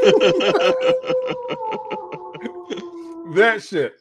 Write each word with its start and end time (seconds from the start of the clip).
that 3.34 3.62
shit. 3.62 3.94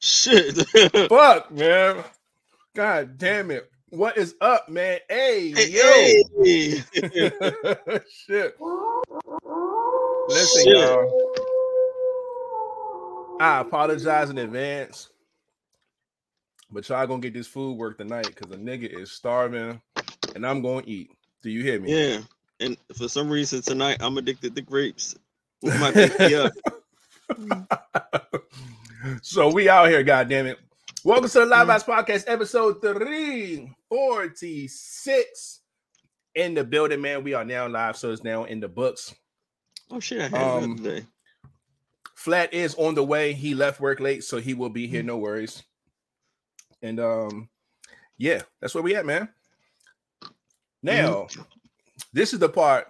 Shit. 0.00 0.66
Fuck, 1.08 1.50
man. 1.52 2.04
God 2.74 3.18
damn 3.18 3.50
it. 3.50 3.70
What 3.90 4.16
is 4.18 4.34
up, 4.40 4.68
man? 4.68 4.98
Hey, 5.08 5.50
Hey, 5.54 5.70
yo. 5.70 5.82
hey. 6.44 6.82
shit. 8.10 8.56
Listen, 10.28 10.64
Shit. 10.64 10.68
y'all. 10.68 11.30
I 13.40 13.60
apologize 13.60 14.30
in 14.30 14.38
advance. 14.38 15.08
But 16.70 16.88
y'all 16.88 17.06
gonna 17.06 17.20
get 17.20 17.34
this 17.34 17.46
food 17.46 17.78
work 17.78 17.98
tonight 17.98 18.34
because 18.34 18.48
the 18.48 18.56
nigga 18.56 18.92
is 18.92 19.12
starving 19.12 19.80
and 20.34 20.46
I'm 20.46 20.62
gonna 20.62 20.82
eat. 20.86 21.10
Do 21.42 21.50
you 21.50 21.62
hear 21.62 21.80
me? 21.80 21.92
Yeah. 21.92 22.20
And 22.60 22.76
for 22.96 23.08
some 23.08 23.28
reason 23.28 23.60
tonight 23.62 23.98
I'm 24.00 24.16
addicted 24.18 24.54
to 24.56 24.62
grapes. 24.62 25.16
What 25.60 25.78
might 25.80 25.94
pick 25.94 26.18
me 26.18 26.34
up? 26.34 26.52
so 29.22 29.52
we 29.52 29.68
out 29.68 29.88
here, 29.88 30.02
goddamn 30.02 30.46
it. 30.46 30.58
Welcome 31.04 31.28
to 31.28 31.38
the 31.40 31.46
Live. 31.46 31.68
House 31.68 31.84
Podcast, 31.84 32.24
episode 32.26 32.80
346. 32.80 35.60
In 36.34 36.54
the 36.54 36.64
building, 36.64 37.00
man. 37.00 37.22
We 37.24 37.32
are 37.34 37.44
now 37.44 37.68
live, 37.68 37.96
so 37.96 38.10
it's 38.10 38.24
now 38.24 38.44
in 38.44 38.60
the 38.60 38.68
books. 38.68 39.14
Oh 39.90 40.00
shit, 40.00 40.20
I 40.20 40.28
had 40.28 40.34
Um, 40.34 40.72
it 40.72 40.82
the 40.82 40.90
other 40.90 41.00
day. 41.00 41.06
Flat 42.14 42.52
is 42.54 42.74
on 42.74 42.94
the 42.94 43.04
way. 43.04 43.32
He 43.34 43.54
left 43.54 43.80
work 43.80 44.00
late, 44.00 44.24
so 44.24 44.38
he 44.38 44.54
will 44.54 44.68
be 44.70 44.86
here. 44.86 45.02
No 45.02 45.16
worries. 45.18 45.62
And 46.82 46.98
um, 47.00 47.48
yeah, 48.18 48.42
that's 48.60 48.74
where 48.74 48.82
we 48.82 48.96
at, 48.96 49.06
man. 49.06 49.28
Now, 50.82 51.28
this 52.12 52.32
is 52.32 52.38
the 52.38 52.48
part 52.48 52.88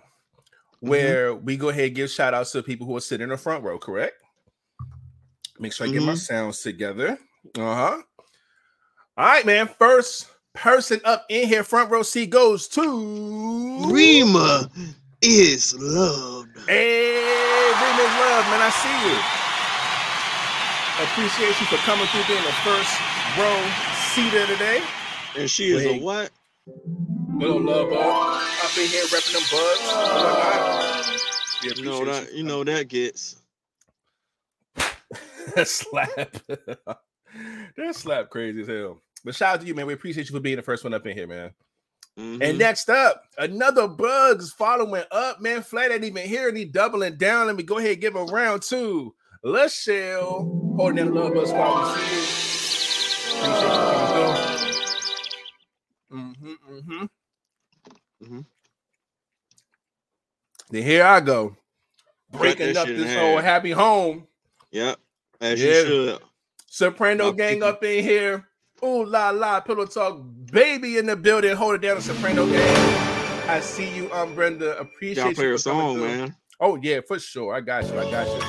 where 0.81 1.35
we 1.35 1.57
go 1.57 1.69
ahead 1.71 1.87
and 1.87 1.95
give 1.95 2.11
shout 2.11 2.35
outs 2.35 2.53
to 2.53 2.63
people 2.63 2.87
who 2.87 2.97
are 2.97 3.01
sitting 3.01 3.25
in 3.25 3.31
the 3.31 3.37
front 3.37 3.65
row, 3.65 3.79
correct? 3.79 4.15
Make 5.59 5.73
sure 5.73 5.87
I 5.87 5.91
get 5.91 6.03
my 6.03 6.13
Mhm. 6.13 6.19
sounds 6.19 6.61
together. 6.61 7.19
Uh-huh. 7.57 8.03
All 9.17 9.27
right, 9.27 9.47
man. 9.47 9.69
First 9.79 10.29
person 10.53 11.01
up 11.05 11.25
in 11.29 11.49
here, 11.49 11.65
front 11.65 11.91
row 11.91 12.03
seat 12.03 12.31
goes 12.31 12.69
to 12.69 13.87
Rima 13.91 14.71
is 15.23 15.75
loved. 15.75 16.59
Hey, 16.69 17.15
Remus 17.73 18.15
Love, 18.21 18.47
man. 18.51 18.61
I 18.61 18.71
see 18.71 19.09
you. 19.09 19.17
Appreciate 21.05 21.61
you 21.61 21.67
for 21.67 21.77
coming 21.85 22.07
through 22.09 22.25
being 22.27 22.43
the 22.43 22.53
first 22.65 23.01
row 23.39 23.71
seat 24.15 24.31
seater 24.31 24.47
today. 24.47 24.83
And 25.37 25.51
she 25.51 25.71
is 25.71 25.85
a 25.85 25.99
what? 25.99 26.31
Little 27.35 27.61
love 27.63 27.91
bug 27.91 28.43
up 28.77 28.83
in 28.83 28.89
here 28.91 29.05
repping 29.05 29.33
them 29.33 29.43
bugs. 29.51 29.89
and 29.89 31.63
whatnot. 31.63 31.79
You 31.79 31.85
know 31.85 32.05
that 32.05 32.33
you 32.33 32.45
know 32.45 32.65
that 32.65 32.89
gets. 32.89 33.37
that 35.55 35.69
slap. 35.69 36.11
that 37.77 37.95
slap 37.95 38.31
crazy 38.31 38.63
as 38.63 38.69
hell. 38.69 39.01
But 39.25 39.35
shout 39.35 39.55
out 39.55 39.61
to 39.63 39.67
you, 39.67 39.75
man. 39.75 39.87
We 39.87 39.95
appreciate 39.95 40.29
you 40.29 40.35
for 40.35 40.41
being 40.41 40.57
the 40.57 40.63
first 40.63 40.85
one 40.85 40.95
up 40.95 41.07
in 41.07 41.17
here, 41.17 41.27
man. 41.27 41.51
Mhm. 42.19 42.43
And 42.43 42.59
next 42.59 42.89
up, 42.89 43.25
another 43.39 43.89
bugs 43.89 44.53
following 44.53 45.05
up, 45.11 45.41
man. 45.41 45.63
Flat 45.63 45.91
ain't 45.91 46.05
even 46.05 46.27
here 46.27 46.49
and 46.49 46.57
he 46.57 46.65
doubling 46.65 47.17
down. 47.17 47.47
Let 47.47 47.57
me 47.57 47.63
go 47.63 47.79
ahead 47.79 47.93
and 47.93 48.01
give 48.01 48.17
a 48.17 48.25
round 48.25 48.63
two. 48.63 49.15
Lachelle, 49.45 50.77
holding 50.77 50.97
down 50.97 51.15
the 51.15 51.21
love 51.21 51.35
bus 51.35 51.51
squad. 51.51 51.97
We 51.97 52.03
see 52.03 52.17
you. 52.17 52.23
Appreciate 53.43 53.63
you 53.63 53.79
coming 53.79 54.07
through. 54.09 54.35
Mm-hmm, 56.19 56.55
mm-hmm. 56.73 57.05
Then 60.71 60.83
here 60.83 61.05
I 61.05 61.21
go, 61.21 61.57
breaking 62.33 62.77
up 62.77 62.87
this 62.87 63.15
whole 63.17 63.39
happy 63.39 63.71
home. 63.71 64.27
Yep. 64.73 64.99
As 65.41 65.63
Yeah. 65.63 65.69
you 65.81 65.87
should. 65.87 66.19
Soprano 66.67 67.31
My 67.33 67.37
gang 67.37 67.55
people. 67.57 67.69
up 67.69 67.85
in 67.85 68.03
here. 68.05 68.47
Ooh 68.85 69.05
la 69.05 69.31
la, 69.31 69.61
pillow 69.61 69.87
talk, 69.87 70.21
baby 70.53 70.99
in 70.99 71.07
the 71.07 71.17
building. 71.17 71.57
Hold 71.57 71.77
it 71.77 71.83
down, 71.83 72.01
Soprano 72.01 72.47
gang. 72.47 73.49
I 73.49 73.61
see 73.61 73.89
you, 73.97 74.13
um, 74.13 74.35
Brenda. 74.35 74.77
Appreciate 74.79 75.25
Y'all 75.25 75.35
play 75.35 75.47
you 75.47 75.55
a 75.55 75.59
song, 75.59 75.95
through. 75.97 76.07
man. 76.09 76.37
Oh 76.61 76.77
yeah, 76.83 77.01
for 77.07 77.19
sure. 77.19 77.55
I 77.55 77.61
got 77.61 77.85
you. 77.85 77.99
I 77.99 78.11
got 78.11 78.27
you. 78.27 78.43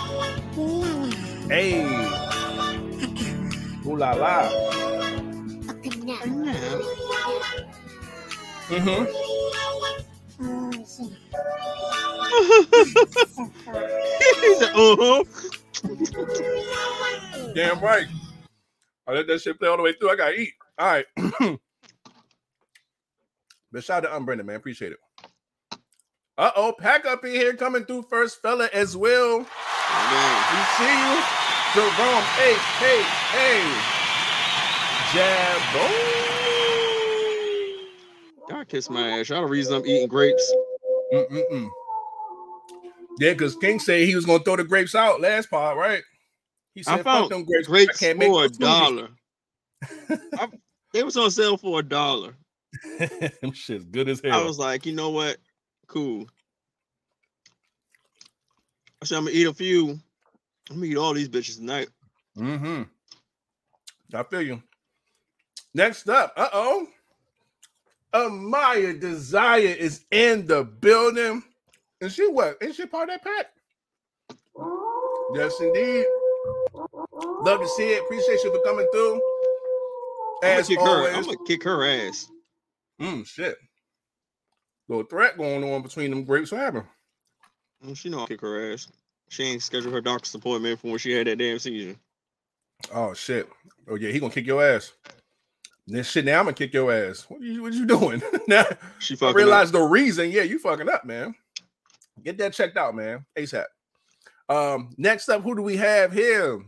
Hey, 1.50 1.86
ooh 3.86 3.96
la 3.96 4.12
la. 4.14 4.50
Mm-hmm. 8.70 9.06
He 14.42 14.56
said, 14.56 14.74
uh-huh. 14.76 15.24
Damn 17.54 17.80
right. 17.80 18.08
I 19.08 19.14
let 19.14 19.28
that 19.28 19.42
shit 19.42 19.60
play 19.60 19.70
all 19.70 19.78
the 19.78 19.84
way 19.84 19.94
through. 19.94 20.12
I 20.12 20.16
gotta 20.16 20.40
eat. 20.40 20.54
All 20.78 20.88
right. 20.88 21.06
but 23.72 23.84
shout 23.84 24.06
out 24.06 24.18
to 24.18 24.24
Brenda, 24.24 24.44
man. 24.44 24.58
Appreciate 24.58 24.92
it. 24.92 25.00
Uh 26.38 26.52
oh, 26.56 26.74
pack 26.78 27.06
up 27.06 27.26
in 27.26 27.32
here 27.32 27.56
coming 27.56 27.84
through 27.86 28.04
first 28.04 28.42
fella 28.42 28.70
as 28.74 28.96
well. 28.96 29.40
Man. 29.40 30.44
We 30.52 30.60
see 30.78 30.86
you. 30.86 31.24
Jerome. 31.74 32.24
Hey, 32.38 32.54
hey, 32.80 33.02
hey. 33.32 33.64
Jabbo. 35.14 35.86
Y'all 38.50 38.66
kiss 38.66 38.90
my 38.90 39.20
ass. 39.20 39.30
Y'all 39.30 39.42
the 39.42 39.48
reason 39.48 39.74
I'm 39.76 39.86
eating 39.86 40.08
grapes. 40.08 40.54
Mm-mm-mm. 41.14 41.70
Yeah, 43.20 43.34
because 43.34 43.56
King 43.56 43.80
said 43.80 44.08
he 44.08 44.16
was 44.16 44.26
gonna 44.26 44.44
throw 44.44 44.56
the 44.56 44.64
grapes 44.64 44.96
out 44.96 45.22
last 45.22 45.50
part, 45.50 45.78
right? 45.78 46.04
He 46.74 46.82
I 46.82 46.98
said, 46.98 47.04
found 47.04 47.24
"Fuck 47.24 47.30
them 47.30 47.46
grapes. 47.46 47.68
Grapes 47.68 48.02
I 48.02 48.06
can't 48.06 48.20
make 48.20 48.30
for 48.30 48.46
a 48.46 48.50
dollar. 48.50 49.10
I, 50.38 50.48
they 50.94 51.04
was 51.04 51.18
on 51.18 51.32
sale 51.32 51.58
for 51.58 51.80
a 51.80 51.84
dollar. 51.84 52.36
them 53.42 53.52
shit's 53.52 53.86
good 53.86 54.10
as 54.10 54.22
hell. 54.24 54.40
I 54.40 54.44
was 54.44 54.60
like, 54.60 54.86
you 54.86 54.94
know 54.94 55.10
what? 55.10 55.38
Cool. 55.88 56.28
I 59.02 59.06
said 59.06 59.18
I'm 59.18 59.26
gonna 59.26 59.36
eat 59.36 59.48
a 59.48 59.54
few. 59.54 60.00
I'm 60.70 60.76
gonna 60.76 60.86
eat 60.86 60.98
all 60.98 61.14
these 61.14 61.30
bitches 61.30 61.58
tonight. 61.58 61.90
Mm-hmm. 62.38 62.84
I 64.14 64.24
feel 64.24 64.42
you. 64.42 64.62
Next 65.74 66.10
up, 66.10 66.34
uh 66.38 66.50
oh. 66.54 66.88
Amaya 68.14 69.00
Desire 69.00 69.60
is 69.60 70.06
in 70.12 70.48
the 70.48 70.64
building. 70.64 71.44
Is 72.02 72.14
she 72.14 72.28
what? 72.28 72.58
Is 72.62 72.76
she 72.76 72.86
part 72.86 73.10
of 73.10 73.16
that 73.16 73.24
pack? 73.24 73.48
Yes, 75.34 75.60
indeed. 75.60 76.06
Love 77.42 77.60
to 77.62 77.68
see 77.68 77.90
it. 77.90 78.04
Appreciate 78.04 78.44
you 78.44 78.52
for 78.52 78.62
coming 78.64 78.88
through. 78.92 79.16
I'm 80.44 80.50
gonna 80.50 80.60
As 80.60 80.68
kick 80.68 80.80
her. 80.80 81.08
I'm 81.14 81.24
gonna 81.24 81.38
kick 81.48 81.64
her 81.64 81.86
ass. 81.86 82.30
Mm, 83.02 83.26
shit. 83.26 83.58
Little 84.88 85.06
threat 85.06 85.38
going 85.38 85.64
on 85.64 85.82
between 85.82 86.12
them 86.12 86.24
grapes. 86.24 86.52
What 86.52 86.62
happened? 86.62 86.86
Mm, 87.86 87.98
She 87.98 88.10
know 88.10 88.20
I'll 88.20 88.28
kick 88.28 88.42
her 88.42 88.72
ass. 88.72 88.88
She 89.30 89.44
ain't 89.44 89.62
scheduled 89.62 89.94
her 89.94 90.02
doctor's 90.02 90.34
appointment 90.36 90.80
for 90.80 90.88
when 90.88 91.00
she 91.00 91.12
had 91.12 91.28
that 91.28 91.38
damn 91.38 91.60
seizure. 91.60 91.96
Oh 92.94 93.14
shit. 93.14 93.50
Oh 93.90 93.96
yeah, 93.96 94.12
he 94.12 94.20
gonna 94.20 94.32
kick 94.32 94.46
your 94.46 94.64
ass. 94.64 94.94
This 95.88 96.10
shit 96.10 96.26
now 96.26 96.40
I'm 96.40 96.46
gonna 96.46 96.54
kick 96.56 96.74
your 96.74 96.92
ass. 96.94 97.26
What 97.28 97.42
you 97.42 97.62
what 97.62 97.74
you 97.74 97.86
doing? 97.86 98.22
now 98.48 98.66
She 99.00 99.16
I 99.16 99.18
fucking 99.18 99.36
realize 99.36 99.72
the 99.72 99.82
reason. 99.82 100.32
Yeah, 100.32 100.44
you 100.44 100.60
fucking 100.60 100.90
up, 100.90 101.06
man. 101.06 101.36
Get 102.24 102.38
that 102.40 102.54
checked 102.54 102.78
out, 102.78 102.96
man. 102.96 103.26
ASAP. 103.38 103.66
Um, 104.50 104.90
next 104.98 105.30
up, 105.30 105.44
who 105.44 105.56
do 105.56 105.62
we 105.62 105.78
have 105.78 106.12
here? 106.12 106.62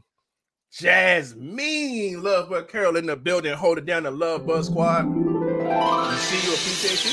Jasmine 0.72 2.22
Love 2.22 2.50
Bug 2.50 2.68
Carol 2.70 2.98
in 2.98 3.06
the 3.08 3.16
building, 3.16 3.54
holding 3.54 3.86
down 3.86 4.04
the 4.04 4.12
Love 4.12 4.46
Buzz 4.46 4.68
Squad. 4.68 5.06
You 5.06 6.18
see 6.18 6.48
you, 6.48 6.54
appreciate 6.54 7.06
you. 7.06 7.12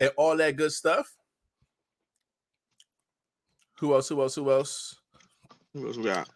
And 0.00 0.10
all 0.16 0.36
that 0.36 0.56
good 0.56 0.72
stuff. 0.72 1.12
Who 3.78 3.94
else? 3.94 4.08
Who 4.08 4.20
else? 4.22 4.34
Who 4.34 4.50
else? 4.50 4.96
Who 5.74 5.86
else 5.86 5.96
we 5.96 6.04
got? 6.04 6.28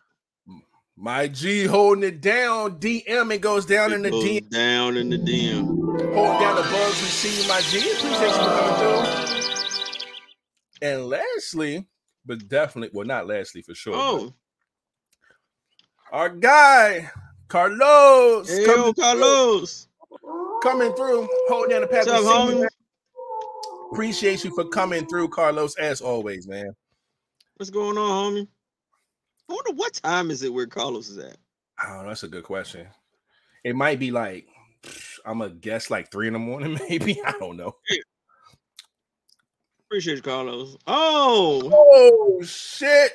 My 0.97 1.29
G 1.29 1.65
holding 1.65 2.05
it 2.05 2.21
down. 2.21 2.79
DM 2.79 3.35
it 3.35 3.41
goes 3.41 3.65
down 3.65 3.93
in 3.93 4.03
the 4.03 4.11
DM. 4.11 4.51
down 4.51 4.97
in 4.99 5.09
the 5.09 5.17
DM. 5.17 5.80
Hold 6.15 6.41
down 6.41 6.57
the 6.57 6.63
bugs. 6.63 7.01
We 7.01 7.09
see 7.09 7.43
you, 7.43 7.49
my 7.49 7.61
G. 7.61 7.79
Appreciate 7.79 8.03
you 8.03 8.17
for 8.17 8.37
coming 8.37 8.75
through. 8.79 9.05
And 10.83 11.07
lastly, 11.07 11.87
but 12.25 12.49
definitely, 12.49 12.91
well, 12.95 13.07
not 13.07 13.27
lastly 13.27 13.63
for 13.63 13.75
sure. 13.75 13.95
Oh, 13.95 14.33
our 16.11 16.29
guy 16.29 17.11
Carlos 17.49 18.49
hey, 18.49 18.65
coming, 18.65 18.87
yo, 18.87 18.93
Carlos. 18.95 19.89
Through, 20.09 20.61
coming 20.63 20.93
through. 20.95 21.29
Hold 21.49 21.71
down 21.71 21.83
the 21.83 21.89
pack. 21.89 22.07
Up, 22.07 22.21
you, 22.21 22.27
homie? 22.27 22.67
Appreciate 23.93 24.45
you 24.45 24.55
for 24.55 24.69
coming 24.69 25.07
through, 25.07 25.29
Carlos, 25.29 25.77
as 25.77 26.01
always, 26.01 26.47
man. 26.47 26.75
What's 27.57 27.71
going 27.71 27.99
on, 27.99 28.35
homie? 28.35 28.47
I 29.49 29.53
wonder 29.53 29.73
what 29.73 29.95
time 29.95 30.31
is 30.31 30.45
it 30.45 30.55
where 30.55 30.69
Carlos 30.69 31.09
is 31.09 31.19
at? 31.19 31.37
I 31.77 31.89
don't 31.89 32.05
know. 32.05 32.09
That's 32.09 32.23
a 32.23 32.29
good 32.29 32.45
question. 32.45 32.87
It 33.65 33.75
might 33.75 33.99
be 33.99 34.13
like 34.13 34.47
I'm 35.25 35.39
gonna 35.39 35.51
guess 35.51 35.91
like 35.91 36.11
three 36.11 36.27
in 36.27 36.33
the 36.35 36.39
morning, 36.39 36.79
maybe. 36.89 37.21
I 37.25 37.33
don't 37.33 37.57
know. 37.57 37.77
Appreciate 39.87 40.17
you, 40.17 40.23
Carlos. 40.23 40.77
Oh, 40.87 41.71
Oh 41.73 42.43
shit! 42.45 43.13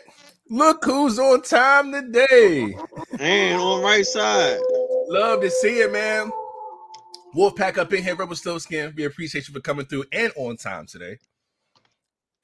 Look 0.50 0.84
who's 0.84 1.18
on 1.18 1.42
time 1.42 1.92
today. 1.92 2.75
and 3.19 3.60
on 3.62 3.81
right 3.81 4.06
side. 4.06 4.60
Love 5.07 5.42
to 5.42 5.50
see 5.50 5.80
it, 5.80 5.92
man. 5.92 6.31
Wolfpack 7.36 7.78
up 7.78 7.92
in 7.94 8.04
here, 8.04 8.16
Rebel 8.16 8.36
Still 8.36 8.60
Skin. 8.60 8.94
We 8.96 9.06
appreciate 9.06 9.48
you 9.48 9.54
for 9.54 9.60
coming 9.60 9.86
through 9.86 10.06
and 10.12 10.31
on 10.38 10.58
time 10.58 10.86
today. 10.86 11.18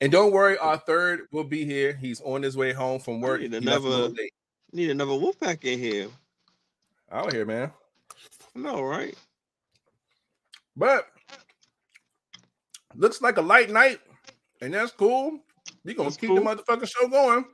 And 0.01 0.11
don't 0.11 0.31
worry, 0.33 0.57
our 0.57 0.77
third 0.77 1.21
will 1.31 1.43
be 1.43 1.63
here. 1.63 1.93
He's 1.93 2.19
on 2.21 2.41
his 2.41 2.57
way 2.57 2.73
home 2.73 2.99
from 2.99 3.21
work. 3.21 3.39
need 3.41 3.53
He 3.53 3.59
left 3.59 3.85
a 3.85 3.87
little 3.87 4.05
another-. 4.07 4.29
Need 4.73 4.89
another 4.89 5.11
Wolfpack 5.11 5.63
in 5.63 5.77
here. 5.79 6.07
Out 7.11 7.33
here, 7.33 7.45
man. 7.45 7.71
No, 8.55 8.81
right? 8.81 9.15
But 10.75 11.07
looks 12.95 13.21
like 13.21 13.37
a 13.37 13.41
light 13.41 13.69
night, 13.69 13.99
and 14.61 14.73
that's 14.73 14.91
cool. 14.91 15.39
We 15.83 15.93
gonna 15.93 16.09
That's 16.09 16.17
keep 16.17 16.29
cool. 16.29 16.37
the 16.37 16.41
motherfucking 16.41 16.89
show 16.89 17.07
going. 17.07 17.45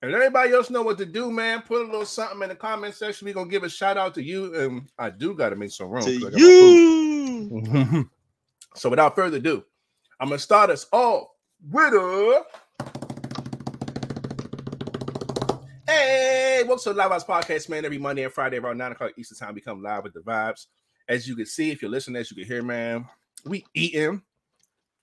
And 0.00 0.14
everybody 0.14 0.52
else 0.52 0.70
know 0.70 0.82
what 0.82 0.96
to 0.98 1.06
do, 1.06 1.32
man. 1.32 1.62
Put 1.62 1.82
a 1.82 1.84
little 1.84 2.06
something 2.06 2.42
in 2.42 2.50
the 2.50 2.54
comment 2.54 2.94
section. 2.94 3.26
We 3.26 3.32
gonna 3.32 3.50
give 3.50 3.64
a 3.64 3.68
shout 3.68 3.96
out 3.96 4.14
to 4.14 4.22
you. 4.22 4.54
And 4.54 4.88
I 4.98 5.10
do 5.10 5.34
gotta 5.34 5.56
make 5.56 5.72
some 5.72 5.88
room. 5.88 6.04
To 6.04 6.20
got 6.20 6.32
my 6.32 6.38
food. 6.38 7.66
you. 7.66 8.10
so 8.76 8.88
without 8.90 9.16
further 9.16 9.38
ado, 9.38 9.64
I'm 10.20 10.28
gonna 10.28 10.38
start 10.38 10.70
us 10.70 10.86
off 10.92 11.28
with 11.68 11.94
a 11.94 12.44
Hey, 15.86 16.62
welcome 16.64 16.82
to 16.84 16.88
the 16.90 16.94
Live 16.94 17.10
House 17.10 17.24
Podcast, 17.24 17.68
man. 17.68 17.84
Every 17.84 17.98
Monday 17.98 18.22
and 18.22 18.32
Friday 18.32 18.58
around 18.58 18.78
9 18.78 18.92
o'clock 18.92 19.12
Eastern 19.16 19.38
Time, 19.38 19.54
we 19.54 19.60
come 19.60 19.82
live 19.82 20.04
with 20.04 20.12
the 20.12 20.20
vibes. 20.20 20.66
As 21.08 21.26
you 21.26 21.34
can 21.36 21.46
see, 21.46 21.70
if 21.70 21.80
you're 21.80 21.90
listening, 21.90 22.20
as 22.20 22.30
you 22.30 22.36
can 22.36 22.44
hear, 22.46 22.62
man, 22.62 23.06
we 23.44 23.64
eating 23.74 24.22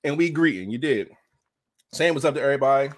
and 0.03 0.17
we 0.17 0.29
greeting. 0.29 0.69
You 0.69 0.77
did. 0.77 1.09
Saying 1.93 2.13
what's 2.13 2.25
up 2.25 2.35
to 2.35 2.41
everybody. 2.41 2.91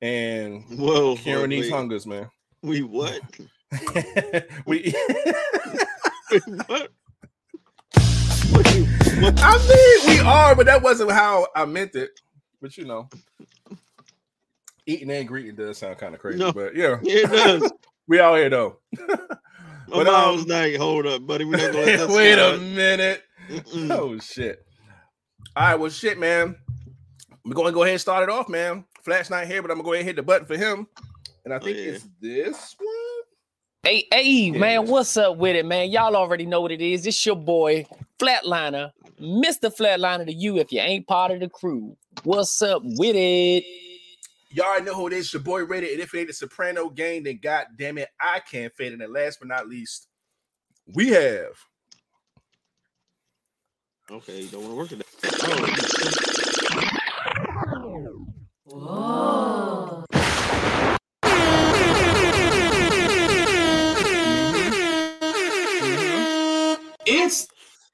And 0.00 0.64
Whoa. 0.78 1.16
curing 1.16 1.50
these 1.50 1.70
hungers, 1.70 2.06
man. 2.06 2.30
We 2.62 2.82
what? 2.82 3.20
we 4.66 4.92
what? 6.66 6.90
What 8.50 8.74
you- 8.74 8.84
what- 9.20 9.40
I 9.42 9.58
mean, 9.68 10.16
we 10.16 10.20
are, 10.26 10.54
but 10.54 10.66
that 10.66 10.82
wasn't 10.82 11.12
how 11.12 11.46
I 11.54 11.64
meant 11.64 11.94
it. 11.94 12.10
But 12.60 12.76
you 12.76 12.84
know, 12.84 13.08
eating 14.86 15.10
and 15.10 15.28
greeting 15.28 15.56
does 15.56 15.78
sound 15.78 15.98
kind 15.98 16.14
of 16.14 16.20
crazy. 16.20 16.38
No. 16.38 16.52
But 16.52 16.74
yeah, 16.74 16.98
Yeah, 17.02 17.24
it 17.24 17.30
does. 17.60 17.72
we 18.08 18.20
out 18.20 18.36
here 18.36 18.50
though. 18.50 18.78
My 19.88 19.98
But, 19.98 20.06
mom's 20.06 20.42
um, 20.42 20.48
like, 20.48 20.76
hold 20.78 21.06
up, 21.06 21.26
buddy. 21.26 21.44
We're 21.44 21.52
not 21.56 21.72
gonna 21.72 21.78
let 21.86 21.98
that 21.98 22.08
Wait 22.08 22.38
a 22.38 22.58
minute. 22.58 23.22
Mm-mm. 23.48 23.90
Oh 23.90 24.18
shit. 24.18 24.64
All 25.56 25.62
right, 25.68 25.74
well, 25.76 25.90
shit, 25.90 26.18
man. 26.18 26.56
We're 27.44 27.54
going 27.54 27.66
to 27.66 27.72
go 27.72 27.82
ahead 27.82 27.92
and 27.94 28.00
start 28.00 28.22
it 28.22 28.28
off, 28.28 28.48
man. 28.48 28.84
Flash 29.02 29.28
not 29.30 29.46
here, 29.46 29.60
but 29.62 29.70
I'm 29.70 29.76
gonna 29.76 29.84
go 29.84 29.92
ahead 29.92 30.00
and 30.00 30.06
hit 30.08 30.16
the 30.16 30.22
button 30.22 30.46
for 30.46 30.56
him. 30.56 30.86
And 31.44 31.52
I 31.52 31.58
think 31.58 31.76
yeah. 31.76 31.84
it's 31.84 32.08
this 32.20 32.74
one. 32.78 32.88
Hey, 33.84 34.06
hey, 34.10 34.22
Yeah. 34.22 34.58
man, 34.58 34.86
what's 34.86 35.14
up 35.18 35.36
with 35.36 35.54
it, 35.56 35.66
man? 35.66 35.90
Y'all 35.90 36.16
already 36.16 36.46
know 36.46 36.62
what 36.62 36.72
it 36.72 36.80
is. 36.80 37.06
It's 37.06 37.26
your 37.26 37.36
boy, 37.36 37.86
Flatliner, 38.18 38.92
Mr. 39.20 39.70
Flatliner 39.70 40.24
to 40.24 40.32
you 40.32 40.56
if 40.56 40.72
you 40.72 40.80
ain't 40.80 41.06
part 41.06 41.32
of 41.32 41.40
the 41.40 41.50
crew. 41.50 41.94
What's 42.22 42.62
up 42.62 42.80
with 42.82 43.14
it? 43.14 43.62
Y'all 44.54 44.66
already 44.66 44.84
know 44.84 44.94
who 44.94 45.08
it 45.08 45.12
is. 45.12 45.32
Your 45.32 45.42
boy 45.42 45.64
Rated. 45.64 45.90
And 45.90 46.00
if 46.00 46.14
it 46.14 46.18
ain't 46.18 46.28
the 46.28 46.32
Soprano 46.32 46.88
gang, 46.88 47.24
then 47.24 47.40
god 47.42 47.66
damn 47.76 47.98
it, 47.98 48.08
I 48.20 48.38
can't 48.38 48.72
fade 48.72 48.92
it. 48.92 49.00
And 49.00 49.12
last 49.12 49.40
but 49.40 49.48
not 49.48 49.68
least, 49.68 50.06
we 50.86 51.08
have 51.08 51.58
Okay, 54.10 54.42
you 54.42 54.48
don't 54.48 54.60
want 54.62 54.72
to 54.72 54.76
work 54.76 54.88
today. 54.90 55.04
Oh, 57.82 58.26
oh 58.68 59.34
It's 59.40 59.43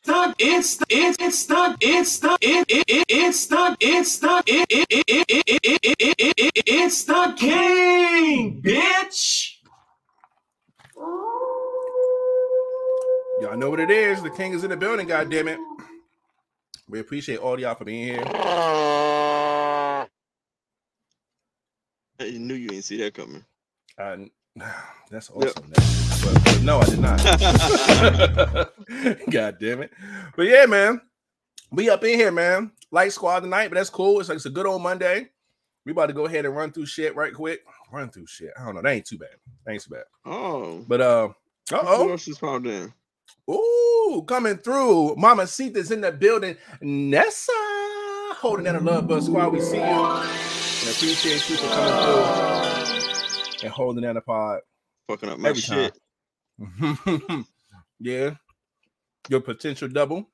the 0.04 0.34
it's 0.38 0.76
the 0.76 0.86
it's 0.90 1.18
it's 1.20 1.46
the 1.46 1.76
it's 1.80 2.18
the 2.18 2.38
it 2.40 2.66
it 2.70 2.84
it 2.88 3.06
it's 3.08 3.46
the 3.46 3.76
it's 3.80 4.18
the 4.18 4.42
it 4.46 4.66
it 4.70 4.86
it 4.90 5.04
it 5.08 5.26
it 5.28 5.44
it 5.48 5.80
it 5.82 5.98
it 6.00 6.16
it 6.18 6.52
it 6.56 6.64
it's 6.66 7.04
the 7.04 7.34
king, 7.36 8.62
bitch. 8.62 9.56
y'all 13.40 13.56
know 13.56 13.70
what 13.70 13.80
it 13.80 13.90
is. 13.90 14.22
The 14.22 14.30
king 14.30 14.52
is 14.54 14.64
in 14.64 14.70
the 14.70 14.76
building, 14.76 15.06
god 15.06 15.30
damn 15.30 15.48
it. 15.48 15.58
We 16.88 17.00
appreciate 17.00 17.38
all 17.38 17.58
y'all 17.60 17.74
for 17.74 17.84
being 17.84 18.06
here. 18.06 18.24
I 22.20 22.30
knew 22.32 22.54
you 22.54 22.68
didn't 22.68 22.84
see 22.84 22.98
that 22.98 23.14
coming. 23.14 23.44
And 23.98 24.30
that's 25.10 25.30
awesome. 25.30 25.64
That's- 25.70 26.00
But, 26.22 26.44
but 26.44 26.60
no, 26.62 26.80
I 26.80 26.84
did 26.84 26.98
not. 26.98 27.18
God 29.30 29.56
damn 29.58 29.82
it. 29.82 29.90
But 30.36 30.46
yeah, 30.46 30.66
man. 30.66 31.00
We 31.72 31.88
up 31.88 32.04
in 32.04 32.18
here, 32.18 32.30
man. 32.32 32.72
Light 32.90 33.12
squad 33.12 33.40
tonight, 33.40 33.68
but 33.68 33.76
that's 33.76 33.88
cool. 33.90 34.20
It's 34.20 34.28
like 34.28 34.36
it's 34.36 34.44
a 34.46 34.50
good 34.50 34.66
old 34.66 34.82
Monday. 34.82 35.28
We 35.86 35.92
about 35.92 36.06
to 36.06 36.12
go 36.12 36.26
ahead 36.26 36.44
and 36.44 36.54
run 36.54 36.72
through 36.72 36.86
shit 36.86 37.16
right 37.16 37.32
quick. 37.32 37.60
Run 37.90 38.10
through 38.10 38.26
shit. 38.26 38.50
I 38.60 38.64
don't 38.66 38.74
know. 38.74 38.82
That 38.82 38.90
ain't 38.90 39.06
too 39.06 39.16
bad. 39.18 39.30
That 39.64 39.72
ain't 39.72 39.82
too 39.82 39.90
bad. 39.94 40.04
Oh, 40.26 40.84
But 40.86 41.00
uh 41.00 41.28
uh-oh. 41.72 42.10
else 42.10 42.24
just 42.26 42.40
popped 42.40 42.66
in? 42.66 42.92
Ooh, 43.50 44.24
coming 44.28 44.56
through. 44.58 45.14
Mama 45.16 45.46
Sita's 45.46 45.90
in 45.90 46.00
the 46.02 46.12
building. 46.12 46.56
Nessa 46.82 47.52
holding 48.34 48.64
down 48.66 48.74
the 48.84 48.90
love 48.90 49.06
bus 49.08 49.26
squad. 49.26 49.48
We 49.52 49.60
see 49.60 49.76
you 49.76 49.82
and 49.82 50.28
appreciate 50.90 51.48
you 51.48 51.56
for 51.56 51.68
coming 51.68 52.04
through 52.04 52.79
and 53.62 53.72
holding 53.72 54.02
down 54.02 54.14
the 54.14 54.20
pod. 54.20 54.60
Fucking 55.08 55.28
up 55.28 55.38
my 55.38 55.52
shit. 55.52 55.98
yeah. 58.00 58.34
Your 59.28 59.40
potential 59.40 59.88
double. 59.88 60.28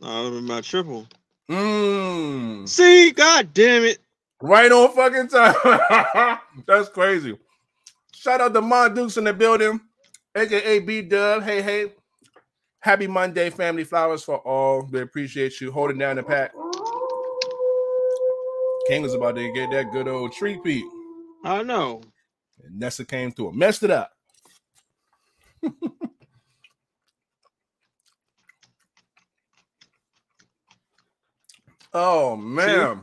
Nah, 0.00 0.30
that 0.30 0.42
my 0.42 0.60
triple. 0.60 1.06
Mm. 1.50 2.68
See, 2.68 3.10
god 3.10 3.52
damn 3.52 3.84
it. 3.84 3.98
Right 4.40 4.72
on 4.72 4.94
fucking 4.94 5.28
time. 5.28 6.38
That's 6.66 6.88
crazy. 6.88 7.36
Shout 8.14 8.40
out 8.40 8.54
to 8.54 8.60
Mon 8.60 8.94
Dukes 8.94 9.16
in 9.16 9.24
the 9.24 9.32
building, 9.32 9.80
aka 10.34 10.78
B 10.80 11.02
Dub. 11.02 11.42
Hey, 11.42 11.60
hey. 11.62 11.92
Happy 12.82 13.06
Monday, 13.06 13.50
family 13.50 13.84
flowers 13.84 14.24
for 14.24 14.38
all. 14.38 14.88
We 14.90 15.00
appreciate 15.02 15.60
you 15.60 15.70
holding 15.70 15.98
down 15.98 16.16
the 16.16 16.22
pack. 16.22 16.52
King 18.88 19.02
was 19.02 19.12
about 19.12 19.36
to 19.36 19.52
get 19.52 19.70
that 19.70 19.92
good 19.92 20.08
old 20.08 20.32
tree 20.32 20.58
peat. 20.64 20.84
I 21.44 21.62
know. 21.62 22.00
And 22.64 22.78
Nessa 22.78 23.04
came 23.04 23.32
through 23.32 23.50
and 23.50 23.58
messed 23.58 23.82
it 23.82 23.90
up. 23.90 24.12
oh 31.92 32.36
man. 32.36 33.02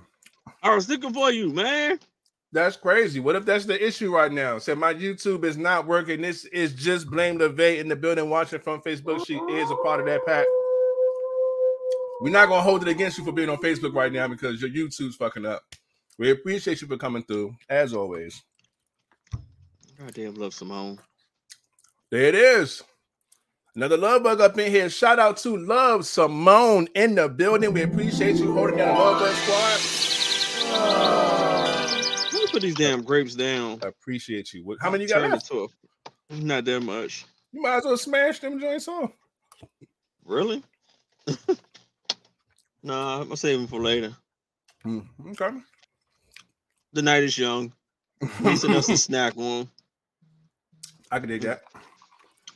I 0.63 0.73
was 0.73 0.89
looking 0.89 1.13
for 1.13 1.31
you, 1.31 1.51
man. 1.51 1.99
That's 2.53 2.77
crazy. 2.77 3.19
What 3.19 3.35
if 3.35 3.45
that's 3.45 3.65
the 3.65 3.85
issue 3.85 4.15
right 4.15 4.31
now? 4.31 4.57
Said 4.57 4.77
my 4.77 4.93
YouTube 4.93 5.43
is 5.43 5.57
not 5.57 5.85
working. 5.85 6.21
This 6.21 6.45
is 6.45 6.73
just 6.73 7.09
blame 7.09 7.37
LeVay 7.37 7.79
in 7.79 7.87
the 7.89 7.95
building 7.95 8.29
watching 8.29 8.59
from 8.59 8.81
Facebook. 8.81 9.25
She 9.25 9.35
is 9.35 9.69
a 9.69 9.75
part 9.77 9.99
of 9.99 10.05
that 10.05 10.25
pack. 10.25 10.45
We're 12.21 12.31
not 12.31 12.47
gonna 12.47 12.63
hold 12.63 12.81
it 12.81 12.87
against 12.87 13.17
you 13.17 13.25
for 13.25 13.31
being 13.31 13.49
on 13.49 13.57
Facebook 13.57 13.93
right 13.93 14.11
now 14.11 14.27
because 14.27 14.61
your 14.61 14.71
YouTube's 14.71 15.17
fucking 15.17 15.45
up. 15.45 15.61
We 16.17 16.31
appreciate 16.31 16.81
you 16.81 16.87
for 16.87 16.97
coming 16.97 17.23
through, 17.23 17.55
as 17.69 17.93
always. 17.93 18.41
Goddamn, 19.99 20.35
love 20.35 20.53
Simone. 20.53 20.99
There 22.11 22.23
it 22.23 22.35
is. 22.35 22.83
Another 23.75 23.97
love 23.97 24.23
bug 24.23 24.41
up 24.41 24.57
in 24.57 24.71
here. 24.71 24.89
Shout 24.89 25.19
out 25.19 25.37
to 25.37 25.55
Love 25.57 26.05
Simone 26.05 26.87
in 26.95 27.15
the 27.15 27.29
building. 27.29 27.73
We 27.73 27.83
appreciate 27.83 28.37
you 28.37 28.53
holding 28.53 28.77
down 28.77 28.95
the 28.95 29.01
love 29.03 29.19
bug 29.19 29.35
squad. 29.35 29.79
Let 32.33 32.41
me 32.41 32.47
put 32.51 32.61
these 32.61 32.75
damn 32.75 33.03
grapes 33.03 33.35
down. 33.35 33.79
I 33.83 33.87
appreciate 33.87 34.53
you. 34.53 34.63
What- 34.65 34.77
How 34.81 34.89
many 34.89 35.03
you 35.03 35.09
got 35.09 35.29
left? 35.29 35.51
Not 36.29 36.65
that 36.65 36.81
much. 36.81 37.25
You 37.51 37.61
might 37.61 37.77
as 37.77 37.85
well 37.85 37.97
smash 37.97 38.39
them 38.39 38.59
joints 38.59 38.87
off. 38.87 39.11
Really? 40.25 40.61
nah, 42.83 43.17
I'm 43.21 43.23
gonna 43.25 43.37
save 43.37 43.59
them 43.59 43.67
for 43.67 43.79
later. 43.81 44.13
Hmm, 44.83 44.99
okay. 45.29 45.49
The 46.93 47.01
night 47.01 47.23
is 47.23 47.37
young. 47.37 47.71
Decent 48.43 48.71
enough 48.73 48.85
to 48.87 48.97
snack 48.97 49.37
on. 49.37 49.69
I 51.11 51.19
can 51.19 51.29
dig 51.29 51.41
that. 51.41 51.61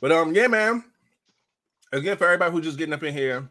But 0.00 0.12
um, 0.12 0.34
yeah, 0.34 0.46
man. 0.48 0.84
Again, 1.92 2.16
for 2.16 2.24
everybody 2.24 2.52
who's 2.52 2.64
just 2.64 2.78
getting 2.78 2.94
up 2.94 3.02
in 3.02 3.12
here, 3.12 3.48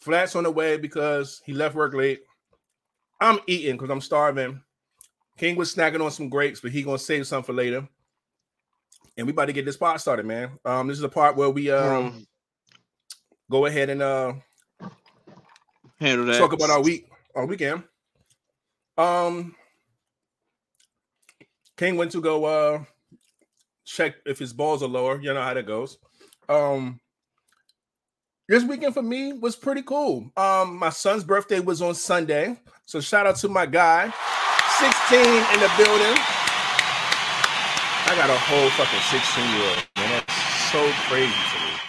Flat's 0.00 0.34
on 0.34 0.44
the 0.44 0.50
way 0.50 0.76
because 0.76 1.42
he 1.44 1.52
left 1.52 1.74
work 1.74 1.94
late. 1.94 2.20
I'm 3.20 3.38
eating 3.46 3.76
because 3.76 3.90
I'm 3.90 4.00
starving. 4.00 4.60
King 5.36 5.56
was 5.56 5.74
snacking 5.74 6.02
on 6.04 6.10
some 6.10 6.28
grapes, 6.28 6.60
but 6.60 6.70
he 6.70 6.82
gonna 6.82 6.98
save 6.98 7.26
some 7.26 7.42
for 7.42 7.52
later. 7.52 7.86
And 9.16 9.26
we 9.26 9.32
about 9.32 9.46
to 9.46 9.52
get 9.52 9.64
this 9.64 9.76
part 9.76 10.00
started, 10.00 10.26
man. 10.26 10.58
Um, 10.64 10.88
this 10.88 10.96
is 10.96 11.02
the 11.02 11.08
part 11.08 11.36
where 11.36 11.50
we 11.50 11.70
um 11.70 12.06
Um, 12.06 12.26
go 13.50 13.66
ahead 13.66 13.90
and 13.90 14.02
uh 14.02 14.34
handle 16.00 16.26
that. 16.26 16.38
talk 16.38 16.52
about 16.52 16.70
our 16.70 16.82
week. 16.82 17.08
our 17.34 17.46
weekend. 17.46 17.82
Um, 18.96 19.54
King 21.76 21.96
went 21.96 22.12
to 22.12 22.20
go 22.20 22.44
uh 22.44 22.84
check 23.84 24.16
if 24.26 24.38
his 24.38 24.52
balls 24.52 24.82
are 24.82 24.88
lower. 24.88 25.20
You 25.20 25.32
know 25.34 25.42
how 25.42 25.54
that 25.54 25.66
goes. 25.66 25.98
Um, 26.48 27.00
this 28.48 28.62
weekend 28.64 28.94
for 28.94 29.02
me 29.02 29.32
was 29.32 29.56
pretty 29.56 29.82
cool. 29.82 30.30
Um, 30.36 30.76
my 30.78 30.90
son's 30.90 31.24
birthday 31.24 31.60
was 31.60 31.80
on 31.80 31.94
Sunday, 31.94 32.58
so 32.86 33.00
shout 33.00 33.26
out 33.26 33.36
to 33.36 33.48
my 33.48 33.64
guy, 33.66 34.12
16 34.78 35.18
in 35.18 35.60
the 35.60 35.72
building. 35.78 36.18
I 38.06 38.14
got 38.16 38.28
a 38.28 38.36
whole 38.36 38.68
fucking 38.70 39.00
16 39.10 39.44
year 39.54 39.68
old, 39.70 39.86
man. 39.96 40.22
That's 40.26 40.70
so 40.70 40.92
crazy 41.08 41.32
to 41.32 41.58
me. 41.64 41.80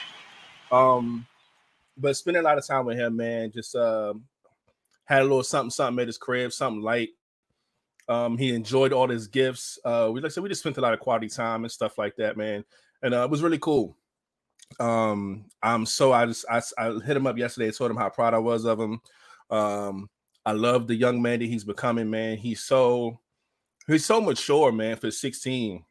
Um, 0.71 1.27
but 1.97 2.15
spending 2.15 2.41
a 2.41 2.43
lot 2.45 2.57
of 2.57 2.65
time 2.65 2.85
with 2.85 2.97
him, 2.97 3.17
man. 3.17 3.51
Just 3.51 3.75
um, 3.75 4.23
had 5.03 5.21
a 5.21 5.23
little 5.23 5.43
something, 5.43 5.71
something 5.71 6.01
at 6.01 6.07
his 6.07 6.17
crib, 6.17 6.53
something 6.53 6.81
light. 6.81 7.09
Um, 8.07 8.37
he 8.37 8.53
enjoyed 8.53 8.93
all 8.93 9.09
his 9.09 9.27
gifts. 9.27 9.79
Uh, 9.83 10.09
we 10.13 10.21
like 10.21 10.31
I 10.31 10.33
said, 10.33 10.43
we 10.43 10.49
just 10.49 10.61
spent 10.61 10.77
a 10.77 10.81
lot 10.81 10.93
of 10.93 10.99
quality 10.99 11.27
time 11.27 11.63
and 11.63 11.71
stuff 11.71 11.97
like 11.97 12.15
that, 12.17 12.37
man. 12.37 12.63
And 13.01 13.13
uh, 13.13 13.23
it 13.23 13.29
was 13.29 13.41
really 13.41 13.59
cool. 13.59 13.97
Um, 14.79 15.45
I'm 15.61 15.85
so 15.85 16.11
I 16.11 16.25
just 16.25 16.45
I, 16.49 16.61
I 16.77 16.93
hit 16.99 17.17
him 17.17 17.27
up 17.27 17.37
yesterday, 17.37 17.67
and 17.67 17.75
told 17.75 17.91
him 17.91 17.97
how 17.97 18.09
proud 18.09 18.33
I 18.33 18.39
was 18.39 18.65
of 18.65 18.79
him. 18.79 19.01
Um, 19.49 20.09
I 20.45 20.51
love 20.51 20.87
the 20.87 20.95
young 20.95 21.21
man 21.21 21.39
that 21.39 21.45
he's 21.45 21.63
becoming, 21.63 22.09
man. 22.09 22.37
He's 22.37 22.61
so 22.61 23.19
he's 23.87 24.05
so 24.05 24.21
mature, 24.21 24.71
man, 24.71 24.97
for 24.97 25.11
16. 25.11 25.83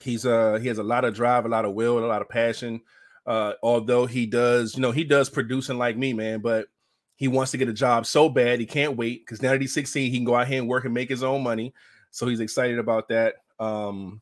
He's 0.00 0.26
uh 0.26 0.58
he 0.60 0.68
has 0.68 0.78
a 0.78 0.82
lot 0.82 1.04
of 1.04 1.14
drive, 1.14 1.44
a 1.44 1.48
lot 1.48 1.64
of 1.64 1.74
will, 1.74 1.98
a 1.98 2.06
lot 2.06 2.22
of 2.22 2.28
passion. 2.28 2.80
Uh, 3.26 3.54
although 3.62 4.04
he 4.06 4.26
does, 4.26 4.74
you 4.74 4.82
know, 4.82 4.90
he 4.90 5.04
does 5.04 5.30
producing 5.30 5.78
like 5.78 5.96
me, 5.96 6.12
man, 6.12 6.40
but 6.40 6.66
he 7.16 7.28
wants 7.28 7.52
to 7.52 7.58
get 7.58 7.68
a 7.68 7.72
job 7.72 8.06
so 8.06 8.28
bad 8.28 8.60
he 8.60 8.66
can't 8.66 8.96
wait 8.96 9.24
because 9.24 9.40
now 9.40 9.50
that 9.50 9.60
he's 9.60 9.74
16, 9.74 10.10
he 10.10 10.16
can 10.16 10.24
go 10.24 10.34
out 10.34 10.48
here 10.48 10.58
and 10.58 10.68
work 10.68 10.84
and 10.84 10.94
make 10.94 11.08
his 11.08 11.22
own 11.22 11.42
money. 11.42 11.72
So 12.10 12.26
he's 12.26 12.40
excited 12.40 12.78
about 12.78 13.08
that. 13.08 13.36
Um, 13.58 14.20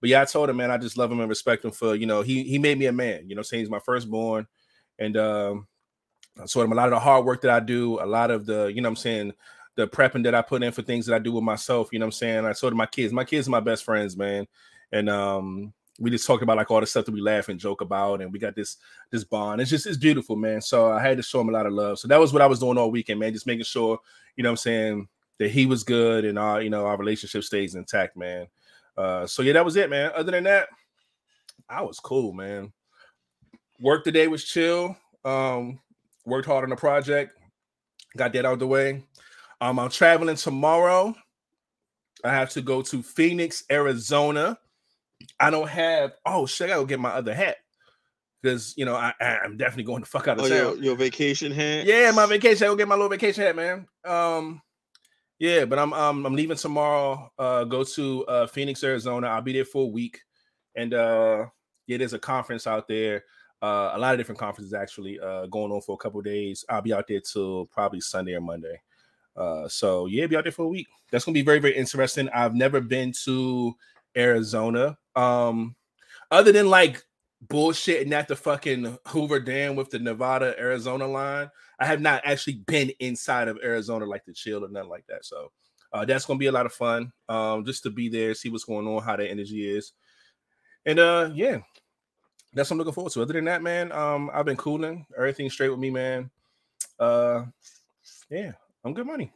but 0.00 0.10
yeah, 0.10 0.22
I 0.22 0.24
told 0.24 0.50
him, 0.50 0.56
man, 0.56 0.70
I 0.70 0.78
just 0.78 0.98
love 0.98 1.10
him 1.10 1.20
and 1.20 1.28
respect 1.28 1.64
him 1.64 1.70
for, 1.70 1.94
you 1.94 2.06
know, 2.06 2.22
he 2.22 2.42
he 2.42 2.58
made 2.58 2.78
me 2.78 2.86
a 2.86 2.92
man, 2.92 3.28
you 3.28 3.34
know, 3.34 3.42
saying 3.42 3.62
he's 3.62 3.70
my 3.70 3.78
firstborn. 3.78 4.46
And 4.98 5.16
um, 5.16 5.66
him 6.36 6.72
a 6.72 6.74
lot 6.74 6.86
of 6.86 6.90
the 6.90 7.00
hard 7.00 7.24
work 7.24 7.40
that 7.42 7.50
I 7.50 7.60
do, 7.60 8.00
a 8.00 8.06
lot 8.06 8.30
of 8.30 8.46
the, 8.46 8.66
you 8.66 8.80
know 8.80 8.88
I'm 8.88 8.96
saying, 8.96 9.32
the 9.76 9.88
prepping 9.88 10.24
that 10.24 10.34
I 10.34 10.42
put 10.42 10.62
in 10.62 10.72
for 10.72 10.82
things 10.82 11.06
that 11.06 11.14
I 11.14 11.18
do 11.18 11.32
with 11.32 11.42
myself, 11.42 11.88
you 11.92 11.98
know 11.98 12.06
I'm 12.06 12.12
saying? 12.12 12.44
I 12.44 12.52
told 12.52 12.74
my 12.74 12.86
kids, 12.86 13.12
my 13.12 13.24
kids 13.24 13.48
are 13.48 13.52
my 13.52 13.60
best 13.60 13.84
friends, 13.84 14.16
man. 14.16 14.46
And 14.92 15.08
um, 15.08 15.72
we 15.98 16.10
just 16.10 16.26
talked 16.26 16.42
about 16.42 16.56
like 16.56 16.70
all 16.70 16.80
the 16.80 16.86
stuff 16.86 17.04
that 17.04 17.12
we 17.12 17.20
laugh 17.20 17.48
and 17.48 17.60
joke 17.60 17.80
about, 17.80 18.20
and 18.20 18.32
we 18.32 18.38
got 18.38 18.56
this 18.56 18.78
this 19.10 19.24
bond. 19.24 19.60
It's 19.60 19.70
just 19.70 19.86
it's 19.86 19.96
beautiful, 19.96 20.36
man. 20.36 20.60
So 20.60 20.90
I 20.90 21.00
had 21.00 21.16
to 21.16 21.22
show 21.22 21.40
him 21.40 21.48
a 21.48 21.52
lot 21.52 21.66
of 21.66 21.72
love. 21.72 21.98
So 21.98 22.08
that 22.08 22.18
was 22.18 22.32
what 22.32 22.42
I 22.42 22.46
was 22.46 22.58
doing 22.58 22.78
all 22.78 22.90
weekend, 22.90 23.20
man. 23.20 23.32
Just 23.32 23.46
making 23.46 23.64
sure, 23.64 23.98
you 24.36 24.42
know, 24.42 24.50
I'm 24.50 24.56
saying 24.56 25.08
that 25.38 25.50
he 25.50 25.66
was 25.66 25.84
good 25.84 26.24
and 26.24 26.38
our, 26.38 26.62
you 26.62 26.70
know, 26.70 26.86
our 26.86 26.96
relationship 26.96 27.44
stays 27.44 27.74
intact, 27.74 28.16
man. 28.16 28.46
Uh, 28.96 29.26
so 29.26 29.42
yeah, 29.42 29.52
that 29.52 29.64
was 29.64 29.76
it, 29.76 29.90
man. 29.90 30.10
Other 30.14 30.32
than 30.32 30.44
that, 30.44 30.68
I 31.68 31.82
was 31.82 32.00
cool, 32.00 32.32
man. 32.32 32.72
Work 33.80 34.04
today 34.04 34.28
was 34.28 34.44
chill. 34.44 34.96
Um, 35.24 35.80
worked 36.26 36.46
hard 36.46 36.64
on 36.64 36.70
the 36.70 36.76
project, 36.76 37.38
got 38.16 38.32
that 38.32 38.44
out 38.44 38.58
the 38.58 38.66
way. 38.66 39.04
Um, 39.60 39.78
I'm 39.78 39.90
traveling 39.90 40.36
tomorrow. 40.36 41.14
I 42.24 42.32
have 42.32 42.50
to 42.50 42.62
go 42.62 42.82
to 42.82 43.02
Phoenix, 43.02 43.64
Arizona 43.70 44.58
I 45.40 45.50
don't 45.50 45.68
have. 45.68 46.12
Oh 46.26 46.46
shit! 46.46 46.70
I 46.70 46.74
gotta 46.74 46.86
get 46.86 47.00
my 47.00 47.10
other 47.10 47.34
hat 47.34 47.56
because 48.42 48.74
you 48.76 48.84
know 48.84 48.94
I 48.94 49.12
I'm 49.20 49.56
definitely 49.56 49.84
going 49.84 50.02
to 50.02 50.08
fuck 50.08 50.28
out 50.28 50.38
of 50.38 50.44
Oh, 50.44 50.48
town. 50.48 50.58
your, 50.58 50.76
your 50.76 50.96
vacation 50.96 51.52
hat? 51.52 51.86
Yeah, 51.86 52.10
my 52.14 52.26
vacation. 52.26 52.66
I 52.66 52.70
go 52.70 52.76
get 52.76 52.88
my 52.88 52.94
little 52.94 53.08
vacation 53.10 53.44
hat, 53.44 53.56
man. 53.56 53.86
Um, 54.04 54.60
yeah, 55.38 55.64
but 55.64 55.78
I'm 55.78 55.92
um 55.92 56.26
I'm 56.26 56.34
leaving 56.34 56.56
tomorrow. 56.56 57.30
Uh, 57.38 57.64
go 57.64 57.84
to 57.84 58.24
uh 58.26 58.46
Phoenix, 58.46 58.82
Arizona. 58.84 59.28
I'll 59.28 59.42
be 59.42 59.52
there 59.52 59.64
for 59.64 59.82
a 59.84 59.88
week, 59.90 60.20
and 60.74 60.94
uh, 60.94 61.46
yeah, 61.86 61.98
there's 61.98 62.12
a 62.12 62.18
conference 62.18 62.66
out 62.66 62.86
there. 62.88 63.24
Uh, 63.62 63.92
a 63.94 63.98
lot 63.98 64.12
of 64.12 64.18
different 64.18 64.38
conferences 64.38 64.74
actually 64.74 65.18
uh 65.20 65.46
going 65.46 65.72
on 65.72 65.80
for 65.80 65.94
a 65.94 65.96
couple 65.98 66.20
days. 66.20 66.64
I'll 66.68 66.82
be 66.82 66.92
out 66.92 67.08
there 67.08 67.20
till 67.20 67.66
probably 67.66 68.00
Sunday 68.00 68.34
or 68.34 68.40
Monday. 68.40 68.80
Uh, 69.36 69.66
so 69.68 70.06
yeah, 70.06 70.26
be 70.26 70.36
out 70.36 70.44
there 70.44 70.52
for 70.52 70.66
a 70.66 70.68
week. 70.68 70.86
That's 71.10 71.24
gonna 71.24 71.32
be 71.34 71.42
very 71.42 71.58
very 71.58 71.74
interesting. 71.76 72.28
I've 72.28 72.54
never 72.54 72.80
been 72.80 73.12
to 73.24 73.74
Arizona. 74.16 74.96
Um, 75.16 75.76
other 76.30 76.52
than 76.52 76.68
like 76.68 77.02
bullshitting 77.46 78.12
at 78.12 78.28
the 78.28 78.36
fucking 78.36 78.98
Hoover 79.08 79.40
Dam 79.40 79.76
with 79.76 79.90
the 79.90 79.98
Nevada 79.98 80.54
Arizona 80.58 81.06
line, 81.06 81.50
I 81.78 81.86
have 81.86 82.00
not 82.00 82.22
actually 82.24 82.62
been 82.66 82.90
inside 83.00 83.48
of 83.48 83.58
Arizona 83.62 84.04
like 84.04 84.24
to 84.24 84.32
chill 84.32 84.64
or 84.64 84.68
nothing 84.68 84.88
like 84.88 85.06
that. 85.08 85.24
So 85.24 85.52
uh, 85.92 86.04
that's 86.04 86.24
gonna 86.24 86.38
be 86.38 86.46
a 86.46 86.52
lot 86.52 86.66
of 86.66 86.72
fun. 86.72 87.12
Um, 87.28 87.64
just 87.64 87.82
to 87.84 87.90
be 87.90 88.08
there, 88.08 88.34
see 88.34 88.50
what's 88.50 88.64
going 88.64 88.86
on, 88.86 89.02
how 89.02 89.16
the 89.16 89.28
energy 89.28 89.68
is, 89.68 89.92
and 90.86 90.98
uh, 90.98 91.30
yeah, 91.32 91.58
that's 92.52 92.70
what 92.70 92.74
I'm 92.74 92.78
looking 92.78 92.94
forward 92.94 93.12
to. 93.12 93.22
Other 93.22 93.34
than 93.34 93.44
that, 93.44 93.62
man, 93.62 93.92
um, 93.92 94.30
I've 94.32 94.44
been 94.44 94.56
cooling. 94.56 95.06
Everything's 95.16 95.52
straight 95.52 95.70
with 95.70 95.78
me, 95.78 95.90
man. 95.90 96.30
Uh, 96.98 97.44
yeah, 98.30 98.52
I'm 98.84 98.94
good 98.94 99.06
money. 99.06 99.32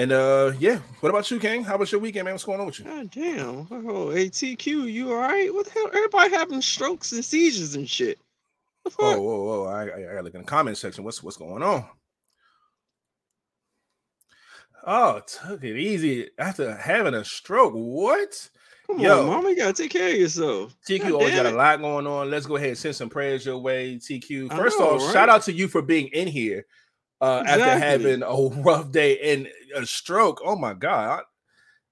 And 0.00 0.12
uh, 0.12 0.52
yeah, 0.58 0.78
what 1.00 1.10
about 1.10 1.30
you, 1.30 1.38
King? 1.38 1.62
How 1.62 1.76
was 1.76 1.92
your 1.92 2.00
weekend, 2.00 2.24
man? 2.24 2.32
What's 2.32 2.44
going 2.44 2.58
on 2.58 2.64
with 2.64 2.78
you? 2.78 2.86
God 2.86 3.10
damn. 3.10 3.68
Oh, 3.70 4.06
ATQ, 4.06 4.90
you 4.90 5.10
all 5.10 5.18
right? 5.18 5.52
What 5.52 5.66
the 5.66 5.72
hell? 5.72 5.88
Everybody 5.88 6.30
having 6.30 6.62
strokes 6.62 7.12
and 7.12 7.22
seizures 7.22 7.74
and 7.74 7.86
shit. 7.86 8.18
The 8.84 8.90
fuck? 8.92 9.18
Oh, 9.18 9.20
whoa, 9.20 9.44
whoa! 9.44 9.64
I, 9.64 9.82
I, 9.82 9.96
I 9.98 10.02
gotta 10.14 10.22
look 10.22 10.34
in 10.34 10.40
the 10.40 10.46
comment 10.46 10.78
section. 10.78 11.04
What's 11.04 11.22
what's 11.22 11.36
going 11.36 11.62
on? 11.62 11.84
Oh, 14.86 15.20
took 15.26 15.62
it 15.64 15.76
easy 15.76 16.30
after 16.38 16.74
having 16.74 17.12
a 17.12 17.22
stroke. 17.22 17.74
What? 17.74 18.48
Come 18.86 19.00
yo. 19.00 19.20
on, 19.20 19.26
mama. 19.26 19.50
You 19.50 19.56
gotta 19.56 19.74
take 19.74 19.90
care 19.90 20.08
of 20.08 20.16
yourself. 20.16 20.74
TQ 20.88 21.00
God 21.00 21.12
always 21.12 21.34
got 21.34 21.44
a 21.44 21.50
lot 21.50 21.78
going 21.82 22.06
on. 22.06 22.30
Let's 22.30 22.46
go 22.46 22.56
ahead 22.56 22.70
and 22.70 22.78
send 22.78 22.96
some 22.96 23.10
prayers 23.10 23.44
your 23.44 23.58
way, 23.58 23.96
TQ. 23.96 24.56
First 24.56 24.78
know, 24.78 24.94
off, 24.94 25.02
right? 25.02 25.12
shout 25.12 25.28
out 25.28 25.42
to 25.42 25.52
you 25.52 25.68
for 25.68 25.82
being 25.82 26.06
in 26.06 26.26
here 26.26 26.64
uh, 27.20 27.42
after 27.46 27.64
having 27.78 28.22
a 28.22 28.34
rough 28.62 28.90
day 28.90 29.18
and 29.32 29.48
a 29.76 29.84
stroke. 29.86 30.40
Oh 30.44 30.56
my 30.56 30.74
god, 30.74 31.22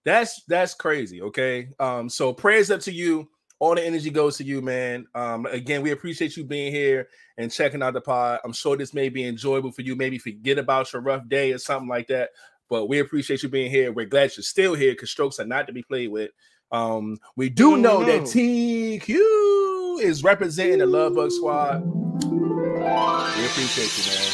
that's 0.04 0.42
that's 0.49 0.75
crazy. 0.75 1.23
Okay, 1.23 1.68
um, 1.78 2.08
so 2.08 2.32
prayers 2.32 2.70
up 2.70 2.80
to 2.82 2.92
you. 2.92 3.28
All 3.61 3.75
the 3.75 3.85
energy 3.85 4.11
goes 4.11 4.37
to 4.37 4.44
you, 4.44 4.62
man. 4.62 5.06
Um, 5.16 5.44
again, 5.47 5.82
we 5.82 5.90
appreciate 5.90 6.37
you 6.37 6.44
being 6.44 6.73
here 6.73 7.08
and 7.38 7.50
checking 7.50 7.82
out 7.82 7.92
the 7.94 8.00
pod. 8.00 8.38
I'm 8.44 8.52
sure 8.52 8.76
this 8.76 8.94
may 8.94 9.08
be 9.08 9.25
enjoyable 9.26 9.73
for 9.73 9.82
you. 9.82 9.97
Maybe 9.97 10.16
forget 10.16 10.58
about 10.58 10.92
your 10.92 11.02
rough 11.02 11.28
day 11.28 11.50
or 11.52 11.58
something 11.58 11.88
like 11.88 12.06
that. 12.06 12.30
But 12.70 12.87
we 12.88 13.00
appreciate 13.00 13.42
you 13.42 13.49
being 13.49 13.68
here. 13.70 13.90
We're 13.92 14.06
glad 14.06 14.37
you're 14.37 14.44
still 14.44 14.75
here 14.75 14.92
because 14.92 15.11
strokes 15.11 15.40
are 15.40 15.44
not 15.44 15.66
to 15.66 15.73
be 15.73 15.82
played 15.82 16.12
with. 16.12 16.30
Um, 16.70 17.18
we 17.35 17.49
do 17.49 17.73
Oh, 17.73 17.76
know 17.76 18.04
that. 18.04 18.23
TQ 18.23 20.02
is 20.02 20.23
representing 20.23 20.78
the 20.78 20.87
Love 20.87 21.16
Bug 21.16 21.32
Squad. 21.32 21.80
We 21.85 23.44
appreciate 23.47 23.99
you, 23.99 24.12
man. 24.12 24.32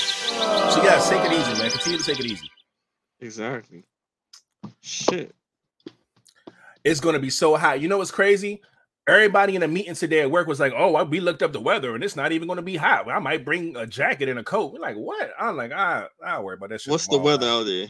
So 0.73 0.83
yeah, 0.83 1.01
take 1.09 1.31
it 1.31 1.33
easy, 1.33 1.63
man. 1.63 1.71
Continue 1.71 1.99
to 1.99 2.05
take 2.05 2.21
it 2.21 2.27
easy. 2.27 2.51
Exactly. 3.21 3.85
Shit. 4.81 5.35
It's 6.83 7.01
gonna 7.01 7.19
be 7.19 7.31
so 7.31 7.57
hot. 7.57 7.81
You 7.81 7.89
know 7.89 7.99
what's 7.99 8.11
crazy? 8.11 8.61
Everybody 9.07 9.55
in 9.55 9.63
a 9.63 9.69
meeting 9.69 9.95
today 9.95 10.21
at 10.23 10.31
work 10.31 10.47
was 10.47 10.61
like, 10.61 10.73
"Oh, 10.77 11.05
we 11.05 11.21
looked 11.21 11.43
up 11.43 11.53
the 11.53 11.61
weather 11.61 11.95
and 11.95 12.03
it's 12.03 12.17
not 12.17 12.33
even 12.33 12.49
going 12.49 12.57
to 12.57 12.63
be 12.63 12.77
hot. 12.77 13.09
I 13.09 13.19
might 13.19 13.45
bring 13.45 13.77
a 13.77 13.87
jacket 13.87 14.29
and 14.29 14.39
a 14.39 14.45
coat." 14.45 14.73
We're 14.73 14.81
like, 14.81 14.97
"What?" 14.97 15.31
I'm 15.39 15.57
like, 15.57 15.73
"I, 15.73 16.07
I 16.25 16.41
worry 16.41 16.57
about 16.57 16.71
that 16.71 16.81
shit." 16.81 16.91
What's 16.91 17.09
the 17.09 17.19
weather 17.19 17.47
out 17.47 17.65
there? 17.65 17.89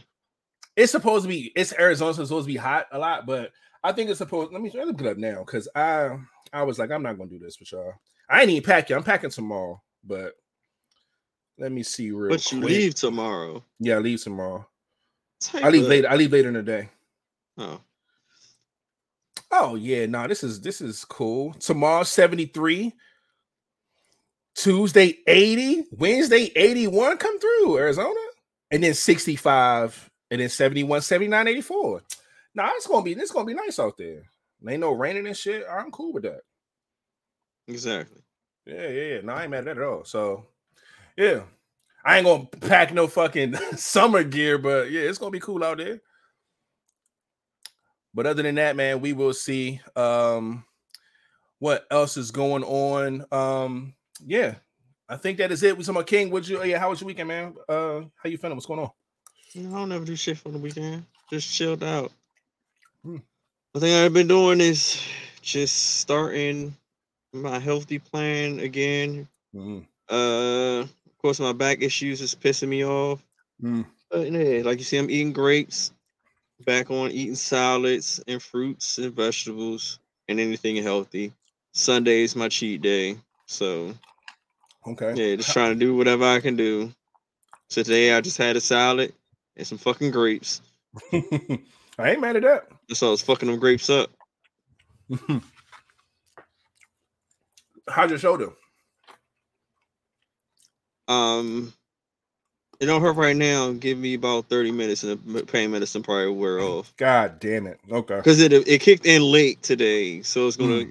It's 0.75 0.91
supposed 0.91 1.23
to 1.23 1.29
be. 1.29 1.53
It's 1.55 1.73
Arizona, 1.73 2.13
so 2.13 2.21
it's 2.21 2.29
supposed 2.29 2.47
to 2.47 2.53
be 2.53 2.57
hot 2.57 2.87
a 2.91 2.99
lot, 2.99 3.25
but 3.25 3.51
I 3.83 3.91
think 3.93 4.09
it's 4.09 4.17
supposed. 4.17 4.51
Let 4.51 4.61
me 4.61 4.71
let 4.73 4.87
me 4.87 4.93
put 4.93 5.05
it 5.05 5.11
up 5.11 5.17
now 5.17 5.39
because 5.39 5.67
I 5.73 6.17
I 6.51 6.63
was 6.63 6.79
like, 6.79 6.91
I'm 6.91 7.03
not 7.03 7.17
gonna 7.17 7.29
do 7.29 7.39
this 7.39 7.59
with 7.59 7.71
y'all. 7.71 7.93
I 8.29 8.41
ain't 8.41 8.49
even 8.49 8.63
packing. 8.63 8.97
I'm 8.97 9.03
packing 9.03 9.29
tomorrow, 9.29 9.81
but 10.03 10.33
let 11.57 11.71
me 11.71 11.83
see 11.83 12.11
real 12.11 12.29
But 12.29 12.51
you 12.51 12.59
quick. 12.59 12.69
leave 12.71 12.95
tomorrow. 12.95 13.63
Yeah, 13.79 13.95
I 13.95 13.99
leave 13.99 14.21
tomorrow. 14.23 14.67
Type 15.41 15.63
I 15.63 15.69
leave 15.69 15.83
later. 15.83 16.09
I 16.09 16.15
leave 16.15 16.31
later 16.31 16.47
in 16.49 16.53
the 16.55 16.63
day. 16.63 16.89
Oh, 17.57 17.79
Oh 19.51 19.75
yeah, 19.75 20.05
no, 20.05 20.27
this 20.27 20.43
is 20.43 20.59
this 20.61 20.81
is 20.81 21.05
cool. 21.05 21.53
Tomorrow 21.53 22.03
73. 22.03 22.93
Tuesday 24.55 25.17
80, 25.27 25.83
Wednesday 25.91 26.49
81 26.55 27.17
come 27.17 27.37
through 27.39 27.77
Arizona, 27.77 28.19
and 28.71 28.81
then 28.81 28.93
65, 28.93 30.09
and 30.31 30.39
then 30.39 30.47
71, 30.47 31.01
79, 31.01 31.47
84. 31.49 32.01
Nah, 32.55 32.69
it's 32.75 32.87
gonna 32.87 33.03
be 33.03 33.11
it's 33.13 33.31
gonna 33.31 33.45
be 33.45 33.53
nice 33.53 33.79
out 33.79 33.97
there. 33.97 34.23
Ain't 34.67 34.79
no 34.79 34.93
raining 34.93 35.27
and 35.27 35.35
shit. 35.35 35.65
I'm 35.69 35.91
cool 35.91 36.13
with 36.13 36.23
that. 36.23 36.41
exactly. 37.67 38.21
Yeah, 38.65 38.87
yeah, 38.87 39.13
yeah. 39.15 39.21
No, 39.21 39.33
I 39.33 39.43
ain't 39.43 39.51
mad 39.51 39.59
at 39.67 39.75
that 39.75 39.77
at 39.77 39.83
all. 39.87 40.05
So 40.05 40.45
yeah. 41.17 41.41
I 42.03 42.17
ain't 42.17 42.25
gonna 42.25 42.45
pack 42.45 42.93
no 42.93 43.07
fucking 43.07 43.55
summer 43.77 44.23
gear, 44.23 44.57
but 44.57 44.91
yeah, 44.91 45.01
it's 45.01 45.17
gonna 45.17 45.31
be 45.31 45.39
cool 45.39 45.63
out 45.63 45.77
there. 45.79 46.01
But 48.13 48.25
other 48.27 48.43
than 48.43 48.55
that, 48.55 48.75
man, 48.75 49.01
we 49.01 49.13
will 49.13 49.33
see 49.33 49.81
um 49.95 50.63
what 51.59 51.85
else 51.89 52.15
is 52.17 52.31
going 52.31 52.63
on. 52.63 53.25
Um, 53.31 53.95
yeah, 54.25 54.55
I 55.09 55.17
think 55.17 55.37
that 55.39 55.51
is 55.51 55.63
it. 55.63 55.75
We 55.77 55.83
talking 55.83 55.95
about 55.95 56.07
King. 56.07 56.29
What 56.29 56.47
you? 56.47 56.63
Yeah, 56.63 56.77
how 56.79 56.89
was 56.91 57.01
your 57.01 57.07
weekend, 57.07 57.27
man? 57.27 57.55
Uh, 57.67 58.01
how 58.17 58.29
you 58.29 58.37
feeling? 58.37 58.55
What's 58.55 58.67
going 58.67 58.81
on? 58.81 58.91
I 59.57 59.61
don't 59.61 59.89
never 59.89 60.05
do 60.05 60.15
shit 60.15 60.37
for 60.37 60.49
the 60.49 60.57
weekend. 60.59 61.05
Just 61.29 61.51
chilled 61.51 61.83
out. 61.83 62.11
Hmm. 63.03 63.17
The 63.73 63.79
thing 63.79 63.95
I've 63.95 64.13
been 64.13 64.27
doing 64.27 64.61
is 64.61 65.01
just 65.41 65.97
starting 65.99 66.75
my 67.33 67.57
healthy 67.59 67.99
plan 67.99 68.59
again. 68.59 69.27
Mm, 69.53 69.85
Uh, 70.09 70.85
course, 71.25 71.39
my 71.39 71.53
back 71.53 71.81
issues 71.81 72.21
is 72.21 72.35
pissing 72.35 72.67
me 72.67 72.85
off. 72.85 73.19
mm. 73.59 73.83
But 74.11 74.31
yeah, 74.31 74.61
like 74.63 74.77
you 74.77 74.83
see, 74.83 74.97
I'm 74.97 75.09
eating 75.09 75.33
grapes, 75.33 75.91
back 76.67 76.91
on 76.91 77.09
eating 77.09 77.33
salads 77.33 78.21
and 78.27 78.39
fruits 78.39 78.99
and 78.99 79.11
vegetables 79.11 79.97
and 80.27 80.39
anything 80.39 80.75
healthy. 80.83 81.33
Sunday 81.73 82.21
is 82.21 82.35
my 82.35 82.47
cheat 82.47 82.83
day. 82.83 83.17
So 83.47 83.95
Okay. 84.87 85.13
yeah, 85.15 85.35
just 85.35 85.51
trying 85.51 85.73
to 85.73 85.79
do 85.79 85.95
whatever 85.95 86.25
I 86.25 86.39
can 86.41 86.55
do. 86.55 86.93
So 87.71 87.81
today 87.81 88.13
I 88.13 88.21
just 88.21 88.37
had 88.37 88.55
a 88.55 88.61
salad 88.61 89.11
and 89.57 89.65
some 89.65 89.79
fucking 89.79 90.11
grapes. 90.11 90.61
I 91.11 92.11
ain't 92.11 92.21
mad 92.21 92.35
at 92.35 92.43
that. 92.43 92.67
All 93.01 93.07
I 93.07 93.11
was 93.11 93.23
fucking 93.23 93.49
them 93.49 93.59
grapes 93.59 93.89
up. 93.89 94.11
How's 97.89 98.11
your 98.11 98.19
shoulder? 98.19 98.51
Um, 101.07 101.73
it 102.79 102.87
don't 102.87 103.01
hurt 103.01 103.15
right 103.15 103.35
now. 103.35 103.71
Give 103.71 103.97
me 103.97 104.15
about 104.15 104.49
30 104.49 104.71
minutes 104.71 105.03
and 105.03 105.19
the 105.25 105.45
pain 105.45 105.71
medicine 105.71 106.03
probably 106.03 106.27
will 106.27 106.35
wear 106.35 106.59
off. 106.61 106.93
God 106.97 107.39
damn 107.39 107.67
it. 107.67 107.79
Okay. 107.91 108.17
Because 108.17 108.41
it 108.41 108.51
it 108.53 108.81
kicked 108.81 109.05
in 109.05 109.21
late 109.21 109.61
today. 109.61 110.21
So 110.21 110.47
it's 110.47 110.57
gonna 110.57 110.85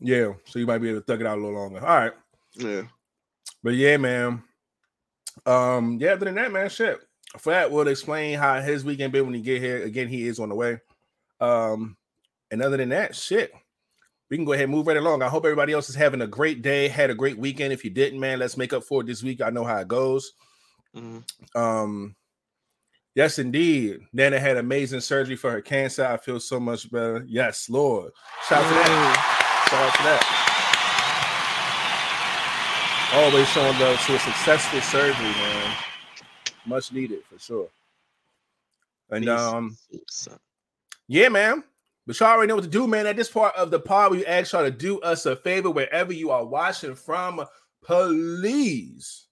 Yeah. 0.00 0.32
So 0.46 0.58
you 0.58 0.66
might 0.66 0.78
be 0.78 0.90
able 0.90 1.00
to 1.00 1.06
thug 1.06 1.20
it 1.20 1.26
out 1.26 1.38
a 1.38 1.40
little 1.40 1.58
longer. 1.58 1.80
All 1.80 1.96
right. 1.96 2.12
yeah. 2.54 2.82
But 3.62 3.74
yeah, 3.74 3.96
man. 3.96 4.42
Um, 5.44 5.98
yeah, 6.00 6.12
other 6.12 6.24
than 6.24 6.36
that, 6.36 6.52
man, 6.52 6.68
shit. 6.70 7.00
Flat 7.38 7.70
will 7.70 7.88
explain 7.88 8.38
how 8.38 8.60
his 8.60 8.84
weekend 8.84 9.12
been 9.12 9.26
when 9.26 9.34
he 9.34 9.40
get 9.40 9.60
here. 9.60 9.82
Again, 9.82 10.08
he 10.08 10.26
is 10.26 10.38
on 10.38 10.48
the 10.48 10.54
way. 10.54 10.78
Um, 11.40 11.96
and 12.50 12.62
other 12.62 12.76
than 12.76 12.88
that, 12.90 13.14
shit. 13.14 13.52
We 14.30 14.36
can 14.36 14.44
go 14.44 14.52
ahead 14.52 14.64
and 14.64 14.72
move 14.72 14.86
right 14.86 14.96
along. 14.96 15.22
I 15.22 15.28
hope 15.28 15.44
everybody 15.44 15.72
else 15.72 15.88
is 15.88 15.94
having 15.94 16.20
a 16.22 16.26
great 16.26 16.60
day, 16.62 16.88
had 16.88 17.10
a 17.10 17.14
great 17.14 17.38
weekend. 17.38 17.72
If 17.72 17.84
you 17.84 17.90
didn't, 17.90 18.18
man, 18.18 18.40
let's 18.40 18.56
make 18.56 18.72
up 18.72 18.82
for 18.82 19.02
it 19.02 19.06
this 19.06 19.22
week. 19.22 19.40
I 19.40 19.50
know 19.50 19.64
how 19.64 19.78
it 19.78 19.88
goes. 19.88 20.32
Mhm. 20.96 21.22
Um, 21.54 22.16
yes, 23.14 23.38
indeed. 23.38 24.00
Nana 24.12 24.40
had 24.40 24.56
amazing 24.56 25.00
surgery 25.00 25.36
for 25.36 25.50
her 25.50 25.60
cancer. 25.60 26.04
I 26.04 26.16
feel 26.16 26.40
so 26.40 26.58
much 26.58 26.90
better. 26.90 27.24
Yes, 27.28 27.68
Lord. 27.70 28.12
Shout 28.48 28.64
out 28.64 28.68
to 28.68 28.74
that. 28.74 29.66
Shout 29.70 29.84
out 29.84 29.94
to 29.94 30.02
that. 30.02 30.42
Always 33.14 33.48
showing 33.50 33.78
love 33.78 34.00
to 34.06 34.16
a 34.16 34.18
successful 34.18 34.80
surgery, 34.80 35.24
man. 35.24 35.76
Much 36.66 36.92
needed 36.92 37.22
for 37.30 37.38
sure. 37.38 37.68
And 39.10 39.28
um, 39.28 39.76
yeah, 41.06 41.28
man. 41.28 41.62
But 42.06 42.20
y'all 42.20 42.28
already 42.28 42.48
know 42.48 42.54
what 42.54 42.64
to 42.64 42.70
do, 42.70 42.86
man. 42.86 43.06
At 43.06 43.16
this 43.16 43.30
part 43.30 43.54
of 43.56 43.70
the 43.70 43.80
pod, 43.80 44.12
we 44.12 44.24
ask 44.26 44.52
y'all 44.52 44.64
to 44.64 44.70
do 44.70 45.00
us 45.00 45.26
a 45.26 45.34
favor 45.36 45.70
wherever 45.70 46.12
you 46.12 46.30
are 46.30 46.44
watching 46.44 46.94
from. 46.94 47.44
Please 47.82 49.26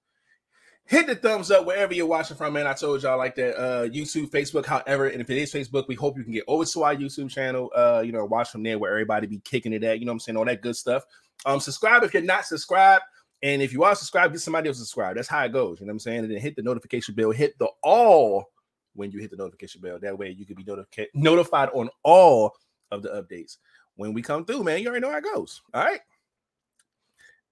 hit 0.86 1.06
the 1.06 1.14
thumbs 1.14 1.50
up 1.50 1.66
wherever 1.66 1.94
you're 1.94 2.06
watching 2.06 2.36
from, 2.36 2.52
man. 2.52 2.66
I 2.66 2.74
told 2.74 3.02
y'all 3.02 3.18
like 3.18 3.34
that 3.36 3.56
uh 3.56 3.88
YouTube, 3.88 4.30
Facebook, 4.30 4.66
however. 4.66 5.06
And 5.06 5.20
if 5.20 5.30
it 5.30 5.38
is 5.38 5.52
Facebook, 5.52 5.88
we 5.88 5.94
hope 5.94 6.16
you 6.16 6.24
can 6.24 6.32
get 6.32 6.44
over 6.46 6.64
to 6.64 6.82
our 6.82 6.94
YouTube 6.94 7.30
channel. 7.30 7.70
Uh, 7.74 8.02
you 8.04 8.12
know, 8.12 8.24
watch 8.24 8.50
from 8.50 8.62
there 8.62 8.78
where 8.78 8.90
everybody 8.90 9.26
be 9.26 9.38
kicking 9.40 9.72
it 9.72 9.84
at, 9.84 10.00
you 10.00 10.06
know 10.06 10.10
what 10.10 10.14
I'm 10.14 10.20
saying? 10.20 10.36
All 10.36 10.44
that 10.44 10.60
good 10.60 10.76
stuff. 10.76 11.04
Um, 11.46 11.60
subscribe 11.60 12.02
if 12.02 12.12
you're 12.12 12.22
not 12.22 12.44
subscribed. 12.44 13.04
And 13.42 13.60
if 13.60 13.72
you 13.72 13.84
are 13.84 13.94
subscribed, 13.94 14.32
get 14.32 14.40
somebody 14.40 14.68
else 14.68 14.78
to 14.78 14.84
subscribe. 14.84 15.16
That's 15.16 15.28
how 15.28 15.44
it 15.44 15.52
goes. 15.52 15.78
You 15.78 15.86
know 15.86 15.90
what 15.90 15.94
I'm 15.94 15.98
saying? 16.00 16.20
And 16.20 16.30
then 16.30 16.40
hit 16.40 16.56
the 16.56 16.62
notification 16.62 17.14
bell, 17.14 17.30
hit 17.30 17.58
the 17.58 17.68
all 17.82 18.46
when 18.94 19.10
you 19.10 19.20
hit 19.20 19.30
the 19.30 19.36
notification 19.36 19.80
bell. 19.80 19.98
That 20.00 20.16
way 20.18 20.30
you 20.30 20.46
can 20.46 20.56
be 20.56 20.64
notified 20.64 21.08
notified 21.14 21.68
on 21.74 21.90
all 22.02 22.54
of 22.90 23.02
the 23.02 23.10
updates 23.10 23.58
when 23.96 24.12
we 24.12 24.22
come 24.22 24.44
through, 24.44 24.64
man. 24.64 24.80
You 24.80 24.88
already 24.88 25.02
know 25.02 25.12
how 25.12 25.18
it 25.18 25.24
goes. 25.24 25.62
All 25.72 25.84
right. 25.84 26.00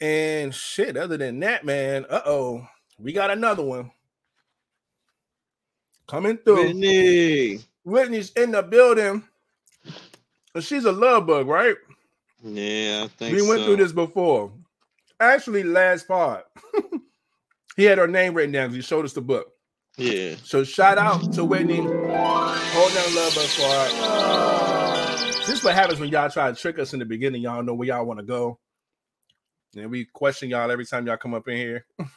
And 0.00 0.54
shit, 0.54 0.96
other 0.96 1.16
than 1.16 1.40
that, 1.40 1.64
man, 1.64 2.06
uh 2.10 2.22
oh, 2.26 2.66
we 2.98 3.12
got 3.12 3.30
another 3.30 3.62
one 3.62 3.90
coming 6.06 6.38
through. 6.38 6.66
Whitney. 6.66 7.60
Whitney's 7.84 8.32
in 8.32 8.52
the 8.52 8.62
building. 8.62 9.24
And 10.54 10.62
she's 10.62 10.84
a 10.84 10.92
love 10.92 11.26
bug, 11.26 11.46
right? 11.46 11.76
Yeah, 12.42 13.04
I 13.04 13.08
think 13.08 13.34
we 13.34 13.46
went 13.46 13.60
so. 13.60 13.66
through 13.66 13.76
this 13.76 13.92
before. 13.92 14.52
Actually, 15.20 15.62
last 15.62 16.08
part, 16.08 16.46
he 17.76 17.84
had 17.84 17.98
her 17.98 18.08
name 18.08 18.34
written 18.34 18.52
down. 18.52 18.72
He 18.72 18.82
showed 18.82 19.04
us 19.04 19.12
the 19.12 19.20
book. 19.20 19.52
Yeah. 19.96 20.34
So 20.42 20.64
shout 20.64 20.98
out 20.98 21.32
to 21.34 21.44
Whitney. 21.44 21.76
Hold 21.76 22.94
down 22.94 23.14
love 23.14 23.34
bug 23.34 23.46
for 23.46 23.62
her. 23.62 24.61
This 25.46 25.58
is 25.58 25.64
what 25.64 25.74
happens 25.74 25.98
when 25.98 26.08
y'all 26.08 26.30
try 26.30 26.50
to 26.50 26.56
trick 26.56 26.78
us 26.78 26.92
in 26.92 27.00
the 27.00 27.04
beginning. 27.04 27.42
Y'all 27.42 27.64
know 27.64 27.74
where 27.74 27.88
y'all 27.88 28.04
want 28.04 28.20
to 28.20 28.24
go. 28.24 28.60
And 29.76 29.90
we 29.90 30.04
question 30.04 30.48
y'all 30.48 30.70
every 30.70 30.86
time 30.86 31.04
y'all 31.04 31.16
come 31.16 31.34
up 31.34 31.48
in 31.48 31.56
here. 31.56 31.84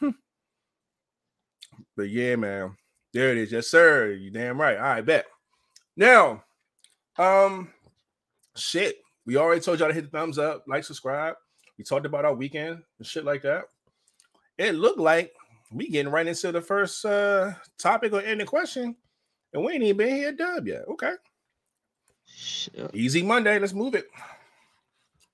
but 1.96 2.08
yeah, 2.08 2.36
man. 2.36 2.76
There 3.12 3.32
it 3.32 3.38
is. 3.38 3.50
Yes, 3.50 3.66
sir. 3.66 4.12
You 4.12 4.30
damn 4.30 4.60
right. 4.60 4.76
All 4.76 4.82
right, 4.82 5.04
bet. 5.04 5.26
Now, 5.96 6.44
um, 7.18 7.72
shit. 8.54 8.98
We 9.26 9.36
already 9.36 9.60
told 9.60 9.80
y'all 9.80 9.88
to 9.88 9.94
hit 9.94 10.10
the 10.10 10.16
thumbs 10.16 10.38
up, 10.38 10.62
like, 10.68 10.84
subscribe. 10.84 11.34
We 11.78 11.84
talked 11.84 12.06
about 12.06 12.24
our 12.24 12.34
weekend 12.34 12.82
and 12.98 13.06
shit 13.06 13.24
like 13.24 13.42
that. 13.42 13.64
It 14.56 14.76
looked 14.76 15.00
like 15.00 15.32
we 15.72 15.88
getting 15.88 16.12
right 16.12 16.26
into 16.26 16.52
the 16.52 16.60
first 16.60 17.04
uh 17.04 17.52
topic 17.78 18.12
or 18.12 18.20
any 18.20 18.44
question, 18.44 18.94
and 19.52 19.64
we 19.64 19.72
ain't 19.72 19.82
even 19.82 19.96
been 19.96 20.16
here 20.16 20.32
dub 20.32 20.66
yet. 20.66 20.82
Okay, 20.88 21.14
Shit, 22.26 22.90
easy 22.94 23.22
Monday. 23.22 23.58
Let's 23.58 23.72
move 23.74 23.94
it. 23.94 24.06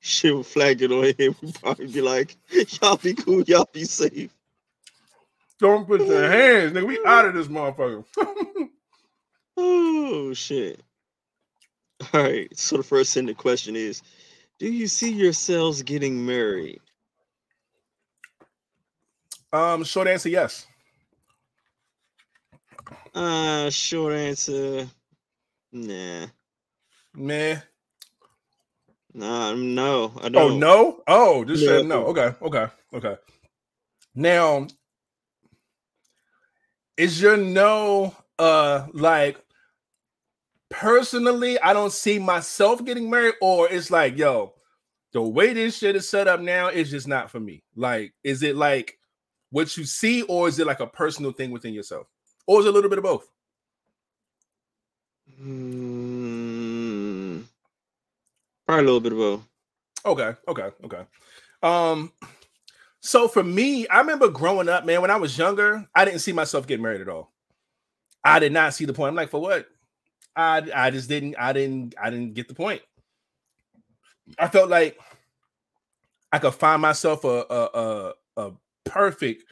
shit 0.00 0.35
will 0.35 0.42
flag 0.42 0.83
it 0.83 0.92
on 0.92 1.12
him. 1.18 1.35
We'll 1.42 1.52
probably 1.52 1.87
be 1.88 2.00
like, 2.00 2.37
y'all 2.81 2.96
be 2.96 3.14
cool, 3.14 3.42
y'all 3.42 3.68
be 3.72 3.85
safe. 3.85 4.35
Don't 5.59 5.87
put 5.87 6.00
your 6.07 6.28
hands, 6.31 6.72
nigga. 6.72 6.87
We 6.87 7.00
out 7.07 7.26
of 7.26 7.35
this 7.35 7.48
motherfucker. 7.48 8.05
Oh 9.57 10.33
shit. 10.33 10.81
All 12.12 12.22
right. 12.22 12.57
So 12.59 12.76
the 12.78 12.83
first 12.83 13.12
thing 13.14 13.26
the 13.26 13.35
question 13.35 13.76
is, 13.76 14.02
do 14.59 14.66
you 14.70 14.87
see 14.87 15.12
yourselves 15.12 15.83
getting 15.83 16.24
married? 16.24 16.81
um, 19.52 19.85
short 19.85 20.09
answer, 20.09 20.31
yes. 20.31 20.66
Uh 23.14 23.68
short 23.70 24.14
answer. 24.14 24.88
Nah. 25.72 26.26
Man. 27.14 27.62
Nah, 29.14 29.55
no, 29.55 30.12
I 30.20 30.27
Oh 30.27 30.29
don't. 30.31 30.53
Oh 30.53 30.57
no. 30.57 31.03
Oh, 31.07 31.44
just 31.44 31.64
said 31.64 31.87
No. 31.87 32.07
Okay. 32.07 32.35
Okay. 32.40 32.66
Okay. 32.94 33.16
Now, 34.14 34.66
is 36.96 37.20
your 37.20 37.37
no 37.37 38.14
uh 38.38 38.87
like 38.92 39.38
personally? 40.70 41.59
I 41.61 41.72
don't 41.75 41.92
see 41.92 42.18
myself 42.18 42.85
getting 42.85 43.11
married, 43.11 43.35
or 43.42 43.68
it's 43.70 43.90
like, 43.90 44.16
yo, 44.16 44.55
the 45.12 45.20
way 45.22 45.53
this 45.53 45.77
shit 45.79 45.96
is 45.96 46.09
set 46.09 46.29
up 46.29 46.40
now 46.40 46.68
is 46.68 46.90
just 46.90 47.07
not 47.07 47.31
for 47.31 47.40
me. 47.40 47.62
Like, 47.77 48.14
is 48.25 48.42
it 48.42 48.57
like 48.57 48.98
what 49.51 49.77
you 49.77 49.85
see, 49.85 50.22
or 50.22 50.48
is 50.48 50.59
it 50.59 50.66
like 50.66 50.81
a 50.81 50.87
personal 50.87 51.33
thing 51.33 51.51
within 51.51 51.75
yourself, 51.75 52.07
or 52.46 52.61
is 52.61 52.66
it 52.66 52.70
a 52.70 52.72
little 52.72 52.90
bit 52.90 52.98
of 52.98 53.05
both? 53.05 53.29
Hmm. 55.37 56.82
Probably 58.66 58.85
a 58.85 58.87
little 58.87 59.01
bit 59.01 59.12
of 59.12 59.18
both. 59.18 59.48
Okay, 60.05 60.35
okay, 60.48 60.70
okay. 60.85 61.05
Um, 61.62 62.12
so 63.01 63.29
for 63.29 63.42
me, 63.42 63.87
I 63.88 63.98
remember 63.98 64.29
growing 64.29 64.68
up, 64.68 64.85
man, 64.85 65.01
when 65.01 65.11
I 65.11 65.16
was 65.16 65.37
younger, 65.37 65.87
I 65.94 66.05
didn't 66.05 66.20
see 66.20 66.33
myself 66.33 66.66
getting 66.66 66.83
married 66.83 67.01
at 67.01 67.09
all. 67.09 67.33
I 68.25 68.38
did 68.38 68.53
not 68.53 68.75
see 68.75 68.85
the 68.85 68.92
point. 68.92 69.11
I'm 69.11 69.14
like, 69.16 69.31
for 69.31 69.40
what? 69.40 69.66
I 70.37 70.62
I 70.75 70.90
just 70.90 71.09
didn't, 71.09 71.37
I 71.38 71.53
didn't, 71.53 71.94
I 72.01 72.11
didn't 72.11 72.35
get 72.35 72.48
the 72.48 72.55
point. 72.55 72.83
I 74.38 74.48
felt 74.48 74.70
like 74.70 74.98
I 76.31 76.38
could 76.38 76.55
find 76.55 76.81
myself 76.81 77.25
a 77.25 77.44
a 77.51 77.68
a, 77.75 78.12
a 78.37 78.53
perfect, 78.85 79.44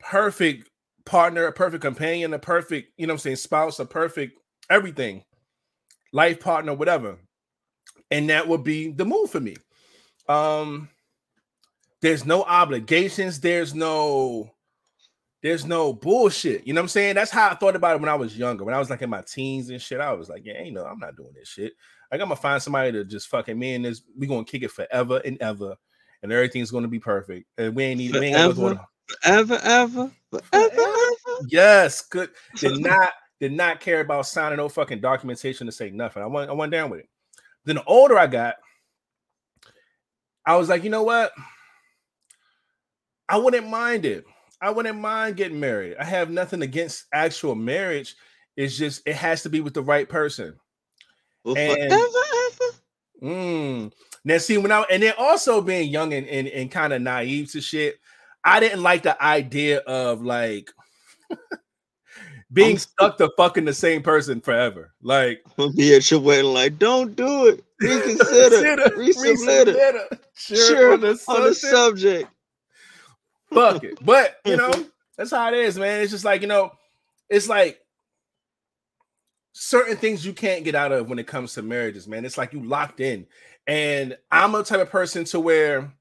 perfect 0.00 0.68
partner, 1.06 1.46
a 1.46 1.52
perfect 1.52 1.82
companion, 1.82 2.34
a 2.34 2.38
perfect, 2.38 2.92
you 2.98 3.06
know 3.06 3.14
I'm 3.14 3.18
saying, 3.18 3.36
spouse, 3.36 3.78
a 3.78 3.86
perfect 3.86 4.38
everything, 4.68 5.24
life 6.12 6.40
partner, 6.40 6.74
whatever. 6.74 7.16
And 8.10 8.28
that 8.30 8.48
would 8.48 8.64
be 8.64 8.90
the 8.90 9.04
move 9.04 9.30
for 9.30 9.40
me. 9.40 9.56
Um, 10.28 10.88
there's 12.00 12.24
no 12.26 12.42
obligations, 12.44 13.40
there's 13.40 13.74
no 13.74 14.50
there's 15.42 15.64
no 15.64 15.92
bullshit. 15.92 16.66
You 16.66 16.74
know 16.74 16.80
what 16.80 16.84
I'm 16.84 16.88
saying? 16.88 17.14
That's 17.14 17.30
how 17.30 17.48
I 17.50 17.54
thought 17.54 17.76
about 17.76 17.96
it 17.96 18.00
when 18.00 18.10
I 18.10 18.14
was 18.14 18.36
younger. 18.36 18.64
When 18.64 18.74
I 18.74 18.78
was 18.78 18.90
like 18.90 19.02
in 19.02 19.10
my 19.10 19.22
teens 19.22 19.70
and 19.70 19.80
shit, 19.80 20.00
I 20.00 20.12
was 20.12 20.28
like, 20.28 20.44
yeah, 20.44 20.54
ain't 20.54 20.74
no, 20.74 20.84
I'm 20.84 20.98
not 20.98 21.16
doing 21.16 21.32
this 21.34 21.48
shit. 21.48 21.72
Like, 22.12 22.20
I'm 22.20 22.26
gonna 22.28 22.36
find 22.36 22.62
somebody 22.62 22.92
to 22.92 23.04
just 23.04 23.28
fucking 23.28 23.58
me 23.58 23.74
and 23.74 23.84
this, 23.84 24.02
we 24.18 24.26
gonna 24.26 24.44
kick 24.44 24.62
it 24.62 24.70
forever 24.70 25.20
and 25.24 25.40
ever. 25.40 25.76
and 26.22 26.32
everything's 26.32 26.70
going 26.70 26.82
to 26.82 26.88
be 26.88 26.98
perfect. 26.98 27.46
And 27.56 27.74
we 27.74 27.84
ain't 27.84 27.98
need 27.98 28.14
we 28.14 28.26
ain't 28.26 28.36
gotta 28.36 28.54
go 28.54 28.60
Forever. 28.60 28.74
through 28.74 28.84
Forever, 29.22 29.60
ever, 29.64 30.10
forever, 30.30 30.74
ever. 30.80 31.46
Yes, 31.48 32.02
good. 32.02 32.30
Did 32.56 32.80
not 32.80 33.12
did 33.40 33.52
not 33.52 33.80
care 33.80 34.00
about 34.00 34.26
signing 34.26 34.58
no 34.58 34.68
fucking 34.68 35.00
documentation 35.00 35.66
to 35.66 35.72
say 35.72 35.90
nothing. 35.90 36.22
I 36.22 36.26
went 36.26 36.50
I 36.50 36.52
went 36.52 36.70
down 36.72 36.90
with 36.90 37.00
it. 37.00 37.08
Then 37.64 37.76
the 37.76 37.84
older 37.84 38.18
I 38.18 38.26
got, 38.26 38.56
I 40.46 40.56
was 40.56 40.68
like, 40.68 40.84
you 40.84 40.90
know 40.90 41.02
what? 41.02 41.32
I 43.28 43.36
wouldn't 43.36 43.68
mind 43.68 44.04
it. 44.04 44.24
I 44.60 44.70
wouldn't 44.70 44.98
mind 44.98 45.36
getting 45.36 45.60
married. 45.60 45.96
I 45.98 46.04
have 46.04 46.30
nothing 46.30 46.62
against 46.62 47.06
actual 47.12 47.54
marriage. 47.54 48.16
It's 48.56 48.76
just 48.76 49.02
it 49.06 49.14
has 49.16 49.42
to 49.44 49.48
be 49.48 49.60
with 49.60 49.74
the 49.74 49.82
right 49.82 50.08
person. 50.08 50.54
Well, 51.44 51.56
And- 51.56 51.92
Mm. 53.22 53.92
Now, 54.24 54.38
see, 54.38 54.56
when 54.58 54.72
I 54.72 54.82
and 54.90 55.02
then 55.02 55.12
also 55.18 55.60
being 55.60 55.90
young 55.90 56.14
and, 56.14 56.26
and, 56.26 56.48
and 56.48 56.70
kind 56.70 56.92
of 56.92 57.02
naive 57.02 57.52
to 57.52 57.60
shit, 57.60 57.96
I 58.44 58.60
didn't 58.60 58.82
like 58.82 59.02
the 59.02 59.22
idea 59.22 59.78
of 59.80 60.22
like 60.22 60.70
being 62.52 62.68
I'm- 62.70 62.78
stuck 62.78 63.18
to 63.18 63.30
fucking 63.36 63.64
the 63.64 63.74
same 63.74 64.02
person 64.02 64.40
forever. 64.40 64.92
Like, 65.02 65.42
be 65.76 65.94
at 65.94 66.10
your 66.10 66.20
wedding, 66.20 66.52
like, 66.52 66.78
don't 66.78 67.14
do 67.16 67.46
it. 67.48 67.64
Reconsider. 67.80 68.96
Reconsider. 68.96 68.96
reconsider. 68.96 70.08
Sure, 70.34 70.56
Sure, 70.56 70.92
on 70.94 71.00
the 71.00 71.24
On 71.28 71.42
the 71.44 71.54
subject. 71.54 71.74
subject. 71.74 72.30
fuck 73.52 73.84
it. 73.84 73.98
But 74.04 74.36
you 74.44 74.56
know, 74.56 74.72
that's 75.16 75.30
how 75.30 75.48
it 75.48 75.54
is, 75.58 75.78
man. 75.78 76.02
It's 76.02 76.10
just 76.10 76.24
like 76.24 76.42
you 76.42 76.46
know, 76.48 76.72
it's 77.28 77.48
like 77.48 77.80
certain 79.52 79.96
things 79.96 80.24
you 80.24 80.32
can't 80.32 80.64
get 80.64 80.74
out 80.74 80.92
of 80.92 81.08
when 81.08 81.18
it 81.18 81.26
comes 81.26 81.54
to 81.54 81.62
marriages, 81.62 82.06
man. 82.08 82.24
It's 82.24 82.38
like 82.38 82.52
you 82.52 82.62
locked 82.64 83.00
in. 83.00 83.26
And 83.66 84.16
I'm 84.30 84.54
a 84.54 84.64
type 84.64 84.80
of 84.80 84.90
person 84.90 85.24
to 85.26 85.40
where 85.40 85.92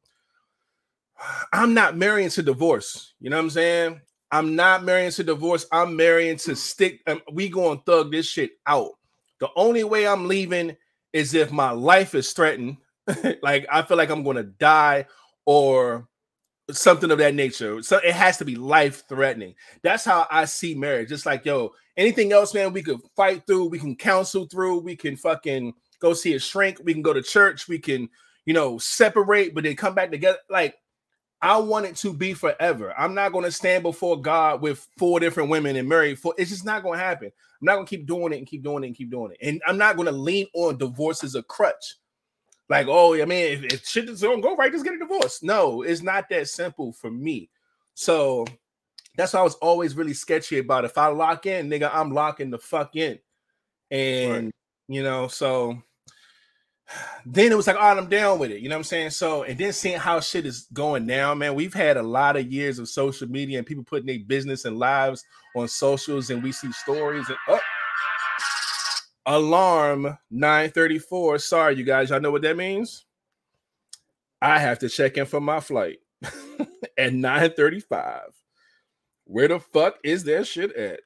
I'm 1.51 1.73
not 1.73 1.97
marrying 1.97 2.29
to 2.29 2.43
divorce. 2.43 3.13
You 3.19 3.29
know 3.29 3.37
what 3.37 3.43
I'm 3.43 3.49
saying? 3.49 4.01
I'm 4.31 4.55
not 4.55 4.83
marrying 4.83 5.11
to 5.11 5.23
divorce. 5.23 5.65
I'm 5.71 5.95
marrying 5.95 6.37
to 6.37 6.55
stick. 6.55 7.01
Um, 7.07 7.21
we 7.31 7.49
going 7.49 7.79
to 7.79 7.83
thug 7.83 8.11
this 8.11 8.27
shit 8.27 8.51
out. 8.67 8.91
The 9.39 9.49
only 9.55 9.83
way 9.83 10.07
I'm 10.07 10.27
leaving 10.27 10.75
is 11.13 11.33
if 11.33 11.51
my 11.51 11.71
life 11.71 12.13
is 12.13 12.31
threatened. 12.33 12.77
like 13.41 13.65
I 13.71 13.81
feel 13.81 13.97
like 13.97 14.09
I'm 14.09 14.23
going 14.23 14.37
to 14.37 14.43
die 14.43 15.05
or 15.45 16.07
something 16.71 17.09
of 17.09 17.17
that 17.17 17.33
nature. 17.33 17.81
So 17.81 17.97
it 17.97 18.13
has 18.13 18.37
to 18.37 18.45
be 18.45 18.55
life 18.55 19.03
threatening. 19.09 19.55
That's 19.81 20.05
how 20.05 20.27
I 20.29 20.45
see 20.45 20.75
marriage. 20.75 21.09
Just 21.09 21.25
like 21.25 21.45
yo, 21.45 21.71
anything 21.97 22.31
else, 22.31 22.53
man, 22.53 22.73
we 22.73 22.83
could 22.83 22.99
fight 23.15 23.43
through, 23.47 23.69
we 23.69 23.79
can 23.79 23.95
counsel 23.95 24.45
through, 24.45 24.79
we 24.79 24.95
can 24.95 25.15
fucking 25.15 25.73
go 25.99 26.13
see 26.13 26.33
a 26.33 26.39
shrink, 26.39 26.79
we 26.83 26.93
can 26.93 27.01
go 27.01 27.13
to 27.13 27.21
church, 27.21 27.67
we 27.67 27.79
can, 27.79 28.09
you 28.45 28.53
know, 28.53 28.77
separate, 28.77 29.53
but 29.55 29.63
then 29.63 29.75
come 29.75 29.95
back 29.95 30.11
together. 30.11 30.37
Like 30.49 30.75
I 31.41 31.57
want 31.57 31.85
it 31.85 31.95
to 31.97 32.13
be 32.13 32.33
forever. 32.33 32.93
I'm 32.97 33.13
not 33.13 33.31
going 33.31 33.45
to 33.45 33.51
stand 33.51 33.83
before 33.83 34.21
God 34.21 34.61
with 34.61 34.85
four 34.97 35.19
different 35.19 35.49
women 35.49 35.75
and 35.77 35.87
marry 35.87 36.15
four. 36.15 36.33
It's 36.37 36.49
just 36.49 36.65
not 36.65 36.83
going 36.83 36.99
to 36.99 37.05
happen. 37.05 37.27
I'm 37.27 37.65
not 37.65 37.75
going 37.75 37.85
to 37.85 37.89
keep 37.89 38.05
doing 38.05 38.33
it 38.33 38.37
and 38.37 38.47
keep 38.47 38.63
doing 38.63 38.83
it 38.83 38.87
and 38.87 38.95
keep 38.95 39.09
doing 39.09 39.31
it. 39.31 39.37
And 39.41 39.61
I'm 39.65 39.77
not 39.77 39.95
going 39.95 40.07
to 40.07 40.11
lean 40.11 40.47
on 40.53 40.77
divorce 40.77 41.23
as 41.23 41.35
a 41.35 41.43
crutch. 41.43 41.95
Like, 42.67 42.87
oh, 42.87 43.19
I 43.19 43.25
mean, 43.25 43.63
if, 43.63 43.73
if 43.73 43.85
shit 43.85 44.07
to 44.07 44.41
go 44.41 44.55
right, 44.55 44.71
just 44.71 44.83
get 44.83 44.93
a 44.93 44.99
divorce. 44.99 45.41
No, 45.41 45.81
it's 45.81 46.01
not 46.01 46.29
that 46.29 46.47
simple 46.49 46.93
for 46.93 47.09
me. 47.09 47.49
So 47.95 48.45
that's 49.15 49.33
why 49.33 49.39
I 49.39 49.43
was 49.43 49.55
always 49.55 49.95
really 49.95 50.13
sketchy 50.13 50.59
about. 50.59 50.85
If 50.85 50.97
I 50.97 51.07
lock 51.07 51.45
in, 51.45 51.69
nigga, 51.69 51.89
I'm 51.91 52.13
locking 52.13 52.51
the 52.51 52.59
fuck 52.59 52.95
in. 52.95 53.17
And 53.89 54.51
you 54.87 55.03
know, 55.03 55.27
so 55.27 55.81
then 57.25 57.51
it 57.51 57.55
was 57.55 57.67
like, 57.67 57.75
all 57.75 57.83
right, 57.83 57.97
I'm 57.97 58.09
down 58.09 58.39
with 58.39 58.51
it. 58.51 58.61
You 58.61 58.69
know 58.69 58.75
what 58.75 58.79
I'm 58.79 58.83
saying? 58.85 59.11
So, 59.11 59.43
and 59.43 59.57
then 59.57 59.73
seeing 59.73 59.99
how 59.99 60.19
shit 60.19 60.45
is 60.45 60.67
going 60.73 61.05
now, 61.05 61.33
man, 61.35 61.55
we've 61.55 61.73
had 61.73 61.97
a 61.97 62.03
lot 62.03 62.35
of 62.35 62.51
years 62.51 62.79
of 62.79 62.89
social 62.89 63.27
media 63.27 63.57
and 63.57 63.67
people 63.67 63.83
putting 63.83 64.07
their 64.07 64.19
business 64.19 64.65
and 64.65 64.79
lives 64.79 65.23
on 65.55 65.67
socials, 65.67 66.29
and 66.29 66.41
we 66.41 66.51
see 66.51 66.71
stories 66.71 67.27
and 67.29 67.37
oh, 67.47 67.59
alarm 69.25 70.17
934. 70.31 71.39
Sorry, 71.39 71.75
you 71.75 71.83
guys, 71.83 72.09
y'all 72.09 72.19
know 72.19 72.31
what 72.31 72.41
that 72.41 72.57
means? 72.57 73.05
I 74.41 74.59
have 74.59 74.79
to 74.79 74.89
check 74.89 75.17
in 75.17 75.25
for 75.25 75.41
my 75.41 75.59
flight 75.59 75.99
at 76.97 77.13
935. 77.13 78.21
Where 79.25 79.47
the 79.47 79.59
fuck 79.59 79.97
is 80.03 80.23
that 80.23 80.47
shit 80.47 80.75
at? 80.75 81.01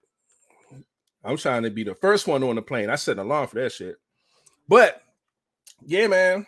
I'm 1.26 1.38
trying 1.38 1.64
to 1.64 1.70
be 1.70 1.84
the 1.84 1.96
first 1.96 2.28
one 2.28 2.44
on 2.44 2.56
the 2.56 2.62
plane. 2.62 2.90
I 2.90 2.96
set 2.96 3.18
an 3.18 3.26
alarm 3.26 3.48
for 3.48 3.56
that 3.56 3.72
shit. 3.72 3.96
But 4.68 5.03
yeah, 5.86 6.08
man. 6.08 6.48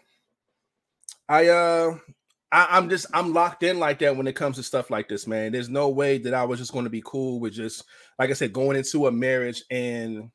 I 1.27 1.47
uh 1.47 1.97
I, 2.51 2.67
I'm 2.71 2.89
just 2.89 3.07
I'm 3.13 3.33
locked 3.33 3.63
in 3.63 3.79
like 3.79 3.99
that 3.99 4.15
when 4.15 4.27
it 4.27 4.35
comes 4.35 4.57
to 4.57 4.63
stuff 4.63 4.89
like 4.89 5.09
this, 5.09 5.27
man. 5.27 5.51
There's 5.51 5.69
no 5.69 5.89
way 5.89 6.17
that 6.19 6.33
I 6.33 6.43
was 6.43 6.59
just 6.59 6.71
going 6.71 6.85
to 6.85 6.89
be 6.89 7.03
cool 7.05 7.39
with 7.39 7.53
just 7.53 7.83
like 8.19 8.29
I 8.29 8.33
said, 8.33 8.53
going 8.53 8.77
into 8.77 9.07
a 9.07 9.11
marriage 9.11 9.63
and 9.69 10.29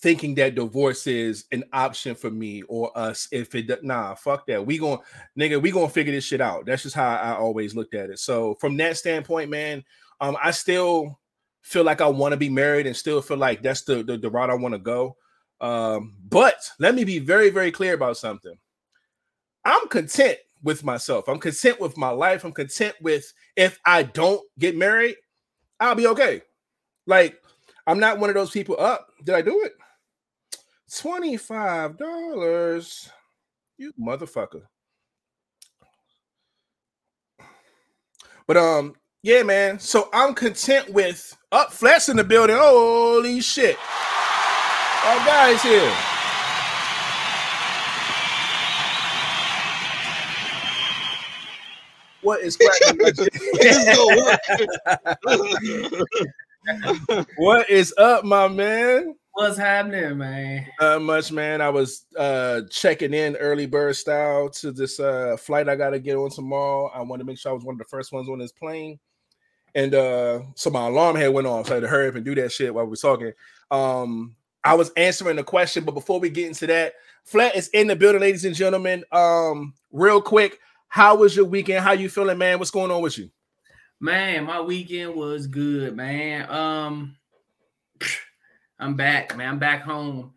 thinking 0.00 0.34
that 0.36 0.54
divorce 0.54 1.08
is 1.08 1.46
an 1.50 1.64
option 1.72 2.14
for 2.14 2.30
me 2.30 2.62
or 2.68 2.96
us. 2.96 3.26
If 3.32 3.54
it 3.54 3.82
nah, 3.82 4.14
fuck 4.14 4.46
that. 4.46 4.64
We 4.64 4.78
going 4.78 5.00
nigga, 5.38 5.60
we 5.60 5.70
gonna 5.70 5.88
figure 5.88 6.12
this 6.12 6.24
shit 6.24 6.40
out. 6.40 6.66
That's 6.66 6.82
just 6.84 6.94
how 6.94 7.08
I 7.08 7.34
always 7.34 7.74
looked 7.74 7.94
at 7.94 8.10
it. 8.10 8.18
So 8.18 8.54
from 8.60 8.76
that 8.76 8.96
standpoint, 8.96 9.50
man, 9.50 9.84
um, 10.20 10.36
I 10.42 10.50
still 10.52 11.18
feel 11.62 11.84
like 11.84 12.00
I 12.00 12.06
want 12.06 12.32
to 12.32 12.36
be 12.38 12.48
married 12.48 12.86
and 12.86 12.96
still 12.96 13.20
feel 13.22 13.38
like 13.38 13.62
that's 13.62 13.82
the 13.82 14.02
the, 14.02 14.16
the 14.16 14.30
route 14.30 14.50
I 14.50 14.54
want 14.54 14.74
to 14.74 14.78
go. 14.78 15.16
Um, 15.60 16.14
but 16.28 16.56
let 16.78 16.94
me 16.94 17.04
be 17.04 17.18
very, 17.18 17.50
very 17.50 17.72
clear 17.72 17.94
about 17.94 18.16
something. 18.16 18.54
I'm 19.64 19.88
content 19.88 20.38
with 20.62 20.84
myself. 20.84 21.28
I'm 21.28 21.38
content 21.38 21.80
with 21.80 21.96
my 21.96 22.10
life. 22.10 22.44
I'm 22.44 22.52
content 22.52 22.94
with 23.00 23.32
if 23.56 23.78
I 23.84 24.04
don't 24.04 24.42
get 24.58 24.76
married, 24.76 25.16
I'll 25.80 25.94
be 25.94 26.06
okay. 26.08 26.42
Like, 27.06 27.40
I'm 27.86 27.98
not 27.98 28.18
one 28.18 28.30
of 28.30 28.34
those 28.34 28.50
people 28.50 28.76
up. 28.78 29.08
did 29.24 29.34
I 29.34 29.42
do 29.42 29.64
it? 29.64 29.72
$25. 30.90 33.10
You 33.78 33.92
motherfucker. 34.00 34.62
But 38.46 38.56
um, 38.56 38.94
yeah, 39.22 39.42
man. 39.42 39.78
So 39.78 40.08
I'm 40.12 40.34
content 40.34 40.90
with 40.90 41.36
up 41.52 41.72
flats 41.72 42.08
in 42.08 42.16
the 42.16 42.24
building. 42.24 42.56
Holy 42.58 43.40
shit. 43.40 43.76
Our 45.04 45.24
guys 45.24 45.62
here. 45.62 45.94
What 52.22 52.40
is 52.40 52.56
cracking? 52.56 52.98
what 57.36 57.70
is 57.70 57.94
up, 57.96 58.24
my 58.24 58.48
man? 58.48 59.14
What's 59.32 59.56
happening, 59.56 60.18
man? 60.18 60.66
Not 60.80 61.02
much, 61.02 61.30
man. 61.30 61.60
I 61.60 61.70
was 61.70 62.04
uh 62.18 62.62
checking 62.68 63.14
in 63.14 63.36
early 63.36 63.66
bird 63.66 63.94
style 63.94 64.50
to 64.50 64.72
this 64.72 64.98
uh 64.98 65.36
flight 65.38 65.68
I 65.68 65.76
gotta 65.76 66.00
get 66.00 66.16
on 66.16 66.30
tomorrow. 66.30 66.90
I 66.92 67.02
want 67.02 67.20
to 67.20 67.24
make 67.24 67.38
sure 67.38 67.52
I 67.52 67.54
was 67.54 67.64
one 67.64 67.76
of 67.76 67.78
the 67.78 67.84
first 67.84 68.12
ones 68.12 68.28
on 68.28 68.40
this 68.40 68.50
plane. 68.50 68.98
And 69.76 69.94
uh 69.94 70.40
so 70.56 70.70
my 70.70 70.88
alarm 70.88 71.14
had 71.14 71.32
went 71.32 71.46
off, 71.46 71.68
so 71.68 71.72
I 71.72 71.74
had 71.76 71.82
to 71.82 71.88
hurry 71.88 72.08
up 72.08 72.16
and 72.16 72.24
do 72.24 72.34
that 72.34 72.50
shit 72.50 72.74
while 72.74 72.84
we 72.84 72.90
were 72.90 72.96
talking. 72.96 73.32
Um 73.70 74.34
I 74.64 74.74
was 74.74 74.90
answering 74.96 75.36
the 75.36 75.44
question, 75.44 75.84
but 75.84 75.94
before 75.94 76.20
we 76.20 76.30
get 76.30 76.46
into 76.46 76.66
that, 76.66 76.94
Flat 77.24 77.56
is 77.56 77.68
in 77.68 77.86
the 77.86 77.96
building, 77.96 78.20
ladies 78.20 78.44
and 78.44 78.54
gentlemen. 78.54 79.04
Um, 79.12 79.74
real 79.92 80.20
quick, 80.20 80.60
how 80.88 81.16
was 81.16 81.36
your 81.36 81.44
weekend? 81.44 81.84
How 81.84 81.92
you 81.92 82.08
feeling, 82.08 82.38
man? 82.38 82.58
What's 82.58 82.70
going 82.70 82.90
on 82.90 83.02
with 83.02 83.18
you? 83.18 83.30
Man, 84.00 84.44
my 84.44 84.60
weekend 84.60 85.14
was 85.14 85.46
good, 85.46 85.94
man. 85.94 86.48
Um, 86.50 87.16
I'm 88.78 88.94
back, 88.94 89.36
man. 89.36 89.48
I'm 89.48 89.58
back 89.58 89.82
home. 89.82 90.32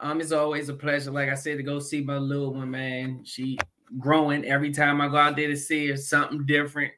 Um, 0.00 0.20
it's 0.20 0.32
always 0.32 0.68
a 0.68 0.74
pleasure, 0.74 1.12
like 1.12 1.28
I 1.28 1.34
said, 1.34 1.58
to 1.58 1.62
go 1.62 1.78
see 1.78 2.00
my 2.00 2.18
little 2.18 2.52
one, 2.54 2.70
man. 2.70 3.22
She 3.24 3.56
growing 3.98 4.44
every 4.44 4.72
time 4.72 5.00
I 5.00 5.08
go 5.08 5.16
out 5.16 5.36
there 5.36 5.48
to 5.48 5.56
see 5.56 5.88
her, 5.88 5.96
something 5.96 6.44
different. 6.44 6.92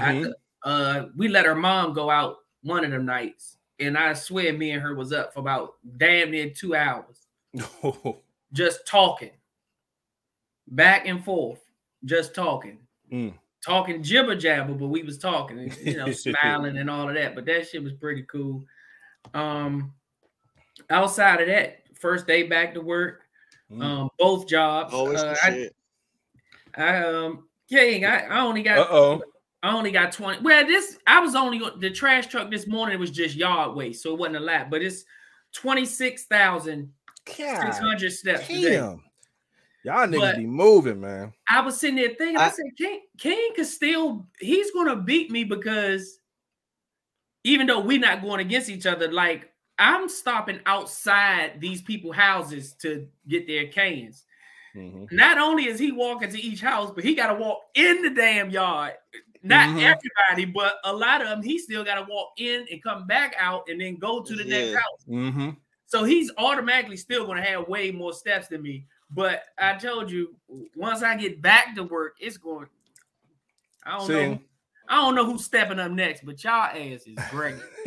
I, 0.00 0.32
uh, 0.62 1.06
we 1.16 1.28
let 1.28 1.44
her 1.46 1.54
mom 1.54 1.92
go 1.92 2.08
out 2.08 2.36
one 2.62 2.84
of 2.84 2.90
them 2.90 3.04
nights, 3.04 3.55
and 3.80 3.96
I 3.98 4.12
swear 4.14 4.52
me 4.52 4.70
and 4.72 4.82
her 4.82 4.94
was 4.94 5.12
up 5.12 5.32
for 5.34 5.40
about 5.40 5.74
damn 5.98 6.30
near 6.30 6.50
two 6.50 6.74
hours, 6.74 7.26
just 8.52 8.86
talking, 8.86 9.30
back 10.68 11.06
and 11.06 11.24
forth, 11.24 11.60
just 12.04 12.34
talking, 12.34 12.78
Mm. 13.12 13.34
talking 13.64 14.02
jibber 14.02 14.34
jabber, 14.34 14.74
but 14.74 14.88
we 14.88 15.02
was 15.02 15.18
talking, 15.18 15.58
and, 15.60 15.76
you 15.76 15.96
know, 15.96 16.10
smiling 16.12 16.76
and 16.78 16.90
all 16.90 17.08
of 17.08 17.14
that. 17.14 17.34
But 17.34 17.44
that 17.46 17.68
shit 17.68 17.82
was 17.82 17.92
pretty 17.92 18.22
cool. 18.22 18.64
Um, 19.34 19.92
outside 20.90 21.40
of 21.40 21.46
that, 21.48 21.82
first 21.94 22.26
day 22.26 22.44
back 22.44 22.74
to 22.74 22.80
work, 22.80 23.22
Mm. 23.70 23.82
um, 23.82 24.10
both 24.18 24.46
jobs. 24.46 24.94
Always 24.94 25.18
uh, 25.20 25.32
the 25.32 25.38
I, 25.44 25.50
shit. 25.50 25.76
I 26.76 26.96
um, 27.02 27.48
King, 27.68 28.04
I, 28.04 28.20
I 28.26 28.40
only 28.42 28.62
got 28.62 28.78
Uh 28.78 28.86
oh. 28.90 29.22
I 29.62 29.74
only 29.74 29.90
got 29.90 30.12
20. 30.12 30.42
Well, 30.42 30.66
this 30.66 30.98
I 31.06 31.20
was 31.20 31.34
only 31.34 31.60
the 31.78 31.90
trash 31.90 32.26
truck 32.28 32.50
this 32.50 32.66
morning 32.66 32.98
was 33.00 33.10
just 33.10 33.34
yard 33.36 33.74
waste, 33.74 34.02
so 34.02 34.12
it 34.12 34.18
wasn't 34.18 34.36
a 34.36 34.40
lot, 34.40 34.68
but 34.70 34.82
it's 34.82 35.04
26,600 35.54 38.12
steps 38.12 38.46
today. 38.46 38.76
Damn. 38.76 39.02
Y'all 39.84 40.06
niggas 40.06 40.20
But- 40.20 40.36
be 40.36 40.46
moving, 40.46 41.00
man. 41.00 41.32
I 41.48 41.60
was 41.60 41.78
sitting 41.80 41.96
there 41.96 42.08
thinking, 42.18 42.36
I, 42.36 42.46
I- 42.46 42.50
said, 42.50 42.64
King, 42.76 43.00
King 43.18 43.50
could 43.54 43.66
still, 43.66 44.26
he's 44.40 44.70
gonna 44.72 44.96
beat 44.96 45.30
me 45.30 45.44
because 45.44 46.18
even 47.44 47.66
though 47.68 47.80
we're 47.80 48.00
not 48.00 48.20
going 48.22 48.40
against 48.40 48.68
each 48.68 48.84
other, 48.86 49.10
like 49.10 49.50
I'm 49.78 50.08
stopping 50.08 50.60
outside 50.66 51.60
these 51.60 51.82
people's 51.82 52.16
houses 52.16 52.72
to 52.82 53.06
get 53.28 53.46
their 53.46 53.68
cans. 53.68 54.24
Mhm. 54.74 55.10
Not 55.12 55.38
only 55.38 55.66
is 55.66 55.78
he 55.78 55.92
walking 55.92 56.30
to 56.30 56.40
each 56.40 56.60
house, 56.60 56.90
but 56.90 57.04
he 57.04 57.14
got 57.14 57.28
to 57.28 57.34
walk 57.34 57.60
in 57.74 58.02
the 58.02 58.10
damn 58.10 58.50
yard. 58.50 58.94
Not 59.46 59.68
Mhm. 59.68 59.82
everybody, 59.82 60.44
but 60.44 60.78
a 60.84 60.92
lot 60.92 61.22
of 61.22 61.28
them, 61.28 61.42
he 61.42 61.58
still 61.58 61.84
got 61.84 61.96
to 61.96 62.06
walk 62.10 62.32
in 62.38 62.66
and 62.70 62.82
come 62.82 63.06
back 63.06 63.34
out 63.38 63.68
and 63.68 63.80
then 63.80 63.96
go 63.96 64.22
to 64.22 64.34
the 64.34 64.44
next 64.44 64.74
house. 64.74 65.04
Mm-hmm. 65.08 65.50
So 65.86 66.04
he's 66.04 66.32
automatically 66.36 66.96
still 66.96 67.26
going 67.26 67.42
to 67.42 67.48
have 67.48 67.68
way 67.68 67.90
more 67.92 68.12
steps 68.12 68.48
than 68.48 68.62
me. 68.62 68.86
But 69.10 69.44
I 69.56 69.74
told 69.74 70.10
you, 70.10 70.34
once 70.74 71.02
I 71.02 71.16
get 71.16 71.40
back 71.40 71.76
to 71.76 71.84
work, 71.84 72.16
it's 72.18 72.36
going. 72.36 72.66
I 73.84 73.98
don't 73.98 74.06
See. 74.06 74.12
know. 74.14 74.38
I 74.88 74.96
don't 74.96 75.14
know 75.14 75.24
who's 75.24 75.44
stepping 75.44 75.78
up 75.78 75.90
next, 75.90 76.24
but 76.24 76.42
y'all 76.42 76.52
ass 76.52 77.06
is 77.06 77.18
great. 77.30 77.56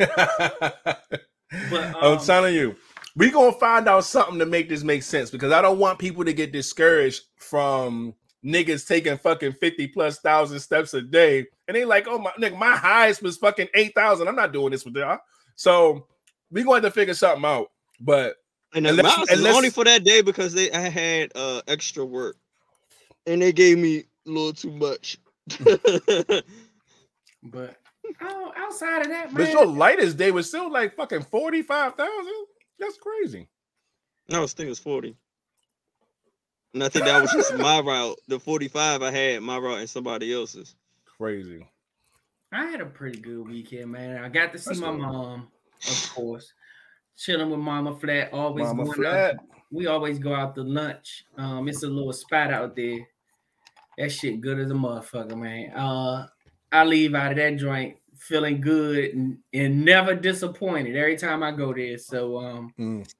I'm 1.52 1.94
um, 2.02 2.18
telling 2.18 2.54
you, 2.54 2.76
we 3.16 3.30
gonna 3.30 3.52
find 3.52 3.88
out 3.88 4.04
something 4.04 4.38
to 4.38 4.46
make 4.46 4.68
this 4.68 4.82
make 4.82 5.02
sense 5.02 5.30
because 5.30 5.52
I 5.52 5.62
don't 5.62 5.78
want 5.78 5.98
people 5.98 6.24
to 6.24 6.32
get 6.32 6.52
discouraged 6.52 7.22
from 7.36 8.14
niggas 8.44 8.86
taking 8.86 9.18
fucking 9.18 9.52
50 9.52 9.88
plus 9.88 10.18
thousand 10.20 10.60
steps 10.60 10.94
a 10.94 11.02
day. 11.02 11.46
And 11.68 11.76
they 11.76 11.84
like, 11.84 12.06
oh 12.08 12.18
my 12.18 12.30
nigga, 12.40 12.58
my 12.58 12.76
highest 12.76 13.22
was 13.22 13.36
fucking 13.36 13.68
eight 13.74 13.94
thousand. 13.94 14.28
I'm 14.28 14.36
not 14.36 14.52
doing 14.52 14.70
this 14.72 14.84
with 14.84 14.96
y'all. 14.96 15.18
So 15.56 16.06
we 16.50 16.62
going 16.62 16.82
to 16.82 16.90
figure 16.90 17.14
something 17.14 17.44
out. 17.44 17.68
But 18.00 18.36
And 18.74 18.86
the 18.86 18.90
Unless- 18.90 19.16
mouse 19.18 19.30
is 19.30 19.38
unless- 19.38 19.56
only 19.56 19.70
for 19.70 19.84
that 19.84 20.04
day 20.04 20.22
because 20.22 20.52
they 20.54 20.70
I 20.72 20.88
had 20.88 21.32
uh 21.34 21.60
extra 21.68 22.04
work, 22.04 22.36
and 23.26 23.42
they 23.42 23.52
gave 23.52 23.78
me 23.78 23.98
a 23.98 24.30
little 24.30 24.52
too 24.52 24.72
much. 24.72 25.18
But 27.42 27.76
oh, 28.22 28.52
outside 28.56 29.00
of 29.02 29.08
that, 29.08 29.32
but 29.32 29.50
your 29.50 29.64
lightest 29.66 30.18
day 30.18 30.30
was 30.30 30.46
still 30.48 30.70
like 30.70 30.94
fucking 30.94 31.22
45,000. 31.22 32.26
That's 32.78 32.98
crazy. 32.98 33.48
No, 34.28 34.42
was 34.42 34.52
thinking 34.52 34.68
it 34.68 34.70
was 34.70 34.78
forty, 34.78 35.16
and 36.74 36.82
I 36.84 36.88
think 36.88 37.04
that 37.04 37.20
was 37.22 37.32
just 37.32 37.54
my 37.56 37.80
route. 37.80 38.18
The 38.28 38.38
forty-five 38.40 39.02
I 39.02 39.10
had 39.10 39.42
my 39.42 39.58
route 39.58 39.78
and 39.80 39.90
somebody 39.90 40.32
else's. 40.32 40.74
Crazy. 41.04 41.66
I 42.52 42.66
had 42.66 42.80
a 42.80 42.86
pretty 42.86 43.20
good 43.20 43.46
weekend, 43.48 43.92
man. 43.92 44.22
I 44.22 44.28
got 44.28 44.52
to 44.52 44.58
see 44.58 44.70
That's 44.70 44.80
my 44.80 44.90
good. 44.90 44.98
mom, 44.98 45.48
of 45.88 46.10
course. 46.14 46.52
Chilling 47.16 47.50
with 47.50 47.60
Mama 47.60 47.98
Flat, 48.00 48.32
always 48.32 48.66
Mama 48.66 48.84
going 48.84 48.96
Flat. 48.96 49.34
out. 49.34 49.40
We 49.70 49.86
always 49.86 50.18
go 50.18 50.34
out 50.34 50.54
to 50.56 50.62
lunch. 50.62 51.24
Um, 51.36 51.68
it's 51.68 51.82
a 51.84 51.86
little 51.86 52.12
spot 52.12 52.52
out 52.52 52.74
there. 52.74 53.06
That 53.98 54.10
shit 54.10 54.40
good 54.40 54.58
as 54.58 54.70
a 54.70 54.74
motherfucker, 54.74 55.36
man. 55.36 55.70
Uh, 55.72 56.26
I 56.72 56.84
leave 56.84 57.14
out 57.14 57.32
of 57.32 57.36
that 57.36 57.56
joint 57.56 57.96
feeling 58.16 58.60
good 58.60 59.14
and, 59.14 59.38
and 59.52 59.84
never 59.84 60.14
disappointed 60.14 60.96
every 60.96 61.16
time 61.16 61.42
I 61.42 61.52
go 61.52 61.72
there. 61.72 61.98
So 61.98 62.38
um 62.38 62.74
Mm. 62.78 63.14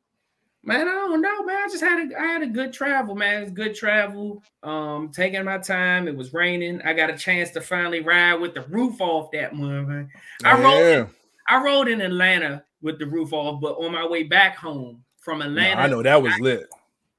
Man, 0.62 0.88
I 0.88 0.92
don't 0.92 1.20
know, 1.20 1.42
man. 1.44 1.56
I 1.64 1.68
just 1.68 1.82
had 1.82 2.10
a 2.12 2.18
I 2.20 2.24
had 2.26 2.42
a 2.42 2.46
good 2.46 2.72
travel, 2.72 3.14
man. 3.14 3.42
It's 3.42 3.50
good 3.52 3.74
travel. 3.74 4.42
Um, 4.62 5.10
taking 5.10 5.44
my 5.44 5.58
time. 5.58 6.08
It 6.08 6.16
was 6.16 6.32
raining. 6.32 6.80
I 6.82 6.92
got 6.92 7.10
a 7.10 7.16
chance 7.16 7.50
to 7.52 7.60
finally 7.60 8.00
ride 8.00 8.34
with 8.34 8.54
the 8.54 8.62
roof 8.62 9.00
off 9.00 9.30
that 9.32 9.54
morning. 9.54 10.10
I 10.44 10.60
rode 10.60 10.78
Yeah. 10.80 11.06
I 11.48 11.62
rode 11.64 11.88
in 11.88 12.00
Atlanta 12.00 12.64
with 12.82 12.98
the 12.98 13.06
roof 13.06 13.32
off, 13.32 13.60
but 13.60 13.74
on 13.74 13.92
my 13.92 14.06
way 14.06 14.22
back 14.22 14.56
home 14.56 15.02
from 15.18 15.42
Atlanta, 15.42 15.80
I 15.82 15.86
know 15.86 16.02
that 16.02 16.22
was 16.22 16.32
lit. 16.40 16.68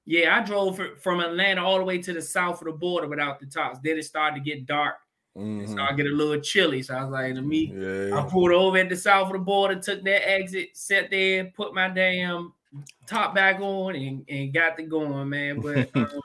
yeah, 0.05 0.37
I 0.39 0.43
drove 0.43 0.77
fr- 0.77 0.95
from 1.01 1.19
Atlanta 1.19 1.63
all 1.63 1.77
the 1.77 1.83
way 1.83 1.97
to 1.99 2.13
the 2.13 2.21
south 2.21 2.61
of 2.61 2.65
the 2.65 2.71
border 2.71 3.07
without 3.07 3.39
the 3.39 3.45
tops. 3.45 3.79
Then 3.83 3.97
it 3.97 4.03
started 4.05 4.37
to 4.37 4.41
get 4.49 4.65
dark. 4.65 4.95
It 5.35 5.39
Mhm. 5.39 5.69
started 5.71 5.97
to 5.97 6.03
get 6.03 6.11
a 6.11 6.15
little 6.15 6.39
chilly. 6.41 6.81
So 6.81 6.95
I 6.95 7.03
was 7.03 7.11
like, 7.11 7.35
to 7.35 7.41
me, 7.41 7.71
I 7.73 8.07
Yeah. 8.07 8.27
pulled 8.29 8.51
over 8.51 8.77
at 8.77 8.89
the 8.89 8.95
south 8.95 9.27
of 9.27 9.33
the 9.33 9.39
border, 9.39 9.75
took 9.75 10.03
that 10.03 10.27
exit, 10.29 10.69
sat 10.75 11.09
there, 11.11 11.45
put 11.55 11.73
my 11.73 11.87
damn 11.89 12.53
top 13.07 13.35
back 13.35 13.59
on, 13.59 13.95
and, 13.95 14.25
and 14.29 14.53
got 14.53 14.77
the 14.77 14.83
going, 14.83 15.29
man. 15.29 15.59
But 15.59 15.89
um, 15.95 16.21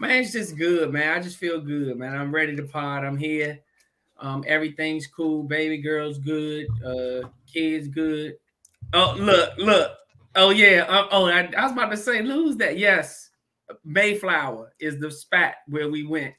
man, 0.00 0.22
it's 0.22 0.32
just 0.32 0.56
good, 0.56 0.92
man. 0.92 1.16
I 1.16 1.20
just 1.20 1.38
feel 1.38 1.60
good, 1.60 1.96
man. 1.98 2.16
I'm 2.16 2.34
ready 2.34 2.56
to 2.56 2.62
pod. 2.64 3.04
I'm 3.04 3.16
here. 3.16 3.60
Um, 4.18 4.44
everything's 4.46 5.06
cool. 5.06 5.42
Baby 5.42 5.78
girl's 5.78 6.18
good. 6.18 6.66
Uh, 6.84 7.28
kids 7.52 7.88
good. 7.88 8.34
Oh, 8.92 9.16
look, 9.18 9.50
look. 9.58 9.92
Oh 10.34 10.50
yeah. 10.50 10.86
Uh, 10.88 11.08
oh, 11.10 11.26
I, 11.26 11.50
I 11.56 11.62
was 11.64 11.72
about 11.72 11.90
to 11.90 11.96
say, 11.96 12.22
lose 12.22 12.56
that. 12.56 12.78
Yes, 12.78 13.30
Mayflower 13.84 14.72
is 14.78 14.98
the 14.98 15.10
spot 15.10 15.54
where 15.66 15.90
we 15.90 16.06
went. 16.06 16.34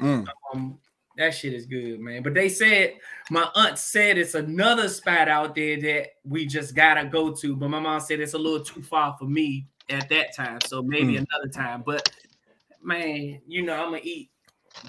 Mm. 0.00 0.26
Um, 0.52 0.78
that 1.18 1.34
shit 1.34 1.52
is 1.52 1.66
good, 1.66 2.00
man. 2.00 2.22
But 2.22 2.32
they 2.34 2.48
said 2.48 2.94
my 3.30 3.48
aunt 3.54 3.76
said 3.78 4.16
it's 4.16 4.34
another 4.34 4.88
spot 4.88 5.28
out 5.28 5.54
there 5.54 5.78
that 5.80 6.06
we 6.24 6.46
just 6.46 6.74
gotta 6.74 7.04
go 7.04 7.34
to. 7.34 7.56
But 7.56 7.68
my 7.68 7.80
mom 7.80 8.00
said 8.00 8.20
it's 8.20 8.34
a 8.34 8.38
little 8.38 8.64
too 8.64 8.82
far 8.82 9.16
for 9.18 9.26
me 9.26 9.66
at 9.90 10.08
that 10.08 10.34
time. 10.34 10.60
So 10.60 10.80
maybe 10.80 11.14
Mm. 11.14 11.26
another 11.30 11.48
time. 11.52 11.82
But 11.84 12.08
man, 12.82 13.40
you 13.46 13.62
know, 13.62 13.74
I'm 13.74 13.90
gonna 13.90 14.00
eat. 14.02 14.30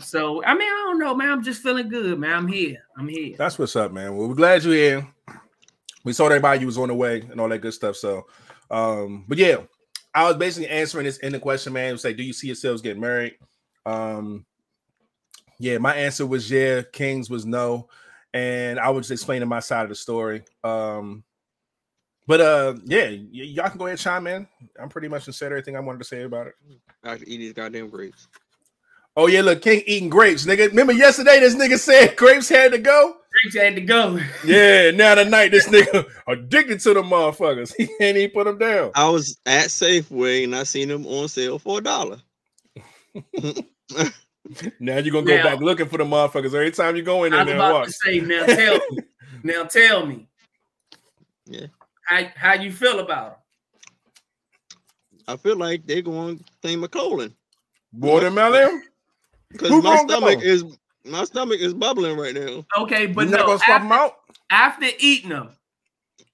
So 0.02 0.44
I 0.46 0.54
mean, 0.54 0.68
I 0.72 0.84
don't 0.88 1.00
know, 1.00 1.16
man. 1.16 1.32
I'm 1.32 1.44
just 1.44 1.64
feeling 1.64 1.90
good, 1.90 2.20
man. 2.20 2.34
I'm 2.34 2.48
here. 2.48 2.78
I'm 2.96 3.08
here. 3.08 3.36
That's 3.38 3.58
what's 3.58 3.76
up, 3.76 3.92
man. 3.92 4.16
Well, 4.16 4.28
we're 4.30 4.36
glad 4.36 4.64
you're 4.64 4.74
here. 4.74 5.08
We 6.06 6.14
told 6.14 6.32
everybody 6.32 6.62
you 6.62 6.68
was 6.68 6.78
on 6.78 6.88
the 6.88 6.96
way 6.96 7.22
and 7.22 7.42
all 7.42 7.50
that 7.50 7.60
good 7.60 7.74
stuff. 7.74 7.96
So, 7.96 8.28
um, 8.72 9.26
but 9.28 9.38
yeah, 9.38 9.58
I 10.14 10.28
was 10.28 10.38
basically 10.38 10.70
answering 10.70 11.06
this 11.06 11.18
in 11.18 11.32
the 11.32 11.40
question, 11.40 11.74
man. 11.74 11.90
It 11.90 11.94
was 11.94 12.06
like, 12.06 12.18
do 12.18 12.24
you 12.24 12.34
see 12.34 12.48
yourselves 12.48 12.82
getting 12.82 13.02
married? 13.02 13.34
Um, 13.86 14.46
yeah, 15.60 15.78
my 15.78 15.94
answer 15.96 16.26
was 16.26 16.50
yeah. 16.50 16.82
Kings 16.94 17.30
was 17.30 17.46
no, 17.46 17.90
and 18.34 18.80
I 18.80 18.90
was 18.90 19.08
just 19.08 19.22
explaining 19.22 19.48
my 19.50 19.60
side 19.60 19.84
of 19.84 19.90
the 19.90 19.96
story. 19.96 20.44
Um, 20.64 21.24
but 22.26 22.42
uh, 22.42 22.76
yeah, 22.86 23.10
y- 23.10 23.18
y'all 23.32 23.70
can 23.70 23.78
go 23.78 23.86
ahead 23.86 23.94
and 23.94 24.00
chime 24.00 24.28
in. 24.28 24.48
I'm 24.80 24.90
pretty 24.90 25.08
much 25.08 25.26
said 25.26 25.52
everything 25.52 25.76
I 25.76 25.82
wanted 25.82 26.00
to 26.00 26.06
say 26.06 26.24
about 26.24 26.48
it. 26.48 26.54
I 27.04 27.10
have 27.12 27.20
to 27.20 27.30
eat 27.30 27.38
these 27.38 27.54
goddamn 27.54 27.90
grapes. 27.90 28.28
Oh 29.18 29.28
yeah, 29.28 29.42
look, 29.42 29.62
King 29.62 29.84
eating 29.86 30.10
grapes, 30.10 30.46
nigga. 30.46 30.70
Remember 30.70 30.94
yesterday 30.94 31.40
this 31.40 31.56
nigga 31.56 31.78
said 31.78 32.16
grapes 32.16 32.48
had 32.48 32.72
to 32.72 32.78
go. 32.78 33.18
Grapes 33.44 33.58
had 33.58 33.76
to 33.76 33.82
go. 33.82 34.20
Yeah, 34.46 34.92
now 34.92 35.16
tonight 35.16 35.50
this 35.50 35.68
nigga 35.68 36.06
addicted 36.28 36.80
to 36.82 36.94
the 36.94 37.02
motherfuckers. 37.02 37.74
He 37.78 37.88
can't 38.00 38.16
even 38.16 38.30
put 38.30 38.46
them 38.46 38.58
down. 38.58 38.92
I 38.96 39.10
was 39.10 39.38
at 39.46 39.66
Safeway 39.66 40.46
and 40.46 40.56
I 40.56 40.64
seen 40.64 40.88
them 40.88 41.06
on 41.06 41.28
sale 41.28 41.60
for 41.60 41.80
a 41.80 41.82
dollar. 41.82 42.20
Now 44.80 44.98
you're 44.98 45.12
gonna 45.14 45.26
go 45.28 45.36
Now- 45.38 45.44
back 45.44 45.60
looking 45.60 45.88
for 45.88 45.98
the 45.98 46.04
motherfuckers 46.06 46.54
every 46.54 46.72
time 46.72 46.96
you 46.96 47.04
go 47.04 47.24
in 47.24 47.32
there. 47.32 47.42
I 47.42 47.44
there 47.44 47.56
was 47.56 47.64
and 47.64 47.72
about 47.72 47.74
watch. 47.74 47.88
to 47.88 47.94
say, 47.94 48.20
now 48.20 48.46
tell 48.46 48.80
me, 48.92 48.98
now 49.44 49.64
tell 49.66 50.06
me, 50.06 50.28
Yeah. 51.46 51.68
how 52.06 52.24
how 52.36 52.54
you 52.54 52.72
feel 52.72 53.00
about 53.00 53.32
them? 53.32 53.40
I 55.28 55.38
feel 55.38 55.56
like 55.58 55.86
they're 55.86 56.02
going 56.02 56.44
thing 56.64 56.80
McClellan 56.80 57.36
Watermelon? 57.94 58.84
because 59.52 59.70
Who 59.70 59.82
my 59.84 59.96
gonna 59.98 60.10
stomach 60.10 60.40
go? 60.40 60.46
is 60.46 60.64
my 61.06 61.24
stomach 61.26 61.60
is 61.60 61.74
bubbling 61.74 62.18
right 62.18 62.34
now. 62.34 62.66
Okay, 62.78 63.06
But 63.08 63.16
but 63.16 63.26
you 63.26 63.32
not 63.32 63.40
no, 63.42 63.46
gonna 63.46 63.60
swap 63.60 63.82
them 63.82 63.92
after, 63.92 64.04
out? 64.04 64.14
after 64.50 64.88
eating 65.00 65.30
them, 65.30 65.50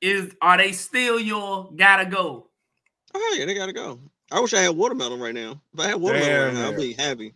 is 0.01 0.34
are 0.41 0.58
they 0.58 0.71
still 0.71 1.19
your 1.19 1.69
gotta 1.75 2.06
go? 2.06 2.47
Oh 3.13 3.36
yeah, 3.38 3.45
they 3.45 3.54
gotta 3.54 3.73
go. 3.73 3.99
I 4.32 4.39
wish 4.39 4.54
I 4.54 4.62
had 4.62 4.75
watermelon 4.75 5.19
right 5.19 5.36
now. 5.36 5.60
If 5.73 5.80
I 5.80 5.88
had 5.88 5.95
watermelon 5.95 6.30
Damn, 6.30 6.45
right 6.45 6.54
now, 6.63 6.69
I'd 6.71 6.78
be 6.78 6.93
happy. 6.93 7.34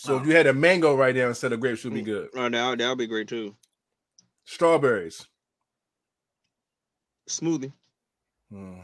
So 0.00 0.16
if 0.16 0.26
you 0.26 0.32
had 0.36 0.46
a 0.46 0.52
mango 0.54 0.94
right 0.94 1.12
there 1.12 1.26
instead 1.28 1.52
of 1.52 1.58
grapes, 1.58 1.82
would 1.82 1.92
be 1.92 2.02
good. 2.02 2.28
Right 2.32 2.50
now, 2.52 2.72
that 2.72 2.88
would 2.88 2.98
be 2.98 3.08
great 3.08 3.26
too. 3.26 3.56
Strawberries. 4.44 5.26
Smoothie. 7.28 7.72
Hmm. 8.50 8.78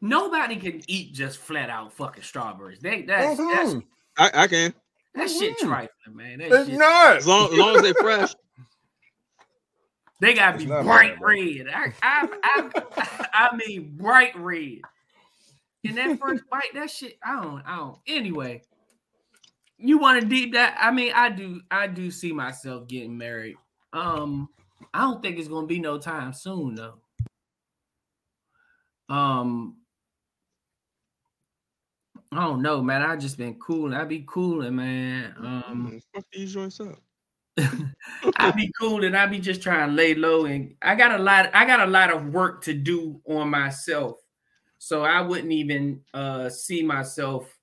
Nobody 0.00 0.56
can 0.56 0.80
eat 0.86 1.12
just 1.12 1.38
flat 1.38 1.70
out 1.70 1.92
fucking 1.92 2.22
strawberries. 2.22 2.78
They 2.80 3.02
that's 3.02 3.36
that's 3.36 3.70
Mhm. 3.74 3.82
I, 4.16 4.30
I 4.34 4.46
can 4.46 4.72
that 5.14 5.28
shit 5.28 5.58
Mhm. 5.58 5.66
trifling, 5.66 6.16
man. 6.16 6.38
That 6.38 6.52
It's 6.52 6.70
shit, 6.70 6.78
not. 6.78 7.16
as 7.16 7.26
long 7.26 7.52
as, 7.52 7.58
long 7.58 7.76
as 7.76 7.82
they're 7.82 7.94
fresh. 7.94 8.32
they 10.20 10.34
gotta 10.34 10.54
It's 10.54 10.64
be 10.64 10.70
bright 10.70 11.20
red. 11.20 11.68
I, 11.68 11.92
I, 12.02 12.28
I, 12.42 13.28
I 13.52 13.56
mean 13.56 13.96
bright 13.96 14.36
red. 14.36 14.80
In 15.84 15.96
that 15.96 16.18
first 16.20 16.44
bite, 16.48 16.72
that 16.74 16.90
shit, 16.90 17.18
I 17.24 17.42
don't, 17.42 17.62
I 17.66 17.76
don't. 17.76 17.98
Anyway, 18.06 18.62
you 19.82 19.98
want 19.98 20.20
to 20.22 20.28
deep 20.28 20.52
that? 20.54 20.76
I 20.80 20.90
mean, 20.90 21.12
I 21.14 21.30
do, 21.30 21.60
I 21.70 21.86
do 21.86 22.10
see 22.10 22.32
myself 22.32 22.88
getting 22.88 23.16
married. 23.16 23.56
Um, 23.92 24.48
I 24.94 25.02
don't 25.02 25.22
think 25.22 25.38
it's 25.38 25.48
gonna 25.48 25.66
be 25.66 25.78
no 25.80 25.98
time 25.98 26.32
soon 26.32 26.74
though. 26.74 27.00
Um, 29.08 29.76
I 32.30 32.40
don't 32.44 32.62
know, 32.62 32.82
man. 32.82 33.02
I 33.02 33.16
just 33.16 33.36
been 33.38 33.58
cooling. 33.58 33.94
I 33.94 34.04
be 34.04 34.24
cooling, 34.26 34.76
man. 34.76 35.34
Um, 35.38 35.92
Mm, 35.92 36.02
fuck 36.14 36.24
these 36.32 36.52
joints 36.52 36.80
up. 36.80 36.98
I 38.36 38.50
be 38.52 38.70
cool 38.78 39.04
and 39.04 39.16
I 39.16 39.26
be 39.26 39.38
just 39.38 39.62
trying 39.62 39.88
to 39.88 39.94
lay 39.94 40.14
low 40.14 40.46
and 40.46 40.74
I 40.80 40.94
got 40.94 41.18
a 41.18 41.22
lot 41.22 41.50
I 41.54 41.66
got 41.66 41.86
a 41.86 41.90
lot 41.90 42.10
of 42.10 42.28
work 42.32 42.62
to 42.64 42.74
do 42.74 43.20
on 43.26 43.50
myself. 43.50 44.18
So 44.78 45.04
I 45.04 45.20
wouldn't 45.20 45.52
even 45.52 46.02
uh 46.14 46.48
see 46.48 46.82
myself 46.82 47.58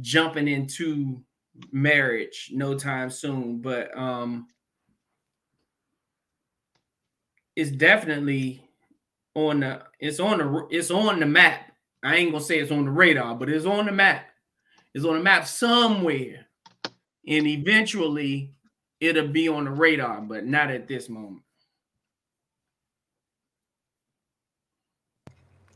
jumping 0.00 0.48
into 0.48 1.24
marriage 1.72 2.50
no 2.52 2.76
time 2.76 3.10
soon. 3.10 3.60
But 3.60 3.96
um 3.96 4.48
it's 7.56 7.70
definitely 7.70 8.68
on 9.34 9.60
the 9.60 9.82
it's 10.00 10.20
on 10.20 10.38
the 10.38 10.66
it's 10.70 10.90
on 10.90 11.20
the 11.20 11.26
map. 11.26 11.72
I 12.02 12.16
ain't 12.16 12.32
gonna 12.32 12.44
say 12.44 12.58
it's 12.58 12.72
on 12.72 12.84
the 12.84 12.90
radar, 12.90 13.34
but 13.34 13.48
it's 13.48 13.66
on 13.66 13.86
the 13.86 13.92
map. 13.92 14.26
It's 14.94 15.04
on 15.04 15.14
the 15.14 15.22
map 15.22 15.46
somewhere. 15.46 16.46
And 17.26 17.46
eventually 17.46 18.52
it'll 19.00 19.28
be 19.28 19.48
on 19.48 19.64
the 19.64 19.70
radar, 19.70 20.20
but 20.20 20.44
not 20.44 20.70
at 20.70 20.86
this 20.86 21.08
moment. 21.08 21.42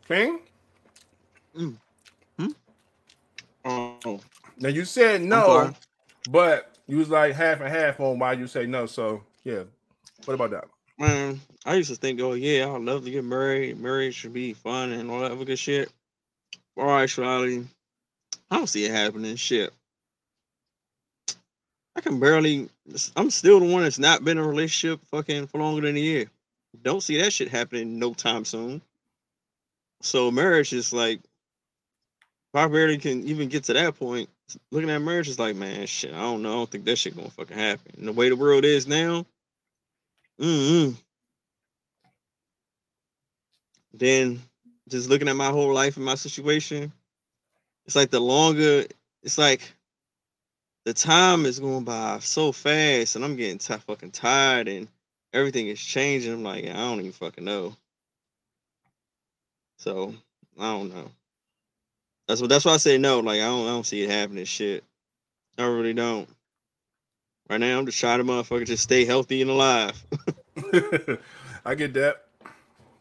King? 0.07 0.41
Oh, 3.65 4.21
Now 4.59 4.69
you 4.69 4.85
said 4.85 5.23
no, 5.23 5.73
but 6.31 6.77
you 6.87 6.99
was 6.99 7.09
like 7.09 7.35
half 7.35 7.61
and 7.61 7.69
half 7.69 8.01
on 8.01 8.19
why 8.19 8.33
you 8.33 8.47
say 8.47 8.67
no. 8.67 8.87
So 8.87 9.23
yeah. 9.45 9.63
What 10.25 10.35
about 10.35 10.51
that? 10.51 10.65
man, 10.99 11.41
I 11.65 11.75
used 11.75 11.91
to 11.91 11.97
think, 11.97 12.21
oh 12.21 12.33
yeah, 12.33 12.71
I'd 12.71 12.83
love 12.83 13.05
to 13.05 13.11
get 13.11 13.25
married. 13.25 13.79
Marriage 13.79 14.15
should 14.15 14.33
be 14.33 14.53
fun 14.53 14.93
and 14.93 15.11
all 15.11 15.21
that 15.21 15.33
other 15.33 15.45
good 15.45 15.59
shit. 15.59 15.91
All 16.77 16.91
actuality, 16.91 17.65
I 18.51 18.57
don't 18.57 18.67
see 18.69 18.85
it 18.85 18.91
happening. 18.91 19.37
Shit, 19.37 19.73
I 21.97 22.01
can 22.01 22.21
barely. 22.21 22.69
I'm 23.17 23.31
still 23.31 23.61
the 23.61 23.67
one 23.67 23.83
that's 23.83 23.99
not 23.99 24.25
been 24.25 24.39
in 24.39 24.45
a 24.45 24.49
relationship 24.49 25.01
fucking 25.11 25.49
for 25.49 25.59
longer 25.59 25.83
than 25.83 25.97
a 25.97 26.01
year. 26.01 26.31
Don't 26.83 27.03
see 27.03 27.21
that 27.21 27.33
shit 27.33 27.49
happening 27.49 27.99
no 27.99 28.15
time 28.15 28.45
soon. 28.45 28.81
So 30.03 30.31
marriage 30.31 30.73
is 30.73 30.93
like, 30.93 31.19
if 31.19 32.55
I 32.55 32.69
barely 32.69 32.99
can 32.99 33.27
even 33.27 33.49
get 33.49 33.65
to 33.65 33.73
that 33.73 33.99
point, 33.99 34.29
looking 34.71 34.91
at 34.91 35.03
marriage 35.03 35.29
is 35.29 35.39
like, 35.39 35.57
man, 35.57 35.87
shit, 35.87 36.13
I 36.13 36.21
don't 36.21 36.43
know. 36.43 36.51
I 36.51 36.55
don't 36.57 36.71
think 36.71 36.85
that 36.85 36.97
shit 36.97 37.17
gonna 37.17 37.31
fucking 37.31 37.57
happen. 37.57 37.93
And 37.99 38.09
the 38.09 38.13
way 38.13 38.29
the 38.29 38.37
world 38.37 38.65
is 38.65 38.87
now, 38.87 39.27
mm 40.41 40.95
Then 43.93 44.41
just 44.89 45.09
looking 45.09 45.29
at 45.29 45.37
my 45.37 45.51
whole 45.51 45.73
life 45.73 45.97
and 45.97 46.05
my 46.05 46.15
situation, 46.15 46.93
it's 47.87 47.97
like 47.97 48.11
the 48.11 48.21
longer, 48.21 48.85
it's 49.23 49.39
like 49.39 49.73
the 50.85 50.95
time 50.95 51.47
is 51.47 51.59
going 51.59 51.85
by 51.85 52.19
so 52.21 52.53
fast, 52.53 53.17
and 53.17 53.25
I'm 53.25 53.37
getting 53.37 53.59
ti 53.59 53.75
fucking 53.77 54.13
tired, 54.13 54.69
and 54.69 54.89
everything 55.33 55.69
is 55.69 55.81
changing. 55.81 56.33
I'm 56.33 56.43
like, 56.43 56.65
I 56.65 56.75
don't 56.75 57.01
even 57.01 57.13
fucking 57.13 57.45
know. 57.45 57.77
So 59.79 60.15
I 60.59 60.73
don't 60.73 60.95
know. 60.95 61.11
That's 62.29 62.41
what. 62.41 62.51
That's 62.51 62.65
why 62.65 62.75
I 62.75 62.77
say 62.77 62.99
no. 62.99 63.21
Like 63.21 63.41
I 63.41 63.47
don't. 63.47 63.67
I 63.67 63.71
don't 63.71 63.87
see 63.87 64.03
it 64.03 64.11
happening. 64.11 64.45
Shit. 64.45 64.85
I 65.59 65.65
really 65.65 65.95
don't. 65.95 66.29
Right 67.51 67.59
now, 67.59 67.79
I'm 67.79 67.87
just 67.87 67.99
trying 67.99 68.19
to 68.19 68.25
motherfucker 68.25 68.67
just 68.67 68.83
stay 68.83 69.05
healthy 69.07 69.41
and 69.43 69.51
alive. 69.51 70.01
I 71.65 71.75
get 71.75 71.95
that. 71.95 72.25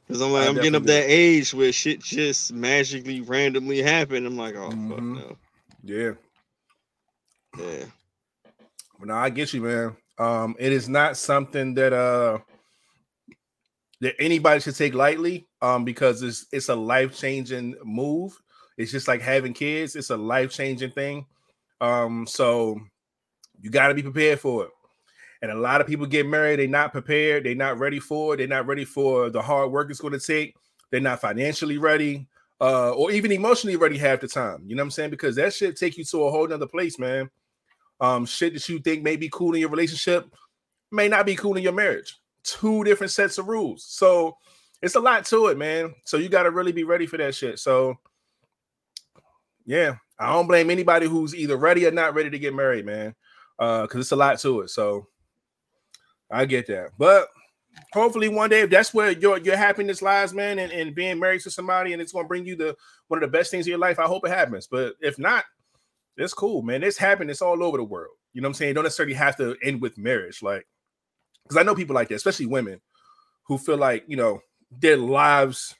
Cause 0.08 0.22
I'm 0.22 0.32
like, 0.32 0.46
I 0.46 0.48
I'm 0.48 0.56
getting 0.56 0.76
up 0.76 0.84
that 0.84 1.04
age 1.06 1.54
where 1.54 1.74
shit 1.74 2.00
just 2.02 2.54
magically, 2.54 3.20
randomly 3.20 3.82
happen. 3.82 4.26
I'm 4.26 4.38
like, 4.38 4.56
oh 4.56 4.70
fuck 4.70 4.78
Mhm. 4.78 5.16
no. 5.16 5.38
Yeah. 5.84 6.12
Yeah. 7.60 7.86
But 8.98 9.10
no, 9.10 9.16
I 9.16 9.30
get 9.30 9.54
you, 9.54 9.62
man. 9.62 9.98
Um, 10.18 10.56
it 10.58 10.72
is 10.72 10.88
not 10.88 11.18
something 11.18 11.74
that 11.74 11.92
uh 11.92 12.40
that 14.00 14.16
anybody 14.18 14.62
should 14.62 14.78
take 14.78 14.94
lightly. 14.94 15.46
Um, 15.62 15.84
because 15.84 16.22
it's 16.24 16.46
it's 16.54 16.70
a 16.70 16.76
life 16.76 17.18
changing 17.18 17.76
move. 17.84 18.40
It's 18.78 18.92
just 18.92 19.08
like 19.08 19.22
having 19.22 19.54
kids. 19.54 19.96
It's 19.96 20.10
a 20.10 20.18
life 20.18 20.52
changing 20.52 20.92
thing. 20.92 21.26
Um, 21.82 22.28
so 22.28 22.80
you 23.62 23.70
got 23.70 23.88
to 23.88 23.94
be 23.94 24.04
prepared 24.04 24.40
for 24.40 24.66
it. 24.66 24.70
And 25.42 25.52
a 25.52 25.56
lot 25.56 25.82
of 25.82 25.88
people 25.88 26.06
get 26.06 26.26
married. 26.26 26.60
They're 26.60 26.68
not 26.68 26.92
prepared. 26.92 27.46
They're 27.46 27.56
not 27.56 27.78
ready 27.80 28.00
for 28.00 28.34
it. 28.34 28.38
They're 28.38 28.48
not 28.48 28.66
ready 28.66 28.86
for 28.86 29.30
the 29.30 29.42
hard 29.42 29.72
work 29.72 29.90
it's 29.90 30.00
going 30.00 30.13
to 30.13 30.20
take. 30.20 30.56
They're 30.90 31.00
not 31.00 31.22
financially 31.22 31.78
ready, 31.78 32.28
uh, 32.62 32.92
or 32.92 33.12
even 33.12 33.32
emotionally 33.32 33.76
ready 33.76 33.98
half 33.98 34.22
the 34.22 34.28
time. 34.28 34.63
You 34.66 34.76
know 34.76 34.82
what 34.82 34.88
I'm 34.88 34.92
saying? 34.92 35.10
Because 35.10 35.36
that 35.36 35.54
shit 35.54 35.76
take 35.76 35.98
you 35.98 36.06
to 36.06 36.24
a 36.24 36.32
whole 36.32 36.48
nother 36.48 36.66
place, 36.66 36.98
man 36.98 37.30
um, 38.00 38.26
shit 38.26 38.54
that 38.54 38.68
you 38.70 38.80
think 38.80 39.04
may 39.04 39.16
be 39.16 39.30
cool 39.32 39.54
in 39.54 39.62
your 39.62 39.70
relationship 39.70 40.28
may 40.92 41.08
not 41.08 41.26
be 41.26 41.36
cool 41.36 41.56
in 41.58 41.63
your 41.63 41.74
marriage. 41.74 42.18
Two 42.44 42.84
different 42.84 43.12
sets 43.12 43.38
of 43.38 43.48
rules. 43.48 43.84
So 43.84 44.38
it's 44.82 44.96
a 44.96 45.00
lot 45.00 45.26
to 45.26 45.48
it, 45.48 45.58
man. 45.58 45.94
So 46.06 46.18
you 46.18 46.30
got 46.30 46.44
to 46.44 46.52
really 46.52 46.72
be 46.72 46.84
ready 46.84 47.06
for 47.06 47.18
that 47.18 47.36
shit. 47.36 47.60
So 47.60 47.98
yeah, 49.68 49.98
I 50.18 50.32
don't 50.32 50.48
blame 50.48 50.72
anybody 50.72 51.08
who's 51.08 51.36
either 51.36 51.58
ready 51.58 51.86
or 51.86 51.92
not 51.92 52.16
ready 52.16 52.32
to 52.32 52.40
get 52.40 52.56
married, 52.56 52.86
man. 52.86 53.14
Uh, 53.60 53.84
because 53.84 54.02
it's 54.02 54.12
a 54.12 54.16
lot 54.16 54.40
to 54.40 54.62
it. 54.62 54.70
So 54.70 55.08
I 56.32 56.46
get 56.46 56.68
that. 56.68 56.92
But 56.98 57.28
hopefully 57.94 58.30
one 58.30 58.50
day 58.50 58.62
if 58.62 58.70
that's 58.70 58.94
where 58.94 59.12
your 59.12 59.38
your 59.40 59.58
happiness 59.58 60.02
lies, 60.02 60.34
man, 60.34 60.58
and, 60.60 60.72
and 60.72 60.96
being 60.96 61.20
married 61.20 61.42
to 61.42 61.52
somebody 61.52 61.94
and 61.94 62.02
it's 62.02 62.14
gonna 62.14 62.28
bring 62.28 62.46
you 62.46 62.56
the 62.56 62.76
one 63.10 63.22
of 63.22 63.30
the 63.30 63.38
best 63.38 63.52
things 63.52 63.68
in 63.68 63.72
your 63.72 63.80
life, 63.80 64.00
I 64.00 64.06
hope 64.06 64.26
it 64.26 64.30
happens. 64.30 64.68
But 64.68 64.96
if 65.02 65.20
not, 65.20 65.44
it's 66.16 66.34
cool, 66.34 66.62
man. 66.62 66.84
It's 66.84 66.98
happiness 66.98 67.42
all 67.42 67.62
over 67.62 67.78
the 67.78 67.84
world. 67.84 68.16
You 68.34 68.42
know 68.42 68.48
what 68.48 68.52
I'm 68.52 68.54
saying? 68.56 68.72
It 68.72 68.74
don't 68.76 68.84
necessarily 68.84 69.16
have 69.16 69.36
to 69.38 69.58
end 69.64 69.82
with 69.82 69.98
marriage, 69.98 70.42
like 70.42 70.66
because 71.44 71.58
I 71.58 71.64
know 71.64 71.76
people 71.76 71.96
like 71.96 72.08
that, 72.10 72.16
especially 72.16 72.46
women 72.46 72.80
who 73.48 73.58
feel 73.58 73.78
like 73.78 74.06
you 74.08 74.16
know 74.16 74.40
their 74.72 74.98
lives 74.98 75.76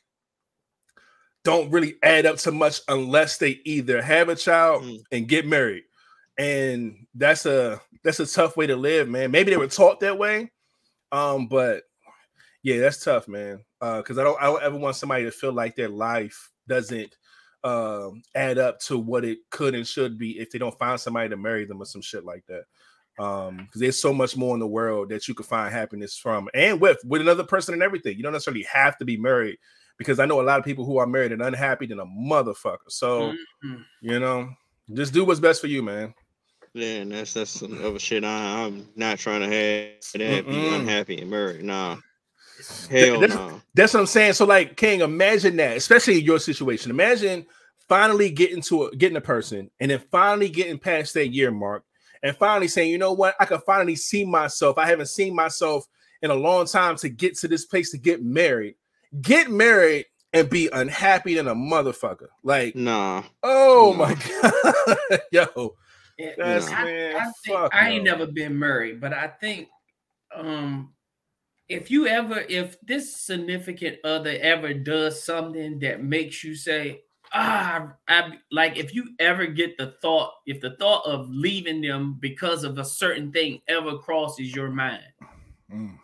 don't 1.48 1.72
really 1.72 1.96
add 2.04 2.26
up 2.26 2.36
to 2.36 2.52
much 2.52 2.82
unless 2.90 3.38
they 3.38 3.62
either 3.64 4.02
have 4.02 4.28
a 4.28 4.36
child 4.36 4.84
Mm. 4.84 5.02
and 5.14 5.28
get 5.30 5.48
married, 5.48 5.86
and 6.38 7.08
that's 7.16 7.46
a 7.46 7.82
that's 8.04 8.20
a 8.20 8.26
tough 8.28 8.58
way 8.58 8.68
to 8.68 8.76
live, 8.76 9.08
man. 9.08 9.32
Maybe 9.32 9.52
they 9.52 9.58
were 9.58 9.68
taught 9.68 10.02
that 10.02 10.18
way, 10.18 10.52
um, 11.14 11.48
but 11.48 11.84
yeah, 12.64 12.80
that's 12.80 13.02
tough, 13.02 13.30
man. 13.30 13.64
Uh, 13.80 13.98
because 13.98 14.18
I 14.18 14.26
don't 14.26 14.38
I 14.42 14.46
don't 14.48 14.62
ever 14.62 14.76
want 14.78 14.98
somebody 14.98 15.24
to 15.24 15.32
feel 15.32 15.54
like 15.54 15.78
their 15.78 15.88
life 15.88 16.52
doesn't 16.68 17.16
um 17.64 18.22
add 18.36 18.58
up 18.58 18.80
to 18.80 18.98
what 18.98 19.24
it 19.24 19.40
could 19.50 19.74
and 19.74 19.88
should 19.88 20.18
be 20.18 20.38
if 20.40 20.52
they 20.52 20.60
don't 20.60 20.78
find 20.78 21.00
somebody 21.00 21.30
to 21.30 21.38
marry 21.38 21.64
them 21.64 21.82
or 21.82 21.86
some 21.86 22.02
shit 22.02 22.26
like 22.26 22.44
that. 22.48 22.64
Um, 23.24 23.58
because 23.58 23.80
there's 23.80 24.02
so 24.02 24.14
much 24.14 24.36
more 24.36 24.54
in 24.54 24.60
the 24.60 24.68
world 24.68 25.10
that 25.10 25.30
you 25.30 25.34
can 25.34 25.46
find 25.46 25.74
happiness 25.74 26.18
from 26.18 26.50
and 26.54 26.82
with 26.82 26.98
with 27.06 27.22
another 27.22 27.46
person 27.46 27.74
and 27.74 27.82
everything. 27.82 28.18
You 28.18 28.24
don't 28.24 28.34
necessarily 28.34 28.64
have 28.64 28.98
to 28.98 29.06
be 29.06 29.16
married 29.16 29.58
because 29.98 30.20
I 30.20 30.26
know 30.26 30.42
a 30.42 30.44
lot 30.44 30.60
of 30.60 30.66
people 30.66 30.86
who 30.86 30.98
are 30.98 31.08
married 31.08 31.32
and 31.32 31.42
unhappy 31.42 31.86
than 31.88 32.00
a 32.00 32.06
motherfucker. 32.06 32.90
So 32.90 33.34
Mhm. 33.66 33.84
you 34.02 34.20
know, 34.20 34.50
just 34.94 35.14
do 35.14 35.26
what's 35.26 35.40
best 35.40 35.62
for 35.62 35.68
you, 35.68 35.82
man. 35.84 36.14
Yeah, 36.74 36.98
and 36.98 37.12
that's 37.12 37.34
that's 37.34 37.52
some 37.52 37.84
other 37.84 37.98
shit. 38.00 38.24
I, 38.24 38.64
I'm 38.66 38.88
not 38.96 39.18
trying 39.18 39.42
to 39.42 39.48
have 39.48 40.20
that 40.20 40.46
be 40.48 40.54
Mm-mm. 40.54 40.80
unhappy 40.82 41.20
and 41.20 41.30
married. 41.32 41.64
Nah. 41.64 41.98
Hell 42.90 43.20
that's- 43.20 43.38
no. 43.38 43.62
That's 43.74 43.94
what 43.94 44.00
I'm 44.02 44.06
saying. 44.08 44.34
So, 44.34 44.46
like, 44.46 44.76
King, 44.78 45.02
imagine 45.02 45.56
that, 45.58 45.78
especially 45.78 46.20
in 46.20 46.26
your 46.26 46.40
situation. 46.40 46.90
Imagine 46.92 47.46
finally 47.88 48.30
getting 48.32 48.62
to 48.64 48.86
a, 48.86 48.96
getting 48.96 49.18
a 49.18 49.22
person, 49.22 49.70
and 49.80 49.92
then 49.92 50.02
finally 50.12 50.50
getting 50.50 50.78
past 50.80 51.14
that 51.14 51.28
year 51.30 51.52
mark, 51.52 51.84
and 52.24 52.36
finally 52.36 52.68
saying, 52.68 52.92
you 52.92 52.98
know 52.98 53.14
what, 53.14 53.36
I 53.40 53.46
can 53.46 53.62
finally 53.62 53.96
see 53.96 54.26
myself. 54.26 54.78
I 54.80 54.88
haven't 54.88 55.06
seen 55.10 55.36
myself 55.36 55.86
in 56.24 56.32
a 56.32 56.36
long 56.36 56.66
time 56.66 56.96
to 56.98 57.10
get 57.10 57.38
to 57.40 57.48
this 57.48 57.66
place 57.66 57.92
to 57.92 57.98
get 58.00 58.24
married. 58.24 58.76
Get 59.22 59.50
married 59.50 60.06
and 60.34 60.50
be 60.50 60.70
unhappy 60.74 61.36
than 61.36 61.48
a 61.48 61.56
motherfucker. 61.56 62.28
Like, 62.44 62.76
Nah. 62.76 63.24
oh 63.44 63.94
No. 63.94 64.06
my 64.06 64.14
god, 64.16 65.20
yo, 65.32 65.76
Yeah, 66.18 66.32
that's 66.38 66.72
I, 66.72 66.84
man. 66.84 67.16
I, 67.16 67.24
think, 67.46 67.58
fuck 67.58 67.74
I 67.76 67.90
ain't 67.92 68.04
never 68.04 68.28
been 68.28 68.58
married, 68.58 69.00
but 69.02 69.14
I 69.14 69.28
think 69.28 69.70
um 70.36 70.94
if 71.70 71.90
you 71.90 72.08
ever 72.08 72.40
if 72.50 72.80
this 72.82 73.16
significant 73.16 73.98
other 74.04 74.38
ever 74.42 74.74
does 74.74 75.24
something 75.24 75.80
that 75.80 76.04
makes 76.04 76.44
you 76.44 76.56
say 76.56 77.02
ah 77.34 77.94
I 78.08 78.34
like 78.52 78.78
if 78.78 78.94
you 78.94 79.10
ever 79.20 79.48
get 79.48 79.78
the 79.78 79.96
thought 80.02 80.34
if 80.46 80.60
the 80.62 80.76
thought 80.78 81.06
of 81.06 81.30
leaving 81.30 81.82
them 81.82 82.18
because 82.20 82.64
of 82.64 82.78
a 82.78 82.86
certain 82.86 83.32
thing 83.32 83.62
ever 83.68 83.98
crosses 83.98 84.54
your 84.54 84.70
mind 84.70 85.04
Mm, 85.74 85.98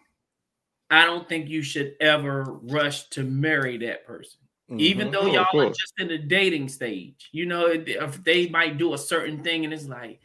I 0.93 1.05
don't 1.05 1.27
think 1.27 1.49
you 1.49 1.61
should 1.61 1.95
ever 1.99 2.59
rush 2.61 3.09
to 3.09 3.23
marry 3.23 3.77
that 3.79 4.05
person 4.05 4.39
even 4.77 5.09
mhm. 5.09 5.11
though 5.11 5.21
Oh, 5.21 5.33
y'all 5.33 5.61
are 5.61 5.69
just 5.69 5.93
in 5.99 6.07
the 6.07 6.17
dating 6.17 6.69
stage. 6.69 7.29
You 7.31 7.45
know, 7.45 7.67
if 7.67 8.23
they 8.23 8.47
might 8.47 8.77
do 8.77 8.93
a 8.93 8.97
certain 8.97 9.43
thing 9.43 9.65
and 9.65 9.73
it's 9.73 9.87
like, 9.87 10.19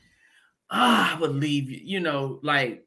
ah, 0.70 1.16
I 1.16 1.20
would 1.20 1.34
leave 1.34 1.70
you. 1.70 1.80
You 1.82 2.00
know, 2.00 2.38
like 2.42 2.84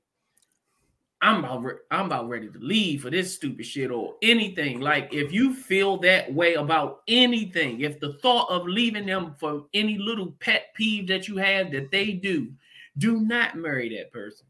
I'm 1.22 1.40
about 1.40 1.64
re- 1.64 1.74
I'm 1.92 2.06
about 2.06 2.30
ready 2.30 2.50
to 2.50 2.60
leave 2.60 3.04
for 3.04 3.10
this 3.10 3.36
stupid 3.36 3.66
shit 3.66 3.92
or 3.92 4.16
anything. 4.22 4.80
Like 4.80 5.14
if 5.14 5.32
you 5.32 5.54
feel 5.54 5.98
that 5.98 6.34
way 6.34 6.56
about 6.56 7.02
anything, 7.08 7.82
if 7.82 8.00
the 8.00 8.14
thought 8.14 8.50
of 8.50 8.68
leaving 8.68 9.06
them 9.06 9.36
for 9.40 9.66
any 9.74 9.98
little 9.98 10.34
pet 10.40 10.74
peeve 10.74 11.08
that 11.08 11.28
you 11.28 11.38
have 11.38 11.72
that 11.72 11.92
they 11.92 12.14
do, 12.14 12.52
do 12.98 13.20
not 13.20 13.56
marry 13.56 13.96
that 13.98 14.12
person 14.12 14.48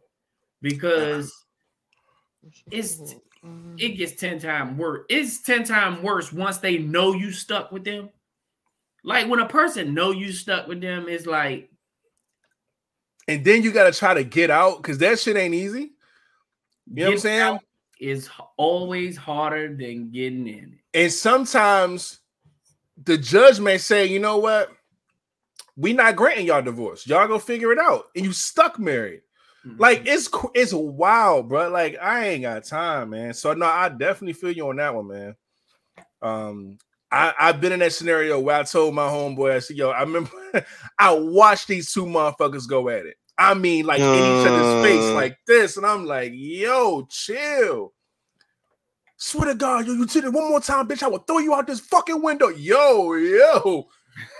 because 0.62 1.34
It's- 2.72 3.16
it 3.44 3.48
mm. 3.48 3.98
gets 3.98 4.14
10 4.14 4.40
times 4.40 4.78
worse. 4.78 5.06
It's 5.10 5.42
10 5.42 5.64
times 5.64 6.02
worse 6.04 6.32
once 6.32 6.60
they 6.60 6.78
know 6.78 7.14
you 7.14 7.32
stuck 7.32 7.72
with 7.72 7.84
them 7.84 8.10
Like 9.04 9.28
when 9.28 9.40
a 9.40 9.48
person 9.48 9.94
know 9.94 10.12
you 10.12 10.32
stuck 10.32 10.68
with 10.68 10.80
them, 10.80 11.08
it's 11.10 11.26
like 11.26 11.72
And 13.28 13.44
then 13.44 13.64
you 13.64 13.72
gotta 13.72 13.92
try 13.92 14.14
to 14.14 14.24
get 14.24 14.52
out 14.52 14.78
because 14.78 15.00
that 15.00 15.20
shit 15.20 15.38
ain't 15.38 15.56
easy. 15.56 15.94
You 16.94 17.04
know 17.04 17.06
what 17.06 17.14
I'm 17.14 17.20
saying? 17.20 17.42
out 17.42 17.60
Is 18.00 18.30
always 18.58 19.18
harder 19.18 19.76
than 19.76 20.12
getting 20.12 20.48
in. 20.48 20.80
And 20.94 21.12
sometimes 21.12 22.20
the 23.04 23.18
judge 23.18 23.60
may 23.60 23.78
say, 23.78 24.06
you 24.06 24.20
know 24.20 24.38
what? 24.38 24.70
We 25.76 25.94
not 25.94 26.16
granting 26.16 26.48
y'all 26.48 26.62
divorce. 26.62 27.08
Y'all 27.08 27.28
go 27.28 27.40
figure 27.40 27.72
it 27.72 27.80
out. 27.80 28.06
And 28.16 28.26
you 28.26 28.34
stuck 28.34 28.78
married. 28.78 29.22
Mhm. 29.66 29.80
Like 29.80 30.04
it's 30.06 30.30
it's 30.56 30.74
wild, 30.74 31.50
bro. 31.50 31.70
Like 31.70 31.98
I 32.02 32.28
ain't 32.30 32.42
got 32.44 32.64
time, 32.64 33.12
man. 33.12 33.34
So 33.34 33.54
no, 33.54 33.66
I 33.66 33.90
definitely 33.90 34.34
feel 34.34 34.52
you 34.52 34.68
on 34.70 34.78
that 34.78 34.96
one, 34.96 35.08
man. 35.08 35.36
Um, 36.22 36.78
I 37.12 37.34
I've 37.40 37.62
been 37.62 37.72
in 37.72 37.80
that 37.80 37.94
scenario 37.94 38.40
where 38.40 38.56
I 38.58 38.64
told 38.64 38.96
my 38.96 39.08
homeboy, 39.08 39.52
I 39.54 39.60
said, 39.60 39.78
"Yo, 39.78 39.90
I 39.90 40.02
remember 40.02 40.32
I 41.00 41.12
watched 41.14 41.68
these 41.68 41.94
two 41.94 42.06
motherfuckers 42.06 42.68
go 42.68 42.90
at 42.90 43.06
it. 43.06 43.18
I 43.38 43.54
mean, 43.54 43.86
like 43.86 44.00
in 44.00 44.06
each 44.16 44.48
other's 44.48 44.84
face, 44.86 45.04
Uh. 45.04 45.14
like 45.14 45.38
this, 45.48 45.78
and 45.78 45.86
I'm 45.86 46.06
like, 46.06 46.32
yo, 46.36 47.06
chill." 47.10 47.94
Swear 49.18 49.50
to 49.50 49.56
God, 49.56 49.86
yo, 49.86 49.94
you 49.94 50.06
did 50.08 50.24
it 50.24 50.34
one 50.34 50.50
more 50.50 50.60
time, 50.60 50.88
bitch. 50.88 51.04
I 51.04 51.08
will 51.08 51.20
throw 51.20 51.38
you 51.38 51.54
out 51.54 51.68
this 51.68 51.80
fucking 51.80 52.24
window. 52.24 52.48
Yo, 52.50 53.14
yo. 53.14 53.88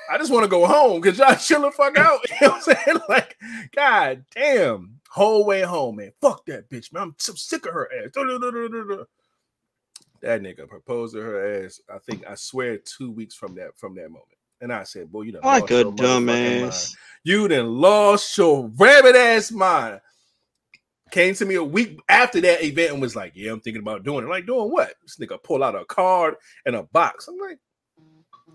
I 0.10 0.18
just 0.18 0.32
want 0.32 0.44
to 0.44 0.50
go 0.50 0.66
home 0.66 1.00
because 1.00 1.20
y'all 1.20 1.36
chill 1.40 1.62
the 1.62 1.72
fuck 1.72 1.98
out. 1.98 2.20
You 2.42 2.48
know 2.48 2.54
what 2.54 2.68
I'm 2.68 2.76
saying? 2.86 3.00
Like, 3.08 3.38
god 3.76 4.26
damn. 4.34 5.00
Whole 5.12 5.46
way 5.46 5.62
home, 5.62 5.98
man. 5.98 6.14
Fuck 6.22 6.46
that 6.46 6.70
bitch, 6.70 6.94
man. 6.94 7.04
I'm 7.04 7.16
so 7.18 7.34
sick 7.34 7.66
of 7.66 7.74
her 7.74 7.90
ass. 7.94 8.12
That 10.22 10.42
nigga 10.44 10.70
proposed 10.70 11.16
to 11.16 11.22
her 11.22 11.66
ass. 11.66 11.82
I 11.90 11.98
think 11.98 12.26
I 12.28 12.36
swear 12.36 12.78
two 12.78 13.12
weeks 13.12 13.34
from 13.36 13.56
that 13.56 13.76
from 13.76 13.96
that 13.96 14.10
moment. 14.10 14.28
And 14.62 14.72
I 14.72 14.84
said, 14.84 15.12
boy, 15.12 15.24
you 15.24 15.32
done 15.32 15.42
Like 15.44 15.70
a 15.72 15.74
your 15.74 15.92
motherfucking 15.92 16.26
mind. 16.26 16.28
dumbass. 16.28 16.96
You 17.24 17.48
done 17.48 17.68
lost 17.82 18.38
your 18.38 18.72
rabbit 18.78 19.16
ass 19.16 19.52
mind. 19.52 20.00
Came 21.10 21.34
to 21.34 21.46
me 21.46 21.56
a 21.56 21.64
week 21.64 22.00
after 22.08 22.40
that 22.40 22.64
event 22.64 22.94
and 22.94 23.02
was 23.02 23.16
like, 23.16 23.34
Yeah, 23.36 23.52
I'm 23.52 23.60
thinking 23.60 23.82
about 23.82 24.04
doing 24.04 24.24
it. 24.24 24.30
Like, 24.30 24.46
doing 24.46 24.72
what? 24.72 24.94
This 25.02 25.18
nigga 25.18 25.42
pull 25.44 25.64
out 25.64 25.76
a 25.76 25.84
card 25.86 26.36
and 26.66 26.76
a 26.76 26.84
box. 26.84 27.28
I'm 27.28 27.38
like, 27.38 27.58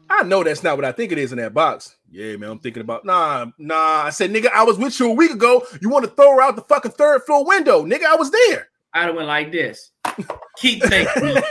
I 0.09 0.22
know 0.22 0.44
that's 0.44 0.62
not 0.62 0.76
what 0.76 0.84
I 0.84 0.92
think 0.92 1.12
it 1.12 1.18
is 1.18 1.32
in 1.32 1.38
that 1.38 1.54
box. 1.54 1.96
Yeah, 2.11 2.36
man, 2.36 2.50
I'm 2.50 2.59
thinking 2.59 2.82
about 2.82 3.04
nah, 3.04 3.46
nah. 3.59 4.04
I 4.04 4.11
said, 4.11 4.30
nigga, 4.30 4.48
I 4.52 4.62
was 4.62 4.78
with 4.78 4.98
you 5.00 5.11
a 5.11 5.14
week 5.14 5.32
ago. 5.32 5.66
You 5.80 5.88
want 5.88 6.04
to 6.04 6.11
throw 6.11 6.34
her 6.34 6.42
out 6.42 6.57
the 6.57 6.62
fucking 6.62 6.92
third 6.92 7.22
floor 7.22 7.44
window, 7.44 7.84
nigga? 7.84 8.04
I 8.04 8.14
was 8.14 8.30
there. 8.30 8.68
I'd 8.94 9.07
have 9.07 9.16
went 9.16 9.28
like 9.28 9.52
this. 9.52 9.90
Keep 10.57 10.82
thinking. 10.84 11.14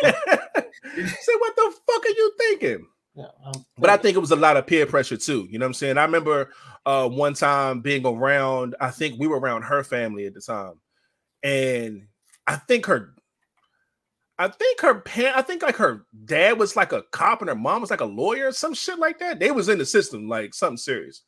Say, 0.95 1.33
what 1.37 1.55
the 1.55 1.73
fuck 1.85 2.05
are 2.05 2.09
you 2.09 2.33
thinking? 2.37 2.87
Yeah, 3.15 3.27
um, 3.45 3.65
But 3.77 3.89
I 3.89 3.97
think 3.97 4.15
it 4.17 4.19
was 4.19 4.31
a 4.31 4.35
lot 4.35 4.57
of 4.57 4.67
peer 4.67 4.85
pressure 4.85 5.17
too. 5.17 5.47
You 5.49 5.59
know 5.59 5.65
what 5.65 5.69
I'm 5.69 5.73
saying? 5.73 5.97
I 5.97 6.03
remember 6.03 6.51
uh 6.85 7.07
one 7.07 7.33
time 7.33 7.81
being 7.81 8.05
around, 8.05 8.75
I 8.79 8.91
think 8.91 9.19
we 9.19 9.27
were 9.27 9.39
around 9.39 9.63
her 9.63 9.83
family 9.83 10.25
at 10.25 10.33
the 10.33 10.41
time. 10.41 10.79
And 11.43 12.07
I 12.47 12.57
think 12.57 12.85
her 12.87 13.14
I 14.37 14.49
think 14.49 14.81
her 14.81 14.95
parent, 14.95 15.37
I 15.37 15.41
think 15.41 15.61
like 15.61 15.77
her 15.77 16.05
dad 16.25 16.59
was 16.59 16.75
like 16.75 16.91
a 16.91 17.03
cop 17.11 17.41
and 17.41 17.49
her 17.49 17.55
mom 17.55 17.81
was 17.81 17.89
like 17.89 18.01
a 18.01 18.05
lawyer 18.05 18.47
or 18.47 18.51
some 18.51 18.73
shit 18.73 18.99
like 18.99 19.19
that. 19.19 19.39
They 19.39 19.51
was 19.51 19.69
in 19.69 19.77
the 19.77 19.85
system, 19.85 20.27
like 20.27 20.53
something 20.53 20.77
serious. 20.77 21.21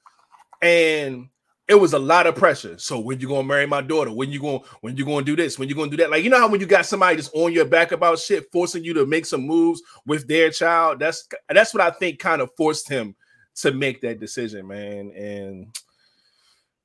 And 0.62 1.30
it 1.70 1.76
was 1.76 1.94
a 1.94 2.00
lot 2.00 2.28
of 2.28 2.36
pressure. 2.36 2.78
So 2.78 3.00
when 3.00 3.20
you 3.20 3.28
gonna 3.28 3.44
marry 3.48 3.66
my 3.66 3.82
daughter? 3.82 4.12
When 4.12 4.32
you 4.32 4.40
going 4.40 4.62
when 4.82 4.98
you 4.98 5.06
gonna 5.06 5.26
do 5.26 5.36
this? 5.36 5.58
When 5.58 5.70
you 5.70 5.76
gonna 5.76 5.92
do 5.92 5.98
that? 5.98 6.10
Like 6.10 6.24
you 6.24 6.30
know 6.30 6.40
how 6.40 6.50
when 6.50 6.60
you 6.60 6.66
got 6.66 6.86
somebody 6.86 7.18
just 7.18 7.34
on 7.34 7.54
your 7.54 7.66
back 7.66 7.92
about 7.92 8.20
shit, 8.20 8.52
forcing 8.52 8.84
you 8.84 8.94
to 8.94 9.06
make 9.06 9.26
some 9.26 9.42
moves 9.42 9.82
with 10.06 10.28
their 10.28 10.50
child. 10.50 11.00
That's 11.00 11.28
that's 11.50 11.74
what 11.74 11.82
I 11.82 11.92
think 11.92 12.20
kind 12.20 12.42
of 12.42 12.50
forced 12.58 12.90
him 12.90 13.16
to 13.56 13.72
make 13.72 14.02
that 14.02 14.20
decision, 14.20 14.68
man. 14.68 15.12
And 15.12 15.76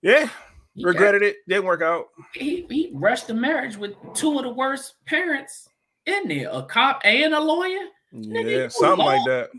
yeah, 0.03 0.29
he, 0.75 0.85
regretted 0.85 1.23
it. 1.23 1.37
Didn't 1.49 1.65
work 1.65 1.83
out. 1.83 2.07
he, 2.35 2.67
he 2.69 2.91
rushed 2.93 3.29
the 3.29 3.35
marriage 3.35 3.77
with 3.77 3.95
two 4.15 4.37
of 4.39 4.45
the 4.45 4.53
worst 4.53 4.95
parents 5.07 5.69
in 6.07 6.29
there 6.29 6.49
a 6.51 6.63
cop 6.63 7.01
and 7.05 7.35
a 7.35 7.41
lawyer. 7.41 7.87
Nigga, 8.15 8.45
Yeah, 8.45 8.65
you 8.65 8.71
something 8.71 9.05
like 9.05 9.25
that. 9.27 9.51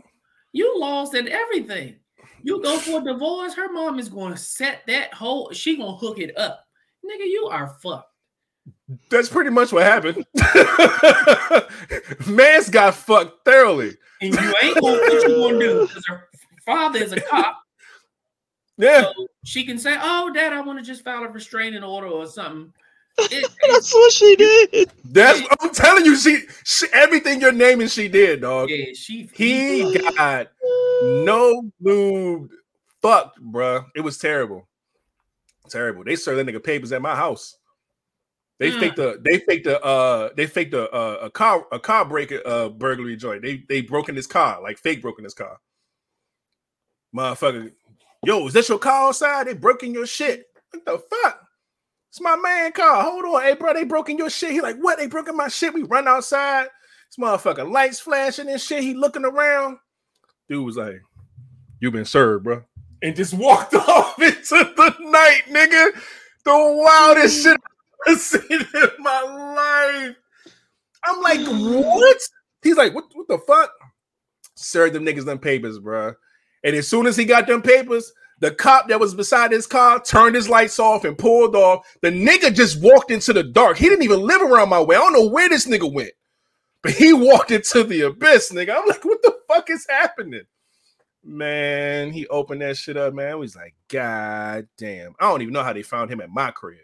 You 0.52 0.78
lost 0.78 1.14
in 1.14 1.28
everything. 1.28 1.96
You 2.42 2.62
go 2.62 2.78
for 2.78 3.00
a 3.00 3.04
divorce, 3.04 3.54
her 3.54 3.72
mom 3.72 3.98
is 3.98 4.08
going 4.08 4.32
to 4.32 4.38
set 4.38 4.82
that 4.86 5.14
whole, 5.14 5.50
she 5.52 5.76
going 5.76 5.92
to 5.92 5.96
hook 5.96 6.18
it 6.18 6.36
up. 6.36 6.66
Nigga, 7.04 7.24
you 7.24 7.48
are 7.50 7.76
fucked. 7.82 8.10
That's 9.10 9.28
pretty 9.28 9.50
much 9.50 9.72
what 9.72 9.82
happened. 9.84 10.26
Man's 12.26 12.68
got 12.68 12.94
fucked 12.94 13.44
thoroughly. 13.44 13.96
And 14.20 14.34
you 14.34 14.54
ain't 14.62 14.80
going 14.80 14.94
to 14.94 15.00
what 15.00 15.12
you 15.12 15.28
going 15.28 15.58
to 15.58 15.66
do 15.66 15.86
because 15.86 16.06
her 16.06 16.28
father 16.64 16.98
is 16.98 17.12
a 17.12 17.20
cop. 17.20 17.60
Yeah. 18.76 19.02
So 19.02 19.28
she 19.44 19.64
can 19.64 19.78
say, 19.78 19.96
oh, 20.00 20.32
dad, 20.34 20.52
I 20.52 20.60
want 20.60 20.80
to 20.80 20.84
just 20.84 21.04
file 21.04 21.22
a 21.22 21.28
restraining 21.28 21.84
order 21.84 22.08
or 22.08 22.26
something. 22.26 22.72
It- 23.18 23.50
That's 23.70 23.92
what 23.94 24.12
she 24.12 24.36
did. 24.36 24.90
That's 25.04 25.40
I'm 25.60 25.70
telling 25.70 26.04
you, 26.04 26.16
she, 26.16 26.40
she 26.64 26.86
everything 26.92 27.40
you're 27.40 27.52
naming, 27.52 27.88
she 27.88 28.08
did, 28.08 28.40
dog. 28.40 28.68
yeah, 28.70 28.86
she, 28.94 29.28
He 29.34 29.82
got 30.16 30.48
no 31.02 31.70
lube 31.80 32.50
fucked, 33.02 33.38
bruh. 33.40 33.86
It 33.94 34.00
was 34.00 34.18
terrible. 34.18 34.66
Terrible. 35.68 36.04
They 36.04 36.16
served 36.16 36.38
that 36.46 36.52
nigga 36.52 36.62
papers 36.62 36.92
at 36.92 37.02
my 37.02 37.14
house. 37.14 37.56
They 38.58 38.70
Mm. 38.70 38.80
faked 38.80 38.96
the 38.96 39.20
they 39.24 39.38
faked 39.38 39.64
the 39.64 39.82
uh 39.82 40.30
they 40.36 40.46
faked 40.46 40.74
a 40.74 40.88
uh, 40.90 41.18
a 41.22 41.30
car 41.30 41.66
a 41.72 41.78
car 41.80 42.04
breaker 42.04 42.40
uh 42.46 42.68
burglary 42.68 43.16
joint. 43.16 43.42
They 43.42 43.62
they 43.68 43.80
broke 43.80 44.08
in 44.08 44.14
his 44.14 44.26
car, 44.28 44.62
like 44.62 44.78
fake 44.78 45.02
broke 45.02 45.18
in 45.18 45.24
his 45.24 45.34
car. 45.34 45.58
Motherfucker, 47.14 47.72
yo, 48.24 48.46
is 48.46 48.52
that 48.54 48.68
your 48.68 48.78
car 48.78 49.08
outside? 49.08 49.46
They 49.48 49.54
broke 49.54 49.82
in 49.82 49.92
your 49.94 50.06
shit. 50.06 50.46
What 50.70 50.84
the 50.84 50.98
fuck? 50.98 51.43
It's 52.14 52.20
my 52.20 52.36
man 52.36 52.70
car. 52.70 53.02
Hold 53.02 53.24
on, 53.24 53.42
hey 53.42 53.56
bro, 53.56 53.74
they 53.74 53.82
broke 53.82 54.08
in 54.08 54.18
your 54.18 54.30
shit. 54.30 54.52
He 54.52 54.60
like, 54.60 54.76
what? 54.76 54.98
They 54.98 55.08
broke 55.08 55.28
in 55.28 55.36
my 55.36 55.48
shit. 55.48 55.74
We 55.74 55.82
run 55.82 56.06
outside. 56.06 56.68
This 57.08 57.16
motherfucker 57.18 57.68
lights 57.68 57.98
flashing 57.98 58.48
and 58.48 58.60
shit. 58.60 58.84
He 58.84 58.94
looking 58.94 59.24
around. 59.24 59.78
Dude 60.48 60.64
was 60.64 60.76
like, 60.76 61.02
"You 61.80 61.90
been 61.90 62.04
served, 62.04 62.44
bro," 62.44 62.62
and 63.02 63.16
just 63.16 63.34
walked 63.34 63.74
off 63.74 64.16
into 64.22 64.38
the 64.76 64.94
night, 65.00 65.42
nigga. 65.50 65.90
The 66.44 66.52
wildest 66.52 67.42
shit 67.42 67.56
I've 68.06 68.12
ever 68.12 68.18
seen 68.20 68.60
in 68.60 68.90
my 69.00 70.04
life. 70.06 70.16
I'm 71.04 71.20
like, 71.20 71.44
what? 71.48 72.18
He's 72.62 72.76
like, 72.76 72.94
what? 72.94 73.06
What 73.12 73.26
the 73.26 73.38
fuck? 73.38 73.72
Served 74.54 74.94
them 74.94 75.04
niggas 75.04 75.24
them 75.24 75.40
papers, 75.40 75.80
bro. 75.80 76.14
And 76.62 76.76
as 76.76 76.86
soon 76.86 77.08
as 77.08 77.16
he 77.16 77.24
got 77.24 77.48
them 77.48 77.60
papers, 77.60 78.12
the 78.40 78.50
cop 78.52 78.88
that 78.88 79.00
was 79.00 79.14
beside 79.14 79.52
his 79.52 79.66
car 79.66 80.00
turned 80.02 80.34
his 80.34 80.48
lights 80.48 80.78
off 80.78 81.04
and 81.04 81.16
pulled 81.16 81.54
off. 81.54 81.86
The 82.02 82.10
nigga 82.10 82.54
just 82.54 82.82
walked 82.82 83.10
into 83.10 83.32
the 83.32 83.42
dark. 83.42 83.76
He 83.76 83.88
didn't 83.88 84.04
even 84.04 84.20
live 84.20 84.42
around 84.42 84.68
my 84.68 84.80
way. 84.80 84.96
I 84.96 85.00
don't 85.00 85.12
know 85.12 85.28
where 85.28 85.48
this 85.48 85.66
nigga 85.66 85.90
went, 85.92 86.12
but 86.82 86.92
he 86.92 87.12
walked 87.14 87.50
into 87.50 87.84
the 87.84 88.02
abyss, 88.02 88.52
nigga. 88.52 88.76
I'm 88.76 88.86
like, 88.88 89.04
what 89.04 89.22
the 89.22 89.36
fuck 89.48 89.70
is 89.70 89.86
happening? 89.88 90.42
Man, 91.22 92.10
he 92.12 92.26
opened 92.26 92.60
that 92.60 92.76
shit 92.76 92.96
up, 92.98 93.14
man. 93.14 93.40
He's 93.40 93.56
like, 93.56 93.74
God 93.88 94.68
damn. 94.76 95.14
I 95.18 95.28
don't 95.30 95.40
even 95.40 95.54
know 95.54 95.62
how 95.62 95.72
they 95.72 95.82
found 95.82 96.10
him 96.10 96.20
at 96.20 96.28
my 96.28 96.50
crib. 96.50 96.80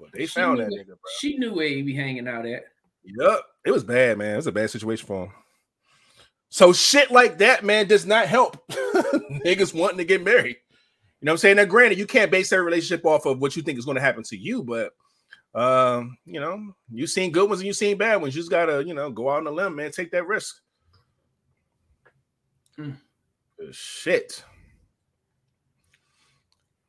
But 0.00 0.10
they 0.12 0.26
She 0.26 0.40
found 0.40 0.58
that 0.58 0.70
nigga, 0.70 0.86
bro. 0.86 0.96
she 1.18 1.36
knew 1.38 1.54
where 1.54 1.68
he 1.68 1.82
be 1.82 1.94
hanging 1.94 2.26
out 2.26 2.46
at. 2.46 2.64
Yep. 3.04 3.40
It 3.66 3.70
was 3.70 3.84
bad, 3.84 4.18
man. 4.18 4.32
It 4.32 4.36
was 4.36 4.46
a 4.48 4.52
bad 4.52 4.70
situation 4.70 5.06
for 5.06 5.24
him. 5.26 5.32
So 6.50 6.72
shit 6.72 7.10
like 7.10 7.38
that, 7.38 7.64
man, 7.64 7.86
does 7.86 8.04
not 8.04 8.26
help 8.26 8.66
niggas 8.70 9.72
wanting 9.72 9.98
to 9.98 10.04
get 10.04 10.22
married. 10.22 10.56
You 11.20 11.26
know 11.26 11.32
what 11.32 11.34
I'm 11.34 11.38
saying? 11.38 11.56
Now, 11.56 11.64
granted, 11.64 11.98
you 11.98 12.06
can't 12.06 12.30
base 12.30 12.50
that 12.50 12.62
relationship 12.62 13.06
off 13.06 13.24
of 13.24 13.40
what 13.40 13.56
you 13.56 13.62
think 13.62 13.78
is 13.78 13.84
going 13.84 13.96
to 13.96 14.00
happen 14.00 14.24
to 14.24 14.36
you, 14.36 14.62
but 14.64 14.92
um, 15.54 16.16
you 16.24 16.40
know, 16.40 16.74
you've 16.90 17.10
seen 17.10 17.32
good 17.32 17.48
ones 17.48 17.60
and 17.60 17.66
you've 17.66 17.76
seen 17.76 17.98
bad 17.98 18.20
ones. 18.20 18.34
You 18.34 18.40
just 18.40 18.50
gotta, 18.50 18.84
you 18.84 18.94
know, 18.94 19.10
go 19.10 19.30
out 19.30 19.38
on 19.38 19.46
a 19.46 19.50
limb, 19.50 19.76
man. 19.76 19.90
Take 19.90 20.10
that 20.12 20.26
risk. 20.26 20.60
Mm. 22.78 22.96
Shit. 23.72 24.44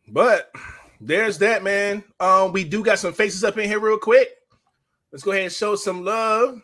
But 0.07 0.51
there's 0.99 1.37
that, 1.39 1.63
man. 1.63 2.03
Um, 2.19 2.51
we 2.51 2.63
do 2.63 2.83
got 2.83 2.99
some 2.99 3.13
faces 3.13 3.43
up 3.43 3.57
in 3.57 3.67
here 3.67 3.79
real 3.79 3.97
quick. 3.97 4.29
Let's 5.11 5.23
go 5.23 5.31
ahead 5.31 5.43
and 5.43 5.51
show 5.51 5.75
some 5.75 6.05
love. 6.05 6.61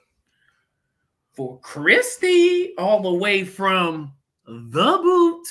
For 1.37 1.59
Christy, 1.59 2.73
all 2.79 2.99
the 3.03 3.13
way 3.13 3.43
from 3.43 4.11
the 4.47 4.97
boot, 5.03 5.45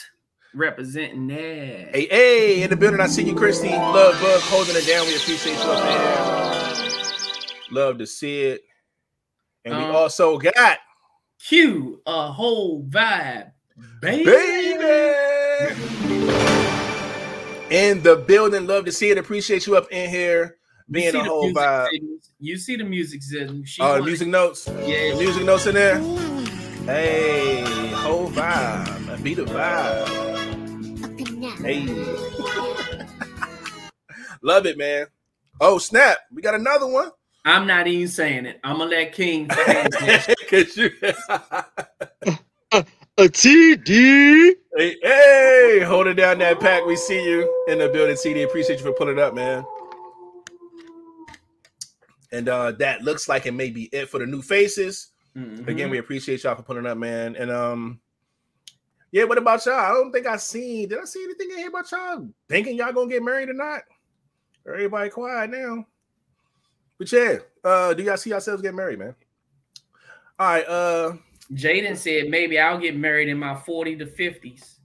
representing 0.52 1.28
that. 1.28 1.94
Hey, 1.94 2.08
hey, 2.10 2.62
in 2.64 2.70
the 2.70 2.76
building, 2.76 3.00
I 3.00 3.06
see 3.06 3.22
you, 3.22 3.36
Christy. 3.36 3.68
Love, 3.68 4.20
bug, 4.20 4.40
holding 4.42 4.74
it 4.74 4.84
down. 4.84 5.06
We 5.06 5.14
appreciate 5.14 5.54
you 5.54 5.70
up 5.70 5.82
there. 5.84 6.96
Love 7.70 7.98
to 7.98 8.06
see 8.08 8.42
it. 8.46 8.62
And 9.64 9.76
we 9.78 9.84
Um, 9.84 9.94
also 9.94 10.38
got 10.38 10.78
Q, 11.38 12.02
a 12.04 12.32
whole 12.32 12.82
vibe, 12.82 13.52
baby. 14.00 14.24
baby 14.24 15.76
in 17.70 18.02
the 18.02 18.16
building. 18.26 18.66
Love 18.66 18.86
to 18.86 18.92
see 18.92 19.10
it. 19.10 19.18
Appreciate 19.18 19.68
you 19.68 19.76
up 19.76 19.86
in 19.92 20.10
here 20.10 20.55
being 20.90 21.08
a 21.08 21.12
the 21.12 21.24
whole 21.24 21.50
vibe. 21.52 21.88
signals. 21.90 22.30
You 22.38 22.56
see 22.56 22.76
the 22.76 22.84
music 22.84 23.22
signals. 23.22 23.68
She 23.68 23.82
Oh, 23.82 23.86
the 23.86 23.90
wanted- 23.92 24.04
music 24.06 24.28
notes. 24.28 24.68
Yeah, 24.68 25.10
The 25.12 25.16
music 25.18 25.44
notes 25.44 25.66
in 25.66 25.74
there. 25.74 25.98
Hey, 26.84 27.62
whole 27.94 28.28
vibe 28.30 29.08
up 29.08 29.22
be 29.22 29.34
the 29.34 29.44
vibe. 29.44 30.06
Hey. 31.64 31.86
Love 34.42 34.66
it, 34.66 34.78
man. 34.78 35.06
Oh, 35.60 35.78
snap. 35.78 36.18
We 36.32 36.42
got 36.42 36.54
another 36.54 36.86
one. 36.86 37.10
I'm 37.44 37.66
not 37.66 37.86
even 37.86 38.08
saying 38.08 38.46
it. 38.46 38.60
I'm 38.62 38.78
gonna 38.78 38.90
let 38.90 39.12
King. 39.12 39.48
finish 39.50 40.26
this. 40.26 40.26
'Cause 40.48 40.76
you- 40.76 40.90
A 43.18 43.22
TD. 43.22 44.52
hey, 44.76 44.96
hey, 45.02 45.80
hold 45.86 46.06
it 46.06 46.14
down 46.14 46.38
that 46.40 46.60
pack. 46.60 46.84
We 46.84 46.96
see 46.96 47.24
you 47.24 47.64
in 47.66 47.78
the 47.78 47.88
building, 47.88 48.14
CD. 48.16 48.42
Appreciate 48.42 48.78
you 48.78 48.84
for 48.84 48.92
pulling 48.92 49.16
it 49.16 49.22
up, 49.22 49.32
man. 49.34 49.64
And 52.36 52.48
uh 52.50 52.72
that 52.72 53.02
looks 53.02 53.28
like 53.28 53.46
it 53.46 53.52
may 53.52 53.70
be 53.70 53.84
it 53.92 54.10
for 54.10 54.18
the 54.18 54.26
new 54.26 54.42
faces. 54.42 55.12
Mhm. 55.36 55.66
Again, 55.68 55.90
we 55.90 55.98
appreciate 55.98 56.44
y'all 56.44 56.54
for 56.54 56.62
putting 56.62 56.86
up, 56.86 56.98
man. 56.98 57.34
And 57.36 57.50
um, 57.50 58.00
yeah, 59.10 59.24
what 59.24 59.38
about 59.38 59.64
y'all? 59.64 59.74
I 59.74 59.88
don't 59.88 60.12
think 60.12 60.26
I 60.26 60.36
seen. 60.36 60.88
Did 60.88 60.98
I 60.98 61.04
see 61.04 61.22
anything 61.24 61.50
in 61.50 61.58
here 61.58 61.68
about 61.68 61.90
y'all 61.90 62.28
thinking 62.48 62.76
y'all 62.76 62.92
gonna 62.92 63.10
get 63.10 63.22
married 63.22 63.48
or 63.48 63.54
not? 63.54 63.82
Everybody 64.66 65.10
quiet 65.10 65.50
now. 65.50 65.86
But 66.98 67.12
yeah, 67.12 67.38
uh, 67.64 67.94
do 67.94 68.02
y'all 68.02 68.16
see 68.16 68.30
yourselves 68.30 68.62
get 68.62 68.74
married, 68.74 68.98
man? 68.98 69.14
All 70.38 70.46
right, 70.46 70.66
uh, 70.66 71.12
Jaden 71.52 71.96
said 71.96 72.28
maybe 72.28 72.58
I'll 72.58 72.78
get 72.78 72.96
married 72.96 73.28
in 73.28 73.38
my 73.38 73.54
40 73.54 73.96
to 73.96 74.06
50s. 74.06 74.75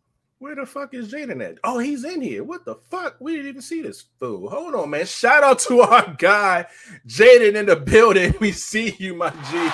Where 0.41 0.55
the 0.55 0.65
fuck 0.65 0.91
is 0.95 1.13
Jaden 1.13 1.47
at? 1.47 1.59
Oh, 1.63 1.77
he's 1.77 2.03
in 2.03 2.19
here. 2.19 2.43
What 2.43 2.65
the 2.65 2.73
fuck? 2.89 3.15
We 3.19 3.33
didn't 3.33 3.49
even 3.49 3.61
see 3.61 3.83
this 3.83 4.05
fool. 4.19 4.49
Hold 4.49 4.73
on, 4.73 4.89
man. 4.89 5.05
Shout 5.05 5.43
out 5.43 5.59
to 5.59 5.81
our 5.81 6.15
guy, 6.17 6.65
Jaden 7.07 7.55
in 7.55 7.67
the 7.67 7.75
building. 7.75 8.33
We 8.41 8.51
see 8.51 8.95
you, 8.97 9.13
my 9.13 9.29
G. 9.29 9.69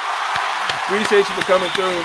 Appreciate 0.83 1.19
you 1.19 1.35
for 1.35 1.41
coming 1.43 1.69
through. 1.69 2.03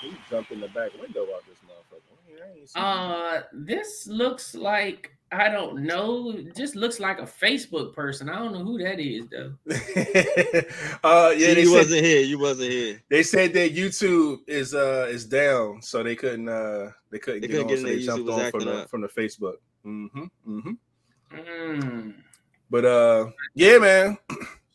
He 0.00 0.16
jumped 0.30 0.52
in 0.52 0.60
the 0.60 0.68
back 0.68 0.92
window 1.00 1.22
out 1.34 1.42
this 1.48 1.58
motherfucker. 1.66 2.70
Uh, 2.76 3.42
this 3.52 4.06
looks 4.06 4.54
like 4.54 5.15
I 5.32 5.48
don't 5.48 5.82
know. 5.82 6.30
It 6.30 6.54
just 6.54 6.76
looks 6.76 7.00
like 7.00 7.18
a 7.18 7.22
Facebook 7.24 7.92
person. 7.94 8.28
I 8.28 8.38
don't 8.38 8.52
know 8.52 8.64
who 8.64 8.78
that 8.78 9.00
is 9.00 9.26
though. 9.28 9.52
him. 9.66 10.64
uh, 11.04 11.32
yeah, 11.36 11.48
Yeah, 11.48 11.54
they 11.54 11.60
you 11.62 11.66
said, 11.66 11.76
wasn't 11.78 12.04
here. 12.04 12.20
You 12.22 12.38
wasn't 12.38 12.70
here. 12.70 13.02
they 13.08 13.22
said 13.24 13.52
that 13.54 13.74
YouTube 13.74 14.38
is 14.46 14.72
uh 14.74 15.08
is 15.10 15.24
down, 15.26 15.82
so 15.82 16.02
they 16.04 16.14
couldn't 16.14 16.48
uh 16.48 16.90
they 17.10 17.18
couldn't 17.18 17.40
They 17.40 17.48
get 17.48 17.66
couldn't 17.66 17.66
on, 17.66 17.68
get 17.70 17.78
so 17.80 17.86
they 17.86 17.96
there. 17.96 18.04
jumped 18.06 18.30
on 18.30 18.38
from 18.38 18.46
acting 18.46 18.66
the 18.66 18.86
from 18.88 19.00
the 19.00 19.08
Facebook. 19.08 19.54
Mm-hmm. 19.84 20.24
Mm-hmm. 20.48 21.36
Mm. 21.36 22.14
But 22.70 22.84
uh, 22.84 23.30
yeah, 23.54 23.78
man. 23.78 24.18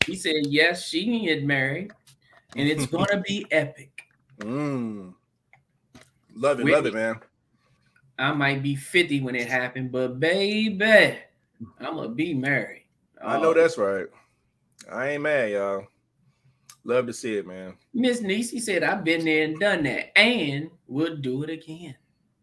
He 0.06 0.16
said 0.16 0.46
yes, 0.46 0.86
she 0.86 1.04
can 1.04 1.24
get 1.24 1.44
married, 1.44 1.92
and 2.56 2.68
it's 2.68 2.86
gonna 2.92 3.20
be 3.26 3.46
epic. 3.50 3.90
Mm. 4.40 5.14
Love 6.34 6.60
it, 6.60 6.66
love 6.66 6.86
it, 6.86 6.94
man. 6.94 7.20
I 8.22 8.32
might 8.32 8.62
be 8.62 8.76
50 8.76 9.20
when 9.22 9.34
it 9.34 9.48
happened, 9.48 9.90
but 9.90 10.20
baby, 10.20 11.18
I'm 11.80 11.96
gonna 11.96 12.08
be 12.08 12.34
married. 12.34 12.84
I 13.20 13.40
know 13.40 13.50
Oh, 13.50 13.54
that's 13.54 13.76
right. 13.76 14.06
I 14.90 15.10
ain't 15.10 15.22
mad, 15.22 15.50
y'all. 15.50 15.86
Love 16.84 17.06
to 17.06 17.12
see 17.12 17.36
it, 17.36 17.46
man. 17.46 17.74
Miss 17.92 18.20
Niecy 18.20 18.60
said 18.60 18.84
I've 18.84 19.02
been 19.02 19.24
there 19.24 19.44
and 19.44 19.58
done 19.58 19.82
that, 19.84 20.16
and 20.16 20.70
we'll 20.86 21.16
do 21.16 21.42
it 21.42 21.50
again. 21.50 21.96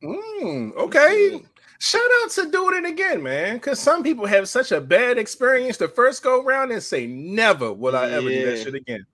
Mm, 0.03 0.75
okay. 0.75 1.41
Shout 1.79 2.01
out 2.23 2.31
to 2.31 2.51
doing 2.51 2.83
it 2.83 2.89
again, 2.89 3.23
man. 3.23 3.55
Because 3.55 3.79
some 3.79 4.03
people 4.03 4.25
have 4.25 4.49
such 4.49 4.73
a 4.73 4.81
bad 4.81 5.17
experience 5.17 5.77
the 5.77 5.87
first 5.87 6.23
go 6.23 6.43
round 6.43 6.71
and 6.71 6.83
say, 6.83 7.07
never 7.07 7.71
will 7.71 7.95
I 7.95 8.09
ever 8.09 8.27
do 8.27 8.45
that 8.45 8.63
shit 8.63 8.75
again. 8.75 9.05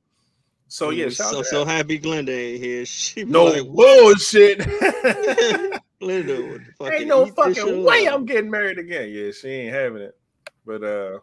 So 0.68 0.90
yeah, 0.90 1.10
shout 1.10 1.32
so 1.32 1.40
out 1.40 1.46
so 1.46 1.66
happy 1.66 2.00
Glenda 2.00 2.30
ain't 2.30 2.64
here. 2.64 2.86
She 2.88 3.24
No 3.24 3.46
like, 3.46 3.68
bullshit. 3.68 4.60
Glenda, 6.06 6.50
what 6.52 6.66
the 6.66 6.72
fuck 6.78 6.94
ain't 6.94 7.08
no 7.08 7.26
eat 7.26 7.34
this 7.36 7.56
shit 7.58 7.66
fucking 7.66 7.84
way? 7.84 8.08
I'm 8.08 8.26
getting 8.26 8.52
married 8.52 8.78
again. 8.78 9.10
Yeah, 9.10 9.32
she 9.32 9.50
ain't 9.50 9.74
having 9.74 10.02
it. 10.04 10.18
But 10.66 10.84
uh 10.84 11.20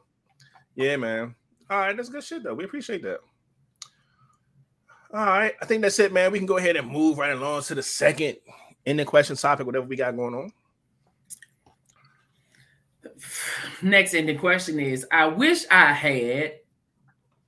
yeah, 0.74 0.97
man. 0.97 1.35
All 1.70 1.78
right, 1.78 1.97
that's 1.97 2.09
good 2.09 2.24
shit 2.24 2.43
though. 2.43 2.55
We 2.55 2.64
appreciate 2.64 3.03
that. 3.03 3.20
All 5.14 5.26
right, 5.26 5.55
I 5.61 5.66
think 5.66 5.83
that's 5.83 5.99
it, 5.99 6.12
man. 6.12 6.33
We 6.33 6.39
can 6.39 6.47
go 6.47 6.57
ahead 6.57 6.76
and 6.76 6.89
move 6.89 7.18
right 7.18 7.33
along 7.33 7.62
to 7.64 7.74
the 7.74 7.83
second 7.83 8.37
ending 8.87 9.07
question 9.07 9.37
topic, 9.37 9.66
whatever 9.66 9.87
we 9.87 9.97
got 9.97 10.16
going 10.16 10.35
on. 10.35 10.53
Next 13.83 14.14
ending 14.14 14.39
question 14.39 14.78
is 14.80 15.07
I 15.12 15.26
wish 15.26 15.64
I 15.70 15.93
had 15.93 16.55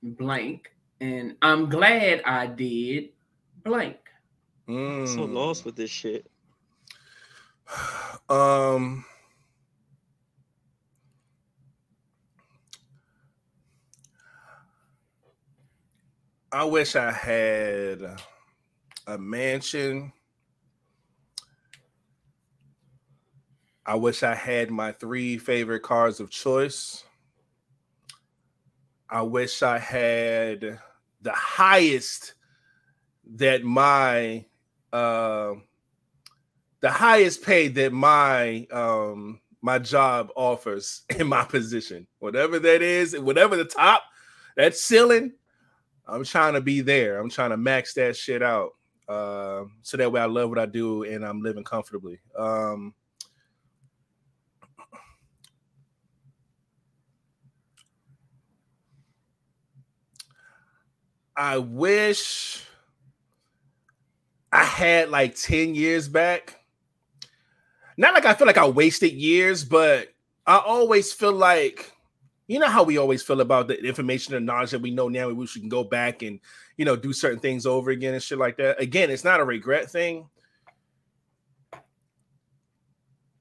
blank, 0.03 0.71
and 1.01 1.35
I'm 1.41 1.69
glad 1.69 2.21
I 2.25 2.47
did 2.47 3.09
blank. 3.63 3.97
I'm 4.67 5.05
so 5.07 5.27
Mm. 5.27 5.33
lost 5.33 5.65
with 5.65 5.75
this 5.75 5.89
shit. 5.89 6.29
Um 8.29 9.05
I 16.51 16.63
wish 16.63 16.95
I 16.95 17.11
had 17.11 18.01
a 19.07 19.17
mansion. 19.17 20.13
I 23.85 23.95
wish 23.95 24.23
I 24.23 24.33
had 24.33 24.71
my 24.71 24.93
three 24.93 25.37
favorite 25.37 25.83
cars 25.83 26.19
of 26.19 26.29
choice. 26.29 27.03
I 29.09 29.21
wish 29.21 29.61
I 29.61 29.77
had 29.77 30.79
the 31.21 31.31
highest 31.33 32.35
that 33.35 33.63
my 33.63 34.45
uh 34.93 35.55
the 36.81 36.89
highest 36.89 37.43
pay 37.43 37.67
that 37.69 37.93
my 37.93 38.67
um 38.71 39.39
my 39.61 39.79
job 39.79 40.29
offers 40.35 41.01
in 41.17 41.27
my 41.27 41.43
position. 41.43 42.07
Whatever 42.19 42.59
that 42.59 42.81
is 42.81 43.17
whatever 43.17 43.55
the 43.55 43.65
top 43.65 44.03
that 44.57 44.75
ceiling 44.75 45.33
i'm 46.07 46.23
trying 46.23 46.53
to 46.53 46.61
be 46.61 46.81
there. 46.81 47.19
I'm 47.19 47.29
trying 47.29 47.49
to 47.49 47.57
max 47.57 47.93
that 47.95 48.15
shit 48.15 48.43
out 48.43 48.71
uh, 49.07 49.63
so 49.81 49.97
that 49.97 50.11
way 50.11 50.21
i 50.21 50.25
love 50.25 50.49
what 50.49 50.59
i 50.59 50.65
do 50.65 51.03
and 51.03 51.25
i'm 51.25 51.41
living 51.41 51.63
comfortably. 51.63 52.19
Um 52.37 52.93
i 61.37 61.57
wish 61.57 62.63
i 64.53 64.63
had 64.63 65.09
like 65.09 65.35
10 65.35 65.75
years 65.75 66.07
back 66.07 66.61
not 67.97 68.13
like 68.13 68.25
I 68.25 68.33
feel 68.33 68.47
like 68.47 68.57
I 68.57 68.67
wasted 68.67 69.13
years, 69.13 69.63
but 69.63 70.13
I 70.45 70.57
always 70.57 71.13
feel 71.13 71.31
like 71.31 71.91
you 72.47 72.59
know 72.59 72.67
how 72.67 72.83
we 72.83 72.97
always 72.97 73.23
feel 73.23 73.41
about 73.41 73.67
the 73.67 73.81
information 73.83 74.35
and 74.35 74.45
knowledge 74.45 74.71
that 74.71 74.81
we 74.81 74.91
know 74.91 75.09
now. 75.09 75.27
We 75.27 75.33
wish 75.33 75.55
we 75.55 75.61
can 75.61 75.69
go 75.69 75.83
back 75.83 76.21
and 76.21 76.39
you 76.77 76.85
know 76.85 76.95
do 76.95 77.13
certain 77.13 77.39
things 77.39 77.65
over 77.65 77.91
again 77.91 78.13
and 78.13 78.21
shit 78.21 78.37
like 78.37 78.57
that. 78.57 78.81
Again, 78.81 79.09
it's 79.09 79.23
not 79.23 79.39
a 79.39 79.45
regret 79.45 79.89
thing. 79.89 80.29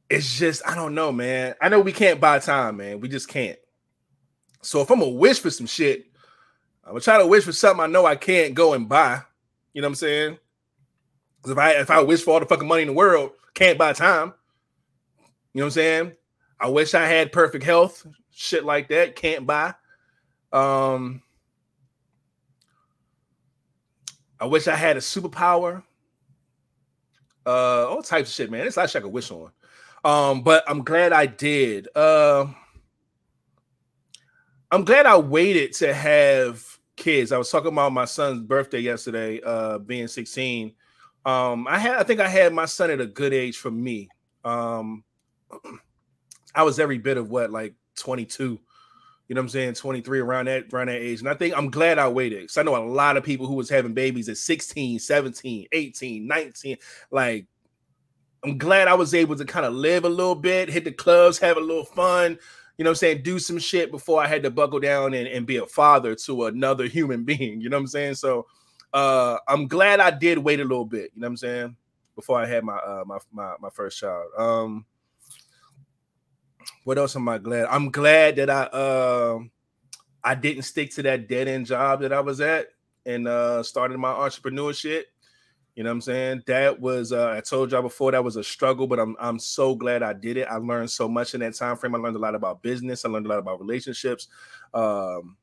It's 0.08 0.38
just 0.38 0.62
I 0.66 0.74
don't 0.74 0.94
know, 0.94 1.12
man. 1.12 1.54
I 1.60 1.68
know 1.68 1.80
we 1.80 1.92
can't 1.92 2.20
buy 2.20 2.38
time, 2.38 2.78
man. 2.78 3.00
We 3.00 3.08
just 3.08 3.28
can't. 3.28 3.58
So 4.62 4.80
if 4.80 4.90
I'm 4.90 5.00
gonna 5.00 5.10
wish 5.10 5.40
for 5.40 5.50
some 5.50 5.66
shit, 5.66 6.06
I'm 6.84 6.92
gonna 6.92 7.00
try 7.00 7.18
to 7.18 7.26
wish 7.26 7.44
for 7.44 7.52
something 7.52 7.82
I 7.82 7.86
know 7.86 8.06
I 8.06 8.16
can't 8.16 8.54
go 8.54 8.72
and 8.74 8.88
buy. 8.88 9.20
You 9.74 9.82
know 9.82 9.88
what 9.88 9.90
I'm 9.90 9.96
saying? 9.96 10.38
Because 11.36 11.52
if 11.52 11.58
I 11.58 11.70
if 11.72 11.90
I 11.90 12.00
wish 12.00 12.22
for 12.22 12.32
all 12.32 12.40
the 12.40 12.46
fucking 12.46 12.68
money 12.68 12.82
in 12.82 12.88
the 12.88 12.94
world, 12.94 13.32
can't 13.52 13.76
buy 13.76 13.92
time. 13.92 14.32
You 15.54 15.60
know 15.60 15.66
what 15.66 15.68
I'm 15.68 15.70
saying? 15.72 16.12
I 16.60 16.68
wish 16.68 16.94
I 16.94 17.06
had 17.06 17.32
perfect 17.32 17.64
health, 17.64 18.04
shit 18.32 18.64
like 18.64 18.88
that, 18.88 19.16
can't 19.16 19.46
buy. 19.46 19.74
Um 20.52 21.22
I 24.40 24.46
wish 24.46 24.66
I 24.66 24.74
had 24.74 24.96
a 24.96 25.00
superpower. 25.00 25.84
Uh 27.46 27.86
all 27.88 28.02
types 28.02 28.30
of 28.30 28.34
shit, 28.34 28.50
man. 28.50 28.66
It's 28.66 28.76
actually 28.76 29.00
I 29.00 29.02
could 29.02 29.12
wish 29.12 29.30
on. 29.30 29.50
Um, 30.04 30.42
but 30.42 30.64
I'm 30.68 30.82
glad 30.82 31.12
I 31.12 31.26
did. 31.26 31.88
Uh 31.94 32.46
I'm 34.72 34.84
glad 34.84 35.06
I 35.06 35.16
waited 35.18 35.72
to 35.74 35.94
have 35.94 36.64
kids. 36.96 37.30
I 37.30 37.38
was 37.38 37.48
talking 37.50 37.68
about 37.72 37.92
my 37.92 38.06
son's 38.06 38.42
birthday 38.42 38.80
yesterday, 38.80 39.40
uh 39.44 39.78
being 39.78 40.08
16. 40.08 40.74
Um, 41.26 41.66
I 41.68 41.78
had 41.78 41.94
I 41.94 42.02
think 42.02 42.18
I 42.18 42.28
had 42.28 42.52
my 42.52 42.64
son 42.66 42.90
at 42.90 43.00
a 43.00 43.06
good 43.06 43.32
age 43.32 43.56
for 43.56 43.70
me. 43.70 44.08
Um 44.44 45.04
I 46.54 46.62
was 46.62 46.78
every 46.78 46.98
bit 46.98 47.16
of 47.16 47.30
what 47.30 47.50
like 47.50 47.74
22, 47.96 48.44
you 48.44 49.34
know 49.34 49.40
what 49.40 49.44
I'm 49.44 49.48
saying, 49.48 49.74
23 49.74 50.20
around 50.20 50.46
that 50.46 50.72
around 50.72 50.88
that 50.88 51.00
age. 51.00 51.20
And 51.20 51.28
I 51.28 51.34
think 51.34 51.56
I'm 51.56 51.70
glad 51.70 51.98
I 51.98 52.08
waited 52.08 52.40
because 52.40 52.58
I 52.58 52.62
know 52.62 52.76
a 52.76 52.84
lot 52.84 53.16
of 53.16 53.24
people 53.24 53.46
who 53.46 53.54
was 53.54 53.70
having 53.70 53.94
babies 53.94 54.28
at 54.28 54.36
16, 54.36 54.98
17, 54.98 55.66
18, 55.72 56.26
19. 56.26 56.76
Like, 57.10 57.46
I'm 58.44 58.58
glad 58.58 58.88
I 58.88 58.94
was 58.94 59.14
able 59.14 59.36
to 59.36 59.44
kind 59.44 59.66
of 59.66 59.72
live 59.72 60.04
a 60.04 60.08
little 60.08 60.34
bit, 60.34 60.68
hit 60.68 60.84
the 60.84 60.92
clubs, 60.92 61.38
have 61.38 61.56
a 61.56 61.60
little 61.60 61.84
fun, 61.84 62.38
you 62.76 62.84
know 62.84 62.90
what 62.90 62.96
I'm 62.96 62.96
saying, 62.96 63.22
do 63.22 63.38
some 63.38 63.58
shit 63.58 63.90
before 63.90 64.22
I 64.22 64.26
had 64.26 64.42
to 64.42 64.50
buckle 64.50 64.80
down 64.80 65.14
and, 65.14 65.26
and 65.26 65.46
be 65.46 65.56
a 65.56 65.66
father 65.66 66.14
to 66.14 66.46
another 66.46 66.86
human 66.86 67.24
being, 67.24 67.60
you 67.60 67.68
know 67.68 67.76
what 67.76 67.82
I'm 67.82 67.86
saying? 67.86 68.14
So 68.16 68.46
uh, 68.94 69.38
I'm 69.48 69.66
glad 69.66 70.00
I 70.00 70.10
did 70.10 70.38
wait 70.38 70.60
a 70.60 70.64
little 70.64 70.84
bit. 70.84 71.10
You 71.14 71.20
know 71.20 71.26
what 71.26 71.32
I'm 71.32 71.36
saying? 71.36 71.76
Before 72.14 72.40
I 72.40 72.46
had 72.46 72.62
my 72.62 72.76
uh, 72.76 73.02
my 73.04 73.18
my 73.32 73.54
my 73.60 73.70
first 73.70 73.98
child. 73.98 74.26
Um, 74.38 74.86
what 76.84 76.98
else 76.98 77.16
am 77.16 77.28
I 77.28 77.38
glad? 77.38 77.66
I'm 77.66 77.90
glad 77.90 78.36
that 78.36 78.50
I 78.50 78.62
uh, 78.64 79.38
I 80.22 80.34
didn't 80.34 80.62
stick 80.62 80.94
to 80.94 81.02
that 81.02 81.28
dead 81.28 81.48
end 81.48 81.66
job 81.66 82.00
that 82.02 82.12
I 82.12 82.20
was 82.20 82.40
at 82.40 82.68
and 83.04 83.26
uh, 83.26 83.62
started 83.62 83.98
my 83.98 84.12
entrepreneurship. 84.12 85.04
You 85.74 85.82
know 85.82 85.90
what 85.90 85.94
I'm 85.94 86.00
saying? 86.02 86.42
That 86.46 86.78
was 86.80 87.12
uh, 87.12 87.30
I 87.30 87.40
told 87.40 87.72
y'all 87.72 87.82
before 87.82 88.12
that 88.12 88.22
was 88.22 88.36
a 88.36 88.44
struggle, 88.44 88.86
but 88.86 89.00
I'm 89.00 89.16
I'm 89.18 89.38
so 89.38 89.74
glad 89.74 90.02
I 90.02 90.12
did 90.12 90.36
it. 90.36 90.46
I 90.48 90.56
learned 90.56 90.90
so 90.90 91.08
much 91.08 91.34
in 91.34 91.40
that 91.40 91.54
time 91.54 91.76
frame. 91.76 91.94
I 91.94 91.98
learned 91.98 92.16
a 92.16 92.20
lot 92.20 92.34
about 92.34 92.62
business. 92.62 93.04
I 93.04 93.08
learned 93.08 93.26
a 93.26 93.30
lot 93.30 93.38
about 93.38 93.60
relationships. 93.60 94.28
Um, 94.72 95.36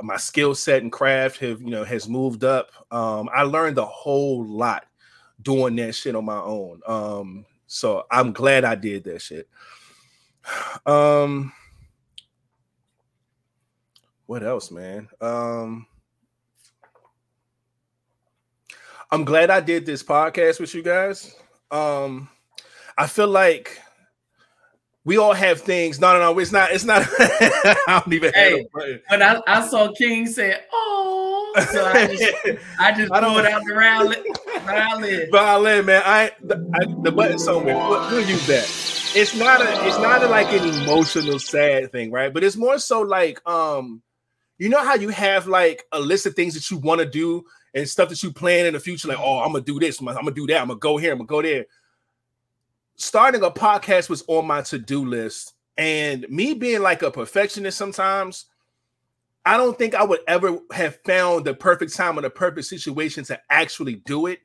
my 0.00 0.16
skill 0.16 0.54
set 0.54 0.82
and 0.82 0.92
craft 0.92 1.38
have 1.38 1.60
you 1.60 1.70
know 1.70 1.82
has 1.82 2.08
moved 2.08 2.44
up. 2.44 2.70
Um, 2.90 3.28
I 3.34 3.42
learned 3.42 3.78
a 3.78 3.86
whole 3.86 4.46
lot 4.46 4.84
doing 5.40 5.76
that 5.76 5.94
shit 5.94 6.14
on 6.14 6.24
my 6.24 6.38
own. 6.38 6.80
Um, 6.86 7.44
so 7.66 8.04
I'm 8.10 8.32
glad 8.32 8.64
I 8.64 8.74
did 8.74 9.04
that 9.04 9.22
shit. 9.22 9.48
Um, 10.86 11.52
what 14.26 14.42
else, 14.42 14.70
man? 14.70 15.08
Um, 15.20 15.86
I'm 19.10 19.24
glad 19.24 19.50
I 19.50 19.60
did 19.60 19.84
this 19.84 20.02
podcast 20.02 20.58
with 20.58 20.74
you 20.74 20.82
guys. 20.82 21.36
Um, 21.70 22.28
I 22.96 23.06
feel 23.06 23.28
like 23.28 23.78
we 25.04 25.18
all 25.18 25.34
have 25.34 25.60
things. 25.60 26.00
No, 26.00 26.12
no, 26.12 26.20
no. 26.20 26.38
It's 26.38 26.52
not. 26.52 26.70
It's 26.70 26.84
not. 26.84 27.06
I 27.18 28.00
don't 28.02 28.12
even. 28.12 28.32
Hey, 28.32 28.50
have 28.50 28.60
a 28.60 28.68
button. 28.72 29.02
But 29.10 29.22
I, 29.22 29.40
I 29.46 29.68
saw 29.68 29.92
King 29.92 30.26
say, 30.26 30.60
"Oh," 30.72 31.52
so 31.70 31.84
I 31.84 32.06
just 32.06 32.22
I 32.78 32.92
just 32.92 33.12
I 33.12 33.20
pulled 33.20 33.44
out 33.44 33.62
the 33.66 33.74
round 33.74 34.16
violin. 34.64 35.28
Violin, 35.30 35.86
man. 35.86 36.02
I 36.04 36.30
the, 36.42 36.70
I, 36.74 37.02
the 37.02 37.12
button 37.12 37.38
somewhere. 37.38 37.74
We'll, 37.74 38.10
we'll 38.10 38.26
use 38.26 38.46
that. 38.46 39.01
It's 39.14 39.34
not 39.34 39.60
a. 39.60 39.86
It's 39.86 39.98
not 39.98 40.22
a, 40.22 40.26
like 40.26 40.50
an 40.54 40.66
emotional 40.82 41.38
sad 41.38 41.92
thing, 41.92 42.10
right? 42.10 42.32
But 42.32 42.44
it's 42.44 42.56
more 42.56 42.78
so 42.78 43.02
like 43.02 43.46
um, 43.46 44.00
you 44.56 44.70
know 44.70 44.82
how 44.82 44.94
you 44.94 45.10
have 45.10 45.46
like 45.46 45.84
a 45.92 46.00
list 46.00 46.24
of 46.24 46.34
things 46.34 46.54
that 46.54 46.70
you 46.70 46.78
want 46.78 47.00
to 47.00 47.06
do 47.06 47.44
and 47.74 47.86
stuff 47.86 48.08
that 48.08 48.22
you 48.22 48.32
plan 48.32 48.64
in 48.64 48.72
the 48.72 48.80
future. 48.80 49.08
Like, 49.08 49.20
oh, 49.20 49.40
I'm 49.40 49.52
gonna 49.52 49.64
do 49.64 49.78
this. 49.78 50.00
I'm 50.00 50.06
gonna 50.06 50.30
do 50.30 50.46
that. 50.46 50.62
I'm 50.62 50.68
gonna 50.68 50.80
go 50.80 50.96
here. 50.96 51.12
I'm 51.12 51.18
gonna 51.18 51.26
go 51.26 51.42
there. 51.42 51.66
Starting 52.96 53.42
a 53.42 53.50
podcast 53.50 54.08
was 54.08 54.24
on 54.28 54.46
my 54.46 54.62
to 54.62 54.78
do 54.78 55.04
list, 55.04 55.52
and 55.76 56.26
me 56.30 56.54
being 56.54 56.80
like 56.80 57.02
a 57.02 57.10
perfectionist 57.10 57.76
sometimes. 57.76 58.46
I 59.44 59.56
don't 59.56 59.76
think 59.76 59.94
I 59.94 60.04
would 60.04 60.20
ever 60.28 60.56
have 60.72 61.00
found 61.04 61.44
the 61.44 61.52
perfect 61.52 61.94
time 61.94 62.16
or 62.16 62.22
the 62.22 62.30
perfect 62.30 62.66
situation 62.66 63.24
to 63.24 63.40
actually 63.50 63.96
do 63.96 64.28
it 64.28 64.38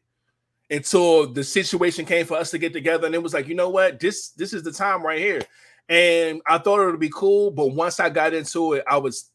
until 0.70 1.32
the 1.32 1.44
situation 1.44 2.06
came 2.06 2.26
for 2.26 2.38
us 2.38 2.52
to 2.52 2.58
get 2.58 2.74
together 2.74 3.06
and 3.06 3.16
it 3.16 3.24
was 3.24 3.34
like 3.34 3.48
you 3.48 3.56
know 3.56 3.70
what? 3.70 4.00
This 4.00 4.30
this 4.30 4.54
is 4.54 4.64
the 4.64 4.72
time 4.72 5.04
right 5.04 5.20
here. 5.20 5.42
And 5.90 6.42
i 6.46 6.58
thought 6.58 6.82
it 6.82 6.86
would 6.88 7.00
be 7.00 7.12
cool 7.14 7.50
but 7.50 7.68
once 7.68 8.02
i 8.02 8.10
got 8.10 8.34
into 8.34 8.74
it 8.74 8.84
i 8.90 8.98
was 8.98 9.32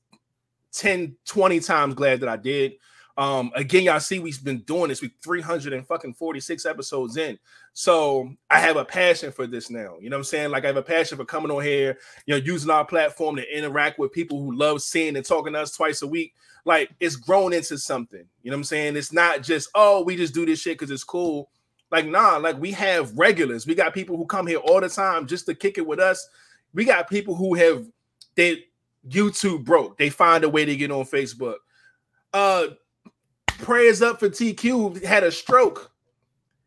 10 0.72 1.16
20 1.26 1.60
times 1.60 1.94
glad 1.94 2.20
that 2.20 2.28
i 2.28 2.36
did 2.36 2.74
um 3.18 3.52
again 3.54 3.82
y'all 3.84 4.00
see 4.00 4.18
we've 4.18 4.42
been 4.42 4.60
doing 4.60 4.88
this 4.88 5.02
with 5.02 5.10
300 5.22 5.74
and 5.74 5.86
fucking 5.86 6.14
46 6.14 6.64
episodes 6.64 7.18
in 7.18 7.38
so 7.74 8.32
i 8.48 8.58
have 8.58 8.76
a 8.76 8.84
passion 8.84 9.30
for 9.30 9.46
this 9.46 9.68
now 9.68 9.96
you 10.00 10.08
know 10.08 10.16
what 10.16 10.20
i'm 10.20 10.24
saying 10.24 10.50
like 10.50 10.64
i 10.64 10.68
have 10.68 10.76
a 10.78 10.82
passion 10.82 11.18
for 11.18 11.24
coming 11.24 11.50
on 11.50 11.62
here 11.62 11.98
you 12.24 12.32
know 12.32 12.42
using 12.42 12.70
our 12.70 12.86
platform 12.86 13.36
to 13.36 13.56
interact 13.56 13.98
with 13.98 14.12
people 14.12 14.42
who 14.42 14.56
love 14.56 14.80
seeing 14.80 15.16
and 15.16 15.26
talking 15.26 15.52
to 15.52 15.60
us 15.60 15.76
twice 15.76 16.00
a 16.00 16.06
week 16.06 16.32
like 16.64 16.94
it's 17.00 17.16
grown 17.16 17.52
into 17.52 17.76
something. 17.78 18.24
You 18.42 18.50
know 18.50 18.56
what 18.56 18.60
I'm 18.60 18.64
saying? 18.64 18.96
It's 18.96 19.12
not 19.12 19.42
just 19.42 19.68
oh 19.74 20.02
we 20.02 20.16
just 20.16 20.34
do 20.34 20.46
this 20.46 20.60
shit 20.60 20.78
because 20.78 20.90
it's 20.90 21.04
cool. 21.04 21.50
Like 21.90 22.06
nah, 22.06 22.36
like 22.36 22.58
we 22.58 22.72
have 22.72 23.16
regulars. 23.18 23.66
We 23.66 23.74
got 23.74 23.94
people 23.94 24.16
who 24.16 24.26
come 24.26 24.46
here 24.46 24.58
all 24.58 24.80
the 24.80 24.88
time 24.88 25.26
just 25.26 25.46
to 25.46 25.54
kick 25.54 25.78
it 25.78 25.86
with 25.86 26.00
us. 26.00 26.28
We 26.72 26.84
got 26.84 27.10
people 27.10 27.34
who 27.34 27.54
have 27.54 27.86
they 28.34 28.64
YouTube 29.08 29.64
broke. 29.64 29.98
They 29.98 30.10
find 30.10 30.44
a 30.44 30.48
way 30.48 30.64
to 30.64 30.76
get 30.76 30.90
on 30.90 31.04
Facebook. 31.04 31.56
Uh 32.32 32.68
prayers 33.62 34.02
up 34.02 34.20
for 34.20 34.28
TQ 34.28 35.02
had 35.04 35.24
a 35.24 35.32
stroke 35.32 35.92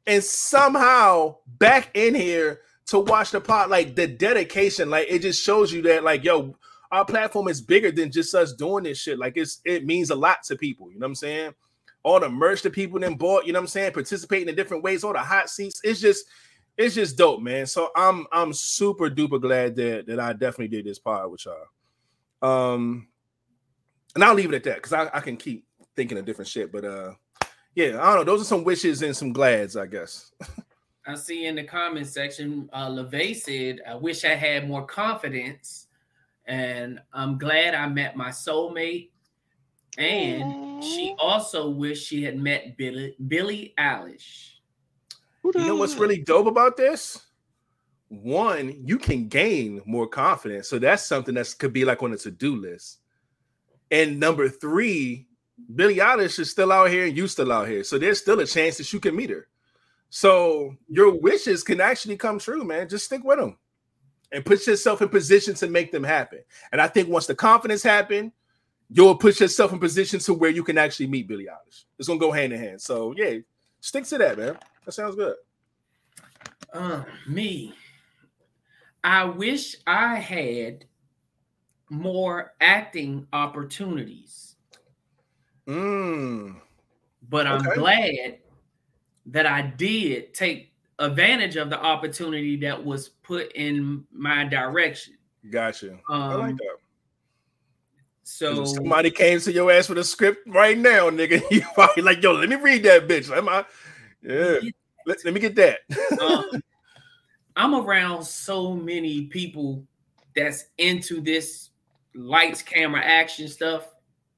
and 0.07 0.23
somehow 0.23 1.35
back 1.45 1.91
in 1.93 2.15
here 2.15 2.61
to 2.87 2.99
watch 2.99 3.31
the 3.31 3.41
pot 3.41 3.69
like 3.69 3.95
the 3.95 4.07
dedication 4.07 4.89
like 4.89 5.07
it 5.09 5.19
just 5.19 5.43
shows 5.43 5.71
you 5.71 5.81
that 5.83 6.03
like 6.03 6.23
yo 6.23 6.55
our 6.95 7.05
platform 7.05 7.47
is 7.47 7.61
bigger 7.61 7.91
than 7.91 8.11
just 8.11 8.33
us 8.35 8.53
doing 8.53 8.83
this 8.83 8.97
shit. 8.99 9.19
Like 9.19 9.33
it's 9.35 9.61
it 9.65 9.85
means 9.85 10.09
a 10.09 10.15
lot 10.15 10.43
to 10.43 10.55
people. 10.55 10.91
You 10.91 10.99
know 10.99 11.05
what 11.05 11.09
I'm 11.11 11.15
saying? 11.15 11.53
All 12.03 12.19
the 12.19 12.29
merch 12.29 12.61
that 12.61 12.71
people 12.71 12.99
then 12.99 13.15
bought. 13.15 13.45
You 13.45 13.53
know 13.53 13.59
what 13.59 13.63
I'm 13.63 13.67
saying? 13.67 13.93
Participating 13.93 14.47
in 14.47 14.55
different 14.55 14.83
ways. 14.83 15.03
All 15.03 15.13
the 15.13 15.19
hot 15.19 15.49
seats. 15.49 15.81
It's 15.83 15.99
just 15.99 16.25
it's 16.77 16.95
just 16.95 17.17
dope, 17.17 17.41
man. 17.41 17.65
So 17.65 17.89
I'm 17.95 18.27
I'm 18.31 18.53
super 18.53 19.09
duper 19.09 19.41
glad 19.41 19.75
that 19.75 20.05
that 20.07 20.19
I 20.19 20.33
definitely 20.33 20.69
did 20.69 20.85
this 20.85 20.99
pod 20.99 21.31
with 21.31 21.45
y'all. 21.45 21.65
Um, 22.41 23.07
and 24.13 24.23
I'll 24.23 24.35
leave 24.35 24.51
it 24.53 24.55
at 24.55 24.63
that 24.63 24.75
because 24.75 24.93
I, 24.93 25.09
I 25.13 25.19
can 25.19 25.37
keep 25.37 25.64
thinking 25.95 26.17
of 26.17 26.25
different 26.25 26.47
shit. 26.47 26.71
But 26.71 26.85
uh, 26.85 27.13
yeah, 27.73 28.01
I 28.01 28.13
don't 28.13 28.17
know. 28.17 28.23
Those 28.23 28.41
are 28.41 28.45
some 28.45 28.63
wishes 28.63 29.01
and 29.01 29.15
some 29.15 29.33
glads, 29.33 29.75
I 29.77 29.85
guess. 29.85 30.31
I 31.07 31.15
see 31.15 31.45
in 31.45 31.55
the 31.55 31.63
comment 31.63 32.07
section, 32.07 32.69
uh, 32.73 32.89
LeVay 32.89 33.35
said, 33.35 33.81
"I 33.87 33.95
wish 33.95 34.25
I 34.25 34.35
had 34.35 34.67
more 34.67 34.85
confidence." 34.85 35.85
and 36.47 37.01
I'm 37.13 37.37
glad 37.37 37.73
I 37.73 37.87
met 37.87 38.15
my 38.15 38.29
soulmate. 38.29 39.09
And 39.97 40.83
she 40.83 41.15
also 41.17 41.69
wished 41.69 42.07
she 42.07 42.23
had 42.23 42.37
met 42.37 42.77
Billy 42.77 43.15
Billie 43.27 43.73
Eilish. 43.77 44.55
Who 45.41 45.51
the 45.51 45.59
You 45.59 45.67
know 45.67 45.75
what's 45.75 45.95
really 45.95 46.21
dope 46.21 46.47
about 46.47 46.75
this? 46.75 47.21
One, 48.09 48.75
you 48.85 48.97
can 48.97 49.29
gain 49.29 49.81
more 49.85 50.07
confidence. 50.07 50.67
So 50.67 50.79
that's 50.79 51.05
something 51.05 51.35
that 51.35 51.53
could 51.57 51.71
be 51.73 51.85
like 51.85 52.03
on 52.03 52.13
a 52.13 52.17
to-do 52.17 52.55
list. 52.55 52.99
And 53.89 54.19
number 54.19 54.49
three, 54.49 55.24
Billie 55.73 55.97
Eilish 55.97 56.39
is 56.39 56.51
still 56.51 56.71
out 56.71 56.89
here 56.89 57.05
and 57.05 57.15
you 57.15 57.27
still 57.27 57.51
out 57.51 57.67
here. 57.67 57.83
So 57.83 57.97
there's 57.97 58.19
still 58.19 58.39
a 58.39 58.45
chance 58.45 58.77
that 58.77 58.91
you 58.91 58.99
can 58.99 59.15
meet 59.15 59.29
her. 59.29 59.47
So 60.09 60.75
your 60.87 61.19
wishes 61.19 61.63
can 61.63 61.81
actually 61.81 62.17
come 62.17 62.39
true, 62.39 62.63
man. 62.63 62.89
Just 62.89 63.05
stick 63.05 63.23
with 63.23 63.39
them 63.39 63.57
and 64.31 64.45
put 64.45 64.65
yourself 64.67 65.01
in 65.01 65.09
position 65.09 65.53
to 65.55 65.67
make 65.67 65.91
them 65.91 66.03
happen. 66.03 66.39
And 66.71 66.81
I 66.81 66.87
think 66.87 67.09
once 67.09 67.25
the 67.25 67.35
confidence 67.35 67.83
happen, 67.83 68.31
you'll 68.89 69.15
put 69.15 69.39
yourself 69.39 69.73
in 69.73 69.79
position 69.79 70.19
to 70.21 70.33
where 70.33 70.49
you 70.49 70.63
can 70.63 70.77
actually 70.77 71.07
meet 71.07 71.27
Billie 71.27 71.45
Eilish. 71.45 71.85
It's 71.97 72.07
gonna 72.07 72.19
go 72.19 72.31
hand 72.31 72.53
in 72.53 72.59
hand. 72.59 72.81
So 72.81 73.13
yeah, 73.17 73.37
stick 73.79 74.05
to 74.05 74.17
that, 74.19 74.37
man. 74.37 74.57
That 74.85 74.91
sounds 74.91 75.15
good. 75.15 75.35
Uh, 76.73 77.03
me. 77.27 77.73
I 79.03 79.23
wish 79.25 79.75
I 79.85 80.15
had 80.15 80.85
more 81.89 82.53
acting 82.59 83.27
opportunities, 83.31 84.54
Mm. 85.68 86.61
but 87.30 87.47
I'm 87.47 87.66
Okay. 87.68 87.76
glad 87.76 88.38
that 89.28 89.45
I 89.47 89.61
did 89.63 90.34
take 90.34 90.72
advantage 90.99 91.55
of 91.55 91.70
the 91.70 91.82
opportunity 91.82 92.55
that 92.57 92.84
was 92.84 93.09
put 93.09 93.51
in 93.53 94.05
my 94.11 94.45
direction. 94.45 95.16
Gotcha. 95.49 95.99
I 96.07 96.13
Um, 96.13 96.39
like 96.39 96.57
that. 96.57 96.78
so 98.24 98.61
If 98.61 98.68
somebody 98.70 99.09
came 99.11 99.39
to 99.39 99.51
your 99.51 99.72
ass 99.72 99.89
with 99.89 99.97
a 99.97 100.03
script 100.03 100.47
right 100.47 100.78
now, 100.78 101.09
nigga. 101.09 101.41
You 101.51 101.61
probably 101.74 102.03
like, 102.03 102.22
yo, 102.22 102.34
let 102.34 102.49
me 102.49 102.55
read 102.55 102.84
that 102.84 103.07
bitch. 103.07 103.36
Am 103.36 103.49
I? 103.49 103.66
Yeah. 104.22 104.59
Let, 105.05 105.24
let 105.26 105.34
me 105.34 105.39
get 105.39 105.55
that. 105.55 105.80
um, 106.22 106.61
I'm 107.55 107.76
around 107.76 108.24
so 108.24 108.74
many 108.74 109.26
people 109.26 109.84
that's 110.36 110.66
into 110.78 111.22
this 111.22 111.70
lights, 112.13 112.61
camera, 112.61 113.01
action 113.01 113.47
stuff, 113.47 113.94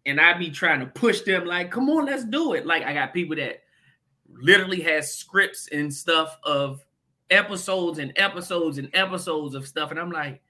and 0.08 0.20
I 0.20 0.34
be 0.34 0.50
trying 0.50 0.80
to 0.80 0.88
push 0.88 1.22
them 1.22 1.46
like, 1.46 1.70
"Come 1.70 1.90
on, 1.90 2.06
let's 2.06 2.24
do 2.24 2.54
it!" 2.54 2.66
Like 2.66 2.84
I 2.84 2.94
got 2.94 3.14
people 3.14 3.36
that 3.36 3.64
literally 4.30 4.82
has 4.82 5.14
scripts 5.14 5.68
and 5.70 5.94
stuff 5.94 6.38
of 6.44 6.84
episodes 7.30 8.00
and 8.00 8.14
episodes 8.16 8.78
and 8.78 8.90
episodes 8.94 9.54
of 9.54 9.68
stuff, 9.68 9.92
and 9.92 10.00
I'm 10.00 10.12
like, 10.12 10.42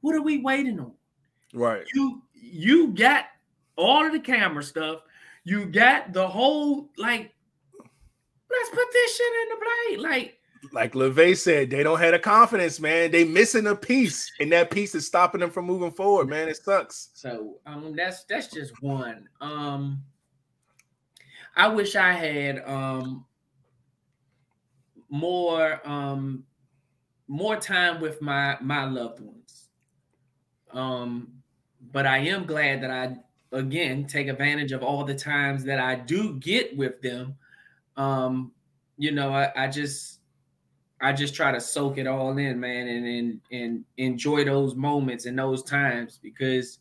"What 0.00 0.16
are 0.16 0.22
we 0.22 0.38
waiting 0.38 0.80
on?" 0.80 0.94
right. 1.54 1.84
You 1.94 2.22
you 2.32 2.88
got 2.88 3.26
all 3.76 4.04
of 4.04 4.12
the 4.12 4.20
camera 4.20 4.62
stuff, 4.62 5.02
you 5.44 5.66
got 5.66 6.12
the 6.12 6.26
whole 6.26 6.90
like. 6.96 7.32
Let's 8.50 8.68
put 8.68 8.92
this 8.92 9.16
shit 9.16 9.32
in 9.42 9.48
the 9.48 9.64
plate, 9.64 10.00
like. 10.00 10.38
Like 10.70 10.92
LeVay 10.92 11.36
said, 11.36 11.70
they 11.70 11.82
don't 11.82 11.98
have 11.98 12.12
the 12.12 12.18
confidence, 12.20 12.78
man. 12.78 13.10
They 13.10 13.24
missing 13.24 13.66
a 13.66 13.74
piece, 13.74 14.30
and 14.38 14.52
that 14.52 14.70
piece 14.70 14.94
is 14.94 15.06
stopping 15.06 15.40
them 15.40 15.50
from 15.50 15.64
moving 15.64 15.90
forward, 15.90 16.28
man. 16.28 16.48
It 16.48 16.56
sucks. 16.56 17.10
So 17.14 17.58
um 17.66 17.94
that's 17.96 18.24
that's 18.24 18.46
just 18.46 18.80
one. 18.80 19.28
Um 19.40 20.02
I 21.56 21.68
wish 21.68 21.96
I 21.96 22.12
had 22.12 22.62
um 22.64 23.24
more 25.08 25.80
um 25.84 26.44
more 27.26 27.56
time 27.56 28.00
with 28.00 28.22
my 28.22 28.56
my 28.60 28.84
loved 28.84 29.20
ones. 29.20 29.68
Um 30.72 31.42
but 31.92 32.06
I 32.06 32.18
am 32.18 32.46
glad 32.46 32.82
that 32.82 32.90
I 32.90 33.16
again 33.52 34.06
take 34.06 34.28
advantage 34.28 34.72
of 34.72 34.82
all 34.82 35.04
the 35.04 35.14
times 35.14 35.64
that 35.64 35.78
I 35.78 35.96
do 35.96 36.34
get 36.34 36.76
with 36.76 37.00
them. 37.02 37.36
Um, 37.96 38.52
you 38.96 39.12
know, 39.12 39.32
I, 39.32 39.52
I 39.56 39.68
just 39.68 40.20
I 41.02 41.12
just 41.12 41.34
try 41.34 41.50
to 41.50 41.60
soak 41.60 41.98
it 41.98 42.06
all 42.06 42.38
in, 42.38 42.60
man, 42.60 42.86
and 42.86 43.06
and 43.06 43.40
and 43.50 43.84
enjoy 43.96 44.44
those 44.44 44.76
moments 44.76 45.26
and 45.26 45.36
those 45.36 45.64
times 45.64 46.18
because 46.22 46.78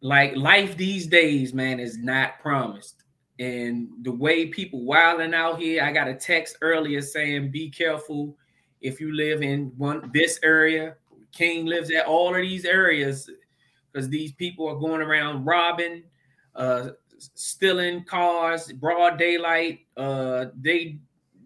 like 0.00 0.36
life 0.36 0.76
these 0.76 1.06
days, 1.08 1.52
man, 1.52 1.80
is 1.80 1.98
not 1.98 2.38
promised. 2.40 3.02
And 3.40 3.88
the 4.02 4.12
way 4.12 4.46
people 4.46 4.84
wilding 4.84 5.34
out 5.34 5.58
here, 5.58 5.82
I 5.82 5.90
got 5.90 6.06
a 6.06 6.14
text 6.14 6.56
earlier 6.60 7.00
saying, 7.02 7.50
"Be 7.50 7.68
careful 7.68 8.36
if 8.80 9.00
you 9.00 9.12
live 9.12 9.42
in 9.42 9.72
one 9.76 10.10
this 10.14 10.38
area." 10.44 10.96
King 11.32 11.66
lives 11.66 11.90
at 11.90 12.06
all 12.06 12.28
of 12.28 12.42
these 12.42 12.64
areas 12.64 13.28
because 13.90 14.08
these 14.08 14.32
people 14.32 14.68
are 14.68 14.78
going 14.78 15.02
around 15.02 15.44
robbing, 15.44 16.04
uh, 16.54 16.90
stealing 17.18 18.04
cars, 18.04 18.70
broad 18.72 19.18
daylight. 19.18 19.80
Uh, 19.96 20.46
they 20.60 20.98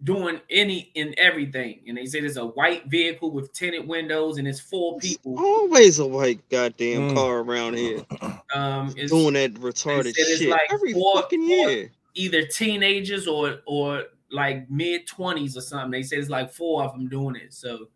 doing 0.03 0.39
any 0.49 0.91
and 0.95 1.13
everything. 1.17 1.81
And 1.87 1.97
they 1.97 2.05
said 2.05 2.23
it's 2.23 2.37
a 2.37 2.45
white 2.45 2.85
vehicle 2.87 3.31
with 3.31 3.51
tinted 3.53 3.87
windows 3.87 4.37
and 4.37 4.47
it's 4.47 4.59
four 4.59 4.97
It's 4.97 5.09
people. 5.17 5.37
always 5.39 5.99
a 5.99 6.07
white 6.07 6.47
goddamn 6.49 7.09
Mm. 7.11 7.15
car 7.15 7.39
around 7.39 7.75
here 7.77 8.05
Um, 8.55 8.93
it's 8.97 9.11
doing 9.11 9.33
that 9.33 9.53
retarded 9.55 10.13
said 10.15 10.25
it's 10.27 10.39
shit 10.39 10.49
like 10.49 10.71
every 10.71 10.93
four- 10.93 11.21
fucking 11.21 11.45
four- 11.47 11.69
year. 11.69 11.91
either 12.15 12.45
teenagers 12.45 13.27
or 13.27 13.59
or 13.65 14.05
like 14.31 14.69
mid 14.71 15.05
twenties 15.07 15.57
or 15.57 15.61
something. 15.61 15.91
They 15.91 16.03
said 16.03 16.19
it's 16.19 16.29
like 16.29 16.51
four 16.51 16.83
of 16.83 16.93
them 16.93 17.07
doing 17.09 17.35
it. 17.35 17.53
So 17.53 17.89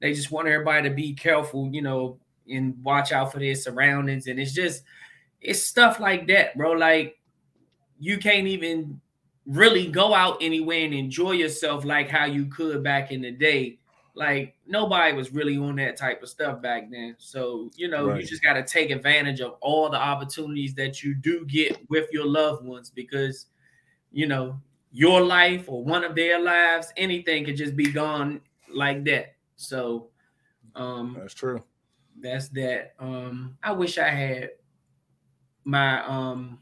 they 0.00 0.12
just 0.12 0.30
want 0.30 0.48
everybody 0.48 0.88
to 0.88 0.94
be 0.94 1.14
careful, 1.14 1.68
you 1.72 1.80
know, 1.82 2.18
and 2.48 2.76
watch 2.82 3.12
out 3.12 3.32
for 3.32 3.38
their 3.38 3.54
surroundings. 3.54 4.26
And 4.26 4.38
it's 4.40 4.52
just 4.52 4.82
it's 5.40 5.62
stuff 5.62 6.00
like 6.00 6.26
that, 6.28 6.56
bro. 6.56 6.72
Like 6.72 7.16
you 7.98 8.18
can't 8.18 8.46
even 8.46 9.00
really 9.46 9.86
go 9.88 10.14
out 10.14 10.38
anywhere 10.40 10.84
and 10.84 10.94
enjoy 10.94 11.32
yourself 11.32 11.84
like 11.84 12.08
how 12.08 12.24
you 12.26 12.46
could 12.46 12.82
back 12.82 13.10
in 13.10 13.22
the 13.22 13.30
day. 13.32 13.78
Like 14.14 14.56
nobody 14.66 15.14
was 15.14 15.32
really 15.32 15.56
on 15.56 15.76
that 15.76 15.96
type 15.96 16.22
of 16.22 16.28
stuff 16.28 16.60
back 16.60 16.90
then. 16.90 17.16
So, 17.18 17.70
you 17.76 17.88
know, 17.88 18.08
Right. 18.08 18.20
you 18.20 18.26
just 18.26 18.42
got 18.42 18.54
to 18.54 18.64
take 18.64 18.90
advantage 18.90 19.40
of 19.40 19.52
all 19.60 19.88
the 19.88 19.96
opportunities 19.98 20.74
that 20.74 21.02
you 21.02 21.14
do 21.14 21.44
get 21.46 21.78
with 21.88 22.08
your 22.12 22.26
loved 22.26 22.64
ones 22.64 22.90
because, 22.90 23.46
you 24.12 24.26
know, 24.26 24.60
your 24.92 25.20
life 25.22 25.68
or 25.68 25.84
one 25.84 26.04
of 26.04 26.14
their 26.16 26.38
lives, 26.40 26.92
anything 26.96 27.44
could 27.44 27.56
just 27.56 27.76
be 27.76 27.90
gone 27.92 28.40
like 28.68 29.04
that. 29.04 29.36
So, 29.56 30.08
um, 30.74 31.16
That's 31.18 31.34
true. 31.34 31.62
that's 32.20 32.48
that. 32.50 32.94
Um, 32.98 33.56
I 33.62 33.72
wish 33.72 33.96
I 33.98 34.08
had 34.08 34.50
my 35.64 36.04
um 36.04 36.58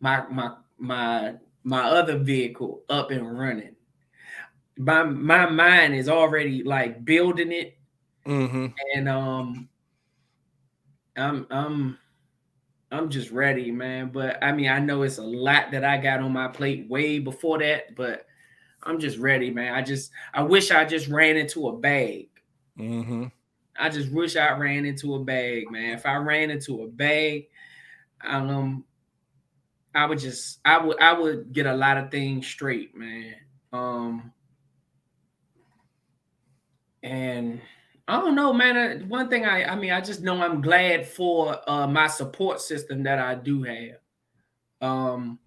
my 0.00 0.26
my 0.28 0.54
my 0.78 1.34
my 1.64 1.82
other 1.84 2.18
vehicle 2.18 2.82
up 2.88 3.10
and 3.10 3.38
running. 3.38 3.76
My 4.78 5.02
my 5.04 5.48
mind 5.50 5.94
is 5.94 6.08
already 6.08 6.62
like 6.62 7.04
building 7.04 7.52
it, 7.52 7.78
Mm-hmm. 8.26 8.66
and 8.94 9.08
um, 9.08 9.68
I'm 11.16 11.46
I'm 11.50 11.98
I'm 12.90 13.10
just 13.10 13.30
ready, 13.30 13.70
man. 13.70 14.10
But 14.10 14.42
I 14.42 14.52
mean, 14.52 14.68
I 14.68 14.78
know 14.78 15.02
it's 15.02 15.18
a 15.18 15.22
lot 15.22 15.70
that 15.72 15.84
I 15.84 15.98
got 15.98 16.20
on 16.20 16.32
my 16.32 16.48
plate 16.48 16.88
way 16.88 17.18
before 17.18 17.58
that, 17.58 17.94
but 17.96 18.26
I'm 18.82 18.98
just 18.98 19.18
ready, 19.18 19.50
man. 19.50 19.74
I 19.74 19.82
just 19.82 20.10
I 20.34 20.42
wish 20.42 20.70
I 20.70 20.84
just 20.84 21.08
ran 21.08 21.36
into 21.36 21.68
a 21.68 21.76
bag. 21.78 22.28
Mm-hmm. 22.78 23.24
I 23.76 23.88
just 23.88 24.10
wish 24.12 24.36
I 24.36 24.50
ran 24.56 24.84
into 24.84 25.14
a 25.14 25.24
bag, 25.24 25.70
man. 25.70 25.94
If 25.94 26.06
I 26.06 26.16
ran 26.16 26.50
into 26.50 26.82
a 26.82 26.88
bag, 26.88 27.48
um, 28.24 28.84
I 29.94 30.06
would 30.06 30.18
just 30.18 30.60
I 30.64 30.78
would 30.78 31.00
I 31.00 31.12
would 31.12 31.52
get 31.52 31.66
a 31.66 31.74
lot 31.74 31.96
of 31.96 32.10
things 32.10 32.46
straight, 32.46 32.94
man. 32.96 33.34
Um, 33.72 34.32
and 37.02 37.60
I 38.06 38.20
don't 38.20 38.34
know, 38.34 38.52
man. 38.52 38.76
uh, 38.76 39.06
One 39.06 39.28
thing 39.28 39.44
I 39.44 39.64
I 39.64 39.76
mean, 39.76 39.92
I 39.92 40.00
just 40.00 40.22
know 40.22 40.40
I'm 40.40 40.60
glad 40.60 41.06
for 41.06 41.58
uh 41.68 41.86
my 41.86 42.06
support 42.06 42.60
system 42.60 43.02
that 43.04 43.18
I 43.18 43.34
do 43.34 43.62
have. 43.62 43.98
Um, 44.80 45.38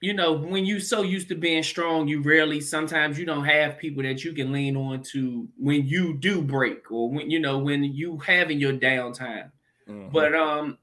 you 0.00 0.14
know, 0.14 0.32
when 0.32 0.66
you 0.66 0.80
so 0.80 1.02
used 1.02 1.28
to 1.28 1.36
being 1.36 1.62
strong, 1.62 2.08
you 2.08 2.22
rarely 2.22 2.60
sometimes 2.60 3.18
you 3.18 3.24
don't 3.24 3.44
have 3.44 3.78
people 3.78 4.02
that 4.02 4.24
you 4.24 4.32
can 4.32 4.50
lean 4.50 4.76
on 4.76 5.02
to 5.12 5.48
when 5.56 5.86
you 5.86 6.18
do 6.18 6.42
break 6.42 6.90
or 6.90 7.08
when 7.08 7.30
you 7.30 7.38
know 7.38 7.58
when 7.58 7.84
you 7.84 8.18
having 8.18 8.58
your 8.58 8.72
downtime. 8.72 9.52
Mm-hmm. 9.88 10.08
But 10.10 10.34
um 10.34 10.78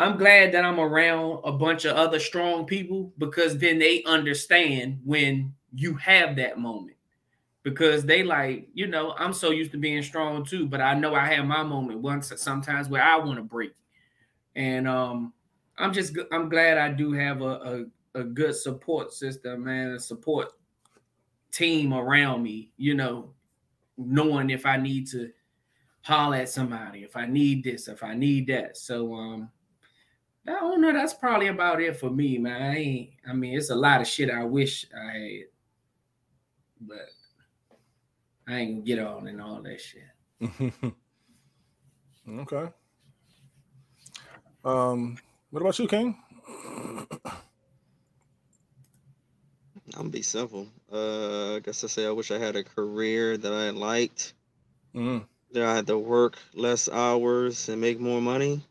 I'm 0.00 0.16
glad 0.16 0.52
that 0.52 0.64
I'm 0.64 0.80
around 0.80 1.42
a 1.44 1.52
bunch 1.52 1.84
of 1.84 1.94
other 1.94 2.18
strong 2.18 2.64
people 2.64 3.12
because 3.18 3.58
then 3.58 3.78
they 3.78 4.02
understand 4.04 4.98
when 5.04 5.52
you 5.74 5.94
have 5.96 6.36
that 6.36 6.58
moment. 6.58 6.96
Because 7.64 8.06
they 8.06 8.22
like, 8.22 8.68
you 8.72 8.86
know, 8.86 9.14
I'm 9.18 9.34
so 9.34 9.50
used 9.50 9.72
to 9.72 9.76
being 9.76 10.02
strong 10.02 10.42
too, 10.42 10.66
but 10.66 10.80
I 10.80 10.94
know 10.94 11.14
I 11.14 11.26
have 11.26 11.44
my 11.44 11.62
moment 11.62 12.00
once 12.00 12.32
sometimes 12.36 12.88
where 12.88 13.02
I 13.02 13.18
want 13.18 13.36
to 13.36 13.42
break. 13.42 13.74
And 14.56 14.88
um 14.88 15.34
I'm 15.76 15.92
just 15.92 16.16
I'm 16.32 16.48
glad 16.48 16.78
I 16.78 16.88
do 16.90 17.12
have 17.12 17.42
a, 17.42 17.84
a, 18.14 18.20
a 18.20 18.24
good 18.24 18.56
support 18.56 19.12
system, 19.12 19.64
man, 19.64 19.90
a 19.90 20.00
support 20.00 20.48
team 21.52 21.92
around 21.92 22.42
me, 22.42 22.72
you 22.78 22.94
know, 22.94 23.34
knowing 23.98 24.48
if 24.48 24.64
I 24.64 24.78
need 24.78 25.08
to 25.08 25.30
holler 26.00 26.36
at 26.36 26.48
somebody, 26.48 27.00
if 27.00 27.18
I 27.18 27.26
need 27.26 27.62
this, 27.64 27.86
if 27.86 28.02
I 28.02 28.14
need 28.14 28.46
that. 28.46 28.78
So 28.78 29.12
um 29.12 29.50
I 30.48 30.52
don't 30.52 30.80
know. 30.80 30.92
That's 30.92 31.14
probably 31.14 31.48
about 31.48 31.80
it 31.80 31.96
for 31.96 32.10
me, 32.10 32.38
man. 32.38 32.62
I 32.62 32.76
ain't. 32.76 33.10
I 33.28 33.32
mean, 33.32 33.56
it's 33.56 33.70
a 33.70 33.74
lot 33.74 34.00
of 34.00 34.06
shit 34.06 34.30
I 34.30 34.44
wish 34.44 34.86
I 34.96 35.12
had, 35.12 35.44
but 36.80 37.08
I 38.48 38.56
ain't 38.56 38.72
gonna 38.76 38.86
get 38.86 38.98
on 38.98 39.28
and 39.28 39.40
all 39.40 39.62
that 39.62 39.80
shit. 39.80 40.02
okay. 42.28 42.72
Um, 44.64 45.18
what 45.50 45.60
about 45.60 45.78
you, 45.78 45.86
King? 45.86 46.16
I'm 49.94 50.02
gonna 50.04 50.08
be 50.08 50.22
simple. 50.22 50.66
Uh, 50.92 51.56
I 51.56 51.60
guess 51.60 51.84
I 51.84 51.86
say 51.86 52.06
I 52.06 52.10
wish 52.10 52.30
I 52.30 52.38
had 52.38 52.56
a 52.56 52.64
career 52.64 53.36
that 53.36 53.52
I 53.52 53.70
liked. 53.70 54.34
Mm. 54.94 55.24
That 55.52 55.64
I 55.64 55.74
had 55.74 55.86
to 55.88 55.98
work 55.98 56.38
less 56.54 56.88
hours 56.88 57.68
and 57.68 57.80
make 57.80 57.98
more 57.98 58.20
money, 58.20 58.62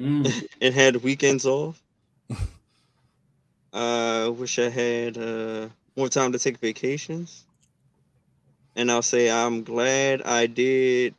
Mm. 0.00 0.46
and 0.62 0.74
had 0.74 1.02
weekends 1.02 1.44
off. 1.46 1.80
I 3.72 4.24
uh, 4.24 4.30
wish 4.30 4.58
I 4.58 4.68
had 4.68 5.16
uh, 5.16 5.68
more 5.96 6.08
time 6.08 6.32
to 6.32 6.38
take 6.38 6.58
vacations. 6.58 7.44
And 8.74 8.90
I'll 8.90 9.02
say 9.02 9.30
I'm 9.30 9.62
glad 9.62 10.22
I 10.22 10.46
did 10.46 11.14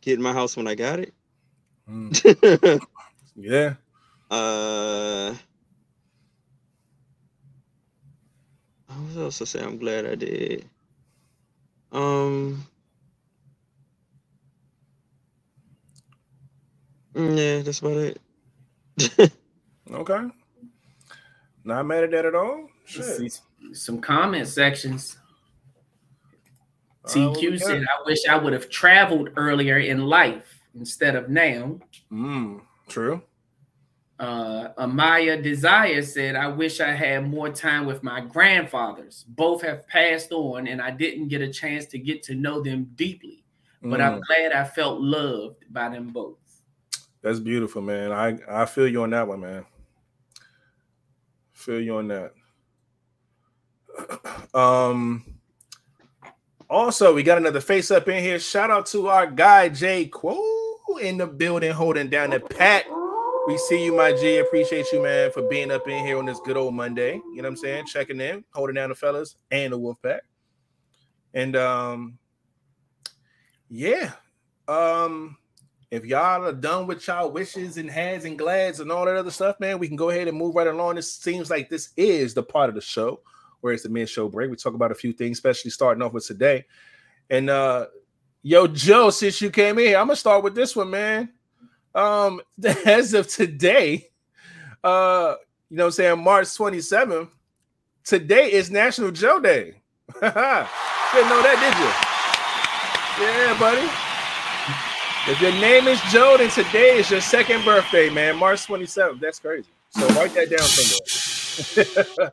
get 0.00 0.18
my 0.18 0.32
house 0.32 0.56
when 0.56 0.66
I 0.66 0.74
got 0.74 0.98
it. 0.98 1.14
Mm. 1.88 2.80
Yeah. 3.36 3.74
uh, 4.30 5.34
what 8.86 9.22
else 9.22 9.38
to 9.38 9.46
say? 9.46 9.60
I'm 9.60 9.76
glad 9.78 10.06
I 10.06 10.14
did. 10.14 10.64
Um, 11.90 12.64
yeah, 17.14 17.60
that's 17.62 17.80
about 17.80 17.96
it. 17.96 18.20
Okay. 19.92 20.20
Not 21.62 21.84
mad 21.86 22.04
at 22.04 22.10
that 22.12 22.24
at 22.24 22.34
all. 22.34 22.68
Shit. 22.86 23.38
Some 23.74 24.00
comment 24.00 24.48
sections. 24.48 25.18
All 27.04 27.14
right, 27.14 27.36
TQ 27.36 27.50
got? 27.58 27.60
said, 27.60 27.82
"I 27.82 28.02
wish 28.06 28.26
I 28.28 28.36
would 28.36 28.54
have 28.54 28.70
traveled 28.70 29.30
earlier 29.36 29.78
in 29.78 30.06
life 30.06 30.58
instead 30.74 31.16
of 31.16 31.28
now." 31.28 31.78
Mm, 32.10 32.62
true. 32.88 33.22
Uh, 34.18 34.72
Amaya 34.78 35.42
Desire 35.42 36.00
said, 36.00 36.36
I 36.36 36.46
wish 36.46 36.80
I 36.80 36.92
had 36.92 37.28
more 37.28 37.50
time 37.50 37.84
with 37.84 38.02
my 38.04 38.20
grandfathers. 38.20 39.24
Both 39.28 39.60
have 39.62 39.86
passed 39.88 40.30
on, 40.32 40.66
and 40.68 40.80
I 40.80 40.92
didn't 40.92 41.28
get 41.28 41.42
a 41.42 41.52
chance 41.52 41.84
to 41.86 41.98
get 41.98 42.22
to 42.24 42.34
know 42.34 42.62
them 42.62 42.90
deeply. 42.94 43.44
But 43.82 44.00
I'm 44.00 44.20
Mm, 44.20 44.22
glad 44.26 44.52
I 44.52 44.64
felt 44.64 45.00
loved 45.00 45.64
by 45.70 45.88
them 45.90 46.08
both. 46.10 46.38
That's 47.24 47.40
beautiful, 47.40 47.80
man. 47.80 48.12
I 48.12 48.38
I 48.46 48.66
feel 48.66 48.86
you 48.86 49.02
on 49.02 49.10
that 49.10 49.26
one, 49.26 49.40
man. 49.40 49.64
Feel 51.52 51.80
you 51.80 51.96
on 51.96 52.08
that. 52.08 52.32
Um. 54.54 55.24
Also, 56.70 57.14
we 57.14 57.22
got 57.22 57.38
another 57.38 57.60
face 57.60 57.90
up 57.90 58.08
in 58.08 58.22
here. 58.22 58.38
Shout 58.38 58.70
out 58.70 58.86
to 58.86 59.08
our 59.08 59.26
guy 59.26 59.68
Jay 59.68 60.06
Quo 60.06 60.38
in 61.00 61.18
the 61.18 61.26
building, 61.26 61.72
holding 61.72 62.08
down 62.08 62.30
the 62.30 62.40
pat. 62.40 62.84
We 63.46 63.58
see 63.58 63.84
you, 63.84 63.96
my 63.96 64.12
G. 64.12 64.38
Appreciate 64.38 64.86
you, 64.92 65.02
man, 65.02 65.30
for 65.32 65.48
being 65.48 65.70
up 65.70 65.88
in 65.88 66.04
here 66.04 66.18
on 66.18 66.26
this 66.26 66.40
good 66.44 66.56
old 66.56 66.74
Monday. 66.74 67.14
You 67.14 67.36
know 67.36 67.42
what 67.42 67.48
I'm 67.48 67.56
saying? 67.56 67.86
Checking 67.86 68.20
in, 68.20 68.44
holding 68.52 68.74
down 68.74 68.90
the 68.90 68.94
fellas 68.94 69.36
and 69.50 69.72
the 69.72 69.78
wolf 69.78 69.96
pack. 70.02 70.22
And 71.32 71.56
um, 71.56 72.18
yeah. 73.68 74.12
Um, 74.68 75.36
if 75.94 76.04
y'all 76.04 76.44
are 76.44 76.52
done 76.52 76.86
with 76.86 77.06
y'all 77.06 77.30
wishes 77.30 77.76
and 77.76 77.90
hads 77.90 78.24
and 78.24 78.38
glads 78.38 78.80
and 78.80 78.90
all 78.90 79.04
that 79.04 79.16
other 79.16 79.30
stuff, 79.30 79.60
man, 79.60 79.78
we 79.78 79.86
can 79.86 79.96
go 79.96 80.10
ahead 80.10 80.28
and 80.28 80.36
move 80.36 80.54
right 80.54 80.66
along. 80.66 80.96
This 80.96 81.12
seems 81.12 81.50
like 81.50 81.70
this 81.70 81.90
is 81.96 82.34
the 82.34 82.42
part 82.42 82.68
of 82.68 82.74
the 82.74 82.80
show 82.80 83.20
where 83.60 83.72
it's 83.72 83.84
the 83.84 83.88
mid 83.88 84.08
show 84.08 84.28
break. 84.28 84.50
We 84.50 84.56
talk 84.56 84.74
about 84.74 84.90
a 84.90 84.94
few 84.96 85.12
things, 85.12 85.38
especially 85.38 85.70
starting 85.70 86.02
off 86.02 86.12
with 86.12 86.26
today. 86.26 86.64
And 87.30 87.48
uh 87.48 87.86
yo, 88.42 88.66
Joe, 88.66 89.10
since 89.10 89.40
you 89.40 89.50
came 89.50 89.78
in 89.78 89.94
I'm 89.94 90.06
gonna 90.06 90.16
start 90.16 90.42
with 90.42 90.54
this 90.54 90.74
one, 90.74 90.90
man. 90.90 91.30
Um, 91.94 92.40
as 92.86 93.14
of 93.14 93.28
today, 93.28 94.10
uh, 94.82 95.36
you 95.70 95.76
know 95.76 95.86
I'm 95.86 95.92
saying, 95.92 96.22
March 96.22 96.46
27th, 96.46 97.28
today 98.04 98.52
is 98.52 98.70
National 98.70 99.10
Joe 99.10 99.40
Day. 99.40 99.80
Didn't 100.14 100.32
know 101.30 101.42
that, 101.42 101.56
did 103.16 103.22
you? 103.22 103.26
Yeah, 103.26 103.58
buddy. 103.58 104.03
If 105.26 105.40
your 105.40 105.52
name 105.52 105.88
is 105.88 105.98
Joe, 106.12 106.36
then 106.36 106.50
today 106.50 106.98
is 106.98 107.10
your 107.10 107.22
second 107.22 107.64
birthday, 107.64 108.10
man. 108.10 108.36
March 108.36 108.66
27th. 108.66 109.20
That's 109.20 109.38
crazy. 109.38 109.70
So 109.88 110.06
write 110.08 110.34
that 110.34 110.50
down 110.50 111.78
somewhere. 111.78 112.32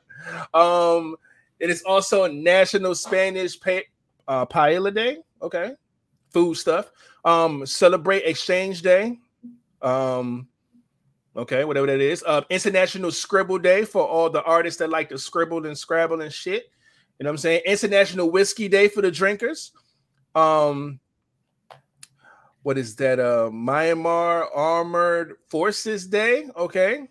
um, 0.53 1.15
it 1.61 1.69
is 1.69 1.83
also 1.83 2.27
National 2.27 2.93
Spanish 2.93 3.57
pa- 3.57 3.87
uh, 4.27 4.45
Paella 4.45 4.93
Day. 4.93 5.19
Okay, 5.41 5.71
food 6.31 6.55
stuff. 6.55 6.91
Um, 7.23 7.65
celebrate 7.65 8.23
Exchange 8.25 8.81
Day. 8.81 9.17
Um, 9.81 10.49
okay, 11.37 11.63
whatever 11.63 11.87
that 11.87 12.01
is. 12.01 12.25
Uh, 12.27 12.41
International 12.49 13.11
Scribble 13.11 13.59
Day 13.59 13.85
for 13.85 14.05
all 14.05 14.29
the 14.29 14.43
artists 14.43 14.79
that 14.79 14.89
like 14.89 15.07
to 15.09 15.17
scribble 15.17 15.65
and 15.65 15.77
scrabble 15.77 16.19
and 16.19 16.33
shit. 16.33 16.69
You 17.19 17.23
know 17.23 17.29
what 17.29 17.35
I'm 17.35 17.37
saying? 17.37 17.61
International 17.65 18.29
Whiskey 18.29 18.67
Day 18.67 18.89
for 18.89 19.01
the 19.01 19.11
drinkers. 19.11 19.71
Um, 20.35 20.99
what 22.63 22.77
is 22.77 22.95
that? 22.97 23.19
Uh, 23.19 23.49
Myanmar 23.51 24.45
Armored 24.55 25.37
Forces 25.49 26.05
Day. 26.05 26.47
Okay. 26.55 27.07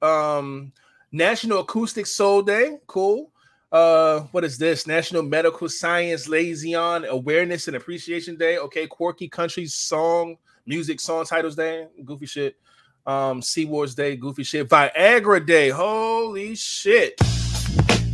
Um, 0.00 0.72
National 1.10 1.60
Acoustic 1.60 2.06
Soul 2.06 2.42
Day. 2.42 2.78
Cool. 2.86 3.32
Uh, 3.72 4.20
what 4.30 4.44
is 4.44 4.56
this? 4.56 4.86
National 4.86 5.22
Medical 5.22 5.68
Science 5.68 6.28
Liaison 6.28 7.04
Awareness 7.06 7.66
and 7.66 7.76
Appreciation 7.76 8.36
Day. 8.36 8.58
Okay. 8.58 8.86
Quirky 8.86 9.28
Country 9.28 9.66
Song 9.66 10.36
Music 10.64 11.00
Song 11.00 11.24
Titles 11.24 11.56
Day. 11.56 11.88
Goofy 12.04 12.26
shit. 12.26 12.56
Um, 13.04 13.42
Sea 13.42 13.64
Wars 13.64 13.94
Day. 13.94 14.16
Goofy 14.16 14.44
shit. 14.44 14.68
Viagra 14.68 15.44
Day. 15.44 15.70
Holy 15.70 16.54
shit. 16.54 17.16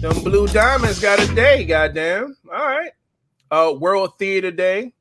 Them 0.00 0.22
Blue 0.22 0.46
Diamonds 0.46 0.98
got 0.98 1.18
a 1.18 1.34
day. 1.34 1.64
Goddamn. 1.64 2.36
All 2.50 2.66
right. 2.66 2.92
Uh, 3.50 3.74
World 3.78 4.18
Theater 4.18 4.50
Day. 4.50 4.93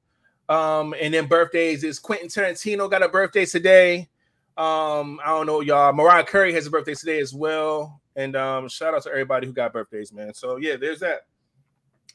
Um, 0.54 0.93
and 1.01 1.12
then 1.12 1.26
birthdays 1.26 1.84
is 1.84 1.97
Quentin 1.97 2.28
Tarantino 2.28 2.88
got 2.88 3.01
a 3.01 3.10
birthday 3.10 3.43
today. 3.43 4.08
Um, 4.56 5.20
I 5.26 5.30
don't 5.30 5.47
know, 5.47 5.62
y'all. 5.62 5.91
Mariah 5.93 6.24
Carey 6.24 6.54
has 6.54 6.68
a 6.68 6.70
birthday 6.70 6.93
today 6.93 7.20
as 7.20 7.34
well. 7.34 7.99
And 8.16 8.36
um, 8.36 8.70
shout 8.70 8.93
out 8.93 9.01
to 9.04 9.10
everybody 9.10 9.47
who 9.47 9.54
got 9.54 9.74
birthdays, 9.74 10.14
man. 10.14 10.32
So 10.36 10.58
yeah, 10.58 10.76
there's 10.76 10.99
that. 10.99 11.22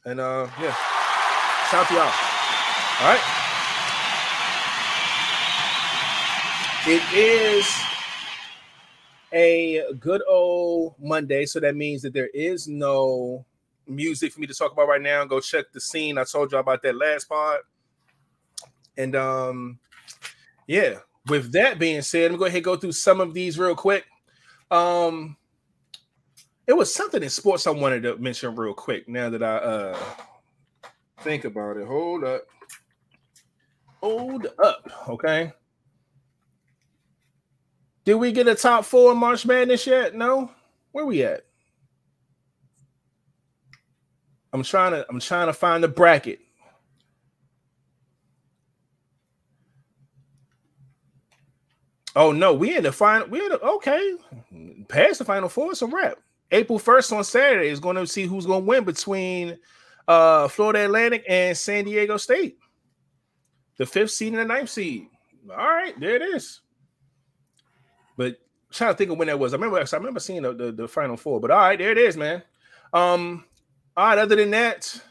And 0.05 0.21
uh, 0.21 0.47
yeah, 0.61 0.73
shout 1.69 1.81
out 1.83 1.87
to 1.89 1.93
y'all. 1.95 2.03
All 3.01 3.09
right. 3.11 3.35
It 6.87 7.03
is 7.13 7.69
a 9.33 9.93
good 9.99 10.21
old 10.29 10.95
Monday, 10.97 11.45
so 11.45 11.59
that 11.59 11.75
means 11.75 12.03
that 12.03 12.13
there 12.13 12.29
is 12.33 12.69
no 12.69 13.45
music 13.85 14.31
for 14.31 14.39
me 14.39 14.47
to 14.47 14.53
talk 14.53 14.71
about 14.71 14.87
right 14.87 15.01
now. 15.01 15.25
Go 15.25 15.41
check 15.41 15.73
the 15.73 15.81
scene. 15.81 16.17
I 16.17 16.23
told 16.23 16.53
y'all 16.53 16.61
about 16.61 16.81
that 16.83 16.95
last 16.95 17.27
part. 17.27 17.65
And 18.97 19.15
um, 19.15 19.79
yeah, 20.67 20.99
with 21.27 21.51
that 21.53 21.79
being 21.79 22.01
said, 22.01 22.25
I'm 22.25 22.31
gonna 22.31 22.39
go 22.39 22.45
ahead 22.45 22.57
and 22.57 22.65
go 22.65 22.75
through 22.75 22.91
some 22.93 23.21
of 23.21 23.33
these 23.33 23.57
real 23.57 23.75
quick. 23.75 24.05
Um, 24.71 25.37
it 26.67 26.73
was 26.73 26.93
something 26.93 27.23
in 27.23 27.29
sports 27.29 27.65
I 27.65 27.71
wanted 27.71 28.03
to 28.03 28.17
mention 28.17 28.55
real 28.55 28.73
quick 28.73 29.07
now 29.09 29.29
that 29.29 29.41
I 29.41 29.55
uh 29.57 29.99
think 31.21 31.45
about 31.45 31.77
it. 31.77 31.87
Hold 31.87 32.23
up. 32.23 32.43
Hold 34.01 34.47
up. 34.63 34.89
Okay. 35.09 35.51
Did 38.05 38.15
we 38.15 38.31
get 38.31 38.47
a 38.47 38.55
top 38.55 38.85
four 38.85 39.13
March 39.13 39.45
Madness 39.45 39.85
yet? 39.85 40.15
No. 40.15 40.51
Where 40.91 41.05
we 41.05 41.23
at? 41.23 41.45
I'm 44.53 44.63
trying 44.63 44.91
to 44.91 45.05
I'm 45.09 45.19
trying 45.19 45.47
to 45.47 45.53
find 45.53 45.83
the 45.83 45.87
bracket. 45.87 46.39
Oh 52.15 52.31
no, 52.31 52.53
we 52.53 52.75
in 52.75 52.83
the 52.83 52.91
final. 52.91 53.27
We 53.27 53.41
in 53.43 53.49
the 53.49 53.61
okay. 53.61 54.15
Past 54.87 55.19
the 55.19 55.25
final 55.25 55.49
four, 55.49 55.71
it's 55.71 55.81
a 55.81 55.87
wrap. 55.87 56.17
April 56.51 56.79
1st 56.79 57.17
on 57.17 57.23
Saturday 57.23 57.69
is 57.69 57.79
going 57.79 57.95
to 57.95 58.07
see 58.07 58.25
who's 58.25 58.47
going 58.47 58.61
to 58.63 58.67
win 58.67 58.83
between 58.83 59.57
uh 60.07 60.47
Florida 60.47 60.85
Atlantic 60.85 61.23
and 61.27 61.55
San 61.55 61.85
Diego 61.85 62.17
State. 62.17 62.57
The 63.77 63.85
fifth 63.85 64.11
seed 64.11 64.33
and 64.33 64.41
the 64.41 64.45
ninth 64.45 64.69
seed. 64.69 65.07
All 65.49 65.57
right, 65.57 65.97
there 65.99 66.15
it 66.15 66.21
is. 66.21 66.61
But 68.17 68.31
I'm 68.31 68.35
trying 68.71 68.93
to 68.93 68.97
think 68.97 69.11
of 69.11 69.17
when 69.17 69.27
that 69.27 69.39
was. 69.39 69.53
I 69.53 69.57
remember 69.57 69.79
I 69.79 69.97
remember 69.97 70.19
seeing 70.19 70.41
the, 70.41 70.53
the, 70.53 70.71
the 70.71 70.87
final 70.87 71.15
four, 71.15 71.39
but 71.39 71.51
all 71.51 71.57
right, 71.57 71.79
there 71.79 71.91
it 71.91 71.97
is, 71.97 72.17
man. 72.17 72.43
Um, 72.91 73.45
all 73.95 74.07
right, 74.07 74.17
other 74.17 74.35
than 74.35 74.51
that, 74.51 75.01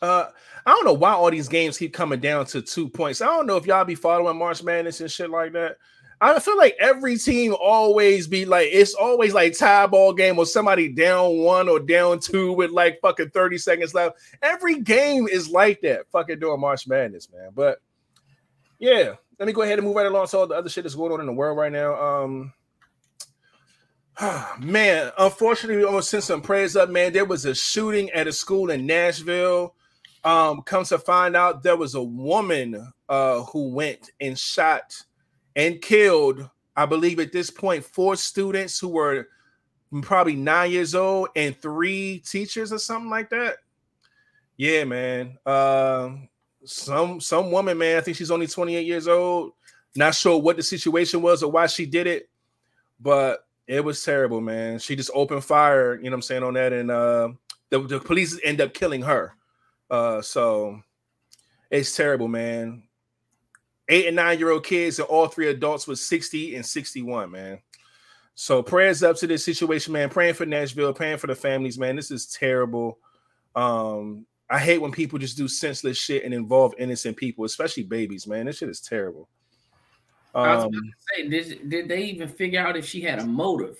uh, 0.00 0.28
I 0.64 0.70
don't 0.70 0.84
know 0.84 0.94
why 0.94 1.12
all 1.12 1.30
these 1.30 1.48
games 1.48 1.78
keep 1.78 1.92
coming 1.92 2.20
down 2.20 2.46
to 2.46 2.62
two 2.62 2.88
points. 2.88 3.20
I 3.20 3.26
don't 3.26 3.46
know 3.46 3.56
if 3.56 3.66
y'all 3.66 3.84
be 3.84 3.94
following 3.94 4.38
March 4.38 4.62
Madness 4.62 5.00
and 5.00 5.10
shit 5.10 5.30
like 5.30 5.52
that. 5.52 5.76
I 6.24 6.38
feel 6.38 6.56
like 6.56 6.74
every 6.80 7.18
team 7.18 7.54
always 7.60 8.26
be 8.26 8.46
like 8.46 8.68
it's 8.72 8.94
always 8.94 9.34
like 9.34 9.58
tie 9.58 9.86
ball 9.86 10.14
game 10.14 10.38
or 10.38 10.46
somebody 10.46 10.88
down 10.88 11.38
one 11.38 11.68
or 11.68 11.78
down 11.78 12.18
two 12.18 12.52
with 12.52 12.70
like 12.70 12.98
fucking 13.02 13.30
30 13.30 13.58
seconds 13.58 13.92
left. 13.92 14.16
Every 14.40 14.80
game 14.80 15.28
is 15.28 15.50
like 15.50 15.82
that 15.82 16.10
fucking 16.10 16.38
doing 16.38 16.60
March 16.60 16.86
Madness, 16.86 17.28
man. 17.30 17.50
But 17.54 17.82
yeah, 18.78 19.14
let 19.38 19.46
me 19.46 19.52
go 19.52 19.62
ahead 19.62 19.78
and 19.78 19.86
move 19.86 19.96
right 19.96 20.06
along 20.06 20.28
to 20.28 20.38
all 20.38 20.46
the 20.46 20.54
other 20.54 20.70
shit 20.70 20.84
that's 20.84 20.94
going 20.94 21.12
on 21.12 21.20
in 21.20 21.26
the 21.26 21.32
world 21.32 21.58
right 21.58 21.72
now. 21.72 21.94
Um 21.94 22.54
man, 24.60 25.12
unfortunately, 25.18 25.76
we 25.76 25.84
almost 25.84 26.08
sent 26.08 26.24
some 26.24 26.40
prayers 26.40 26.74
up, 26.74 26.88
man. 26.88 27.12
There 27.12 27.26
was 27.26 27.44
a 27.44 27.54
shooting 27.54 28.08
at 28.10 28.26
a 28.26 28.32
school 28.32 28.70
in 28.70 28.86
Nashville. 28.86 29.74
Um, 30.22 30.62
comes 30.62 30.88
to 30.88 30.98
find 30.98 31.36
out 31.36 31.62
there 31.62 31.76
was 31.76 31.94
a 31.94 32.02
woman 32.02 32.92
uh 33.10 33.42
who 33.42 33.68
went 33.74 34.10
and 34.22 34.38
shot 34.38 35.04
and 35.56 35.80
killed, 35.80 36.48
I 36.76 36.86
believe 36.86 37.20
at 37.20 37.32
this 37.32 37.50
point, 37.50 37.84
four 37.84 38.16
students 38.16 38.78
who 38.78 38.88
were 38.88 39.28
probably 40.02 40.34
nine 40.34 40.70
years 40.70 40.94
old 40.94 41.28
and 41.36 41.56
three 41.56 42.18
teachers 42.20 42.72
or 42.72 42.78
something 42.78 43.10
like 43.10 43.30
that. 43.30 43.58
Yeah, 44.56 44.84
man. 44.84 45.38
Um, 45.46 46.28
some 46.64 47.20
some 47.20 47.50
woman, 47.50 47.78
man. 47.78 47.98
I 47.98 48.00
think 48.00 48.16
she's 48.16 48.30
only 48.30 48.46
28 48.46 48.86
years 48.86 49.08
old. 49.08 49.52
Not 49.96 50.14
sure 50.14 50.40
what 50.40 50.56
the 50.56 50.62
situation 50.62 51.22
was 51.22 51.42
or 51.42 51.50
why 51.50 51.66
she 51.66 51.86
did 51.86 52.06
it, 52.06 52.28
but 53.00 53.46
it 53.66 53.84
was 53.84 54.02
terrible, 54.02 54.40
man. 54.40 54.78
She 54.78 54.96
just 54.96 55.10
opened 55.14 55.44
fire, 55.44 55.96
you 55.96 56.04
know 56.04 56.10
what 56.10 56.14
I'm 56.16 56.22
saying, 56.22 56.42
on 56.42 56.54
that, 56.54 56.72
and 56.72 56.90
uh 56.90 57.28
the, 57.70 57.80
the 57.80 58.00
police 58.00 58.38
end 58.44 58.60
up 58.60 58.74
killing 58.74 59.02
her. 59.02 59.34
Uh 59.90 60.20
so 60.22 60.80
it's 61.70 61.94
terrible, 61.94 62.28
man 62.28 62.84
eight 63.88 64.06
and 64.06 64.16
nine 64.16 64.38
year 64.38 64.50
old 64.50 64.64
kids 64.64 64.98
and 64.98 65.08
all 65.08 65.26
three 65.26 65.48
adults 65.48 65.86
was 65.86 66.04
60 66.04 66.56
and 66.56 66.64
61, 66.64 67.30
man. 67.30 67.58
So 68.34 68.62
prayers 68.62 69.02
up 69.02 69.16
to 69.18 69.26
this 69.26 69.44
situation, 69.44 69.92
man. 69.92 70.08
Praying 70.08 70.34
for 70.34 70.46
Nashville, 70.46 70.92
praying 70.92 71.18
for 71.18 71.28
the 71.28 71.34
families, 71.34 71.78
man. 71.78 71.96
This 71.96 72.10
is 72.10 72.26
terrible. 72.26 72.98
Um, 73.54 74.26
I 74.50 74.58
hate 74.58 74.80
when 74.80 74.92
people 74.92 75.18
just 75.18 75.36
do 75.36 75.48
senseless 75.48 75.96
shit 75.96 76.24
and 76.24 76.34
involve 76.34 76.74
innocent 76.78 77.16
people, 77.16 77.44
especially 77.44 77.84
babies, 77.84 78.26
man. 78.26 78.46
This 78.46 78.58
shit 78.58 78.68
is 78.68 78.80
terrible. 78.80 79.28
I 80.34 80.56
was 80.56 80.64
Um, 80.64 80.70
about 80.70 80.80
to 80.80 80.92
say, 81.14 81.28
did, 81.28 81.70
did 81.70 81.88
they 81.88 82.04
even 82.04 82.28
figure 82.28 82.60
out 82.60 82.76
if 82.76 82.86
she 82.86 83.00
had 83.00 83.20
a 83.20 83.26
motive? 83.26 83.78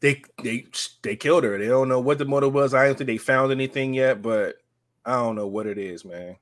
they 0.00 0.22
they 0.42 0.66
they 1.02 1.16
killed 1.16 1.44
her. 1.44 1.58
They 1.58 1.66
don't 1.66 1.88
know 1.88 2.00
what 2.00 2.18
the 2.18 2.24
motive 2.24 2.54
was. 2.54 2.74
I 2.74 2.86
don't 2.86 2.96
think 2.98 3.08
they 3.08 3.16
found 3.16 3.50
anything 3.50 3.94
yet, 3.94 4.22
but 4.22 4.56
I 5.04 5.14
don't 5.14 5.34
know 5.34 5.48
what 5.48 5.66
it 5.66 5.78
is, 5.78 6.04
man. 6.04 6.36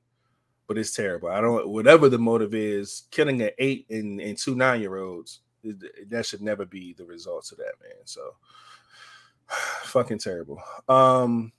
But 0.67 0.77
it's 0.77 0.93
terrible. 0.93 1.29
I 1.29 1.39
don't 1.39 1.69
whatever 1.69 2.09
the 2.09 2.17
motive 2.17 2.53
is, 2.53 3.03
killing 3.09 3.41
an 3.41 3.51
eight 3.57 3.85
and, 3.89 4.19
and 4.19 4.37
two 4.37 4.55
nine 4.55 4.81
year 4.81 4.97
olds, 4.97 5.39
that 5.63 6.25
should 6.25 6.41
never 6.41 6.65
be 6.65 6.93
the 6.93 7.05
results 7.05 7.51
of 7.51 7.57
that, 7.59 7.73
man. 7.81 8.05
So 8.05 8.35
fucking 9.83 10.19
terrible. 10.19 10.61
Um 10.89 11.51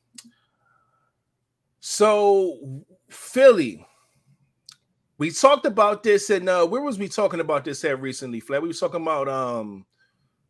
so 1.80 2.84
Philly. 3.08 3.84
We 5.16 5.32
talked 5.32 5.66
about 5.66 6.02
this 6.02 6.30
and 6.30 6.48
uh 6.48 6.66
where 6.66 6.82
was 6.82 6.98
we 6.98 7.08
talking 7.08 7.40
about 7.40 7.64
this 7.64 7.84
at 7.84 8.00
recently, 8.00 8.40
Flat? 8.40 8.62
We 8.62 8.68
was 8.68 8.80
talking 8.80 9.02
about 9.02 9.28
um 9.28 9.86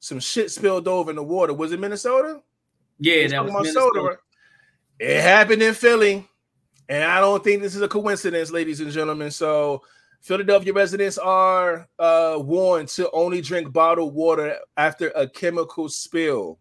some 0.01 0.21
shit 0.21 0.51
spilled 0.51 0.89
over 0.89 1.11
in 1.11 1.17
the 1.17 1.23
water. 1.23 1.55
Was 1.55 1.73
it 1.73 1.81
Minnesota? 1.81 2.43
Yeah, 2.99 3.29
that 3.29 3.45
was 3.45 3.51
about 3.51 3.63
Minnesota. 3.63 4.19
It 4.99 5.23
happened 5.23 5.63
in 5.63 5.75
Philly, 5.75 6.29
and 6.89 7.05
I 7.05 7.21
don't 7.21 7.45
think 7.45 7.63
this 7.63 7.75
is 7.75 7.83
a 7.83 7.89
coincidence, 7.89 8.51
ladies 8.51 8.81
and 8.81 8.91
gentlemen. 8.91 9.31
So 9.31 9.83
Philadelphia 10.21 10.73
residents 10.73 11.19
are 11.19 11.89
uh, 11.99 12.39
warned 12.41 12.89
to 12.89 13.11
only 13.13 13.41
drink 13.41 13.73
bottled 13.73 14.15
water 14.15 14.57
after 14.77 15.09
a 15.11 15.29
chemical 15.29 15.89
spill. 15.89 16.59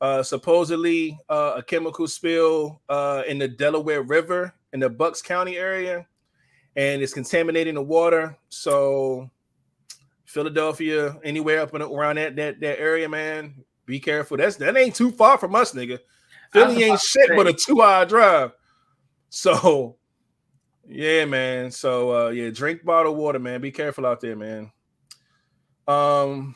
Uh, 0.00 0.22
supposedly, 0.22 1.18
uh, 1.28 1.54
a 1.56 1.62
chemical 1.62 2.06
spill 2.06 2.80
uh, 2.88 3.22
in 3.26 3.38
the 3.38 3.48
Delaware 3.48 4.02
River 4.02 4.54
in 4.72 4.80
the 4.80 4.88
Bucks 4.88 5.20
County 5.20 5.56
area, 5.56 6.06
and 6.76 7.02
it's 7.02 7.12
contaminating 7.12 7.74
the 7.74 7.82
water. 7.82 8.38
So, 8.48 9.28
Philadelphia, 10.24 11.18
anywhere 11.24 11.62
up 11.62 11.74
and 11.74 11.82
around 11.82 12.16
that 12.16 12.36
that 12.36 12.60
that 12.60 12.78
area, 12.78 13.08
man, 13.08 13.64
be 13.86 13.98
careful. 13.98 14.36
That's 14.36 14.54
that 14.56 14.76
ain't 14.76 14.94
too 14.94 15.10
far 15.10 15.36
from 15.36 15.56
us, 15.56 15.72
nigga. 15.72 15.98
Philly 16.52 16.84
ain't 16.84 17.00
shit 17.00 17.30
but 17.34 17.48
a 17.48 17.52
two 17.52 17.82
hour 17.82 18.06
drive. 18.06 18.52
So, 19.30 19.96
yeah, 20.86 21.24
man. 21.24 21.70
So, 21.70 22.26
uh, 22.26 22.30
yeah, 22.30 22.50
drink 22.50 22.84
bottled 22.84 23.16
water, 23.16 23.38
man. 23.38 23.60
Be 23.60 23.70
careful 23.70 24.06
out 24.06 24.20
there, 24.20 24.36
man. 24.36 24.72
Um, 25.86 26.54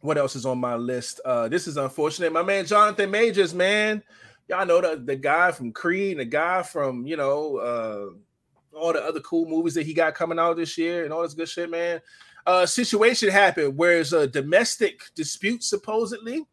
what 0.00 0.16
else 0.16 0.36
is 0.36 0.46
on 0.46 0.58
my 0.58 0.76
list? 0.76 1.20
Uh, 1.24 1.48
this 1.48 1.66
is 1.66 1.76
unfortunate. 1.76 2.32
My 2.32 2.42
man 2.42 2.66
Jonathan 2.66 3.10
Majors, 3.10 3.52
man. 3.52 4.02
Y'all 4.48 4.64
know 4.64 4.80
the, 4.80 4.96
the 4.96 5.16
guy 5.16 5.50
from 5.50 5.72
Creed, 5.72 6.18
the 6.18 6.24
guy 6.24 6.62
from 6.62 7.06
you 7.06 7.16
know 7.16 7.56
uh 7.56 8.76
all 8.76 8.92
the 8.92 9.02
other 9.02 9.20
cool 9.20 9.46
movies 9.48 9.74
that 9.74 9.86
he 9.86 9.92
got 9.92 10.14
coming 10.14 10.38
out 10.38 10.56
this 10.56 10.78
year 10.78 11.04
and 11.04 11.12
all 11.12 11.22
this 11.22 11.34
good 11.34 11.48
shit, 11.48 11.70
man. 11.70 12.00
Uh 12.46 12.64
situation 12.64 13.28
happened 13.28 13.76
where 13.76 13.98
it's 13.98 14.12
a 14.12 14.26
domestic 14.26 15.00
dispute 15.14 15.62
supposedly. 15.62 16.44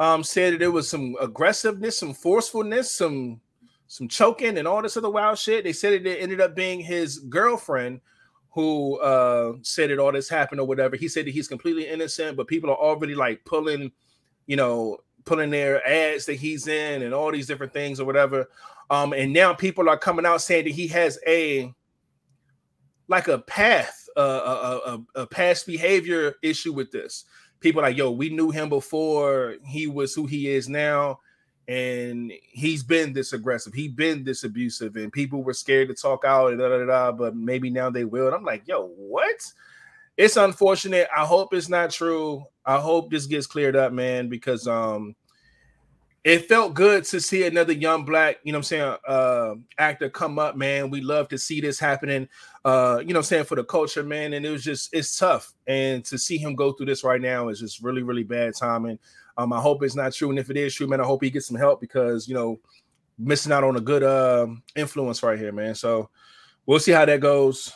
Um, 0.00 0.22
said 0.22 0.52
that 0.52 0.58
there 0.58 0.70
was 0.70 0.88
some 0.88 1.16
aggressiveness, 1.20 1.98
some 1.98 2.14
forcefulness, 2.14 2.94
some 2.94 3.40
some 3.88 4.06
choking 4.06 4.58
and 4.58 4.68
all 4.68 4.82
this 4.82 4.96
other 4.96 5.10
wild 5.10 5.38
shit. 5.38 5.64
They 5.64 5.72
said 5.72 5.94
it 5.94 6.06
ended 6.06 6.40
up 6.40 6.54
being 6.54 6.78
his 6.78 7.18
girlfriend 7.18 8.00
who 8.50 8.98
uh, 9.00 9.54
said 9.62 9.90
that 9.90 9.98
all 9.98 10.12
this 10.12 10.28
happened 10.28 10.60
or 10.60 10.66
whatever. 10.66 10.94
He 10.94 11.08
said 11.08 11.26
that 11.26 11.32
he's 11.32 11.48
completely 11.48 11.88
innocent, 11.88 12.36
but 12.36 12.46
people 12.46 12.70
are 12.70 12.76
already 12.76 13.14
like 13.14 13.44
pulling, 13.44 13.90
you 14.46 14.56
know, 14.56 14.98
pulling 15.24 15.50
their 15.50 15.86
ads 15.86 16.26
that 16.26 16.34
he's 16.34 16.68
in 16.68 17.02
and 17.02 17.14
all 17.14 17.32
these 17.32 17.46
different 17.46 17.72
things 17.72 17.98
or 17.98 18.04
whatever. 18.04 18.48
Um, 18.90 19.12
and 19.12 19.32
now 19.32 19.54
people 19.54 19.88
are 19.88 19.98
coming 19.98 20.26
out 20.26 20.42
saying 20.42 20.64
that 20.64 20.74
he 20.74 20.86
has 20.88 21.18
a 21.26 21.72
like 23.08 23.28
a 23.28 23.38
path, 23.38 24.06
a, 24.16 24.20
a, 24.20 25.04
a 25.14 25.26
past 25.26 25.66
behavior 25.66 26.34
issue 26.42 26.74
with 26.74 26.90
this. 26.92 27.24
People 27.60 27.80
like, 27.80 27.96
yo, 27.96 28.10
we 28.10 28.28
knew 28.28 28.50
him 28.50 28.68
before 28.68 29.56
he 29.64 29.86
was 29.86 30.14
who 30.14 30.26
he 30.26 30.48
is 30.48 30.68
now 30.68 31.20
and 31.68 32.32
he's 32.42 32.82
been 32.82 33.12
this 33.12 33.34
aggressive, 33.34 33.74
he 33.74 33.88
been 33.88 34.24
this 34.24 34.42
abusive, 34.42 34.96
and 34.96 35.12
people 35.12 35.42
were 35.42 35.52
scared 35.52 35.88
to 35.88 35.94
talk 35.94 36.24
out, 36.24 36.50
and 36.50 36.58
da, 36.58 36.68
da, 36.70 36.84
da, 36.86 37.12
but 37.12 37.36
maybe 37.36 37.68
now 37.68 37.90
they 37.90 38.06
will. 38.06 38.26
And 38.26 38.34
I'm 38.34 38.44
like, 38.44 38.66
yo, 38.66 38.86
what? 38.96 39.52
It's 40.16 40.36
unfortunate. 40.36 41.08
I 41.16 41.24
hope 41.24 41.52
it's 41.54 41.68
not 41.68 41.90
true. 41.90 42.44
I 42.64 42.78
hope 42.78 43.10
this 43.10 43.26
gets 43.26 43.46
cleared 43.46 43.76
up, 43.76 43.92
man, 43.92 44.28
because 44.28 44.66
um 44.66 45.14
it 46.24 46.48
felt 46.48 46.74
good 46.74 47.04
to 47.04 47.20
see 47.20 47.46
another 47.46 47.72
young 47.72 48.04
black, 48.04 48.38
you 48.42 48.52
know 48.52 48.58
I'm 48.58 48.64
saying, 48.64 48.96
uh 49.06 49.54
actor 49.78 50.10
come 50.10 50.38
up, 50.38 50.56
man. 50.56 50.90
We 50.90 51.00
love 51.00 51.28
to 51.28 51.38
see 51.38 51.60
this 51.60 51.78
happening, 51.78 52.28
uh, 52.64 53.00
you 53.04 53.12
know 53.12 53.20
I'm 53.20 53.24
saying, 53.24 53.44
for 53.44 53.54
the 53.54 53.64
culture, 53.64 54.02
man. 54.02 54.32
And 54.32 54.44
it 54.44 54.50
was 54.50 54.64
just 54.64 54.92
it's 54.92 55.18
tough. 55.18 55.54
And 55.66 56.04
to 56.06 56.18
see 56.18 56.36
him 56.36 56.54
go 56.54 56.72
through 56.72 56.86
this 56.86 57.04
right 57.04 57.20
now 57.20 57.48
is 57.48 57.60
just 57.60 57.82
really, 57.82 58.02
really 58.02 58.24
bad 58.24 58.54
timing. 58.54 58.98
Um, 59.36 59.52
I 59.52 59.60
hope 59.60 59.82
it's 59.84 59.94
not 59.94 60.12
true, 60.12 60.30
and 60.30 60.38
if 60.38 60.50
it 60.50 60.56
is 60.56 60.74
true, 60.74 60.88
man, 60.88 61.00
I 61.00 61.04
hope 61.04 61.22
he 61.22 61.30
gets 61.30 61.46
some 61.46 61.56
help 61.56 61.80
because 61.80 62.26
you 62.26 62.34
know, 62.34 62.58
missing 63.18 63.52
out 63.52 63.64
on 63.64 63.76
a 63.76 63.80
good 63.80 64.02
uh, 64.02 64.48
influence 64.74 65.22
right 65.22 65.38
here, 65.38 65.52
man. 65.52 65.76
So 65.76 66.10
we'll 66.66 66.80
see 66.80 66.92
how 66.92 67.04
that 67.04 67.20
goes. 67.20 67.72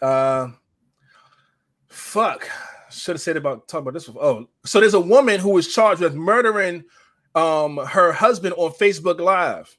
Uh, 0.00 0.48
fuck, 1.88 2.48
should 2.90 3.16
have 3.16 3.20
said 3.20 3.36
about 3.36 3.68
talk 3.68 3.82
about 3.82 3.94
this. 3.94 4.06
Before. 4.06 4.24
Oh, 4.24 4.48
so 4.64 4.80
there's 4.80 4.94
a 4.94 5.00
woman 5.00 5.40
who 5.40 5.50
was 5.50 5.72
charged 5.72 6.00
with 6.00 6.14
murdering 6.14 6.84
um 7.36 7.76
her 7.76 8.12
husband 8.12 8.54
on 8.56 8.72
Facebook 8.72 9.20
Live. 9.20 9.76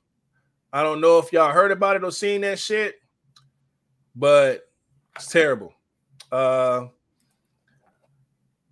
I 0.71 0.83
don't 0.83 1.01
know 1.01 1.17
if 1.17 1.33
y'all 1.33 1.51
heard 1.51 1.71
about 1.71 1.95
it 1.95 2.03
or 2.03 2.11
seen 2.11 2.41
that 2.41 2.59
shit, 2.59 2.95
but 4.15 4.69
it's 5.15 5.27
terrible. 5.27 5.73
Uh 6.31 6.87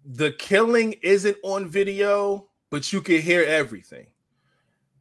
the 0.06 0.32
killing 0.34 0.94
isn't 1.02 1.38
on 1.44 1.68
video, 1.68 2.48
but 2.70 2.94
you 2.94 3.02
can 3.02 3.22
hear 3.22 3.44
everything. 3.44 4.06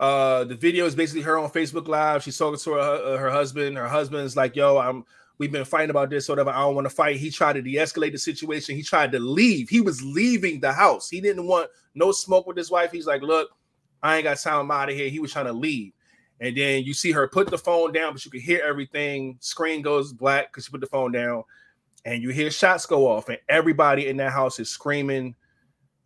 Uh, 0.00 0.44
the 0.44 0.54
video 0.54 0.86
is 0.86 0.94
basically 0.94 1.22
her 1.22 1.38
on 1.38 1.50
Facebook 1.50 1.86
Live. 1.86 2.22
She's 2.22 2.38
talking 2.38 2.58
to 2.58 2.72
her, 2.72 2.80
uh, 2.80 3.18
her 3.18 3.30
husband. 3.30 3.76
Her 3.76 3.88
husband's 3.88 4.36
like, 4.36 4.56
"Yo, 4.56 4.78
I'm. 4.78 5.04
We've 5.38 5.52
been 5.52 5.64
fighting 5.64 5.90
about 5.90 6.10
this, 6.10 6.28
whatever. 6.28 6.50
I 6.50 6.60
don't 6.60 6.74
want 6.74 6.86
to 6.86 6.94
fight." 6.94 7.16
He 7.16 7.30
tried 7.30 7.54
to 7.54 7.62
de-escalate 7.62 8.12
the 8.12 8.18
situation. 8.18 8.76
He 8.76 8.82
tried 8.82 9.12
to 9.12 9.18
leave. 9.18 9.68
He 9.68 9.80
was 9.80 10.02
leaving 10.02 10.60
the 10.60 10.72
house. 10.72 11.10
He 11.10 11.20
didn't 11.20 11.46
want 11.46 11.70
no 11.94 12.10
smoke 12.10 12.46
with 12.46 12.56
his 12.56 12.70
wife. 12.70 12.90
He's 12.90 13.06
like, 13.06 13.22
"Look, 13.22 13.50
I 14.04 14.16
ain't 14.16 14.24
got 14.24 14.38
time. 14.38 14.60
I'm 14.60 14.70
out 14.70 14.90
of 14.90 14.94
here." 14.94 15.08
He 15.08 15.18
was 15.18 15.32
trying 15.32 15.46
to 15.46 15.52
leave, 15.52 15.92
and 16.40 16.56
then 16.56 16.84
you 16.84 16.94
see 16.94 17.10
her 17.10 17.26
put 17.26 17.50
the 17.50 17.58
phone 17.58 17.92
down, 17.92 18.12
but 18.12 18.24
you 18.24 18.30
can 18.30 18.40
hear 18.40 18.62
everything. 18.64 19.36
Screen 19.40 19.82
goes 19.82 20.12
black 20.12 20.52
because 20.52 20.66
she 20.66 20.70
put 20.70 20.80
the 20.80 20.86
phone 20.86 21.10
down 21.10 21.42
and 22.04 22.22
you 22.22 22.30
hear 22.30 22.50
shots 22.50 22.86
go 22.86 23.06
off, 23.06 23.28
and 23.28 23.38
everybody 23.48 24.08
in 24.08 24.16
that 24.18 24.32
house 24.32 24.58
is 24.58 24.68
screaming, 24.68 25.34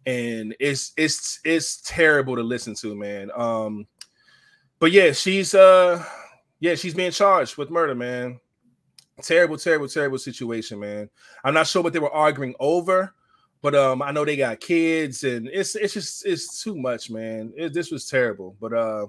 and 0.07 0.55
it's 0.61 0.93
it's 0.97 1.41
it's 1.45 1.81
terrible 1.83 2.37
to 2.37 2.43
listen 2.43 2.75
to, 2.77 2.95
man. 2.95 3.31
Um, 3.37 3.87
but 4.79 4.93
yeah, 4.93 5.13
she's 5.13 5.55
uh, 5.55 6.05
yeah, 6.61 6.77
she's 6.77 6.95
being 6.95 7.11
charged 7.11 7.57
with 7.57 7.71
murder, 7.71 7.95
man. 7.95 8.39
Terrible, 9.23 9.59
terrible, 9.59 9.89
terrible 9.89 10.19
situation, 10.19 10.79
man. 10.79 11.11
I'm 11.43 11.55
not 11.55 11.67
sure 11.67 11.83
what 11.83 11.93
they 11.93 11.99
were 11.99 12.13
arguing 12.13 12.55
over, 12.61 13.13
but 13.61 13.75
um, 13.75 14.03
I 14.03 14.13
know 14.13 14.25
they 14.25 14.37
got 14.37 14.61
kids, 14.61 15.25
and 15.25 15.49
it's 15.53 15.75
it's 15.75 15.95
just 15.95 16.27
it's 16.27 16.63
too 16.63 16.77
much, 16.77 17.11
man. 17.11 17.53
It, 17.57 17.73
this 17.73 17.91
was 17.91 18.07
terrible, 18.07 18.57
but 18.61 18.73
uh 18.73 19.07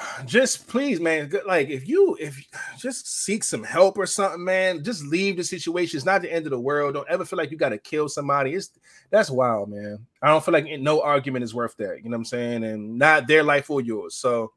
just 0.26 0.66
please, 0.68 1.00
man. 1.00 1.30
Like 1.46 1.68
if 1.68 1.88
you 1.88 2.16
if 2.20 2.42
just 2.78 3.24
seek 3.24 3.44
some 3.44 3.62
help 3.62 3.98
or 3.98 4.06
something, 4.06 4.44
man, 4.44 4.82
just 4.82 5.04
leave 5.04 5.36
the 5.36 5.44
situation. 5.44 5.96
It's 5.96 6.06
not 6.06 6.22
the 6.22 6.32
end 6.32 6.46
of 6.46 6.50
the 6.50 6.60
world. 6.60 6.94
Don't 6.94 7.08
ever 7.08 7.24
feel 7.24 7.36
like 7.36 7.50
you 7.50 7.56
got 7.56 7.70
to 7.70 7.78
kill 7.78 8.08
somebody. 8.08 8.54
It's 8.54 8.70
that's 9.10 9.30
wild, 9.30 9.70
man. 9.70 10.06
I 10.22 10.28
don't 10.28 10.44
feel 10.44 10.52
like 10.52 10.66
no 10.80 11.02
argument 11.02 11.44
is 11.44 11.54
worth 11.54 11.76
that. 11.76 11.98
You 11.98 12.04
know 12.04 12.16
what 12.16 12.20
I'm 12.20 12.24
saying? 12.24 12.64
And 12.64 12.98
not 12.98 13.26
their 13.26 13.42
life 13.42 13.70
or 13.70 13.80
yours. 13.80 14.14
So 14.16 14.52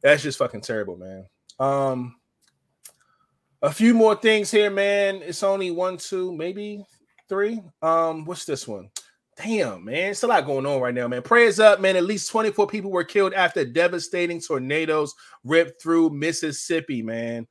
that's 0.00 0.22
just 0.22 0.38
fucking 0.38 0.60
terrible, 0.60 0.96
man. 0.96 1.26
Um, 1.58 2.16
a 3.62 3.72
few 3.72 3.94
more 3.94 4.14
things 4.14 4.50
here, 4.50 4.70
man. 4.70 5.22
It's 5.22 5.42
only 5.42 5.72
one, 5.72 5.96
two, 5.96 6.32
maybe 6.32 6.84
three. 7.28 7.62
Um, 7.82 8.24
what's 8.24 8.44
this 8.44 8.66
one? 8.66 8.90
Damn, 9.42 9.84
man, 9.84 10.10
it's 10.10 10.24
a 10.24 10.26
lot 10.26 10.46
going 10.46 10.66
on 10.66 10.80
right 10.80 10.94
now, 10.94 11.06
man. 11.06 11.22
Prayers 11.22 11.60
up, 11.60 11.80
man. 11.80 11.94
At 11.94 12.04
least 12.04 12.30
24 12.30 12.66
people 12.66 12.90
were 12.90 13.04
killed 13.04 13.34
after 13.34 13.64
devastating 13.64 14.40
tornadoes 14.40 15.14
ripped 15.44 15.80
through 15.80 16.10
Mississippi, 16.10 17.02
man. 17.02 17.46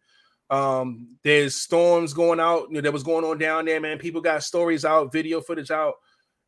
Um, 0.50 1.16
there's 1.24 1.56
storms 1.56 2.14
going 2.14 2.40
out, 2.40 2.68
you 2.70 2.76
know, 2.76 2.82
that 2.82 2.94
was 2.94 3.04
going 3.04 3.24
on 3.24 3.38
down 3.38 3.66
there, 3.66 3.80
man. 3.80 4.00
People 4.00 4.22
got 4.22 4.44
stories 4.44 4.84
out, 4.84 5.14
video 5.14 5.40
footage 5.40 5.72
out, 5.72 5.96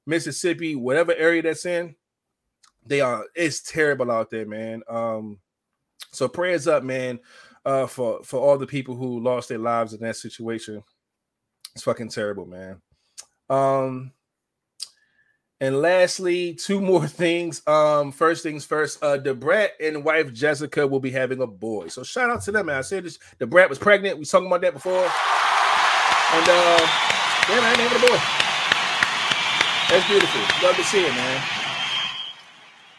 Mississippi, 0.06 0.76
whatever 0.76 1.14
area 1.14 1.42
that's 1.42 1.66
in. 1.66 1.96
They 2.86 3.02
are 3.02 3.26
it's 3.36 3.62
terrible 3.62 4.12
out 4.12 4.30
there, 4.30 4.46
man. 4.46 4.82
Um, 4.90 5.40
so 6.12 6.28
prayers 6.28 6.68
up, 6.68 6.84
man, 6.84 7.20
uh, 7.66 7.88
for 7.88 8.24
for 8.24 8.40
all 8.40 8.58
the 8.58 8.68
people 8.68 8.96
who 8.96 9.22
lost 9.22 9.50
their 9.50 9.58
lives 9.58 9.94
in 9.94 10.02
that 10.02 10.16
situation. 10.16 10.82
It's 11.76 11.84
fucking 11.84 12.10
terrible, 12.10 12.46
man. 12.46 12.82
Um, 13.50 14.12
and 15.62 15.82
lastly, 15.82 16.54
two 16.54 16.80
more 16.84 17.08
things. 17.08 17.66
Um, 17.68 18.12
first 18.12 18.44
things 18.44 18.66
first, 18.66 19.04
uh, 19.04 19.18
Da 19.18 19.34
Brat 19.34 19.72
and 19.82 20.04
wife 20.04 20.34
Jessica 20.34 20.88
will 20.88 21.00
be 21.00 21.12
having 21.12 21.42
a 21.42 21.48
boy. 21.48 21.88
So 21.88 22.04
shout 22.04 22.30
out 22.30 22.42
to 22.44 22.52
them, 22.52 22.68
man. 22.68 22.78
I 22.78 22.82
said 22.82 23.04
this. 23.04 23.20
Da 23.40 23.46
Brat 23.46 23.70
was 23.70 23.80
pregnant. 23.80 24.18
We 24.18 24.26
talking 24.26 24.48
about 24.48 24.62
that 24.62 24.74
before. 24.74 24.94
And 26.32 26.48
uh, 26.48 26.88
yeah, 27.50 27.60
man, 27.62 27.76
having 27.80 27.98
a 27.98 28.08
boy. 28.08 28.20
That's 29.90 30.08
beautiful. 30.08 30.42
Love 30.68 30.76
to 30.76 30.84
see 30.84 31.04
it, 31.04 31.14
man. 31.16 31.44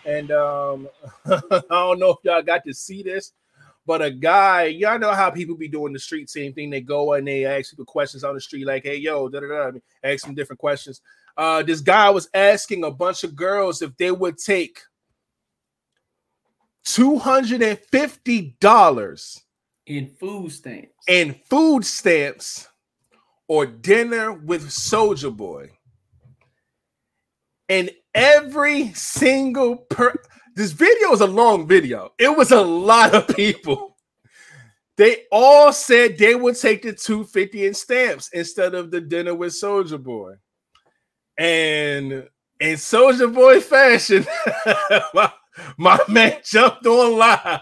And 0.05 0.31
um, 0.33 0.89
I 1.27 1.63
don't 1.71 1.99
know 2.01 2.11
if 2.11 2.19
y'all 2.25 2.43
got 2.43 2.65
to 2.65 2.75
see 2.75 3.03
this, 3.03 3.33
but 3.91 4.03
a 4.03 4.11
guy, 4.13 4.67
y'all 4.67 5.01
know 5.01 5.11
how 5.11 5.31
people 5.31 5.57
be 5.57 5.67
doing 5.67 5.93
the 5.93 5.99
street 5.99 6.31
same 6.31 6.53
thing. 6.53 6.71
They 6.71 6.81
go 6.81 7.15
and 7.15 7.27
they 7.27 7.45
ask 7.45 7.71
people 7.71 7.85
questions 7.85 8.23
on 8.23 8.37
the 8.37 8.41
street, 8.41 8.65
like, 8.65 8.85
"Hey, 8.85 8.95
yo," 8.95 9.29
da 9.29 9.41
da 9.41 9.49
da. 9.49 9.67
I 9.67 9.73
mean, 9.73 9.83
Ask 10.05 10.25
them 10.25 10.37
different 10.37 10.61
questions. 10.61 11.01
Uh, 11.37 11.65
this 11.65 11.81
guy 11.81 12.09
was 12.09 12.31
asking 12.33 12.85
a 12.85 12.91
bunch 12.93 13.25
of 13.25 13.35
girls 13.35 13.83
if 13.83 13.97
they 13.97 14.13
would 14.13 14.39
take 14.39 14.79
$250 16.85 19.43
in 19.87 20.07
food 20.07 20.53
stamps. 20.53 20.93
In 21.09 21.35
food 21.51 21.85
stamps 21.85 22.69
or 23.49 23.67
dinner 23.67 24.35
with 24.35 24.69
Soulja 24.69 25.37
Boy. 25.37 25.73
And 27.69 27.91
every 28.15 28.93
single 28.93 29.79
per 29.79 30.15
this 30.55 30.73
video 30.73 31.13
is 31.13 31.21
a 31.21 31.27
long 31.27 31.67
video. 31.67 32.13
It 32.19 32.37
was 32.37 32.53
a 32.53 32.61
lot 32.63 33.15
of 33.15 33.29
people 33.29 33.91
They 35.01 35.25
all 35.33 35.73
said 35.73 36.19
they 36.19 36.35
would 36.35 36.61
take 36.61 36.83
the 36.83 36.93
250 36.93 37.69
in 37.69 37.73
stamps 37.73 38.29
instead 38.35 38.75
of 38.75 38.91
the 38.91 39.01
dinner 39.01 39.35
with 39.35 39.55
Soulja 39.55 39.99
Boy. 40.03 40.35
And 41.39 42.29
in 42.61 42.77
Soulja 42.77 43.35
Boy 43.35 43.61
fashion, 43.61 44.27
my, 45.15 45.33
my 45.79 45.99
man 46.07 46.41
jumped 46.45 46.85
on 46.85 47.17
live 47.17 47.61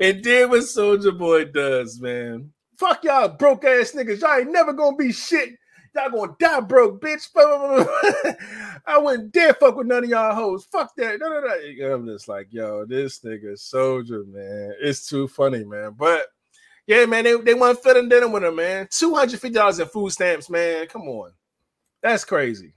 and 0.00 0.22
did 0.22 0.48
what 0.48 0.62
Soulja 0.62 1.18
Boy 1.18 1.44
does, 1.44 2.00
man. 2.00 2.50
Fuck 2.78 3.04
y'all 3.04 3.28
broke 3.28 3.66
ass 3.66 3.92
niggas. 3.92 4.22
Y'all 4.22 4.38
ain't 4.38 4.50
never 4.50 4.72
gonna 4.72 4.96
be 4.96 5.12
shit. 5.12 5.50
Y'all 5.94 6.10
gonna 6.10 6.36
die 6.38 6.60
broke, 6.60 7.00
bitch. 7.00 7.28
I 8.86 8.98
wouldn't 8.98 9.32
dare 9.32 9.54
fuck 9.54 9.76
with 9.76 9.88
none 9.88 10.04
of 10.04 10.10
y'all 10.10 10.34
hoes. 10.34 10.64
Fuck 10.64 10.94
that. 10.96 11.18
No, 11.18 11.28
no, 11.28 11.40
no. 11.40 11.94
I'm 11.94 12.06
just 12.06 12.28
like, 12.28 12.46
yo, 12.50 12.84
this 12.84 13.20
nigga 13.20 13.58
soldier, 13.58 14.24
man. 14.28 14.74
It's 14.80 15.08
too 15.08 15.26
funny, 15.26 15.64
man. 15.64 15.94
But 15.96 16.26
yeah, 16.86 17.06
man, 17.06 17.24
they, 17.24 17.36
they 17.40 17.54
want 17.54 17.82
fit 17.82 17.96
in 17.96 18.08
dinner 18.08 18.28
with 18.28 18.44
him, 18.44 18.56
man. 18.56 18.86
$250 18.86 19.80
in 19.80 19.86
food 19.88 20.10
stamps, 20.10 20.48
man. 20.48 20.86
Come 20.86 21.02
on. 21.02 21.32
That's 22.02 22.24
crazy. 22.24 22.74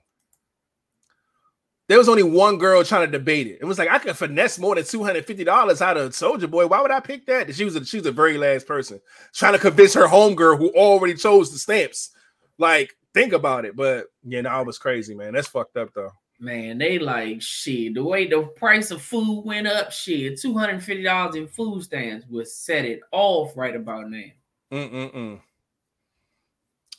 There 1.86 1.98
was 1.98 2.08
only 2.08 2.22
one 2.22 2.56
girl 2.56 2.82
trying 2.82 3.06
to 3.06 3.18
debate 3.18 3.46
it. 3.46 3.58
It 3.60 3.66
was 3.66 3.78
like 3.78 3.90
I 3.90 3.98
could 3.98 4.16
finesse 4.16 4.58
more 4.58 4.74
than 4.74 4.84
two 4.84 5.04
hundred 5.04 5.26
fifty 5.26 5.44
dollars 5.44 5.82
out 5.82 5.98
of 5.98 6.12
Soulja 6.12 6.50
Boy. 6.50 6.66
Why 6.66 6.80
would 6.80 6.90
I 6.90 7.00
pick 7.00 7.26
that? 7.26 7.54
She 7.54 7.64
was 7.64 7.76
a, 7.76 7.84
she 7.84 7.98
was 7.98 8.04
the 8.04 8.12
very 8.12 8.38
last 8.38 8.66
person 8.66 9.00
trying 9.34 9.52
to 9.52 9.58
convince 9.58 9.92
her 9.92 10.06
homegirl 10.06 10.56
who 10.58 10.70
already 10.70 11.14
chose 11.14 11.52
the 11.52 11.58
stamps. 11.58 12.10
Like, 12.56 12.96
think 13.14 13.32
about 13.32 13.64
it. 13.64 13.76
But 13.76 14.06
yeah, 14.24 14.42
no, 14.42 14.60
it 14.60 14.66
was 14.66 14.78
crazy, 14.78 15.14
man. 15.14 15.32
That's 15.32 15.48
fucked 15.48 15.76
up 15.76 15.90
though. 15.94 16.12
Man, 16.40 16.78
they 16.78 16.98
like 16.98 17.40
shit. 17.40 17.94
The 17.94 18.04
way 18.04 18.26
the 18.26 18.42
price 18.42 18.90
of 18.90 19.00
food 19.00 19.44
went 19.44 19.66
up, 19.66 19.92
shit, 19.92 20.38
two 20.38 20.58
hundred 20.58 20.82
fifty 20.82 21.04
dollars 21.04 21.36
in 21.36 21.46
food 21.46 21.84
stamps 21.84 22.26
would 22.28 22.48
set 22.48 22.84
it 22.84 23.00
off 23.12 23.56
right 23.56 23.74
about 23.74 24.10
now. 24.10 24.24
Mm-mm-mm. 24.72 25.40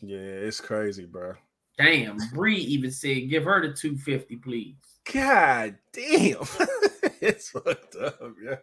Yeah, 0.02 0.18
it's 0.18 0.62
crazy, 0.62 1.06
bro. 1.06 1.34
Damn, 1.78 2.18
Bree 2.34 2.58
even 2.58 2.90
said, 2.90 3.30
"Give 3.30 3.44
her 3.44 3.68
the 3.68 3.74
two 3.74 3.98
fifty, 3.98 4.38
please." 4.38 4.76
God 5.14 5.76
damn, 5.92 6.38
it's 7.22 7.50
fucked 7.50 7.96
up, 7.98 8.20
yeah. 8.44 8.56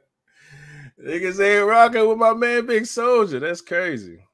Niggas 1.00 1.40
ain't 1.40 1.68
rocking 1.68 2.08
with 2.08 2.18
my 2.18 2.32
man 2.32 2.66
Big 2.66 2.86
Soldier. 2.86 3.40
That's 3.40 3.60
crazy. 3.60 4.24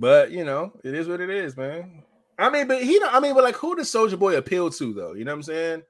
But 0.00 0.30
you 0.30 0.44
know, 0.44 0.72
it 0.82 0.94
is 0.94 1.06
what 1.06 1.20
it 1.20 1.28
is, 1.28 1.56
man. 1.56 2.02
I 2.38 2.48
mean, 2.48 2.66
but 2.66 2.82
he, 2.82 2.98
I 3.06 3.20
mean, 3.20 3.34
but 3.34 3.44
like, 3.44 3.56
who 3.56 3.76
does 3.76 3.92
Soulja 3.92 4.18
Boy 4.18 4.36
appeal 4.36 4.70
to, 4.70 4.94
though? 4.94 5.12
You 5.12 5.24
know 5.24 5.32
what 5.32 5.36
I'm 5.36 5.42
saying? 5.42 5.82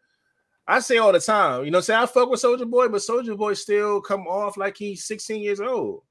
I 0.67 0.81
say 0.81 0.99
all 0.99 1.13
the 1.13 1.21
time, 1.21 1.65
you 1.65 1.71
know, 1.71 1.81
say 1.81 1.95
I 1.95 2.07
fuck 2.07 2.29
with 2.29 2.43
Soulja 2.43 2.69
Boy, 2.69 2.89
but 2.89 3.01
Soulja 3.01 3.37
Boy 3.37 3.55
still 3.55 4.01
come 4.01 4.27
off 4.27 4.57
like 4.57 4.77
he's 4.77 5.05
16 5.05 5.41
years 5.41 5.61
old, 5.61 6.03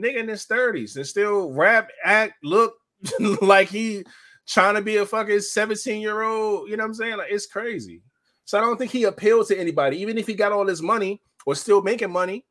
nigga 0.00 0.16
in 0.16 0.28
his 0.28 0.46
30s, 0.46 0.96
and 0.96 1.06
still 1.06 1.52
rap, 1.52 1.90
act, 2.02 2.34
look 2.42 2.74
like 3.42 3.68
he 3.68 4.04
trying 4.46 4.74
to 4.74 4.82
be 4.82 4.96
a 4.96 5.06
fucking 5.06 5.40
17 5.40 6.00
year 6.00 6.22
old. 6.22 6.70
You 6.70 6.78
know 6.78 6.84
what 6.84 6.88
I'm 6.88 6.94
saying? 6.94 7.18
Like 7.18 7.30
it's 7.30 7.46
crazy. 7.46 8.00
So 8.46 8.58
I 8.58 8.62
don't 8.62 8.78
think 8.78 8.90
he 8.90 9.04
appeals 9.04 9.48
to 9.48 9.58
anybody, 9.58 10.00
even 10.00 10.16
if 10.16 10.26
he 10.26 10.34
got 10.34 10.52
all 10.52 10.64
this 10.64 10.82
money 10.82 11.20
or 11.44 11.54
still 11.54 11.82
making 11.82 12.10
money. 12.10 12.46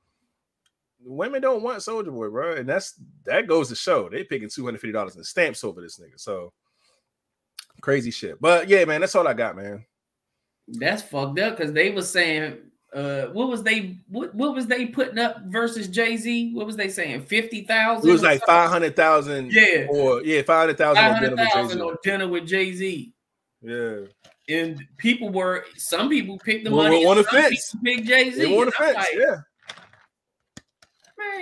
Women 1.05 1.41
don't 1.41 1.63
want 1.63 1.79
Soulja 1.79 2.11
Boy, 2.13 2.29
bro, 2.29 2.55
and 2.55 2.67
that's 2.67 2.99
that 3.25 3.47
goes 3.47 3.69
to 3.69 3.75
show 3.75 4.09
they 4.09 4.23
picking 4.23 4.49
two 4.49 4.63
hundred 4.65 4.79
fifty 4.81 4.93
dollars 4.93 5.15
in 5.15 5.23
stamps 5.23 5.63
over 5.63 5.81
this 5.81 5.99
nigga. 5.99 6.19
So 6.19 6.53
crazy 7.81 8.11
shit. 8.11 8.39
But 8.41 8.67
yeah, 8.69 8.85
man, 8.85 9.01
that's 9.01 9.15
all 9.15 9.27
I 9.27 9.33
got, 9.33 9.55
man. 9.55 9.85
That's 10.67 11.01
fucked 11.01 11.39
up 11.39 11.57
because 11.57 11.73
they 11.73 11.89
was 11.91 12.09
saying 12.09 12.57
uh 12.93 13.23
what 13.33 13.49
was 13.49 13.63
they 13.63 13.97
what, 14.07 14.33
what 14.35 14.53
was 14.53 14.67
they 14.67 14.85
putting 14.85 15.17
up 15.19 15.41
versus 15.47 15.87
Jay-Z? 15.87 16.53
What 16.53 16.65
was 16.65 16.77
they 16.77 16.89
saying? 16.89 17.25
50,000? 17.25 18.07
It 18.07 18.11
was 18.11 18.21
like 18.21 18.41
500,000 18.45 19.51
Yeah. 19.51 19.87
or 19.89 20.21
yeah, 20.23 20.41
500,000 20.43 21.03
on 21.03 21.21
dinner 21.21 21.35
with 21.35 21.39
500,000 21.39 21.69
Jay-Z. 21.77 21.81
on 21.81 21.97
dinner 22.03 22.27
with 22.27 22.47
Jay-Z. 22.47 23.13
Yeah. 23.61 23.95
And 24.49 24.79
people 24.97 25.29
were 25.29 25.65
some 25.75 26.07
people 26.09 26.37
picked 26.37 26.65
the 26.65 26.71
Well, 26.71 26.83
money. 26.83 27.05
on 27.05 27.17
the 27.17 27.23
fence. 27.23 27.75
Picked 27.83 28.05
Jay-Z. 28.07 28.37
They 28.39 28.57
on 28.57 28.65
the 28.67 28.71
fence, 28.71 28.95
like, 28.95 29.07
yeah. 29.15 29.37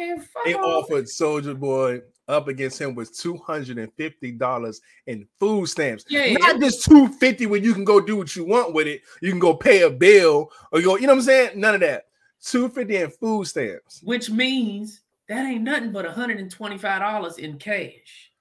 Man, 0.10 0.26
They 0.46 0.54
off. 0.56 0.86
offered 0.86 1.06
Soulja 1.06 1.58
Boy 1.60 2.02
up 2.28 2.48
against 2.48 2.80
him 2.80 2.96
with 2.96 3.14
$250 3.18 4.80
in 5.08 5.28
food 5.40 5.66
stamps. 5.68 6.06
Yeah, 6.08 6.34
Not 6.34 6.60
just 6.60 6.86
250 6.86 7.46
when 7.48 7.64
you 7.64 7.74
can 7.74 7.84
go 7.84 8.00
do 8.00 8.16
what 8.16 8.36
you 8.36 8.46
want 8.46 8.74
with 8.74 8.88
it. 8.88 9.02
You 9.22 9.32
can 9.32 9.40
go 9.40 9.54
pay 9.54 9.82
a 9.82 9.90
bill 9.90 10.52
or 10.72 10.82
go, 10.82 10.96
you 10.96 11.08
know 11.08 11.14
what 11.14 11.20
I'm 11.20 11.24
saying? 11.26 11.60
None 11.60 11.76
of 11.76 11.82
that. 11.82 12.06
250 12.44 12.96
in 12.96 13.10
food 13.12 13.46
stamps. 13.48 14.02
which 14.04 14.30
means 14.30 15.02
that 15.28 15.46
ain't 15.46 15.64
nothing 15.64 15.92
but 15.92 16.06
$125 16.06 17.40
in 17.40 17.58
cash. 17.60 18.32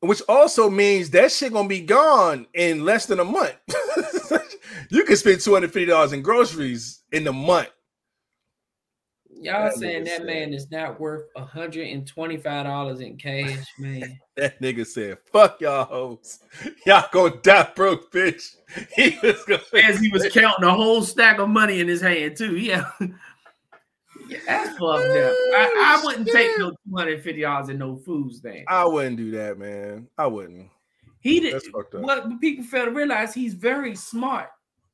Which 0.00 0.22
also 0.28 0.68
means 0.68 1.10
that 1.10 1.32
shit 1.32 1.52
gonna 1.52 1.66
be 1.66 1.80
gone 1.80 2.46
in 2.54 2.84
less 2.84 3.06
than 3.06 3.20
a 3.20 3.24
month. 3.24 3.54
you 4.90 5.04
can 5.04 5.16
spend 5.16 5.38
$250 5.38 6.12
in 6.12 6.20
groceries 6.22 7.02
in 7.10 7.26
a 7.26 7.32
month. 7.32 7.70
Y'all 9.44 9.64
That 9.64 9.74
saying 9.74 10.04
that 10.04 10.16
said- 10.18 10.26
man 10.26 10.54
is 10.54 10.70
not 10.70 10.98
worth 10.98 11.24
$125 11.36 13.00
in 13.00 13.16
cash, 13.16 13.66
man. 13.78 14.18
That 14.36 14.60
nigga 14.60 14.86
said, 14.86 15.18
fuck 15.32 15.60
y'all 15.60 15.84
hoes. 15.84 16.40
Y'all 16.86 17.04
gonna 17.12 17.36
die 17.42 17.70
broke, 17.76 18.10
bitch. 18.12 18.56
He 18.96 19.18
was 19.22 19.42
gonna 19.44 19.62
As 19.84 20.00
he 20.00 20.08
was 20.08 20.26
counting 20.32 20.64
a 20.64 20.72
whole 20.74 21.02
stack 21.02 21.38
of 21.38 21.48
money 21.48 21.80
in 21.80 21.86
his 21.88 22.00
hand, 22.00 22.36
too. 22.36 22.56
Yeah. 22.56 22.90
Yeah, 24.26 24.38
that's 24.46 24.70
fucked 24.70 24.80
up. 24.80 25.32
I, 25.34 25.70
oh, 25.74 26.00
I 26.00 26.02
wouldn't 26.04 26.28
take 26.28 26.58
no 26.58 26.72
$250 26.88 27.68
in 27.68 27.78
no 27.78 27.96
food 27.96 28.32
stamp. 28.32 28.64
I 28.68 28.84
wouldn't 28.86 29.18
do 29.18 29.30
that, 29.32 29.58
man. 29.58 30.08
I 30.16 30.26
wouldn't. 30.26 30.70
He 31.20 31.40
did 31.40 31.54
That's 31.54 31.68
fucked 31.68 31.94
up. 31.94 32.00
what 32.02 32.40
people 32.40 32.64
fail 32.64 32.86
to 32.86 32.90
realize 32.90 33.34
he's 33.34 33.52
very 33.54 33.94
smart. 33.94 34.48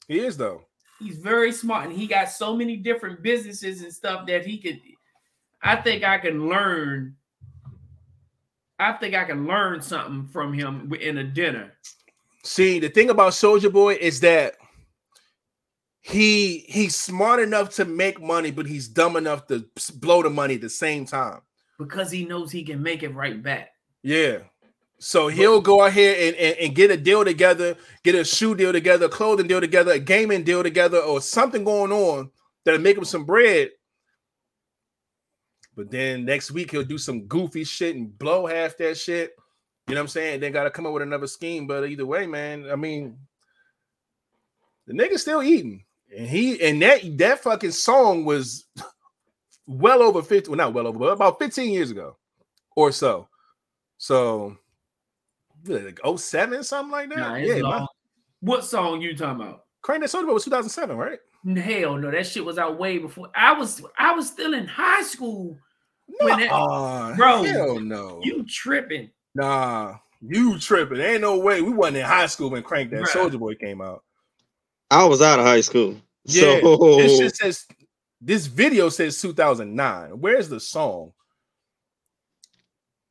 He 0.09 0.18
is 0.18 0.36
though. 0.36 0.62
He's 1.01 1.16
very 1.16 1.51
smart 1.51 1.86
and 1.86 1.98
he 1.98 2.06
got 2.06 2.28
so 2.28 2.55
many 2.55 2.77
different 2.77 3.22
businesses 3.22 3.82
and 3.82 3.93
stuff 3.93 4.27
that 4.27 4.44
he 4.47 4.59
could 4.59 4.81
I 5.62 5.77
think 5.77 6.05
I 6.05 6.18
can 6.18 6.48
learn 6.48 7.16
I 8.78 8.93
think 8.93 9.14
I 9.14 9.24
can 9.24 9.47
learn 9.47 9.82
something 9.82 10.28
from 10.28 10.52
him 10.52 10.93
in 11.01 11.18
a 11.18 11.24
dinner. 11.24 11.72
See, 12.44 12.78
the 12.78 12.89
thing 12.89 13.10
about 13.10 13.32
Soulja 13.32 13.70
Boy 13.70 13.94
is 13.94 14.20
that 14.20 14.55
he 16.01 16.64
he's 16.68 16.97
smart 16.97 17.40
enough 17.40 17.74
to 17.74 17.85
make 17.85 18.20
money, 18.20 18.51
but 18.51 18.66
he's 18.66 18.89
dumb 18.89 19.16
enough 19.16 19.47
to 19.48 19.66
blow 19.97 20.22
the 20.22 20.31
money 20.31 20.55
at 20.55 20.62
the 20.62 20.70
same 20.70 21.05
time. 21.05 21.40
because 21.78 22.10
he 22.10 22.24
knows 22.24 22.51
he 22.51 22.62
can 22.62 22.82
make 22.82 23.02
it 23.02 23.14
right 23.14 23.43
back. 23.43 23.70
Yeah. 24.02 24.39
So 25.02 25.28
he'll 25.28 25.62
go 25.62 25.82
out 25.82 25.94
here 25.94 26.14
and, 26.14 26.36
and, 26.36 26.59
and 26.59 26.74
get 26.74 26.90
a 26.90 26.97
deal 26.97 27.24
together, 27.24 27.74
get 28.05 28.14
a 28.14 28.22
shoe 28.22 28.55
deal 28.55 28.70
together, 28.70 29.06
a 29.06 29.09
clothing 29.09 29.47
deal 29.47 29.60
together, 29.60 29.93
a 29.93 29.98
gaming 29.98 30.44
deal 30.44 30.62
together, 30.62 30.98
or 30.98 31.22
something 31.22 31.64
going 31.64 31.90
on 31.90 32.31
that'll 32.64 32.82
make 32.82 32.98
him 32.98 33.06
some 33.06 33.24
bread. 33.24 33.70
But 35.74 35.90
then 35.90 36.27
next 36.27 36.51
week 36.51 36.70
he'll 36.70 36.85
do 36.85 36.98
some 36.98 37.27
goofy 37.27 37.64
shit 37.64 37.97
and 37.97 38.16
blow 38.18 38.44
half 38.44 38.77
that 38.77 38.98
shit. 38.98 39.32
You 39.89 39.94
know 39.94 40.02
what 40.02 40.05
I'm 40.05 40.09
saying? 40.09 40.40
Then 40.40 40.52
gotta 40.52 40.70
come 40.70 40.85
up 40.85 40.93
with 40.93 41.02
another 41.02 41.27
scheme. 41.27 41.66
But 41.66 41.89
either 41.89 42.05
way, 42.05 42.27
man, 42.27 42.70
I 42.70 42.77
mean, 42.77 43.16
the 44.86 44.93
nigga's 44.93 45.22
still 45.22 45.43
eating. 45.43 45.85
And 46.14 46.28
he 46.28 46.60
and 46.60 46.82
that 46.82 47.01
that 47.16 47.43
fucking 47.43 47.70
song 47.70 48.27
was 48.27 48.66
well 49.66 50.02
over 50.02 50.22
50, 50.22 50.51
well, 50.51 50.59
not 50.59 50.74
well 50.74 50.89
over, 50.89 50.98
but 50.98 51.12
about 51.12 51.39
15 51.39 51.72
years 51.72 51.90
ago 51.90 52.18
or 52.77 52.93
so. 52.93 53.28
So 53.97 54.59
like 55.66 56.01
07, 56.19 56.62
something 56.65 56.91
like 56.93 57.09
that. 57.11 57.19
Nah, 57.19 57.35
yeah, 57.37 57.61
my. 57.61 57.87
What 58.41 58.65
song 58.65 59.01
you 59.01 59.16
talking 59.16 59.43
about? 59.43 59.65
Crank 59.82 60.03
That 60.03 60.11
Soulja 60.11 60.27
Boy 60.27 60.35
was 60.35 60.45
2007, 60.45 60.97
right? 60.97 61.19
Hell 61.57 61.97
no, 61.97 62.11
that 62.11 62.27
shit 62.27 62.45
was 62.45 62.59
out 62.59 62.78
way 62.78 62.99
before. 62.99 63.28
I 63.35 63.53
was 63.53 63.82
I 63.99 64.12
was 64.12 64.28
still 64.28 64.55
in 64.55 64.66
high 64.66 65.03
school. 65.03 65.57
When 66.20 66.39
that- 66.41 66.49
Nah, 66.51 67.15
Bro, 67.16 67.43
hell 67.45 67.81
no. 67.81 68.20
You 68.23 68.45
tripping. 68.47 69.11
nah, 69.35 69.97
you 70.20 70.59
tripping. 70.59 71.01
Ain't 71.01 71.20
no 71.23 71.39
way. 71.39 71.62
We 71.62 71.73
wasn't 71.73 71.99
in 71.99 72.05
high 72.05 72.27
school 72.27 72.51
when 72.51 72.62
Crank 72.62 72.91
That 72.91 73.03
Soulja 73.03 73.39
Boy 73.39 73.55
came 73.55 73.81
out. 73.81 74.03
I 74.91 75.05
was 75.05 75.23
out 75.23 75.39
of 75.39 75.45
high 75.47 75.61
school. 75.61 75.97
Yeah, 76.24 76.61
so 76.61 76.97
this 76.97 77.19
shit 77.19 77.37
says 77.37 77.66
this 78.20 78.47
video 78.47 78.89
says 78.91 79.20
2009. 79.23 80.20
Where's 80.20 80.49
the 80.49 80.61
song? 80.61 81.12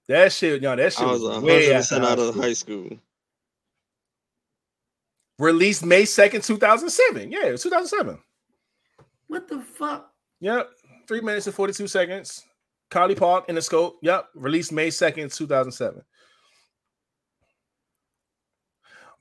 That 0.10 0.34
shit, 0.34 0.64
y'all. 0.64 0.76
That 0.76 0.92
shit 0.92 1.04
I 1.04 1.12
was, 1.12 1.22
was 1.22 1.40
way 1.40 1.68
100% 1.68 1.76
after 1.76 2.04
out 2.04 2.18
of 2.18 2.36
high 2.36 2.54
school. 2.54 2.90
Released 5.38 5.86
May 5.86 6.02
2nd, 6.02 6.44
2007. 6.44 7.32
Yeah, 7.32 7.56
2007. 7.56 8.18
What 9.28 9.48
the 9.48 9.62
fuck? 9.62 10.12
Yep. 10.42 10.72
Three 11.08 11.22
minutes 11.22 11.46
and 11.46 11.56
42 11.56 11.88
seconds. 11.88 12.44
Collipark 12.90 13.48
in 13.50 13.56
the 13.56 13.62
scope. 13.62 14.00
Yep. 14.02 14.30
Released 14.34 14.72
May 14.72 14.88
2nd, 14.88 15.32
2007. 15.34 16.02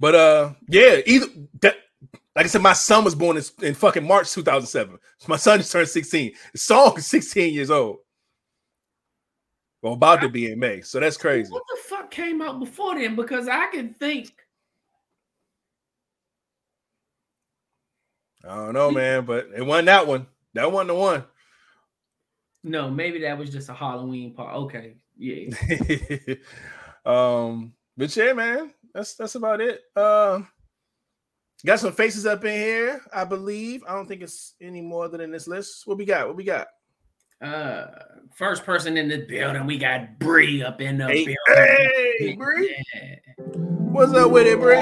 But 0.01 0.15
uh, 0.15 0.52
yeah, 0.70 1.01
either 1.05 1.27
that 1.60 1.77
like 2.35 2.47
I 2.47 2.48
said, 2.48 2.62
my 2.62 2.73
son 2.73 3.05
was 3.05 3.15
born 3.15 3.36
in, 3.36 3.43
in 3.62 3.74
fucking 3.74 4.06
March 4.06 4.32
2007. 4.32 4.98
My 5.27 5.36
son 5.36 5.59
just 5.59 5.70
turned 5.70 5.89
16. 5.89 6.32
The 6.52 6.59
song 6.59 6.97
is 6.97 7.06
16 7.09 7.52
years 7.52 7.70
old. 7.70 7.98
Or 9.82 9.94
about 9.94 10.20
to 10.22 10.28
be 10.28 10.50
in 10.50 10.59
May. 10.59 10.80
So 10.80 11.00
that's 11.00 11.16
crazy. 11.16 11.52
What 11.52 11.62
the 11.68 11.80
fuck 11.88 12.10
came 12.10 12.42
out 12.42 12.59
before 12.59 12.96
then? 12.96 13.16
Because 13.16 13.48
I 13.48 13.66
can 13.66 13.94
think. 13.94 14.32
I 18.44 18.55
don't 18.55 18.74
know, 18.74 18.90
man, 18.90 19.24
but 19.24 19.48
it 19.56 19.64
wasn't 19.64 19.86
that 19.86 20.06
one. 20.06 20.26
That 20.55 20.70
wasn't 20.70 20.88
the 20.88 20.94
one. 20.94 21.24
No, 22.64 22.90
maybe 22.90 23.20
that 23.20 23.38
was 23.38 23.50
just 23.50 23.68
a 23.68 23.74
Halloween 23.74 24.32
part. 24.34 24.55
Okay, 24.55 24.94
yeah. 25.16 25.48
um, 27.06 27.72
but 27.96 28.14
yeah, 28.16 28.32
man, 28.32 28.72
that's 28.94 29.14
that's 29.14 29.34
about 29.34 29.60
it. 29.60 29.82
Uh, 29.94 30.40
got 31.64 31.80
some 31.80 31.92
faces 31.92 32.26
up 32.26 32.44
in 32.44 32.52
here, 32.52 33.02
I 33.12 33.24
believe. 33.24 33.82
I 33.86 33.92
don't 33.92 34.06
think 34.06 34.22
it's 34.22 34.55
any 34.60 34.80
more 34.80 35.09
than 35.09 35.20
in 35.20 35.30
this 35.30 35.48
list. 35.48 35.86
What 35.86 35.98
we 35.98 36.05
got? 36.05 36.26
What 36.26 36.36
we 36.36 36.44
got? 36.44 36.68
Uh, 37.40 37.86
first 38.35 38.65
person 38.65 38.97
in 38.97 39.09
the 39.09 39.19
building, 39.19 39.65
we 39.66 39.78
got 39.78 40.19
Bree 40.19 40.62
up 40.62 40.81
in 40.81 40.98
the 40.98 41.06
Hey, 41.06 41.24
building. 41.24 41.36
hey, 42.19 42.35
Bree. 42.36 42.77
Yeah. 42.94 43.15
What's 43.36 44.12
up 44.15 44.31
with 44.32 44.47
it, 44.47 44.59
Bree? 44.60 44.77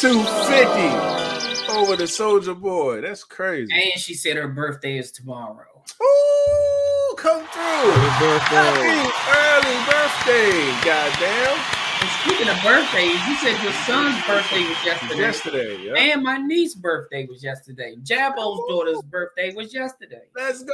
250 0.00 1.72
over 1.78 1.96
the 1.96 2.04
Soulja 2.04 2.58
Boy. 2.58 3.00
That's 3.00 3.24
crazy. 3.24 3.72
And 3.72 4.00
she 4.00 4.14
said 4.14 4.36
her 4.36 4.48
birthday 4.48 4.98
is 4.98 5.10
tomorrow. 5.12 5.82
Ooh, 6.02 7.14
come 7.16 7.40
through. 7.46 7.90
Happy 7.92 8.24
birthday. 8.24 8.84
Happy 8.88 9.12
early 9.36 9.78
birthday. 9.86 10.84
Goddamn. 10.84 11.58
And 12.04 12.12
speaking 12.20 12.48
of 12.50 12.60
birthdays, 12.62 13.16
you 13.26 13.34
said 13.36 13.56
your 13.64 13.72
son's 13.88 14.22
birthday 14.26 14.60
was 14.68 14.76
yesterday. 14.84 15.16
Yesterday. 15.16 15.76
Yeah. 15.84 15.94
And 16.12 16.22
my 16.22 16.36
niece's 16.36 16.74
birthday 16.74 17.24
was 17.26 17.42
yesterday. 17.42 17.96
Jabo's 18.02 18.60
daughter's 18.68 19.00
birthday 19.04 19.54
was 19.54 19.72
yesterday. 19.72 20.20
Let's 20.36 20.62
go. 20.64 20.72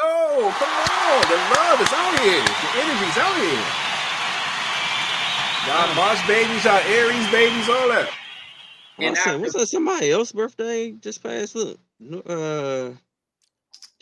Come 0.59 0.69
on. 0.69 1.21
The 1.31 1.37
love 1.55 1.81
is 1.81 1.93
out 1.93 2.19
here. 2.19 2.43
The 2.43 2.71
energy's 2.83 3.17
out 3.17 3.37
here. 3.39 3.63
Y'all 5.69 5.95
Mars 5.95 6.19
babies, 6.27 6.65
y'all 6.65 6.83
Aries 6.99 7.31
babies, 7.31 7.69
all 7.69 7.89
that. 7.91 8.11
I 8.99 9.05
And 9.05 9.17
said, 9.17 9.35
after- 9.35 9.39
was 9.39 9.53
that 9.53 9.69
somebody 9.69 10.11
else's 10.11 10.33
birthday 10.33 10.91
just 10.91 11.23
passed? 11.23 11.55
Look, 11.55 11.79
uh, 12.29 12.91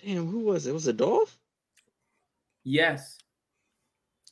damn, 0.03 0.27
who 0.29 0.39
was 0.47 0.67
it? 0.67 0.73
Was 0.73 0.87
it 0.89 0.97
Dolph? 0.97 1.37
Yes. 2.65 3.19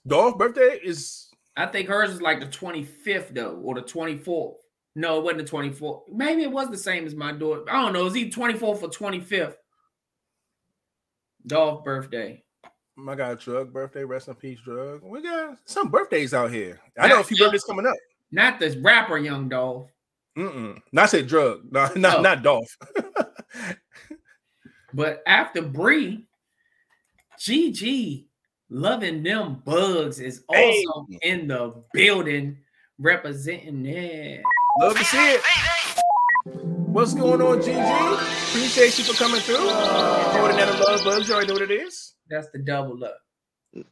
Dolph 0.07 0.39
birthday 0.39 0.81
is 0.83 1.26
I 1.57 1.67
think 1.67 1.89
hers 1.89 2.11
is 2.11 2.21
like 2.23 2.41
the 2.41 2.47
25th 2.47 3.35
though, 3.35 3.61
or 3.63 3.75
the 3.75 3.83
24th. 3.83 4.55
No, 4.95 5.19
it 5.19 5.25
wasn't 5.25 5.47
the 5.47 5.53
24th. 5.57 6.03
Maybe 6.13 6.43
it 6.43 6.51
was 6.51 6.69
the 6.71 6.77
same 6.79 7.07
as 7.07 7.15
my 7.15 7.33
daughter. 7.33 7.63
I 7.71 7.83
don't 7.83 7.93
know. 7.93 8.07
Is 8.07 8.15
he 8.15 8.31
24th 8.31 8.83
or 8.83 8.89
25th? 8.89 9.55
Dolph 11.47 11.85
birthday. 11.85 12.43
my 12.97 13.15
guy 13.15 13.35
Drug 13.35 13.73
birthday. 13.73 14.05
Rest 14.05 14.29
in 14.29 14.35
peace, 14.35 14.59
Drug. 14.65 15.01
We 15.03 15.23
got 15.23 15.59
some 15.65 15.91
birthdays 15.91 16.35
out 16.35 16.51
here. 16.51 16.81
I 16.99 17.09
know 17.09 17.21
a 17.21 17.25
few 17.25 17.37
birthdays 17.37 17.65
coming 17.65 17.87
up. 17.87 17.95
Not 18.33 18.59
this 18.59 18.75
rapper, 18.77 19.19
young 19.19 19.49
Dolph. 19.49 19.89
Mm-mm. 20.37 20.79
Not 20.93 21.09
say 21.11 21.23
drug. 21.23 21.63
No, 21.71 21.89
not 21.97 22.19
Oh. 22.19 22.23
not 22.23 22.43
Dolph. 22.43 22.77
But 24.95 25.23
after 25.27 25.61
Bree, 25.63 26.27
GG 27.39 28.25
loving 28.71 29.23
them 29.23 29.63
bugs 29.65 30.21
is 30.21 30.43
also 30.49 31.07
in 31.23 31.49
the 31.49 31.83
building 31.93 32.59
representing 32.99 33.83
that. 33.85 34.43
Love 34.81 34.97
to 34.97 35.05
see 35.05 35.35
it. 35.35 35.41
What's 36.47 37.15
going 37.15 37.43
on, 37.43 37.59
GG? 37.59 38.51
Appreciate 38.51 38.99
you 38.99 39.05
for 39.05 39.15
coming 39.15 39.41
through. 39.41 39.57
Holding 39.59 40.57
that 40.57 40.81
love 40.81 41.05
bugs. 41.05 41.29
You 41.29 41.35
already 41.35 41.49
know 41.49 41.55
what 41.55 41.63
it 41.63 41.71
is. 41.71 42.15
That's 42.29 42.49
the 42.51 42.59
double 42.59 43.05
up. 43.05 43.19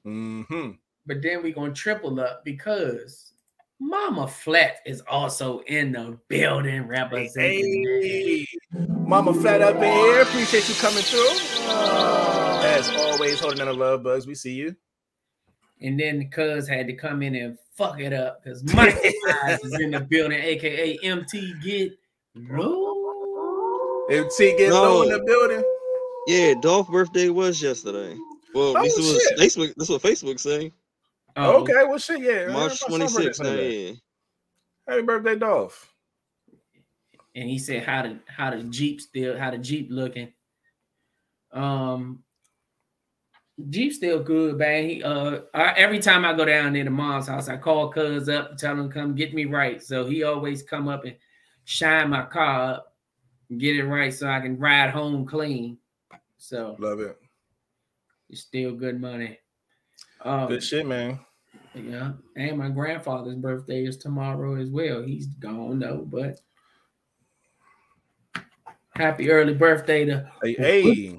Mm-hmm. 0.07 0.71
But 1.07 1.23
then 1.23 1.43
we 1.43 1.53
gonna 1.53 1.75
triple 1.75 2.19
up 2.21 2.45
because 2.45 3.34
Mama 3.87 4.27
Flat 4.27 4.77
is 4.87 5.03
also 5.07 5.59
in 5.67 5.93
the 5.93 6.19
building 6.29 6.87
representing 6.87 7.83
that. 7.83 8.01
Hey, 8.03 8.47
Mama 9.07 9.35
Flat 9.35 9.61
up 9.61 9.77
in 9.77 9.83
here. 9.83 10.23
Appreciate 10.23 10.67
you 10.69 10.75
coming 10.77 11.03
through. 11.03 11.29
Uh, 11.69 12.63
as 12.65 12.89
always, 12.97 13.39
holding 13.41 13.59
down 13.59 13.67
the 13.67 13.75
love 13.75 14.03
bugs. 14.03 14.27
We 14.27 14.35
see 14.35 14.55
you. 14.55 14.75
And 15.83 16.01
then 16.01 16.19
the 16.19 16.25
cuz 16.25 16.67
had 16.67 16.87
to 16.87 16.95
come 16.95 17.23
in 17.23 17.35
and 17.35 17.59
fuck 17.77 18.01
it 18.01 18.15
up 18.15 18.43
because 18.43 18.65
Michael 18.73 19.03
Myers 19.43 19.61
is 19.65 19.79
in 19.79 19.91
the 19.91 20.01
building, 20.01 20.41
aka 20.41 20.99
MT 21.03 21.55
Get 21.63 21.93
Low. 22.35 24.07
MT 24.11 24.57
get 24.57 24.73
low 24.73 25.03
in 25.03 25.11
the 25.11 25.23
building. 25.25 25.63
Yeah, 26.27 26.55
Dolph 26.61 26.89
birthday 26.91 27.29
was 27.29 27.61
yesterday. 27.63 28.17
Well, 28.55 28.75
Oh, 28.77 28.83
this 28.83 28.97
was 28.97 29.23
shit. 29.23 29.39
Facebook. 29.39 29.75
That's 29.77 29.91
what 29.91 30.03
Facebook 30.03 30.41
say. 30.41 30.73
Oh, 31.37 31.63
Okay, 31.63 31.85
well, 31.85 31.99
shit, 31.99 32.21
yeah. 32.21 32.53
March 32.53 32.81
26th. 32.81 33.13
birthday 33.15 33.25
Now, 33.27 33.33
Sunday. 33.33 33.83
yeah. 33.89 33.93
Happy 34.89 35.03
birthday, 35.03 35.37
Dolph. 35.37 35.91
and 37.35 37.49
he 37.49 37.59
said 37.59 37.83
how 37.83 38.03
the 38.03 38.19
how 38.27 38.51
the 38.51 38.63
Jeep 38.65 39.01
still 39.01 39.37
how 39.39 39.51
the 39.51 39.59
Jeep 39.59 39.89
looking. 39.91 40.33
Um 41.53 42.23
Jeep 43.71 43.93
still 43.93 44.23
good, 44.23 44.59
man. 44.59 44.89
He 44.89 45.03
uh 45.03 45.41
I, 45.55 45.73
every 45.73 45.99
time 46.01 46.25
I 46.25 46.35
go 46.35 46.45
down 46.45 46.73
there 46.75 46.85
to 46.85 46.91
mom's 46.91 47.29
house, 47.29 47.49
I 47.49 47.57
call 47.57 47.89
cuz 47.89 48.29
up, 48.29 48.57
tell 48.59 48.79
him 48.79 48.91
come 48.91 49.15
get 49.15 49.33
me 49.35 49.45
right. 49.47 49.83
So 49.83 50.05
he 50.07 50.23
always 50.23 50.63
come 50.63 50.87
up 50.89 51.05
and 51.05 51.17
shine 51.65 52.11
my 52.11 52.23
car 52.27 52.75
up, 52.75 52.95
and 53.51 53.59
get 53.59 53.77
it 53.77 53.85
right 53.85 54.13
so 54.13 54.29
I 54.29 54.41
can 54.41 54.59
ride 54.59 54.91
home 54.91 55.25
clean. 55.25 55.79
So 56.37 56.77
Love 56.79 57.01
it. 57.01 57.17
it's 58.29 58.43
still 58.43 58.73
good 58.73 59.01
money. 59.01 59.39
Um, 60.25 60.49
Good 60.49 60.63
shit, 60.63 60.87
man. 60.87 61.21
yeah, 61.75 62.13
and 62.37 62.59
my 62.59 62.71
grandfather's 62.71 63.37
birthday 63.37 63.85
is 63.85 63.99
tomorrow 63.99 64.57
as 64.57 64.71
well. 64.71 65.03
He's 65.03 65.27
gone 65.27 65.79
though, 65.79 66.07
but 66.11 66.41
happy 68.97 69.31
early 69.31 69.55
birthday 69.55 70.05
to 70.07 70.31
Hey, 70.43 70.55
hey. 70.55 71.19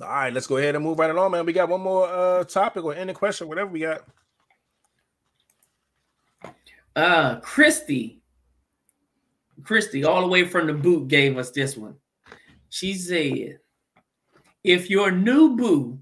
All 0.00 0.08
right, 0.10 0.32
let's 0.32 0.46
go 0.46 0.56
ahead 0.56 0.74
and 0.74 0.82
move 0.84 0.98
right 0.98 1.10
along, 1.10 1.30
man. 1.32 1.46
We 1.46 1.52
got 1.52 1.68
one 1.68 1.80
more 1.82 2.08
uh 2.08 2.44
topic 2.44 2.84
or 2.84 2.94
any 2.94 3.12
question, 3.12 3.46
whatever 3.46 3.70
we 3.70 3.80
got. 3.80 4.02
Uh, 6.96 7.40
Christy, 7.40 8.22
Christy, 9.62 10.04
all 10.04 10.20
the 10.20 10.28
way 10.28 10.44
from 10.44 10.66
the 10.68 10.72
boot, 10.72 11.08
gave 11.08 11.36
us 11.36 11.50
this 11.50 11.76
one. 11.76 11.96
She 12.70 12.94
said, 12.94 13.58
"If 14.62 14.88
your 14.90 15.10
new 15.10 15.56
boo 15.56 15.98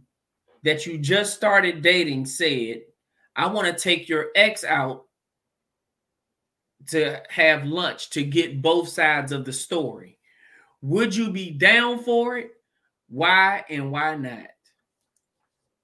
that 0.63 0.87
you 0.87 0.99
just 0.99 1.35
started 1.35 1.83
dating 1.83 2.27
said, 2.27 2.83
I 3.35 3.47
want 3.47 3.67
to 3.67 3.73
take 3.73 4.09
your 4.09 4.27
ex 4.35 4.65
out 4.65 5.07
to 6.89 7.23
have 7.29 7.65
lunch 7.65 8.11
to 8.11 8.23
get 8.25 8.61
both 8.63 8.89
sides 8.89 9.33
of 9.33 9.45
the 9.45 9.53
story, 9.53 10.19
would 10.81 11.15
you 11.15 11.31
be 11.31 11.51
down 11.51 12.03
for 12.03 12.39
it? 12.39 12.51
Why 13.09 13.65
and 13.69 13.93
why 13.93 14.17
not? 14.17 14.49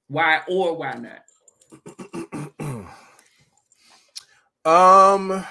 Why 0.08 0.40
or 0.48 0.76
why 0.76 0.94
not?" 0.94 1.22
um 4.64 5.44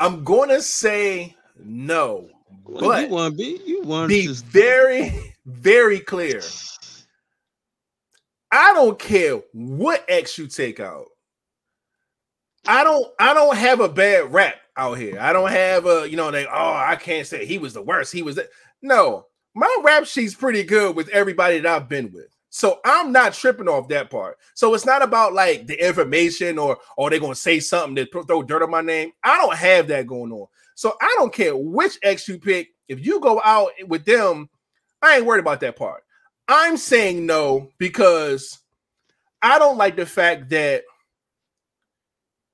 I'm 0.00 0.22
gonna 0.22 0.62
say 0.62 1.34
no, 1.64 2.28
Well, 2.64 2.88
but 2.88 3.02
you 3.02 3.08
want 3.08 3.36
to 3.36 3.36
be? 3.38 3.60
You 3.64 3.82
want 3.82 4.10
to 4.10 4.16
be 4.16 4.26
to? 4.26 4.34
very, 4.44 5.34
very 5.46 6.00
clear. 6.00 6.42
I 8.50 8.72
don't 8.72 8.98
care 8.98 9.40
what 9.52 10.04
X 10.08 10.38
you 10.38 10.46
take 10.46 10.80
out. 10.80 11.06
I 12.66 12.84
don't 12.84 13.06
I 13.18 13.34
don't 13.34 13.56
have 13.56 13.80
a 13.80 13.88
bad 13.88 14.32
rap 14.32 14.56
out 14.76 14.98
here. 14.98 15.18
I 15.20 15.32
don't 15.32 15.50
have 15.50 15.86
a, 15.86 16.08
you 16.08 16.16
know, 16.16 16.30
they 16.30 16.46
oh, 16.46 16.74
I 16.74 16.96
can't 16.96 17.26
say 17.26 17.44
he 17.46 17.58
was 17.58 17.74
the 17.74 17.82
worst. 17.82 18.12
He 18.12 18.22
was 18.22 18.36
the 18.36 18.48
no, 18.82 19.26
my 19.54 19.74
rap 19.82 20.04
sheet's 20.06 20.34
pretty 20.34 20.64
good 20.64 20.94
with 20.94 21.08
everybody 21.08 21.58
that 21.58 21.66
I've 21.82 21.88
been 21.88 22.12
with. 22.12 22.28
So 22.50 22.80
I'm 22.84 23.12
not 23.12 23.34
tripping 23.34 23.68
off 23.68 23.88
that 23.88 24.10
part. 24.10 24.38
So 24.54 24.72
it's 24.74 24.86
not 24.86 25.02
about 25.02 25.34
like 25.34 25.66
the 25.66 25.86
information 25.86 26.58
or 26.58 26.76
oh, 26.76 26.94
or 26.96 27.10
they're 27.10 27.20
gonna 27.20 27.34
say 27.34 27.60
something 27.60 27.94
that 27.96 28.12
throw 28.26 28.42
dirt 28.42 28.62
on 28.62 28.70
my 28.70 28.80
name. 28.80 29.12
I 29.22 29.36
don't 29.36 29.56
have 29.56 29.88
that 29.88 30.06
going 30.06 30.32
on. 30.32 30.46
So 30.78 30.94
I 31.00 31.12
don't 31.18 31.34
care 31.34 31.56
which 31.56 31.98
ex 32.04 32.28
you 32.28 32.38
pick. 32.38 32.68
If 32.86 33.04
you 33.04 33.18
go 33.18 33.42
out 33.44 33.72
with 33.88 34.04
them, 34.04 34.48
I 35.02 35.16
ain't 35.16 35.26
worried 35.26 35.40
about 35.40 35.58
that 35.58 35.74
part. 35.74 36.04
I'm 36.46 36.76
saying 36.76 37.26
no 37.26 37.70
because 37.78 38.60
I 39.42 39.58
don't 39.58 39.76
like 39.76 39.96
the 39.96 40.06
fact 40.06 40.50
that 40.50 40.84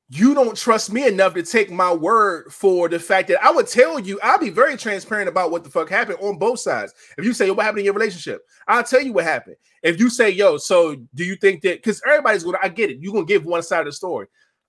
you 0.08 0.32
don't 0.32 0.56
trust 0.56 0.90
me 0.90 1.06
enough 1.06 1.34
to 1.34 1.42
take 1.42 1.70
my 1.70 1.92
word 1.92 2.50
for 2.50 2.88
the 2.88 2.98
fact 2.98 3.28
that 3.28 3.44
I 3.44 3.50
would 3.50 3.66
tell 3.66 4.00
you, 4.00 4.18
I'll 4.22 4.38
be 4.38 4.48
very 4.48 4.78
transparent 4.78 5.28
about 5.28 5.50
what 5.50 5.62
the 5.62 5.68
fuck 5.68 5.90
happened 5.90 6.20
on 6.22 6.38
both 6.38 6.60
sides. 6.60 6.94
If 7.18 7.26
you 7.26 7.34
say, 7.34 7.50
what 7.50 7.66
happened 7.66 7.80
in 7.80 7.84
your 7.84 7.94
relationship? 7.94 8.40
I'll 8.66 8.84
tell 8.84 9.02
you 9.02 9.12
what 9.12 9.24
happened. 9.24 9.56
If 9.82 10.00
you 10.00 10.08
say, 10.08 10.30
yo, 10.30 10.56
so 10.56 10.96
do 11.14 11.24
you 11.24 11.36
think 11.36 11.60
that 11.64 11.82
because 11.82 12.00
everybody's 12.06 12.44
gonna, 12.44 12.56
I 12.62 12.70
get 12.70 12.88
it, 12.88 13.00
you're 13.00 13.12
gonna 13.12 13.26
give 13.26 13.44
one 13.44 13.62
side 13.62 13.80
of 13.80 13.86
the 13.86 13.92
story. 13.92 14.28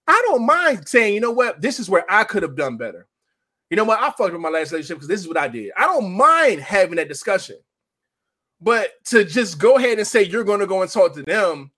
I 0.10 0.22
don't 0.28 0.46
mind 0.46 0.90
saying, 0.90 1.14
you 1.14 1.22
know 1.22 1.32
what, 1.32 1.62
this 1.62 1.80
is 1.80 1.90
where 1.90 2.04
I 2.10 2.26
could 2.26 2.44
have 2.44 2.58
done 2.58 2.76
better. 2.76 3.08
You 3.70 3.78
know 3.78 3.84
what? 3.84 4.00
I 4.00 4.12
fucked 4.12 4.34
with 4.34 4.42
my 4.42 4.50
last 4.50 4.72
relationship 4.72 4.98
because 4.98 5.08
this 5.08 5.22
is 5.22 5.28
what 5.28 5.38
I 5.38 5.48
did. 5.48 5.72
I 5.78 5.86
don't 5.86 6.12
mind 6.12 6.62
having 6.62 6.96
that 6.96 7.08
discussion. 7.08 7.58
But 8.62 8.92
to 9.06 9.26
just 9.26 9.58
go 9.58 9.78
ahead 9.78 9.98
and 9.98 10.08
say 10.08 10.24
you're 10.24 10.44
going 10.44 10.60
to 10.60 10.68
go 10.68 10.82
and 10.82 10.92
talk 10.92 11.14
to 11.16 11.24
them 11.24 11.72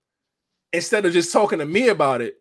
instead 0.72 1.04
of 1.06 1.12
just 1.12 1.32
talking 1.32 1.58
to 1.58 1.66
me 1.66 1.88
about 1.88 2.20
it, 2.20 2.36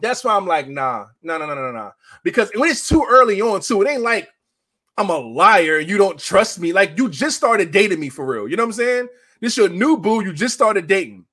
that's 0.00 0.24
why 0.24 0.34
I'm 0.34 0.46
like, 0.46 0.68
nah, 0.68 1.06
no, 1.22 1.38
no, 1.38 1.46
no, 1.46 1.54
no, 1.54 1.72
no. 1.72 1.92
Because 2.24 2.50
when 2.54 2.70
it's 2.70 2.88
too 2.88 3.06
early 3.08 3.40
on, 3.40 3.60
too, 3.60 3.82
it 3.82 3.88
ain't 3.88 4.02
like 4.02 4.28
I'm 4.96 5.10
a 5.10 5.16
liar 5.16 5.78
and 5.78 5.88
you 5.88 5.98
don't 5.98 6.18
trust 6.18 6.60
me. 6.60 6.72
Like 6.72 6.96
you 6.96 7.08
just 7.08 7.36
started 7.36 7.70
dating 7.70 8.00
me 8.00 8.08
for 8.08 8.24
real. 8.24 8.48
You 8.48 8.56
know 8.56 8.64
what 8.64 8.68
I'm 8.68 8.72
saying? 8.74 9.08
This 9.40 9.56
your 9.56 9.68
new 9.68 9.96
boo. 9.96 10.24
You 10.24 10.32
just 10.32 10.54
started 10.54 10.86
dating. 10.86 11.24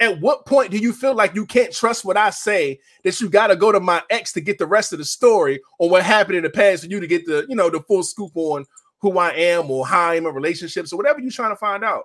At 0.00 0.20
what 0.20 0.46
point 0.46 0.70
do 0.70 0.78
you 0.78 0.92
feel 0.92 1.14
like 1.14 1.34
you 1.34 1.44
can't 1.44 1.72
trust 1.72 2.04
what 2.04 2.16
I 2.16 2.30
say? 2.30 2.78
That 3.02 3.20
you 3.20 3.28
got 3.28 3.48
to 3.48 3.56
go 3.56 3.72
to 3.72 3.80
my 3.80 4.02
ex 4.10 4.32
to 4.34 4.40
get 4.40 4.58
the 4.58 4.66
rest 4.66 4.92
of 4.92 5.00
the 5.00 5.04
story 5.04 5.60
on 5.80 5.90
what 5.90 6.04
happened 6.04 6.36
in 6.36 6.44
the 6.44 6.50
past 6.50 6.84
for 6.84 6.88
you 6.88 7.00
to 7.00 7.06
get 7.06 7.26
the 7.26 7.46
you 7.48 7.56
know 7.56 7.68
the 7.68 7.80
full 7.80 8.02
scoop 8.04 8.30
on 8.34 8.64
who 9.00 9.18
I 9.18 9.30
am 9.30 9.70
or 9.70 9.86
how 9.86 10.10
I'm 10.10 10.26
in 10.26 10.34
relationships 10.34 10.92
or 10.92 10.96
whatever 10.96 11.20
you're 11.20 11.30
trying 11.30 11.52
to 11.52 11.56
find 11.56 11.84
out. 11.84 12.04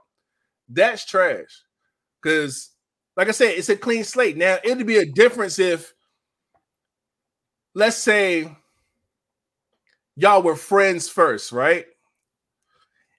That's 0.69 1.05
trash. 1.05 1.63
Because, 2.21 2.69
like 3.17 3.27
I 3.27 3.31
said, 3.31 3.57
it's 3.57 3.69
a 3.69 3.75
clean 3.75 4.03
slate. 4.03 4.37
Now 4.37 4.57
it'd 4.63 4.85
be 4.87 4.97
a 4.97 5.05
difference 5.05 5.59
if, 5.59 5.93
let's 7.73 7.97
say, 7.97 8.55
y'all 10.15 10.43
were 10.43 10.55
friends 10.55 11.09
first, 11.09 11.51
right? 11.51 11.85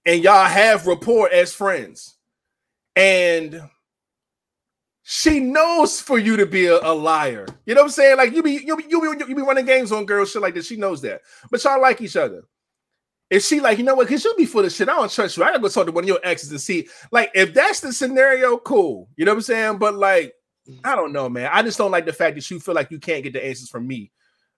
And 0.07 0.23
y'all 0.23 0.47
have 0.47 0.87
rapport 0.87 1.31
as 1.33 1.53
friends. 1.53 2.17
And 2.97 3.61
she 5.07 5.39
knows 5.39 6.01
for 6.01 6.19
you 6.19 6.35
to 6.39 6.47
be 6.47 6.65
a, 6.67 6.79
a, 6.83 6.93
liar. 6.93 7.47
You 7.67 7.75
know 7.75 7.83
what 7.83 7.89
I'm 7.89 7.93
saying? 7.93 8.17
Like 8.17 8.33
you 8.33 8.43
be 8.43 8.53
you 8.53 8.75
be, 8.75 8.85
you 8.89 9.01
be 9.01 9.25
you 9.29 9.35
be 9.35 9.43
running 9.43 9.67
games 9.67 9.93
on 9.93 10.07
girls 10.07 10.31
shit 10.31 10.41
like 10.41 10.55
that. 10.55 10.65
She 10.65 10.77
knows 10.77 11.03
that, 11.03 11.21
but 11.51 11.63
y'all 11.63 11.81
like 11.81 12.01
each 12.01 12.17
other. 12.17 12.45
If 13.29 13.45
she 13.45 13.61
like, 13.61 13.77
you 13.77 13.85
know 13.85 13.95
what? 13.95 14.09
Cause 14.09 14.25
you'll 14.25 14.35
be 14.35 14.47
full 14.47 14.65
of 14.65 14.73
shit. 14.73 14.89
I 14.89 14.97
don't 14.97 15.11
trust 15.11 15.37
you. 15.37 15.43
I 15.45 15.49
gotta 15.49 15.59
go 15.59 15.69
talk 15.69 15.87
to 15.87 15.93
one 15.93 16.05
of 16.05 16.09
your 16.09 16.21
exes 16.25 16.51
and 16.51 16.61
see. 16.61 16.89
Like, 17.11 17.31
if 17.35 17.53
that's 17.53 17.81
the 17.81 17.93
scenario, 17.93 18.57
cool. 18.57 19.09
You 19.17 19.27
know 19.27 19.33
what 19.33 19.39
I'm 19.39 19.43
saying? 19.43 19.79
But 19.79 19.95
like, 19.95 20.33
I 20.83 20.97
don't 20.97 21.13
know, 21.13 21.29
man. 21.29 21.51
I 21.53 21.63
just 21.63 21.77
don't 21.77 21.91
like 21.91 22.07
the 22.07 22.13
fact 22.13 22.37
that 22.37 22.51
you 22.51 22.59
feel 22.59 22.75
like 22.75 22.91
you 22.91 22.99
can't 22.99 23.23
get 23.23 23.35
the 23.35 23.45
answers 23.45 23.69
from 23.69 23.87
me, 23.87 24.11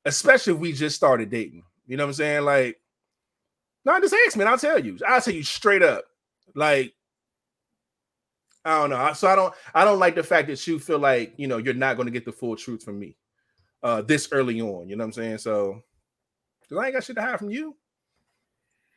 especially 0.05 0.52
if 0.52 0.60
we 0.60 0.73
just 0.73 0.94
started 0.94 1.28
dating. 1.28 1.64
You 1.86 1.97
know 1.97 2.05
what 2.05 2.10
I'm 2.10 2.14
saying? 2.14 2.44
Like, 2.44 2.81
no, 3.85 3.98
just 4.01 4.14
ask 4.27 4.36
me. 4.36 4.44
I'll 4.44 4.59
tell 4.59 4.78
you. 4.78 4.98
I'll 5.06 5.20
tell 5.20 5.35
you 5.35 5.43
straight 5.43 5.82
up. 5.82 6.05
Like, 6.55 6.93
I 8.66 8.80
don't 8.80 8.90
know. 8.90 9.12
So 9.12 9.28
I 9.28 9.36
don't 9.36 9.55
I 9.74 9.84
don't 9.84 10.01
like 10.01 10.16
the 10.16 10.24
fact 10.24 10.48
that 10.48 10.66
you 10.66 10.80
feel 10.80 10.98
like 10.98 11.34
you 11.36 11.47
know 11.47 11.59
you're 11.59 11.72
not 11.72 11.97
going 11.97 12.06
to 12.06 12.12
get 12.12 12.24
the 12.24 12.32
full 12.32 12.56
truth 12.56 12.82
from 12.82 12.98
me 12.98 13.16
uh 13.82 14.02
this 14.02 14.28
early 14.32 14.60
on. 14.60 14.88
You 14.88 14.97
know 14.97 15.05
what 15.05 15.06
I'm 15.06 15.12
saying? 15.12 15.38
So 15.38 15.82
I 16.76 16.86
ain't 16.86 16.94
got 16.94 17.05
shit 17.05 17.14
to 17.16 17.22
hide 17.22 17.38
from 17.38 17.51
you. 17.51 17.76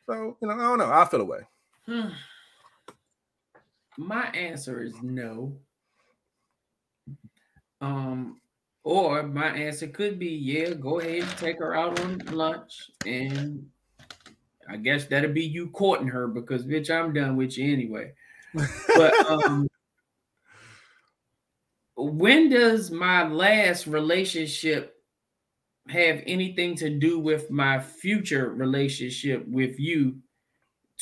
So 0.06 0.36
you 0.42 0.48
know, 0.48 0.54
I 0.54 0.56
don't 0.56 0.78
know. 0.78 0.92
I 0.92 1.04
feel 1.04 1.20
away. 1.20 1.40
Hmm. 1.86 2.08
My 3.96 4.26
answer 4.30 4.82
is 4.82 4.94
no. 5.02 5.56
Um, 7.80 8.40
or 8.82 9.22
my 9.22 9.48
answer 9.48 9.86
could 9.86 10.18
be 10.18 10.28
yeah, 10.28 10.70
go 10.74 11.00
ahead 11.00 11.22
and 11.22 11.38
take 11.38 11.58
her 11.58 11.74
out 11.74 12.00
on 12.00 12.18
lunch, 12.30 12.90
and 13.04 13.66
I 14.68 14.76
guess 14.76 15.06
that'll 15.06 15.32
be 15.32 15.44
you 15.44 15.68
courting 15.68 16.08
her 16.08 16.28
because 16.28 16.64
bitch, 16.64 16.90
I'm 16.90 17.12
done 17.12 17.36
with 17.36 17.58
you 17.58 17.72
anyway. 17.72 18.12
But 18.54 19.26
um, 19.26 19.68
when 21.96 22.48
does 22.48 22.90
my 22.90 23.26
last 23.26 23.86
relationship 23.86 24.96
have 25.88 26.22
anything 26.26 26.76
to 26.76 26.90
do 26.90 27.18
with 27.18 27.50
my 27.50 27.80
future 27.80 28.50
relationship 28.50 29.46
with 29.46 29.78
you 29.78 30.16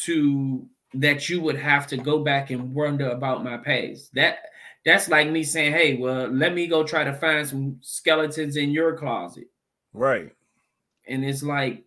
to 0.04 0.66
that 0.94 1.28
you 1.28 1.40
would 1.40 1.56
have 1.56 1.86
to 1.86 1.96
go 1.96 2.20
back 2.20 2.50
and 2.50 2.74
wonder 2.74 3.10
about 3.10 3.44
my 3.44 3.56
past? 3.58 4.14
That 4.14 4.38
that's 4.84 5.08
like 5.08 5.28
me 5.28 5.44
saying 5.44 5.72
hey 5.72 5.96
well 5.96 6.28
let 6.28 6.54
me 6.54 6.66
go 6.66 6.82
try 6.82 7.04
to 7.04 7.12
find 7.12 7.46
some 7.46 7.78
skeletons 7.80 8.56
in 8.56 8.70
your 8.70 8.96
closet. 8.96 9.48
Right. 9.92 10.32
And 11.06 11.24
it's 11.24 11.42
like 11.42 11.84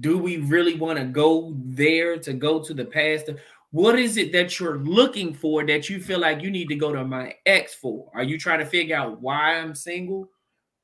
do 0.00 0.16
we 0.16 0.36
really 0.36 0.74
want 0.74 0.98
to 0.98 1.04
go 1.04 1.54
there 1.56 2.18
to 2.18 2.32
go 2.32 2.62
to 2.62 2.74
the 2.74 2.84
past 2.84 3.30
what 3.70 3.98
is 3.98 4.16
it 4.16 4.32
that 4.32 4.58
you're 4.58 4.78
looking 4.78 5.34
for 5.34 5.64
that 5.64 5.90
you 5.90 6.00
feel 6.00 6.18
like 6.18 6.42
you 6.42 6.50
need 6.50 6.68
to 6.68 6.74
go 6.74 6.92
to 6.92 7.04
my 7.04 7.34
ex 7.46 7.74
for 7.74 8.10
are 8.14 8.22
you 8.22 8.38
trying 8.38 8.58
to 8.58 8.66
figure 8.66 8.96
out 8.96 9.20
why 9.20 9.56
i'm 9.56 9.74
single 9.74 10.28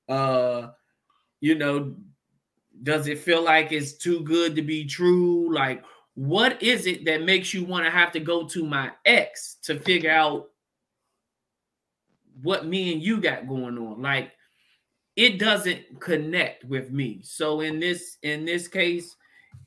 uh 0.08 0.68
you 1.44 1.54
know, 1.54 1.94
does 2.84 3.06
it 3.06 3.18
feel 3.18 3.42
like 3.42 3.70
it's 3.70 3.92
too 3.92 4.20
good 4.20 4.56
to 4.56 4.62
be 4.62 4.86
true? 4.86 5.54
Like, 5.54 5.84
what 6.14 6.62
is 6.62 6.86
it 6.86 7.04
that 7.04 7.22
makes 7.22 7.52
you 7.52 7.66
want 7.66 7.84
to 7.84 7.90
have 7.90 8.12
to 8.12 8.20
go 8.20 8.46
to 8.48 8.64
my 8.64 8.92
ex 9.04 9.58
to 9.64 9.78
figure 9.78 10.10
out 10.10 10.46
what 12.40 12.64
me 12.64 12.94
and 12.94 13.02
you 13.02 13.20
got 13.20 13.46
going 13.46 13.76
on? 13.76 14.00
Like, 14.00 14.32
it 15.16 15.38
doesn't 15.38 16.00
connect 16.00 16.64
with 16.64 16.90
me. 16.90 17.20
So 17.22 17.60
in 17.60 17.78
this 17.78 18.16
in 18.22 18.46
this 18.46 18.66
case, 18.66 19.14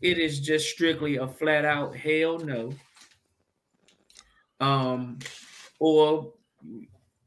it 0.02 0.18
is 0.18 0.40
just 0.40 0.68
strictly 0.68 1.18
a 1.18 1.28
flat 1.28 1.64
out 1.64 1.96
hell 1.96 2.40
no. 2.40 2.74
Um, 4.60 5.20
or 5.80 6.34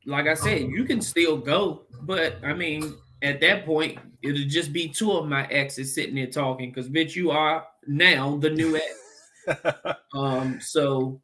like 0.07 0.27
I 0.27 0.35
said, 0.35 0.63
you 0.63 0.85
can 0.85 1.01
still 1.01 1.37
go, 1.37 1.83
but 2.03 2.37
I 2.45 2.53
mean, 2.53 2.95
at 3.23 3.41
that 3.41 3.65
point, 3.65 3.99
it'll 4.23 4.49
just 4.49 4.73
be 4.73 4.89
two 4.89 5.13
of 5.13 5.29
my 5.29 5.47
exes 5.47 5.95
sitting 5.95 6.15
there 6.15 6.27
talking 6.27 6.71
because 6.71 6.89
bitch, 6.89 7.15
you 7.15 7.31
are 7.31 7.67
now 7.87 8.37
the 8.37 8.51
new 8.51 8.77
ex. 8.77 9.65
um, 10.15 10.61
so 10.61 11.21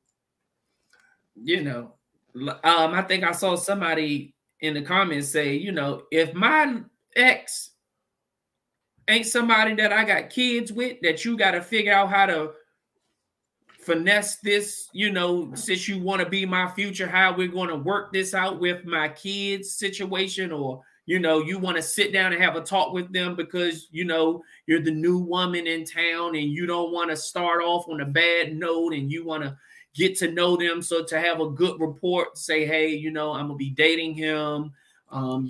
you 1.43 1.63
know, 1.63 1.95
um, 2.35 2.95
I 2.95 3.03
think 3.03 3.25
I 3.25 3.33
saw 3.33 3.57
somebody 3.57 4.35
in 4.61 4.75
the 4.75 4.83
comments 4.83 5.29
say, 5.29 5.55
you 5.55 5.73
know, 5.73 6.03
if 6.11 6.35
my 6.35 6.81
ex 7.15 7.71
ain't 9.09 9.27
somebody 9.27 9.75
that 9.75 9.93
I 9.93 10.05
got 10.05 10.31
kids 10.31 10.73
with, 10.73 10.99
that 11.03 11.25
you 11.25 11.37
got 11.37 11.53
to 11.53 11.63
figure 11.63 11.93
out 11.93 12.11
how 12.11 12.27
to 12.27 12.53
finesse 13.87 14.37
this, 14.37 14.89
you 14.93 15.13
know, 15.13 15.55
since 15.55 15.89
you 15.89 15.99
want 15.99 16.21
to 16.21 16.29
be 16.29 16.45
my 16.45 16.69
future, 16.73 17.07
how 17.07 17.35
we're 17.35 17.47
going 17.47 17.69
to 17.69 17.77
work 17.77 18.13
this 18.13 18.35
out 18.35 18.59
with 18.61 18.85
my 18.85 19.09
kids 19.09 19.73
situation 19.73 20.51
or 20.53 20.83
you 21.07 21.21
know 21.21 21.41
you 21.41 21.57
want 21.57 21.77
to 21.77 21.83
sit 21.83 22.13
down 22.13 22.33
and 22.33 22.43
have 22.43 22.57
a 22.57 22.61
talk 22.61 22.93
with 22.93 23.13
them 23.13 23.37
because 23.37 23.87
you 23.93 24.05
know 24.05 24.43
you're 24.67 24.83
the 24.83 24.91
new 24.91 25.19
woman 25.19 25.69
in 25.69 25.85
town 25.85 26.35
and 26.35 26.51
you 26.51 26.67
don't 26.67 26.93
want 26.93 27.11
to 27.11 27.17
start 27.17 27.63
off 27.63 27.89
on 27.89 28.01
a 28.01 28.05
bad 28.05 28.57
note 28.57 28.93
and 28.93 29.11
you 29.11 29.25
want 29.25 29.45
to 29.45 29.57
get 29.95 30.19
to 30.19 30.33
know 30.33 30.57
them. 30.57 30.83
So 30.83 31.05
to 31.05 31.21
have 31.21 31.41
a 31.41 31.49
good 31.49 31.81
report 31.81 32.37
say 32.37 32.67
hey 32.67 32.89
you 32.89 33.13
know 33.13 33.33
i'm 33.33 33.47
gonna 33.47 33.57
be 33.57 33.71
dating 33.71 34.15
him 34.15 34.73
um 35.11 35.49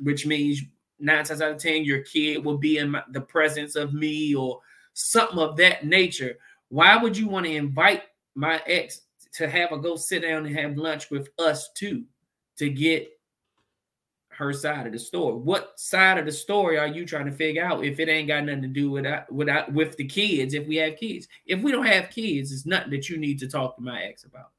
which 0.00 0.26
means 0.26 0.62
nine 1.00 1.24
times 1.24 1.40
out 1.40 1.52
of 1.52 1.58
ten 1.58 1.84
your 1.84 2.02
kid 2.02 2.44
will 2.44 2.58
be 2.58 2.76
in 2.76 2.90
my, 2.90 3.02
the 3.12 3.20
presence 3.20 3.76
of 3.76 3.94
me 3.94 4.34
or 4.34 4.60
something 4.92 5.38
of 5.38 5.56
that 5.56 5.86
nature 5.86 6.36
why 6.68 6.96
would 6.96 7.16
you 7.16 7.28
want 7.28 7.46
to 7.46 7.54
invite 7.54 8.02
my 8.34 8.60
ex 8.66 9.02
to 9.34 9.48
have 9.48 9.72
a 9.72 9.78
go 9.78 9.96
sit 9.96 10.22
down 10.22 10.46
and 10.46 10.56
have 10.56 10.76
lunch 10.76 11.10
with 11.10 11.28
us 11.38 11.70
too 11.74 12.04
to 12.56 12.68
get 12.68 13.08
her 14.38 14.52
side 14.52 14.86
of 14.86 14.92
the 14.92 14.98
story. 14.98 15.34
What 15.34 15.78
side 15.80 16.16
of 16.16 16.24
the 16.24 16.30
story 16.30 16.78
are 16.78 16.86
you 16.86 17.04
trying 17.04 17.26
to 17.26 17.32
figure 17.32 17.64
out 17.64 17.84
if 17.84 17.98
it 17.98 18.08
ain't 18.08 18.28
got 18.28 18.44
nothing 18.44 18.62
to 18.62 18.68
do 18.68 18.88
with 18.88 19.04
with 19.30 19.48
with 19.72 19.96
the 19.96 20.06
kids? 20.06 20.54
If 20.54 20.66
we 20.68 20.76
have 20.76 20.96
kids, 20.96 21.26
if 21.44 21.60
we 21.60 21.72
don't 21.72 21.86
have 21.86 22.10
kids, 22.10 22.52
it's 22.52 22.64
nothing 22.64 22.90
that 22.90 23.08
you 23.08 23.18
need 23.18 23.40
to 23.40 23.48
talk 23.48 23.76
to 23.76 23.82
my 23.82 24.00
ex 24.00 24.22
about. 24.22 24.50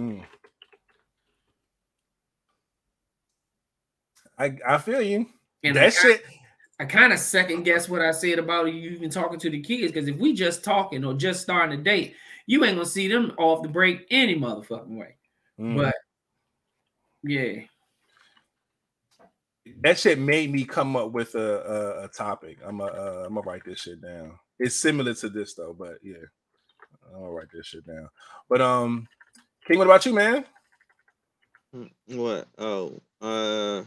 Mm. 0.00 0.22
I 4.38 4.56
I 4.66 4.78
feel 4.78 5.02
you. 5.02 5.26
And 5.64 5.74
that 5.74 5.86
I, 5.86 5.90
shit. 5.90 6.22
I 6.24 6.37
kind 6.86 7.12
of 7.12 7.18
second 7.18 7.64
guess 7.64 7.88
what 7.88 8.02
I 8.02 8.12
said 8.12 8.38
about 8.38 8.72
you 8.72 8.90
even 8.90 9.10
talking 9.10 9.38
to 9.40 9.50
the 9.50 9.60
kids 9.60 9.92
because 9.92 10.08
if 10.08 10.16
we 10.16 10.32
just 10.32 10.62
talking 10.62 11.04
or 11.04 11.14
just 11.14 11.40
starting 11.40 11.78
a 11.78 11.82
date, 11.82 12.14
you 12.46 12.64
ain't 12.64 12.76
gonna 12.76 12.86
see 12.86 13.08
them 13.08 13.32
off 13.38 13.62
the 13.62 13.68
break 13.68 14.06
any 14.10 14.38
motherfucking 14.38 14.98
way. 14.98 15.16
Mm. 15.58 15.76
But 15.76 15.94
yeah 17.24 17.62
that 19.82 19.98
shit 19.98 20.18
made 20.18 20.52
me 20.52 20.64
come 20.64 20.96
up 20.96 21.12
with 21.12 21.34
a 21.34 21.38
a, 21.38 22.04
a 22.04 22.08
topic. 22.08 22.58
I'm 22.64 22.80
a 22.80 22.84
uh, 22.84 23.24
I'm 23.26 23.34
gonna 23.34 23.46
write 23.46 23.64
this 23.64 23.80
shit 23.80 24.00
down. 24.00 24.38
It's 24.58 24.76
similar 24.76 25.14
to 25.14 25.28
this 25.28 25.54
though, 25.54 25.74
but 25.78 25.98
yeah, 26.02 26.16
I'll 27.14 27.32
write 27.32 27.48
this 27.52 27.66
shit 27.66 27.86
down. 27.86 28.08
But 28.48 28.60
um, 28.60 29.08
King, 29.66 29.78
what 29.78 29.86
about 29.86 30.06
you, 30.06 30.14
man? 30.14 30.44
Mm, 31.74 31.90
what? 32.06 32.48
Oh, 32.58 33.00
uh, 33.20 33.84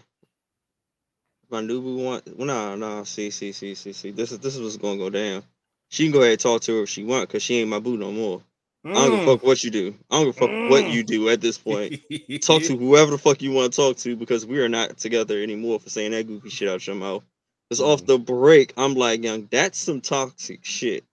my 1.51 1.61
new 1.61 1.81
boo 1.81 1.97
want? 1.97 2.37
Well, 2.37 2.47
no, 2.47 2.75
no. 2.75 3.03
See, 3.03 3.29
see, 3.29 3.51
see, 3.51 3.75
see, 3.75 3.93
see. 3.93 4.11
This 4.11 4.31
is 4.31 4.39
this 4.39 4.55
is 4.55 4.61
what's 4.61 4.77
gonna 4.77 4.97
go 4.97 5.09
down. 5.09 5.43
She 5.89 6.05
can 6.05 6.11
go 6.11 6.19
ahead 6.19 6.31
and 6.31 6.39
talk 6.39 6.61
to 6.63 6.77
her 6.77 6.83
if 6.83 6.89
she 6.89 7.03
want, 7.03 7.29
cause 7.29 7.43
she 7.43 7.59
ain't 7.59 7.69
my 7.69 7.79
boo 7.79 7.97
no 7.97 8.11
more. 8.11 8.41
Mm. 8.85 8.91
I 8.91 8.93
don't 8.93 9.11
give 9.11 9.19
a 9.19 9.21
mm. 9.21 9.25
fuck 9.33 9.43
what 9.43 9.63
you 9.63 9.69
do. 9.69 9.95
I 10.09 10.15
don't 10.15 10.25
give 10.25 10.37
a 10.37 10.39
fuck 10.39 10.49
mm. 10.49 10.69
what 10.69 10.89
you 10.89 11.03
do 11.03 11.29
at 11.29 11.41
this 11.41 11.57
point. 11.57 12.01
talk 12.41 12.63
to 12.63 12.77
whoever 12.77 13.11
the 13.11 13.17
fuck 13.17 13.41
you 13.41 13.51
want 13.51 13.73
to 13.73 13.77
talk 13.77 13.97
to 13.97 14.15
because 14.15 14.45
we 14.45 14.59
are 14.59 14.69
not 14.69 14.97
together 14.97 15.41
anymore 15.41 15.79
for 15.79 15.89
saying 15.89 16.11
that 16.11 16.27
goofy 16.27 16.49
shit 16.49 16.69
out 16.69 16.85
your 16.87 16.95
mouth. 16.95 17.23
It's 17.69 17.79
off 17.79 18.05
the 18.05 18.17
break. 18.17 18.73
I'm 18.77 18.95
like, 18.95 19.23
young, 19.23 19.47
that's 19.49 19.77
some 19.77 20.01
toxic 20.01 20.65
shit. 20.65 21.05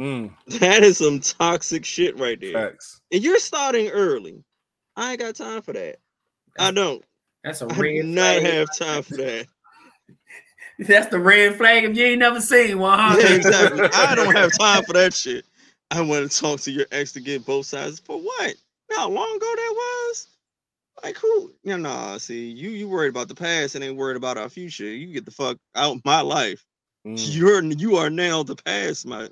Mm, 0.00 0.32
That 0.60 0.82
is 0.82 0.98
some 0.98 1.20
toxic 1.20 1.84
shit 1.84 2.18
right 2.18 2.40
there. 2.40 2.52
facts. 2.52 3.00
And 3.12 3.22
you're 3.22 3.38
starting 3.38 3.88
early. 3.88 4.42
I 4.96 5.12
ain't 5.12 5.20
got 5.20 5.34
time 5.34 5.62
for 5.62 5.72
that. 5.72 5.96
I 6.58 6.70
don't. 6.70 7.04
That's 7.44 7.62
a 7.62 7.66
I 7.66 7.74
do 7.74 8.02
not 8.02 8.42
have 8.42 8.68
time 8.76 9.02
for 9.02 9.16
that. 9.16 9.46
That's 10.80 11.08
the 11.08 11.18
red 11.18 11.56
flag 11.56 11.84
if 11.84 11.96
you 11.96 12.06
ain't 12.06 12.20
never 12.20 12.40
seen 12.40 12.78
one, 12.78 12.98
huh? 12.98 13.16
Yeah, 13.20 13.34
exactly. 13.34 13.88
I 13.92 14.14
don't 14.14 14.34
have 14.34 14.56
time 14.58 14.82
for 14.84 14.94
that 14.94 15.12
shit. 15.12 15.44
I 15.90 16.00
want 16.00 16.30
to 16.30 16.40
talk 16.40 16.60
to 16.60 16.70
your 16.70 16.86
ex 16.90 17.12
to 17.12 17.20
get 17.20 17.44
both 17.44 17.66
sides. 17.66 17.98
For 17.98 18.18
what? 18.18 18.48
You 18.48 18.96
know 18.96 19.02
How 19.02 19.08
long 19.10 19.36
ago 19.36 19.52
that 19.56 19.74
was? 19.74 20.28
Like 21.02 21.16
who? 21.16 21.52
You 21.64 21.76
know, 21.76 21.90
nah, 21.90 22.18
see, 22.18 22.50
you 22.50 22.70
you 22.70 22.88
worried 22.88 23.08
about 23.08 23.28
the 23.28 23.34
past 23.34 23.74
and 23.74 23.84
ain't 23.84 23.96
worried 23.96 24.16
about 24.16 24.38
our 24.38 24.48
future. 24.48 24.84
You 24.84 25.12
get 25.12 25.24
the 25.24 25.30
fuck 25.30 25.58
out 25.74 25.98
my 26.04 26.20
life. 26.20 26.64
Mm. 27.06 27.16
You're 27.34 27.62
you 27.62 27.96
are 27.96 28.10
now 28.10 28.42
the 28.42 28.56
past, 28.56 29.06
my 29.06 29.28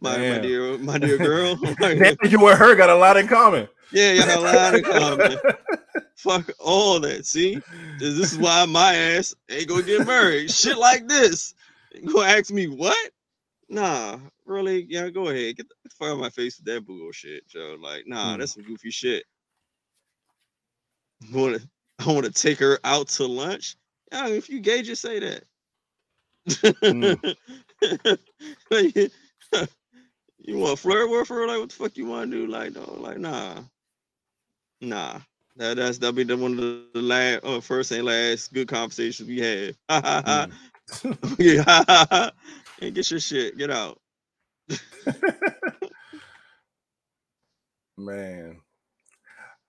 my, 0.00 0.16
my 0.16 0.38
dear 0.38 0.78
my 0.78 0.98
dear 0.98 1.18
girl. 1.18 1.56
Damn, 1.80 2.16
you 2.24 2.46
and 2.46 2.58
her 2.58 2.74
got 2.74 2.90
a 2.90 2.94
lot 2.94 3.16
in 3.16 3.26
common. 3.26 3.68
yeah, 3.92 4.12
you 4.12 4.20
got 4.24 4.38
a 4.38 4.40
lot 4.40 4.74
in 4.74 4.84
common. 4.84 5.38
Fuck 6.22 6.50
all 6.58 7.00
that. 7.00 7.24
See, 7.26 7.60
this 7.98 8.32
is 8.32 8.38
why 8.38 8.64
my 8.66 8.94
ass 8.94 9.34
ain't 9.50 9.68
gonna 9.68 9.82
get 9.82 10.06
married. 10.06 10.50
Shit 10.50 10.76
like 10.76 11.08
this. 11.08 11.54
You 11.94 12.12
gonna 12.12 12.28
ask 12.28 12.50
me 12.52 12.66
what? 12.68 13.10
Nah, 13.68 14.18
really? 14.44 14.86
Yeah, 14.88 15.08
go 15.10 15.28
ahead. 15.28 15.56
Get 15.56 15.68
the 15.68 15.74
fuck 15.90 16.08
out 16.08 16.12
of 16.14 16.18
my 16.18 16.28
face 16.30 16.58
with 16.58 16.66
that 16.66 16.86
bullshit, 16.86 17.48
Joe. 17.48 17.76
Like, 17.80 18.06
nah, 18.06 18.34
Hmm. 18.34 18.40
that's 18.40 18.54
some 18.54 18.64
goofy 18.64 18.90
shit. 18.90 19.24
I 21.32 21.36
wanna, 21.36 21.58
I 21.98 22.06
wanna 22.12 22.30
take 22.30 22.58
her 22.58 22.78
out 22.84 23.08
to 23.08 23.26
lunch. 23.26 23.76
Yeah, 24.12 24.28
if 24.28 24.48
you 24.50 24.60
gay, 24.60 24.82
just 24.82 25.02
say 25.02 25.20
that. 25.20 25.44
Like, 28.70 28.94
you 30.38 30.58
want 30.58 30.76
to 30.76 30.82
flirt 30.82 31.10
with 31.10 31.28
her? 31.28 31.46
Like, 31.46 31.60
what 31.60 31.68
the 31.70 31.74
fuck 31.74 31.96
you 31.96 32.06
want 32.06 32.30
to 32.30 32.36
do? 32.38 32.46
Like, 32.46 32.72
no, 32.74 32.94
like, 32.98 33.18
nah, 33.18 33.62
nah. 34.80 35.18
That 35.56 35.76
that's 35.76 35.98
that'll 35.98 36.12
be 36.12 36.24
the 36.24 36.36
one 36.36 36.52
of 36.52 36.58
the, 36.58 37.02
last, 37.02 37.44
uh, 37.44 37.60
first 37.60 37.90
and 37.90 38.04
last 38.04 38.52
good 38.52 38.68
conversations 38.68 39.28
we 39.28 39.40
had. 39.40 39.76
Mm. 39.88 40.52
yeah, 41.38 42.30
and 42.80 42.94
get 42.94 43.10
your 43.10 43.20
shit, 43.20 43.58
get 43.58 43.70
out. 43.70 44.00
Man. 47.98 48.60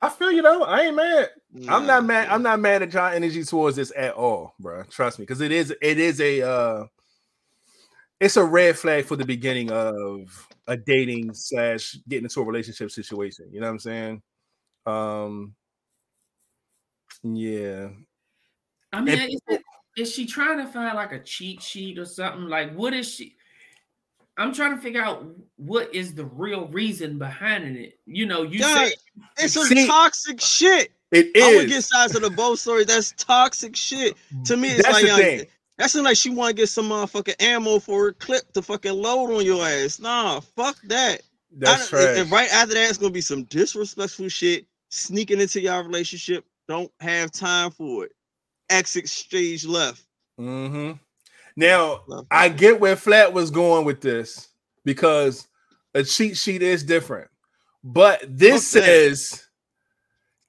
I 0.02 0.10
feel 0.10 0.32
you 0.32 0.42
though. 0.42 0.64
I 0.64 0.82
ain't 0.82 0.96
mad. 0.96 1.30
I'm 1.70 1.86
not 1.86 2.06
mad. 2.06 2.30
I'm 2.30 2.42
not 2.42 2.60
mad 2.60 2.82
at 2.82 2.94
y'all 2.94 3.14
energy 3.14 3.44
towards 3.44 3.76
this 3.76 3.94
at 3.96 4.14
all, 4.14 4.56
bro. 4.60 4.84
Trust 4.84 5.20
me, 5.20 5.24
because 5.24 5.42
it 5.42 5.52
is 5.52 5.74
it 5.82 6.00
is 6.00 6.20
a 6.20 6.42
uh 6.42 6.86
it's 8.20 8.38
a 8.38 8.44
red 8.44 8.78
flag 8.78 9.06
for 9.06 9.16
the 9.16 9.26
beginning 9.26 9.72
of 9.72 10.48
a 10.68 10.76
dating 10.76 11.34
slash 11.34 11.98
getting 12.08 12.26
into 12.26 12.42
a 12.42 12.46
relationship 12.46 12.90
situation. 12.90 13.50
You 13.52 13.60
know 13.60 13.68
what 13.68 13.74
I'm 13.74 13.80
saying? 13.80 14.22
Um 14.88 15.56
yeah. 17.24 17.90
I 18.94 19.02
mean, 19.02 19.20
And 19.20 19.30
is, 19.34 19.40
it, 19.48 19.62
is 19.98 20.14
she 20.14 20.26
trying 20.26 20.58
to 20.58 20.66
find 20.68 20.96
like 20.96 21.12
a 21.12 21.20
cheat 21.20 21.62
sheet 21.62 21.98
or 21.98 22.06
something? 22.06 22.48
Like, 22.48 22.74
what 22.74 22.94
is 22.94 23.10
she? 23.10 23.36
I'm 24.38 24.54
trying 24.54 24.76
to 24.76 24.82
figure 24.82 25.02
out 25.04 25.26
what 25.58 25.94
is 25.94 26.14
the 26.14 26.26
real 26.26 26.68
reason 26.68 27.18
behind 27.20 27.78
it. 27.78 28.00
You 28.06 28.26
know, 28.26 28.44
you 28.44 28.60
Dog, 28.60 28.78
say 28.78 28.94
it's 29.38 29.54
some 29.54 29.66
See- 29.66 29.88
toxic 29.88 30.42
shit. 30.42 30.92
It 31.12 31.36
is. 31.36 31.44
I 31.44 31.56
would 31.58 31.66
is. 31.66 31.72
get 31.72 31.84
sides 31.84 32.16
of 32.16 32.22
the 32.22 32.30
both 32.30 32.60
story. 32.60 32.86
That's 32.86 33.12
toxic 33.18 33.76
shit. 33.76 34.16
To 34.46 34.56
me, 34.56 34.70
it's 34.70 34.84
That's 34.84 34.94
like 34.94 35.02
the 35.02 35.08
young, 35.10 35.20
thing. 35.20 35.46
that 35.78 35.92
seems 35.92 36.06
like 36.06 36.16
she 36.16 36.30
want 36.30 36.56
to 36.56 36.62
get 36.62 36.70
some 36.70 36.88
motherfucking 36.88 37.36
ammo 37.42 37.80
for 37.80 38.06
her 38.06 38.14
clip 38.14 38.52
to 38.54 38.62
fucking 38.62 38.94
load 38.94 39.36
on 39.36 39.46
your 39.46 39.66
ass. 39.66 40.00
Nah, 40.00 40.40
fuck 40.40 40.78
that. 40.86 41.22
That's 41.58 41.94
I. 41.94 42.14
And 42.14 42.32
right 42.32 42.50
after 42.50 42.76
that, 42.76 42.88
it's 42.90 42.98
gonna 42.98 43.12
be 43.12 43.20
some 43.20 43.44
disrespectful 43.44 44.30
shit 44.30 44.66
sneaking 44.90 45.42
into 45.42 45.60
y'all 45.60 45.84
relationship. 45.84 46.46
Don't 46.68 46.92
have 47.00 47.32
time 47.32 47.72
for 47.72 48.06
it. 48.06 48.12
Exit 48.70 49.10
stage 49.10 49.66
left. 49.66 50.04
hmm 50.38 50.94
Now 51.56 52.02
Left. 52.08 52.28
I 52.32 52.50
get 52.50 52.80
where 52.80 52.96
Flat 52.96 53.34
was 53.34 53.52
going 53.52 53.86
with 53.86 54.02
this 54.02 54.50
because 54.86 55.48
a 55.94 56.04
cheat 56.04 56.38
sheet 56.38 56.62
is 56.62 56.84
different, 56.84 57.30
but 57.84 58.22
this 58.28 58.72
Fuck 58.72 58.82
that. 58.84 58.88
says 58.88 59.46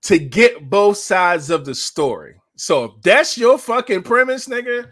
to 0.02 0.18
get 0.18 0.68
both 0.70 0.98
sides 0.98 1.50
of 1.50 1.64
the 1.64 1.74
story. 1.74 2.34
So 2.56 2.84
if 2.84 2.90
that's 3.02 3.36
your 3.36 3.58
fucking 3.58 4.02
premise, 4.02 4.46
nigga, 4.46 4.88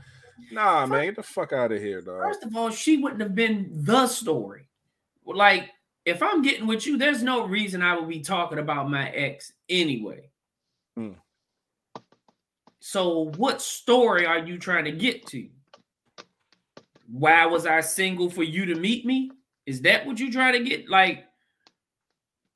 nah, 0.50 0.86
man, 0.86 1.04
get 1.06 1.16
the 1.16 1.22
fuck 1.22 1.52
out 1.52 1.70
of 1.72 1.80
here, 1.80 2.00
dog. 2.00 2.22
First 2.22 2.44
of 2.44 2.56
all, 2.56 2.70
she 2.70 2.96
wouldn't 2.96 3.20
have 3.20 3.34
been 3.34 3.70
the 3.72 4.06
story. 4.08 4.66
Like, 5.24 5.70
if 6.04 6.22
I'm 6.22 6.42
getting 6.42 6.66
with 6.66 6.86
you, 6.86 6.96
there's 6.96 7.22
no 7.22 7.46
reason 7.46 7.82
I 7.82 7.96
would 7.96 8.08
be 8.08 8.20
talking 8.20 8.58
about 8.58 8.90
my 8.90 9.10
ex 9.10 9.52
anyway. 9.68 10.29
Hmm. 10.96 11.12
So, 12.80 13.30
what 13.36 13.60
story 13.60 14.26
are 14.26 14.38
you 14.38 14.58
trying 14.58 14.84
to 14.84 14.92
get 14.92 15.26
to? 15.28 15.48
Why 17.06 17.46
was 17.46 17.66
I 17.66 17.80
single 17.80 18.30
for 18.30 18.42
you 18.42 18.66
to 18.66 18.74
meet 18.74 19.04
me? 19.04 19.30
Is 19.66 19.82
that 19.82 20.06
what 20.06 20.18
you 20.18 20.32
try 20.32 20.52
to 20.52 20.64
get? 20.64 20.88
Like, 20.88 21.24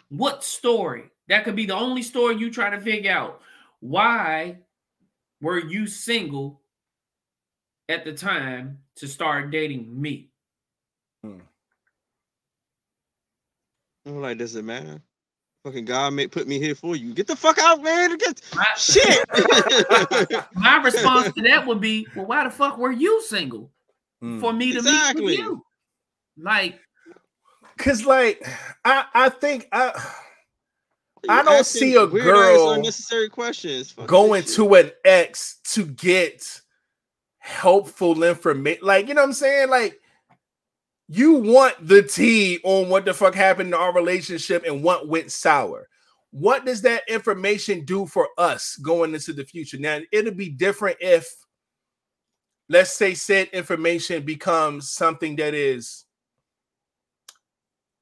what 0.09 0.44
story? 0.44 1.11
That 1.28 1.44
could 1.44 1.56
be 1.56 1.66
the 1.66 1.74
only 1.74 2.02
story 2.02 2.36
you 2.36 2.51
try 2.51 2.70
to 2.70 2.81
figure 2.81 3.12
out. 3.12 3.40
Why 3.81 4.59
were 5.40 5.59
you 5.59 5.86
single 5.86 6.61
at 7.89 8.05
the 8.05 8.12
time 8.12 8.78
to 8.97 9.09
start 9.09 9.51
dating 9.51 10.01
me? 10.01 10.31
I'm 14.06 14.20
like, 14.20 14.39
does 14.39 14.55
it 14.55 14.65
matter? 14.65 15.02
Fucking 15.65 15.86
God 15.86 16.12
made 16.12 16.31
put 16.31 16.47
me 16.47 16.59
here 16.59 16.74
for 16.74 16.95
you. 16.95 17.15
Get 17.15 17.27
the 17.27 17.35
fuck 17.35 17.59
out, 17.59 17.82
man. 17.82 18.19
Get 18.19 18.41
My, 18.55 18.66
shit. 18.77 19.24
my 20.55 20.77
response 20.82 21.32
to 21.35 21.43
that 21.43 21.66
would 21.66 21.81
be, 21.81 22.07
well, 22.15 22.27
why 22.27 22.45
the 22.45 22.51
fuck 22.51 22.77
were 22.78 22.93
you 22.93 23.23
single 23.23 23.70
Mm. 24.23 24.41
for 24.41 24.53
me 24.55 24.73
to 24.73 24.81
meet 24.81 24.89
Exactly. 24.89 25.24
with 25.24 25.39
you? 25.39 25.65
Like, 26.39 26.78
Cause 27.77 28.05
like 28.07 28.47
I 28.85 29.05
I 29.12 29.28
think 29.28 29.66
I 29.73 29.93
I 31.28 31.43
don't 31.43 31.66
see 31.66 31.95
a 31.97 32.07
weird-ass, 32.07 32.32
girl 32.32 32.70
unnecessary 32.70 33.28
questions. 33.28 33.91
Fuck 33.91 34.07
going 34.07 34.45
to 34.45 34.74
an 34.77 34.93
ex 35.05 35.59
to 35.73 35.85
get 35.85 36.61
helpful 37.39 38.23
information. 38.23 38.86
Like, 38.86 39.09
you 39.09 39.15
know 39.15 39.23
what 39.23 39.28
I'm 39.28 39.32
saying? 39.35 39.69
Like, 39.70 40.01
you 41.09 41.35
want 41.35 41.87
the 41.87 42.03
tea 42.03 42.61
on 42.65 42.89
what 42.89 43.05
the 43.05 43.15
fuck 43.15 43.35
happened 43.35 43.69
in 43.69 43.75
our 43.75 43.93
relationship 43.93 44.65
and 44.65 44.83
what 44.83 45.09
went 45.09 45.31
sour. 45.31 45.89
What 46.31 46.65
does 46.65 46.83
that 46.83 47.03
information 47.09 47.85
do 47.85 48.07
for 48.07 48.29
us 48.39 48.77
going 48.77 49.15
into 49.15 49.33
the 49.33 49.45
future? 49.45 49.79
Now, 49.79 50.01
it'll 50.11 50.35
be 50.35 50.49
different 50.49 50.97
if, 51.01 51.27
let's 52.69 52.93
say, 52.93 53.15
said 53.15 53.49
information 53.53 54.25
becomes 54.25 54.91
something 54.91 55.37
that 55.37 55.55
is 55.55 56.07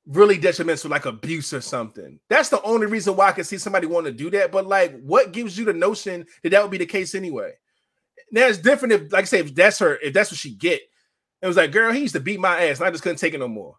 really 0.07 0.39
detrimental, 0.39 0.91
like 0.91 1.05
abuse 1.05 1.53
or 1.53 1.61
something. 1.61 2.19
That's 2.29 2.49
the 2.49 2.63
only 2.63 2.87
reason 2.87 3.17
why 3.17 3.29
I 3.29 3.33
can 3.33 3.45
see 3.45 3.59
somebody 3.59 3.87
want 3.87 4.07
to 4.07 4.13
do 4.13 4.31
that. 4.31 4.51
But 4.51 4.67
like, 4.67 4.99
what 5.03 5.33
gives 5.33 5.59
you 5.59 5.65
the 5.65 5.73
notion 5.73 6.25
that 6.43 6.51
that 6.51 6.63
would 6.63 6.71
be 6.71 6.79
the 6.79 6.87
case 6.87 7.15
anyway? 7.15 7.53
Now 8.31 8.47
it's 8.47 8.59
different 8.59 8.93
if, 8.93 9.13
like 9.13 9.23
I 9.23 9.27
say, 9.27 9.41
if 9.41 9.55
that's 9.55 9.79
her, 9.81 9.97
if 9.97 10.15
that's 10.15 10.31
what 10.31 10.39
she 10.39 10.55
get. 10.55 10.81
It 11.43 11.47
was 11.47 11.57
like, 11.57 11.73
girl, 11.73 11.93
he 11.93 12.01
used 12.01 12.15
to 12.15 12.21
beat 12.21 12.41
my 12.41 12.65
ass, 12.65 12.79
and 12.79 12.87
I 12.87 12.91
just 12.91 13.03
couldn't 13.03 13.19
take 13.19 13.35
it 13.35 13.39
no 13.39 13.49
more. 13.49 13.75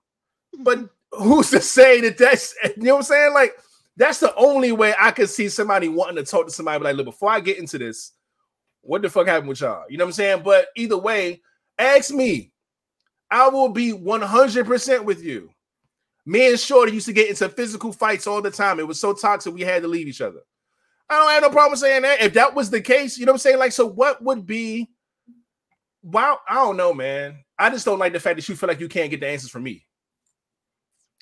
Mm-hmm. 0.55 0.63
But 0.63 0.89
who's 1.11 1.49
to 1.51 1.61
say 1.61 2.01
that 2.01 2.17
that's 2.17 2.53
you 2.77 2.83
know 2.83 2.95
what 2.95 2.99
I'm 2.99 3.03
saying? 3.03 3.33
Like, 3.33 3.55
that's 3.95 4.19
the 4.19 4.35
only 4.35 4.71
way 4.71 4.93
I 4.99 5.11
could 5.11 5.29
see 5.29 5.49
somebody 5.49 5.87
wanting 5.87 6.17
to 6.17 6.29
talk 6.29 6.45
to 6.45 6.51
somebody 6.51 6.83
like, 6.83 6.95
look, 6.95 7.05
before 7.05 7.29
I 7.29 7.39
get 7.39 7.57
into 7.57 7.77
this, 7.77 8.11
what 8.81 9.01
the 9.01 9.09
fuck 9.09 9.27
happened 9.27 9.49
with 9.49 9.61
y'all? 9.61 9.85
You 9.89 9.97
know 9.97 10.05
what 10.05 10.09
I'm 10.09 10.13
saying? 10.13 10.43
But 10.43 10.67
either 10.75 10.97
way, 10.97 11.41
ask 11.79 12.11
me. 12.11 12.51
I 13.31 13.47
will 13.49 13.69
be 13.69 13.91
100% 13.91 15.05
with 15.05 15.23
you. 15.23 15.49
Me 16.23 16.49
and 16.49 16.59
Shorty 16.59 16.91
used 16.91 17.07
to 17.07 17.13
get 17.13 17.29
into 17.29 17.49
physical 17.49 17.91
fights 17.91 18.27
all 18.27 18.43
the 18.43 18.51
time. 18.51 18.79
It 18.79 18.87
was 18.87 18.99
so 18.99 19.11
toxic 19.13 19.51
we 19.51 19.61
had 19.61 19.81
to 19.81 19.87
leave 19.87 20.07
each 20.07 20.21
other. 20.21 20.41
I 21.09 21.17
don't 21.17 21.31
have 21.31 21.41
no 21.41 21.49
problem 21.49 21.75
saying 21.75 22.03
that. 22.03 22.21
If 22.21 22.33
that 22.33 22.53
was 22.53 22.69
the 22.69 22.79
case, 22.79 23.17
you 23.17 23.25
know 23.25 23.31
what 23.31 23.37
I'm 23.37 23.39
saying? 23.39 23.57
Like, 23.57 23.71
so 23.71 23.87
what 23.87 24.23
would 24.23 24.45
be? 24.45 24.91
Wow, 26.03 26.41
I 26.47 26.55
don't 26.55 26.77
know, 26.77 26.93
man. 26.93 27.39
I 27.63 27.69
just 27.69 27.85
don't 27.85 27.99
like 27.99 28.13
the 28.13 28.19
fact 28.19 28.35
that 28.35 28.47
you 28.49 28.55
feel 28.55 28.67
like 28.67 28.79
you 28.79 28.89
can't 28.89 29.09
get 29.09 29.19
the 29.21 29.27
answers 29.27 29.49
from 29.49 29.63
me. 29.63 29.85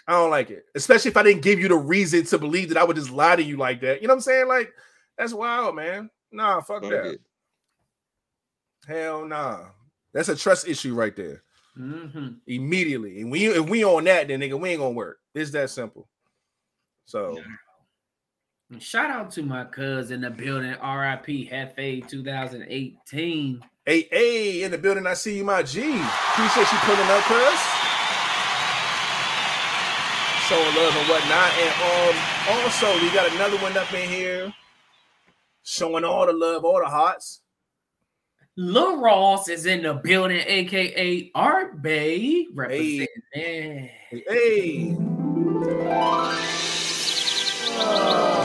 I 0.07 0.13
don't 0.13 0.31
like 0.31 0.49
it, 0.49 0.65
especially 0.75 1.11
if 1.11 1.17
I 1.17 1.23
didn't 1.23 1.43
give 1.43 1.59
you 1.59 1.67
the 1.67 1.75
reason 1.75 2.25
to 2.25 2.37
believe 2.39 2.69
that 2.69 2.77
I 2.77 2.83
would 2.83 2.95
just 2.95 3.11
lie 3.11 3.35
to 3.35 3.43
you 3.43 3.57
like 3.57 3.81
that. 3.81 4.01
You 4.01 4.07
know 4.07 4.13
what 4.13 4.17
I'm 4.17 4.21
saying? 4.21 4.47
Like, 4.47 4.73
that's 5.17 5.33
wild, 5.33 5.75
man. 5.75 6.09
Nah, 6.31 6.61
fuck 6.61 6.81
Fuck 6.81 6.91
that. 6.91 7.05
it. 7.05 7.21
Hell 8.87 9.25
nah. 9.25 9.65
That's 10.13 10.29
a 10.29 10.35
trust 10.35 10.67
issue 10.67 10.95
right 10.95 11.15
there. 11.15 11.43
mhm. 11.77 12.37
Immediately. 12.47 13.21
And 13.21 13.31
we 13.31 13.45
if 13.45 13.69
we 13.69 13.85
on 13.85 14.05
that, 14.05 14.27
then 14.27 14.39
nigga, 14.39 14.59
we 14.59 14.69
ain't 14.69 14.79
gonna 14.79 14.91
work. 14.91 15.19
It's 15.35 15.51
that 15.51 15.69
simple. 15.69 16.09
So 17.05 17.39
shout 18.79 19.11
out 19.11 19.31
to 19.31 19.43
my 19.43 19.65
cousin 19.65 20.15
in 20.15 20.21
the 20.21 20.29
building, 20.31 20.71
RIP 20.71 21.49
Hefe 21.51 22.07
2018. 22.07 23.61
Hey, 23.83 24.07
hey, 24.11 24.61
in 24.61 24.69
the 24.69 24.77
building, 24.77 25.07
I 25.07 25.15
see 25.15 25.37
you, 25.37 25.43
my 25.43 25.63
G. 25.63 25.79
Appreciate 25.79 26.71
you 26.71 26.77
pulling 26.85 27.09
up, 27.09 27.23
cuz. 27.23 27.59
Showing 30.47 30.75
love 30.75 30.95
and 30.95 31.09
whatnot. 31.09 31.51
And 31.57 31.73
um, 31.81 32.15
also, 32.61 32.93
we 33.01 33.11
got 33.11 33.31
another 33.31 33.57
one 33.57 33.75
up 33.75 33.91
in 33.91 34.07
here 34.07 34.53
showing 35.63 36.03
all 36.03 36.27
the 36.27 36.33
love, 36.33 36.63
all 36.63 36.79
the 36.79 36.85
hearts. 36.85 37.41
Lil 38.55 39.01
Ross 39.01 39.49
is 39.49 39.65
in 39.65 39.81
the 39.81 39.95
building, 39.95 40.43
aka 40.45 41.31
Art 41.33 41.81
Bay, 41.81 42.45
representing. 42.53 43.09
Hey, 43.33 43.89
hey. 44.27 44.95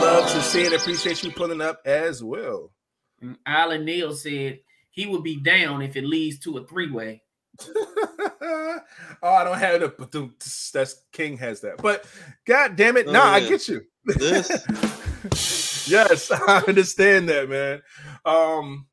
Love 0.01 0.31
to 0.31 0.41
see 0.41 0.63
it. 0.63 0.73
Appreciate 0.73 1.23
you 1.23 1.31
pulling 1.31 1.61
up 1.61 1.81
as 1.85 2.23
well. 2.23 2.71
And 3.21 3.37
Alan 3.45 3.85
Neal 3.85 4.15
said 4.15 4.61
he 4.97 5.05
would 5.05 5.21
be 5.23 5.35
down 5.37 5.83
if 5.83 5.95
it 5.95 6.03
leads 6.03 6.39
to 6.39 6.57
a 6.57 6.65
three 6.65 6.89
way. 6.91 7.21
oh, 7.71 8.79
I 9.23 9.43
don't 9.43 9.57
have 9.59 9.79
the 9.79 9.89
but 9.89 10.11
the- 10.11 10.31
that's 10.73 11.03
King 11.13 11.37
has 11.37 11.61
that. 11.61 11.77
But 11.77 12.05
god 12.47 12.75
damn 12.75 12.97
it, 12.97 13.07
Oh, 13.07 13.11
nah, 13.11 13.23
I 13.25 13.39
get 13.41 13.67
you. 13.67 13.81
This 14.05 14.49
yes, 15.87 16.31
I 16.47 16.63
understand 16.67 17.29
that, 17.29 17.47
man. 17.47 17.81
Um, 18.25 18.87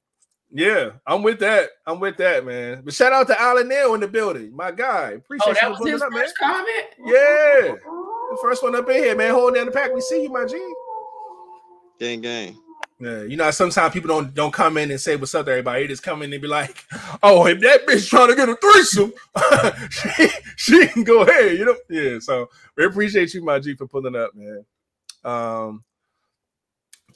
yeah, 0.51 0.91
I'm 1.07 1.23
with 1.23 1.39
that. 1.41 1.71
I'm 1.87 2.01
with 2.01 2.19
that, 2.19 2.45
man. 2.45 2.83
But 2.85 2.93
shout 2.93 3.13
out 3.15 3.27
to 3.29 3.41
Alan 3.41 3.69
Neal 3.69 3.95
in 3.95 4.01
the 4.01 4.09
building, 4.09 4.55
my 4.55 4.73
guy. 4.73 5.13
Appreciate 5.13 5.47
Oh, 5.63 5.69
you 5.69 5.75
that 5.75 5.81
was 5.81 5.91
his 5.91 6.03
up, 6.03 6.13
man. 6.13 6.27
comment? 6.39 6.87
Yeah. 7.07 7.75
The 7.77 8.39
first 8.43 8.63
one 8.63 8.75
up 8.77 8.89
in 8.91 8.97
here, 8.97 9.17
man. 9.17 9.33
Holding 9.33 9.55
down 9.55 9.67
the 9.67 9.73
pack. 9.73 9.93
We 9.95 10.01
see 10.03 10.25
you, 10.25 10.31
my 10.31 10.45
G. 10.45 10.55
gang 11.99 12.21
gang. 12.21 12.59
Yeah, 13.05 13.25
you 13.25 13.37
know, 13.37 13.51
sometimes 13.51 13.93
people 13.93 14.09
don't 14.09 14.33
don't 14.33 14.51
come 14.53 14.79
in 14.79 14.91
and 14.91 14.99
say 14.99 15.15
what's 15.17 15.35
up 15.35 15.45
to 15.45 15.53
everybody. 15.53 15.83
They 15.83 15.89
just 15.89 16.03
come 16.03 16.23
in 16.23 16.33
and 16.33 16.41
be 16.41 16.49
like, 16.49 16.87
"Oh, 17.23 17.47
if 17.47 17.61
that 17.61 17.87
bitch 17.87 18.09
trying 18.09 18.29
to 18.29 18.35
get 18.35 18.49
a 18.49 18.57
threesome, 18.57 19.13
she 19.91 20.29
she 20.57 20.87
can 20.87 21.05
go 21.05 21.21
ahead." 21.21 21.59
You 21.59 21.67
know, 21.67 21.77
yeah. 21.91 22.19
So 22.19 22.49
we 22.79 22.87
appreciate 22.87 23.35
you, 23.35 23.45
my 23.45 23.59
G, 23.59 23.75
for 23.75 23.87
pulling 23.87 24.17
up, 24.17 24.35
man. 24.35 24.65
Um, 25.23 25.85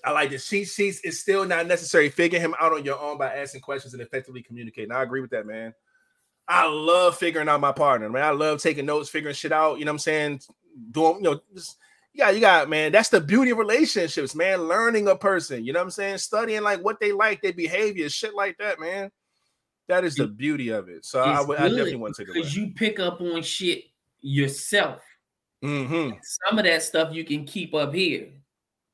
I 0.05 0.10
like 0.10 0.28
this. 0.28 0.47
She 0.47 0.66
sheets 0.66 1.01
is 1.01 1.20
still 1.20 1.47
not 1.47 1.66
necessary. 1.66 2.10
Figure 2.10 2.39
him 2.39 2.55
out 2.60 2.74
on 2.74 2.85
your 2.85 3.01
own 3.01 3.16
by 3.16 3.35
asking 3.35 3.62
questions 3.62 3.94
and 3.94 4.02
effectively 4.02 4.43
communicating. 4.43 4.93
I 4.93 5.02
agree 5.02 5.23
with 5.23 5.31
that, 5.31 5.47
man. 5.47 5.73
I 6.47 6.66
love 6.66 7.16
figuring 7.16 7.48
out 7.48 7.62
my 7.62 7.73
partner, 7.73 8.10
man. 8.10 8.24
I 8.24 8.31
love 8.32 8.60
taking 8.60 8.85
notes, 8.85 9.09
figuring 9.09 9.35
shit 9.35 9.52
out. 9.52 9.78
You 9.78 9.86
know 9.86 9.93
what 9.93 9.94
I'm 9.94 10.01
saying? 10.01 10.40
Doing, 10.90 11.16
you 11.16 11.23
know, 11.23 11.40
just 11.55 11.78
yeah, 12.19 12.31
you 12.31 12.40
got 12.40 12.69
man. 12.69 12.90
That's 12.90 13.11
the 13.11 13.20
beauty 13.20 13.53
of 13.53 13.59
relationships, 13.59 14.35
man. 14.35 14.62
Learning 14.66 15.07
a 15.07 15.15
person, 15.16 15.65
you 15.65 15.73
know 15.73 15.78
what 15.78 15.85
I'm 15.85 15.90
saying? 15.93 16.19
Studying 16.19 16.62
like 16.62 16.85
what 16.85 16.99
they 16.99 17.12
like, 17.12 17.40
their 17.40 17.53
behavior, 17.53 18.09
shit 18.09 18.35
like 18.35 18.59
that, 18.59 18.81
man. 18.81 19.12
That 19.86 20.05
is 20.05 20.16
the 20.16 20.27
beauty 20.27 20.70
of 20.70 20.89
it. 20.89 21.05
So 21.07 21.20
I, 21.20 21.40
would- 21.40 21.57
I 21.59 21.69
definitely 21.69 21.95
want 21.97 22.16
to 22.16 22.24
take 22.24 22.35
because 22.35 22.55
you 22.57 22.73
pick 22.74 22.99
up 22.99 23.20
on 23.20 23.40
shit 23.43 23.85
yourself. 24.20 25.01
hmm 25.62 26.11
Some 26.51 26.59
of 26.59 26.65
that 26.65 26.82
stuff 26.82 27.15
you 27.15 27.24
can 27.24 27.45
keep 27.45 27.73
up 27.73 27.95
here. 27.95 28.28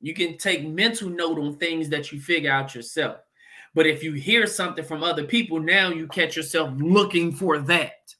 You 0.02 0.12
can 0.12 0.36
take 0.36 0.66
mental 0.68 1.08
note 1.08 1.38
on 1.38 1.56
things 1.56 1.88
that 1.88 2.12
you 2.12 2.20
figure 2.20 2.52
out 2.52 2.74
yourself. 2.74 3.16
But 3.74 3.86
if 3.86 4.04
you 4.04 4.12
hear 4.12 4.46
something 4.46 4.84
from 4.84 5.02
other 5.02 5.24
people, 5.24 5.58
now 5.60 5.88
you 5.88 6.06
catch 6.08 6.36
yourself 6.36 6.70
looking 6.76 7.32
for 7.32 7.58
that. 7.60 8.14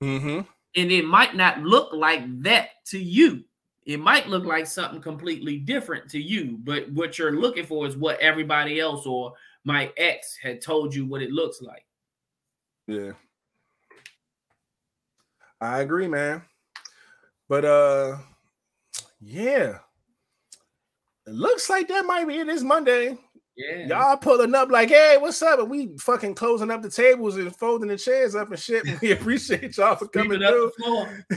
hmm 0.00 0.40
And 0.76 0.90
it 0.92 1.04
might 1.04 1.36
not 1.36 1.60
look 1.62 1.92
like 1.92 2.42
that 2.42 2.70
to 2.86 2.98
you. 2.98 3.44
It 3.88 3.98
might 3.98 4.28
look 4.28 4.44
like 4.44 4.66
something 4.66 5.00
completely 5.00 5.56
different 5.56 6.10
to 6.10 6.20
you, 6.20 6.58
but 6.62 6.92
what 6.92 7.18
you're 7.18 7.40
looking 7.40 7.64
for 7.64 7.86
is 7.86 7.96
what 7.96 8.20
everybody 8.20 8.78
else 8.78 9.06
or 9.06 9.32
my 9.64 9.90
ex 9.96 10.36
had 10.36 10.60
told 10.60 10.94
you 10.94 11.06
what 11.06 11.22
it 11.22 11.30
looks 11.30 11.62
like. 11.62 11.86
Yeah. 12.86 13.12
I 15.58 15.80
agree, 15.80 16.06
man. 16.06 16.42
But 17.48 17.64
uh 17.64 18.18
yeah. 19.22 19.78
It 21.26 21.32
looks 21.32 21.70
like 21.70 21.88
that 21.88 22.04
might 22.04 22.28
be 22.28 22.40
it 22.40 22.46
this 22.46 22.62
Monday. 22.62 23.16
Yeah. 23.58 23.88
Y'all 23.88 24.16
pulling 24.16 24.54
up 24.54 24.70
like, 24.70 24.88
hey, 24.88 25.16
what's 25.18 25.42
up? 25.42 25.58
And 25.58 25.68
we 25.68 25.88
fucking 25.98 26.36
closing 26.36 26.70
up 26.70 26.80
the 26.80 26.88
tables 26.88 27.36
and 27.36 27.54
folding 27.56 27.88
the 27.88 27.96
chairs 27.98 28.36
up 28.36 28.50
and 28.50 28.58
shit. 28.58 28.86
We 29.02 29.10
appreciate 29.10 29.76
y'all 29.76 29.96
for 29.96 30.06
coming 30.06 30.38
through. 30.38 30.70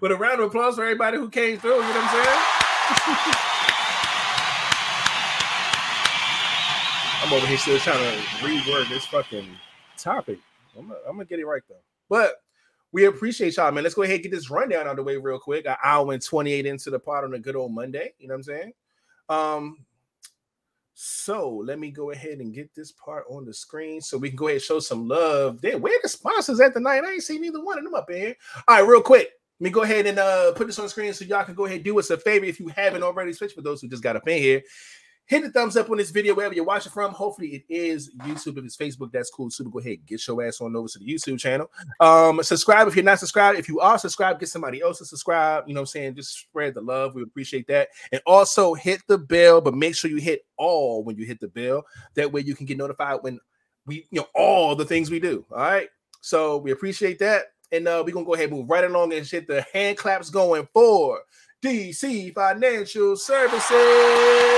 With 0.00 0.10
a 0.10 0.16
round 0.18 0.40
of 0.40 0.46
applause 0.46 0.74
for 0.74 0.82
everybody 0.82 1.18
who 1.18 1.30
came 1.30 1.58
through. 1.58 1.76
You 1.76 1.82
know 1.82 1.86
what 1.86 1.96
I'm 1.96 2.24
saying? 2.24 2.40
I'm 7.22 7.32
over 7.32 7.46
here 7.46 7.58
still 7.58 7.78
trying 7.78 7.98
to 7.98 8.18
reword 8.44 8.88
this 8.88 9.04
fucking 9.06 9.46
topic. 9.96 10.40
I'm 10.76 10.88
gonna, 10.88 11.00
I'm 11.08 11.14
gonna 11.16 11.26
get 11.26 11.38
it 11.38 11.46
right 11.46 11.62
though. 11.68 11.76
But 12.08 12.42
we 12.90 13.04
appreciate 13.04 13.56
y'all, 13.56 13.70
man. 13.70 13.84
Let's 13.84 13.94
go 13.94 14.02
ahead 14.02 14.16
and 14.16 14.22
get 14.24 14.32
this 14.32 14.50
rundown 14.50 14.88
out 14.88 14.90
of 14.90 14.96
the 14.96 15.04
way 15.04 15.16
real 15.16 15.38
quick. 15.38 15.64
An 15.66 15.76
hour 15.84 16.12
and 16.12 16.20
28 16.20 16.66
into 16.66 16.90
the 16.90 16.98
pot 16.98 17.22
on 17.22 17.34
a 17.34 17.38
good 17.38 17.54
old 17.54 17.72
Monday. 17.72 18.14
You 18.18 18.26
know 18.26 18.34
what 18.34 18.38
I'm 18.38 18.42
saying? 18.42 18.72
Um, 19.28 19.78
so 20.94 21.62
let 21.64 21.78
me 21.78 21.90
go 21.90 22.12
ahead 22.12 22.38
and 22.38 22.54
get 22.54 22.74
this 22.74 22.92
part 22.92 23.24
on 23.28 23.44
the 23.44 23.52
screen 23.52 24.00
so 24.00 24.16
we 24.16 24.28
can 24.28 24.36
go 24.36 24.46
ahead 24.46 24.56
and 24.56 24.62
show 24.62 24.78
some 24.78 25.08
love. 25.08 25.60
Damn, 25.60 25.80
where 25.80 25.98
the 26.02 26.08
sponsors 26.08 26.60
at 26.60 26.72
tonight? 26.72 27.02
I 27.04 27.12
ain't 27.12 27.22
seen 27.22 27.42
neither 27.42 27.62
one 27.62 27.78
of 27.78 27.84
them 27.84 27.94
up 27.94 28.10
in 28.10 28.16
here. 28.16 28.36
All 28.68 28.80
right, 28.80 28.88
real 28.88 29.02
quick. 29.02 29.30
Let 29.60 29.64
me 29.64 29.70
go 29.70 29.82
ahead 29.82 30.06
and 30.06 30.18
uh 30.18 30.52
put 30.52 30.66
this 30.66 30.78
on 30.78 30.88
screen 30.88 31.12
so 31.12 31.24
y'all 31.24 31.44
can 31.44 31.54
go 31.54 31.64
ahead 31.64 31.76
and 31.76 31.84
do 31.84 31.98
us 31.98 32.10
a 32.10 32.16
favor 32.16 32.44
if 32.44 32.58
you 32.58 32.68
haven't 32.68 33.02
already. 33.02 33.32
Switch 33.32 33.52
for 33.52 33.62
those 33.62 33.80
who 33.80 33.88
just 33.88 34.02
got 34.02 34.16
up 34.16 34.26
in 34.28 34.38
here. 34.38 34.62
Hit 35.26 35.42
the 35.42 35.50
thumbs 35.50 35.74
up 35.76 35.88
on 35.88 35.96
this 35.96 36.10
video 36.10 36.34
wherever 36.34 36.54
you're 36.54 36.64
watching 36.64 36.92
from. 36.92 37.12
Hopefully, 37.12 37.48
it 37.54 37.64
is 37.74 38.10
YouTube. 38.18 38.58
If 38.58 38.64
it's 38.64 38.76
Facebook, 38.76 39.10
that's 39.10 39.30
cool. 39.30 39.50
Super. 39.50 39.70
Go 39.70 39.78
ahead, 39.78 40.04
get 40.04 40.26
your 40.26 40.44
ass 40.44 40.60
on 40.60 40.76
over 40.76 40.86
to 40.86 40.98
the 40.98 41.06
YouTube 41.06 41.38
channel. 41.38 41.70
Um, 41.98 42.42
subscribe 42.42 42.88
if 42.88 42.94
you're 42.94 43.04
not 43.04 43.18
subscribed. 43.18 43.58
If 43.58 43.66
you 43.66 43.80
are 43.80 43.98
subscribed, 43.98 44.40
get 44.40 44.50
somebody 44.50 44.82
else 44.82 44.98
to 44.98 45.06
subscribe. 45.06 45.64
You 45.66 45.72
know 45.72 45.80
what 45.80 45.84
I'm 45.84 45.86
saying? 45.86 46.16
Just 46.16 46.40
spread 46.40 46.74
the 46.74 46.82
love. 46.82 47.14
We 47.14 47.22
appreciate 47.22 47.66
that. 47.68 47.88
And 48.12 48.20
also 48.26 48.74
hit 48.74 49.00
the 49.06 49.16
bell, 49.16 49.62
but 49.62 49.74
make 49.74 49.94
sure 49.94 50.10
you 50.10 50.18
hit 50.18 50.44
all 50.58 51.02
when 51.02 51.16
you 51.16 51.24
hit 51.24 51.40
the 51.40 51.48
bell. 51.48 51.86
That 52.16 52.30
way 52.30 52.42
you 52.42 52.54
can 52.54 52.66
get 52.66 52.76
notified 52.76 53.20
when 53.22 53.40
we, 53.86 54.06
you 54.10 54.20
know, 54.20 54.28
all 54.34 54.76
the 54.76 54.84
things 54.84 55.10
we 55.10 55.20
do. 55.20 55.46
All 55.50 55.58
right. 55.58 55.88
So 56.20 56.58
we 56.58 56.70
appreciate 56.70 57.18
that. 57.20 57.46
And 57.72 57.88
uh, 57.88 58.02
we're 58.04 58.12
gonna 58.12 58.26
go 58.26 58.34
ahead 58.34 58.50
move 58.50 58.68
right 58.68 58.84
along 58.84 59.14
and 59.14 59.26
hit 59.26 59.48
The 59.48 59.64
hand 59.72 59.96
claps 59.96 60.28
going 60.28 60.68
for 60.74 61.20
DC 61.62 62.34
Financial 62.34 63.16
Services. 63.16 64.53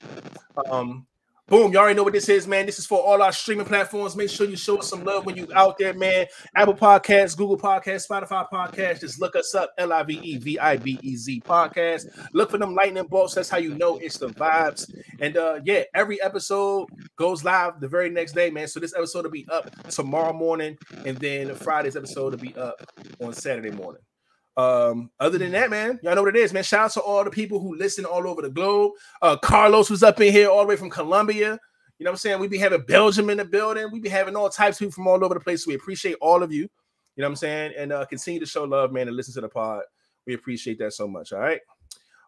Um, 0.71 1.05
boom, 1.47 1.71
you 1.71 1.77
already 1.77 1.95
know 1.95 2.03
what 2.03 2.13
this 2.13 2.29
is, 2.29 2.47
man. 2.47 2.65
This 2.65 2.79
is 2.79 2.85
for 2.85 2.99
all 2.99 3.21
our 3.21 3.31
streaming 3.31 3.65
platforms. 3.65 4.15
Make 4.15 4.29
sure 4.29 4.47
you 4.47 4.55
show 4.55 4.77
us 4.77 4.89
some 4.89 5.03
love 5.03 5.25
when 5.25 5.35
you 5.35 5.47
out 5.53 5.77
there, 5.77 5.93
man. 5.93 6.27
Apple 6.55 6.73
Podcasts, 6.73 7.37
Google 7.37 7.57
Podcasts, 7.57 8.07
Spotify 8.07 8.47
Podcasts. 8.49 9.01
Just 9.01 9.19
look 9.19 9.35
us 9.35 9.53
up, 9.53 9.71
L 9.77 9.93
I 9.93 10.03
V 10.03 10.19
E 10.23 10.37
V 10.37 10.59
I 10.59 10.77
B 10.77 10.99
E 11.01 11.15
Z 11.15 11.41
Podcast. 11.41 12.05
Look 12.33 12.51
for 12.51 12.57
them 12.57 12.73
lightning 12.73 13.05
bolts. 13.05 13.35
That's 13.35 13.49
how 13.49 13.57
you 13.57 13.75
know 13.75 13.97
it's 13.97 14.17
the 14.17 14.29
vibes. 14.29 14.91
And 15.19 15.37
uh, 15.37 15.59
yeah, 15.63 15.83
every 15.93 16.21
episode 16.21 16.87
goes 17.17 17.43
live 17.43 17.79
the 17.79 17.87
very 17.87 18.09
next 18.09 18.33
day, 18.33 18.49
man. 18.49 18.67
So 18.67 18.79
this 18.79 18.95
episode 18.95 19.25
will 19.25 19.31
be 19.31 19.47
up 19.51 19.69
tomorrow 19.89 20.33
morning, 20.33 20.77
and 21.05 21.17
then 21.17 21.53
Friday's 21.55 21.95
episode 21.95 22.33
will 22.33 22.39
be 22.39 22.55
up 22.55 22.75
on 23.21 23.33
Saturday 23.33 23.71
morning. 23.71 24.01
Um, 24.55 25.09
other 25.19 25.37
than 25.37 25.51
that, 25.53 25.69
man, 25.69 25.99
y'all 26.03 26.15
know 26.15 26.23
what 26.23 26.35
it 26.35 26.39
is, 26.39 26.53
man. 26.53 26.63
Shout 26.63 26.85
out 26.85 26.91
to 26.91 27.01
all 27.01 27.23
the 27.23 27.31
people 27.31 27.59
who 27.59 27.75
listen 27.75 28.05
all 28.05 28.27
over 28.27 28.41
the 28.41 28.49
globe. 28.49 28.91
Uh, 29.21 29.35
Carlos 29.37 29.89
was 29.89 30.03
up 30.03 30.21
in 30.21 30.31
here 30.31 30.49
all 30.49 30.61
the 30.61 30.67
way 30.67 30.75
from 30.75 30.89
Colombia. 30.89 31.59
You 31.97 32.05
know 32.05 32.11
what 32.11 32.15
I'm 32.15 32.17
saying? 32.17 32.39
We 32.39 32.47
be 32.47 32.57
having 32.57 32.81
Belgium 32.81 33.29
in 33.29 33.37
the 33.37 33.45
building. 33.45 33.89
We 33.91 33.99
be 33.99 34.09
having 34.09 34.35
all 34.35 34.49
types 34.49 34.77
of 34.77 34.79
people 34.79 34.91
from 34.91 35.07
all 35.07 35.23
over 35.23 35.33
the 35.33 35.39
place. 35.39 35.65
We 35.65 35.75
appreciate 35.75 36.17
all 36.21 36.43
of 36.43 36.51
you. 36.51 36.63
You 37.15 37.21
know 37.21 37.27
what 37.27 37.31
I'm 37.31 37.35
saying? 37.37 37.73
And 37.77 37.93
uh, 37.93 38.05
continue 38.05 38.39
to 38.39 38.45
show 38.45 38.63
love, 38.63 38.91
man, 38.91 39.07
and 39.07 39.15
listen 39.15 39.33
to 39.35 39.41
the 39.41 39.49
pod. 39.49 39.83
We 40.25 40.33
appreciate 40.33 40.79
that 40.79 40.93
so 40.93 41.07
much. 41.07 41.33
All 41.33 41.39
right. 41.39 41.61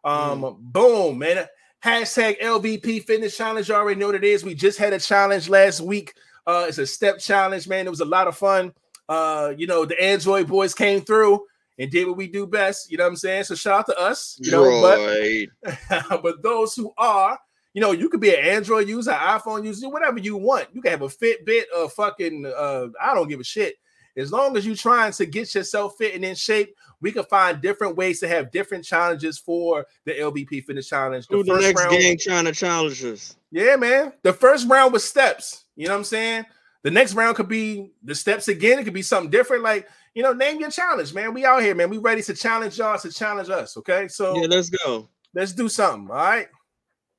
Um, 0.04 0.58
boom, 0.60 1.18
man. 1.18 1.48
Hashtag 1.84 2.40
LVP 2.40 3.06
Fitness 3.06 3.36
Challenge. 3.36 3.68
You 3.68 3.76
already 3.76 4.00
know 4.00 4.08
what 4.08 4.16
it 4.16 4.24
is. 4.24 4.44
We 4.44 4.56
just 4.56 4.78
had 4.78 4.94
a 4.94 5.00
challenge 5.00 5.50
last 5.50 5.82
week. 5.82 6.14
Uh, 6.48 6.66
it's 6.68 6.78
a 6.78 6.86
step 6.86 7.20
challenge, 7.20 7.68
man. 7.68 7.88
It 7.88 7.90
was 7.90 8.02
a 8.02 8.06
lot 8.06 8.28
of 8.28 8.38
fun. 8.38 8.74
Uh, 9.10 9.54
you 9.58 9.68
know, 9.68 9.86
the 9.86 10.00
Android 10.02 10.48
boys 10.48 10.74
came 10.74 11.02
through 11.02 11.46
and 11.78 11.92
did 11.92 12.08
what 12.08 12.18
we 12.18 12.28
do 12.28 12.48
best. 12.48 12.92
You 12.92 12.98
know 12.98 13.04
what 13.06 13.10
I'm 13.12 13.16
saying? 13.18 13.44
So 13.46 13.56
shout 13.56 13.80
out 13.80 13.86
to 13.88 14.00
us. 14.00 14.38
You 14.42 14.52
know, 14.52 14.82
but 14.82 15.00
Right. 15.00 15.50
but 16.24 16.42
those 16.42 16.76
who 16.76 16.94
are, 16.98 17.38
you 17.74 17.82
know, 17.82 17.92
you 17.92 18.08
could 18.10 18.22
be 18.22 18.34
an 18.34 18.44
Android 18.44 18.88
user, 18.88 19.12
iPhone 19.12 19.66
user, 19.66 19.90
whatever 19.90 20.20
you 20.20 20.38
want. 20.38 20.68
You 20.74 20.82
can 20.82 20.92
have 20.92 21.02
a 21.02 21.08
Fitbit, 21.08 21.64
a 21.76 21.90
fucking, 21.90 22.46
uh, 22.46 22.88
I 23.02 23.14
don't 23.14 23.28
give 23.28 23.40
a 23.40 23.44
shit. 23.44 23.76
As 24.18 24.32
long 24.32 24.56
as 24.56 24.66
you're 24.66 24.78
trying 24.78 25.12
to 25.12 25.26
get 25.26 25.54
yourself 25.54 25.96
fit 25.98 26.16
and 26.16 26.24
in 26.24 26.36
shape, 26.36 26.74
we 27.02 27.12
can 27.12 27.26
find 27.26 27.62
different 27.62 27.98
ways 27.98 28.22
to 28.22 28.30
have 28.30 28.50
different 28.50 28.86
challenges 28.86 29.38
for 29.38 29.86
the 30.06 30.14
LVP 30.14 30.64
Fitness 30.64 30.88
Challenge. 30.88 31.26
Who 31.30 31.44
the 31.44 31.52
first 31.56 31.68
next 31.68 31.82
round- 31.84 32.00
gang 32.00 32.18
trying 32.18 32.46
to 32.46 32.54
challenge 32.54 33.04
us? 33.04 33.36
yeah, 33.52 33.76
man. 33.76 34.14
The 34.24 34.32
first 34.32 34.70
round 34.70 34.94
was 34.94 35.04
steps. 35.04 35.66
You 35.76 35.88
know 35.88 35.92
what 35.94 35.98
I'm 35.98 36.04
saying? 36.06 36.46
The 36.84 36.92
next 36.92 37.14
round 37.14 37.36
could 37.36 37.50
be 37.50 37.92
the 38.04 38.16
steps 38.16 38.48
again. 38.48 38.80
It 38.80 38.86
could 38.86 38.94
be 38.94 39.02
something 39.02 39.30
different. 39.30 39.64
Like, 39.64 39.90
you 40.16 40.24
know, 40.24 40.34
name 40.34 40.60
your 40.60 40.72
challenge, 40.72 41.14
man. 41.14 41.34
We 41.34 41.46
out 41.46 41.62
here, 41.62 41.76
man. 41.76 41.90
We 41.90 41.98
ready 42.00 42.24
to 42.24 42.34
challenge 42.34 42.78
y'all 42.80 42.98
to 42.98 43.12
challenge 43.12 43.50
us. 43.50 43.78
Okay. 43.78 44.08
So 44.08 44.42
Yeah, 44.42 44.48
let's 44.48 44.70
go. 44.70 45.10
let's 45.36 45.52
do 45.52 45.70
something. 45.70 46.10
All 46.10 46.16
right. 46.16 46.48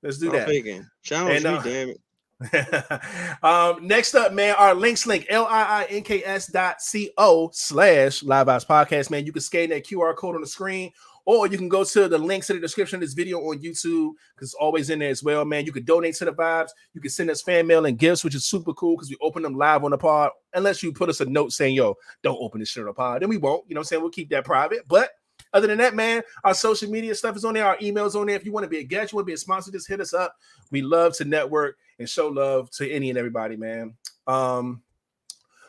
Let's 0.03 0.19
do 0.19 0.29
I'm 0.31 0.33
that. 0.37 0.49
thinking. 0.49 0.85
Challenge 1.03 1.45
And, 1.45 1.55
me, 1.55 1.61
uh, 1.61 1.63
damn 1.63 1.89
it. 1.91 2.01
um, 3.43 3.87
next 3.87 4.15
up, 4.15 4.33
man, 4.33 4.55
our 4.59 4.75
links 4.75 5.07
link 5.07 5.27
L-I-I-N-K-S 5.29 6.49
dot 6.49 6.83
C-O 6.83 7.51
slash 7.53 8.23
live 8.23 8.47
Vibes 8.47 8.67
podcast, 8.67 9.11
man. 9.11 9.25
You 9.25 9.33
can 9.33 9.41
scan 9.43 9.71
that 9.71 9.87
QR 9.87 10.15
code 10.17 10.35
on 10.35 10.41
the 10.43 10.47
screen, 10.47 10.93
or 11.27 11.49
you 11.49 11.59
can 11.59 11.69
go 11.69 11.85
to 11.85 12.09
the 12.09 12.17
links 12.17 12.49
in 12.49 12.57
the 12.57 12.63
description 12.63 12.97
of 12.97 13.01
this 13.01 13.13
video 13.13 13.41
on 13.41 13.59
YouTube 13.59 14.13
because 14.35 14.51
it's 14.51 14.55
always 14.55 14.91
in 14.91 15.01
there 15.01 15.11
as 15.11 15.23
well, 15.23 15.45
man. 15.45 15.67
You 15.67 15.73
can 15.73 15.85
donate 15.85 16.15
to 16.17 16.25
the 16.25 16.33
vibes, 16.33 16.71
you 16.95 17.01
can 17.01 17.11
send 17.11 17.31
us 17.31 17.43
fan 17.43 17.67
mail 17.67 17.85
and 17.85 17.99
gifts, 17.99 18.25
which 18.25 18.37
is 18.37 18.47
super 18.47 18.73
cool 18.73 18.97
because 18.97 19.11
we 19.11 19.17
open 19.21 19.43
them 19.43 19.57
live 19.57 19.85
on 19.85 19.91
the 19.91 19.99
pod. 19.99 20.31
Unless 20.55 20.83
you 20.83 20.93
put 20.93 21.09
us 21.09 21.21
a 21.21 21.27
note 21.27 21.53
saying, 21.53 21.75
yo, 21.75 21.97
don't 22.23 22.39
open 22.41 22.61
this 22.61 22.71
shit 22.71 22.83
on 22.83 22.87
the 22.87 22.95
pod, 22.95 23.21
then 23.21 23.29
we 23.29 23.37
won't. 23.37 23.65
You 23.69 23.75
know 23.75 23.81
what 23.81 23.87
I'm 23.87 23.89
saying? 23.89 24.03
We'll 24.03 24.11
keep 24.11 24.31
that 24.31 24.45
private. 24.45 24.87
But 24.89 25.11
other 25.53 25.67
than 25.67 25.79
that, 25.79 25.95
man, 25.95 26.23
our 26.45 26.55
social 26.55 26.91
media 26.91 27.15
stuff 27.15 27.37
is 27.37 27.45
on 27.45 27.55
there, 27.55 27.67
our 27.67 27.77
emails 27.79 28.15
on 28.15 28.27
there. 28.27 28.37
If 28.37 28.45
you 28.45 28.53
want 28.53 28.65
to 28.65 28.71
be 28.71 28.79
a 28.79 28.85
guest, 28.85 29.13
you 29.13 29.17
want 29.17 29.27
to 29.27 29.31
be 29.31 29.35
a 29.35 29.39
sponsor, 29.39 29.73
just 29.73 29.89
hit 29.89 30.01
us 30.01 30.15
up. 30.15 30.35
We 30.71 30.83
love 30.83 31.17
to 31.17 31.25
network 31.25 31.77
and 31.99 32.09
show 32.09 32.29
love 32.29 32.71
to 32.73 32.91
any 32.91 33.11
and 33.11 33.19
everybody, 33.19 33.57
man. 33.57 33.95
Um, 34.27 34.83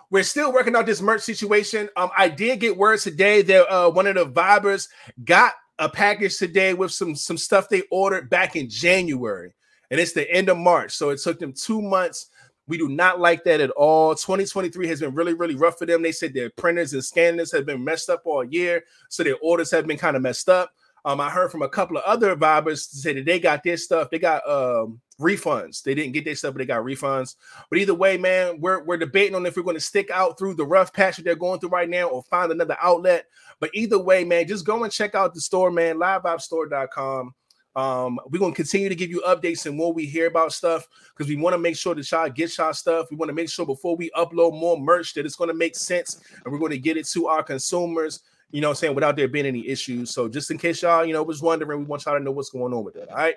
we're 0.10 0.24
still 0.24 0.54
working 0.54 0.76
out 0.76 0.86
this 0.86 1.02
merch 1.02 1.22
situation. 1.22 1.90
Um, 1.96 2.10
I 2.18 2.30
did 2.30 2.60
get 2.60 2.78
word 2.78 3.00
today 3.00 3.42
that 3.42 3.68
uh, 3.72 3.92
one 3.92 4.08
of 4.08 4.16
the 4.16 4.26
vibers 4.26 4.88
got 5.24 5.54
a 5.80 5.90
package 5.90 6.38
today 6.38 6.74
with 6.74 6.92
some 6.92 7.16
some 7.16 7.38
stuff 7.38 7.70
they 7.70 7.84
ordered 7.92 8.30
back 8.30 8.56
in 8.56 8.70
January, 8.70 9.54
and 9.92 10.00
it's 10.00 10.14
the 10.14 10.30
end 10.32 10.50
of 10.50 10.58
March, 10.58 10.92
so 10.94 11.10
it 11.10 11.20
took 11.22 11.40
them 11.40 11.54
two 11.54 11.82
months. 11.82 12.28
We 12.70 12.78
do 12.78 12.90
not 12.90 13.22
like 13.22 13.46
that 13.46 13.62
at 13.62 13.70
all. 13.72 14.14
2023 14.14 14.88
has 14.88 15.00
been 15.00 15.16
really, 15.16 15.34
really 15.34 15.56
rough 15.56 15.78
for 15.78 15.86
them. 15.86 16.02
They 16.02 16.12
said 16.12 16.34
their 16.34 16.50
printers 16.50 16.92
and 16.92 17.04
scanners 17.04 17.50
have 17.54 17.66
been 17.66 17.82
messed 17.82 18.10
up 18.10 18.24
all 18.26 18.44
year, 18.44 18.84
so 19.10 19.24
their 19.24 19.38
orders 19.42 19.72
have 19.72 19.88
been 19.88 19.98
kind 19.98 20.18
of 20.18 20.22
messed 20.22 20.50
up. 20.50 20.72
Um, 21.06 21.22
I 21.22 21.30
heard 21.30 21.52
from 21.52 21.62
a 21.62 21.70
couple 21.70 21.98
of 21.98 22.04
other 22.04 22.36
vibers 22.36 22.90
to 22.90 22.98
say 22.98 23.14
that 23.14 23.26
they 23.26 23.40
got 23.40 23.64
their 23.64 23.78
stuff. 23.78 24.10
They 24.10 24.20
got 24.20 24.48
um 24.50 25.00
refunds. 25.20 25.82
They 25.82 25.96
didn't 25.96 26.14
get 26.14 26.26
their 26.26 26.36
stuff, 26.36 26.54
but 26.54 26.60
they 26.60 26.66
got 26.66 26.84
refunds. 26.84 27.36
But 27.70 27.80
either 27.80 27.94
way, 27.94 28.18
man, 28.18 28.60
we're 28.60 28.84
we're 28.84 28.98
debating 28.98 29.36
on 29.36 29.46
if 29.46 29.56
we're 29.56 29.64
going 29.64 29.76
to 29.76 29.82
stick 29.82 30.10
out 30.12 30.38
through 30.38 30.56
the 30.56 30.66
rough 30.66 30.94
patch 30.94 31.18
that 31.18 31.24
they're 31.24 31.36
going 31.36 31.60
through 31.60 31.70
right 31.70 31.90
now 31.90 32.08
or 32.08 32.24
find 32.24 32.52
another 32.52 32.78
outlet. 32.82 33.26
But 33.60 33.72
either 33.74 34.00
way, 34.00 34.24
man, 34.24 34.48
just 34.48 34.66
go 34.66 34.84
and 34.84 34.94
check 34.94 35.16
out 35.16 35.34
the 35.34 35.42
store, 35.42 35.72
man, 35.72 35.98
livevibestore.com. 35.98 37.34
Um, 37.76 38.20
we're 38.32 38.40
gonna 38.40 38.56
continue 38.56 38.90
to 38.90 38.96
give 38.96 39.12
you 39.12 39.22
updates 39.28 39.68
and 39.68 39.78
what 39.78 39.94
we 39.94 40.08
hear 40.08 40.26
about 40.26 40.52
stuff 40.52 40.88
because 41.16 41.30
we 41.30 41.36
want 41.36 41.54
to 41.54 41.60
make 41.60 41.78
sure 41.78 41.94
that 41.94 42.12
y'all 42.12 42.28
get 42.28 42.58
y'all 42.58 42.74
stuff. 42.74 43.06
We 43.12 43.18
want 43.18 43.30
to 43.30 43.36
make 43.36 43.50
sure 43.50 43.68
before 43.68 43.96
we 43.96 44.10
upload 44.18 44.60
more 44.60 44.80
merch 44.80 45.14
that 45.14 45.28
it's 45.28 45.36
gonna 45.36 45.54
make 45.54 45.76
sense 45.76 46.20
and 46.44 46.52
we're 46.52 46.60
gonna 46.60 46.78
get 46.78 46.98
it 46.98 47.06
to 47.10 47.28
our 47.28 47.44
consumers, 47.44 48.22
you 48.52 48.62
know 48.62 48.70
I'm 48.70 48.76
saying, 48.76 48.96
without 48.96 49.16
there 49.16 49.28
being 49.28 49.46
any 49.46 49.68
issues. 49.68 50.12
So 50.12 50.28
just 50.28 50.52
in 50.52 50.58
case 50.58 50.82
y'all, 50.82 51.06
you 51.06 51.14
know, 51.14 51.24
was 51.24 51.42
wondering, 51.42 51.80
we 51.80 51.86
want 51.86 52.06
y'all 52.06 52.18
to 52.18 52.24
know 52.24 52.32
what's 52.32 52.50
going 52.50 52.74
on 52.74 52.84
with 52.84 52.94
that. 52.96 53.10
All 53.10 53.16
right. 53.16 53.36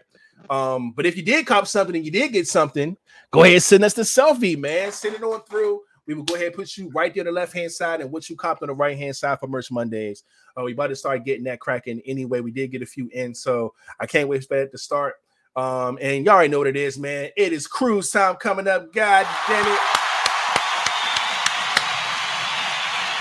Um, 0.48 0.92
but 0.92 1.06
if 1.06 1.16
you 1.16 1.22
did 1.22 1.46
cop 1.46 1.66
something 1.66 1.94
and 1.94 2.04
you 2.04 2.10
did 2.10 2.32
get 2.32 2.46
something, 2.46 2.96
go 3.30 3.42
ahead 3.42 3.54
and 3.54 3.62
send 3.62 3.84
us 3.84 3.94
the 3.94 4.02
selfie, 4.02 4.58
man. 4.58 4.92
Send 4.92 5.16
it 5.16 5.22
on 5.22 5.42
through. 5.42 5.80
We 6.06 6.14
will 6.14 6.24
go 6.24 6.34
ahead 6.34 6.48
and 6.48 6.56
put 6.56 6.76
you 6.76 6.90
right 6.90 7.14
there 7.14 7.22
on 7.22 7.26
the 7.26 7.32
left 7.32 7.52
hand 7.52 7.70
side 7.70 8.00
and 8.00 8.10
what 8.10 8.28
you 8.28 8.36
copped 8.36 8.62
on 8.62 8.68
the 8.68 8.74
right 8.74 8.96
hand 8.96 9.14
side 9.14 9.38
for 9.38 9.46
Merch 9.46 9.70
Mondays. 9.70 10.24
Uh, 10.58 10.62
we 10.64 10.72
about 10.72 10.88
to 10.88 10.96
start 10.96 11.24
getting 11.24 11.44
that 11.44 11.60
cracking 11.60 12.00
anyway. 12.06 12.40
We 12.40 12.50
did 12.50 12.72
get 12.72 12.82
a 12.82 12.86
few 12.86 13.08
in, 13.12 13.34
so 13.34 13.74
I 14.00 14.06
can't 14.06 14.28
wait 14.28 14.44
for 14.44 14.56
that 14.56 14.72
to 14.72 14.78
start. 14.78 15.14
Um, 15.56 15.98
and 16.00 16.24
y'all 16.24 16.34
already 16.34 16.48
know 16.48 16.58
what 16.58 16.68
it 16.68 16.76
is, 16.76 16.98
man. 16.98 17.30
It 17.36 17.52
is 17.52 17.66
cruise 17.66 18.10
time 18.10 18.36
coming 18.36 18.66
up. 18.66 18.92
God 18.92 19.26
damn 19.46 19.72
it. 19.72 20.09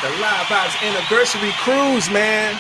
The 0.02 0.08
Live 0.12 0.46
Vibes 0.46 0.82
anniversary 0.82 1.52
cruise, 1.58 2.10
man. 2.10 2.58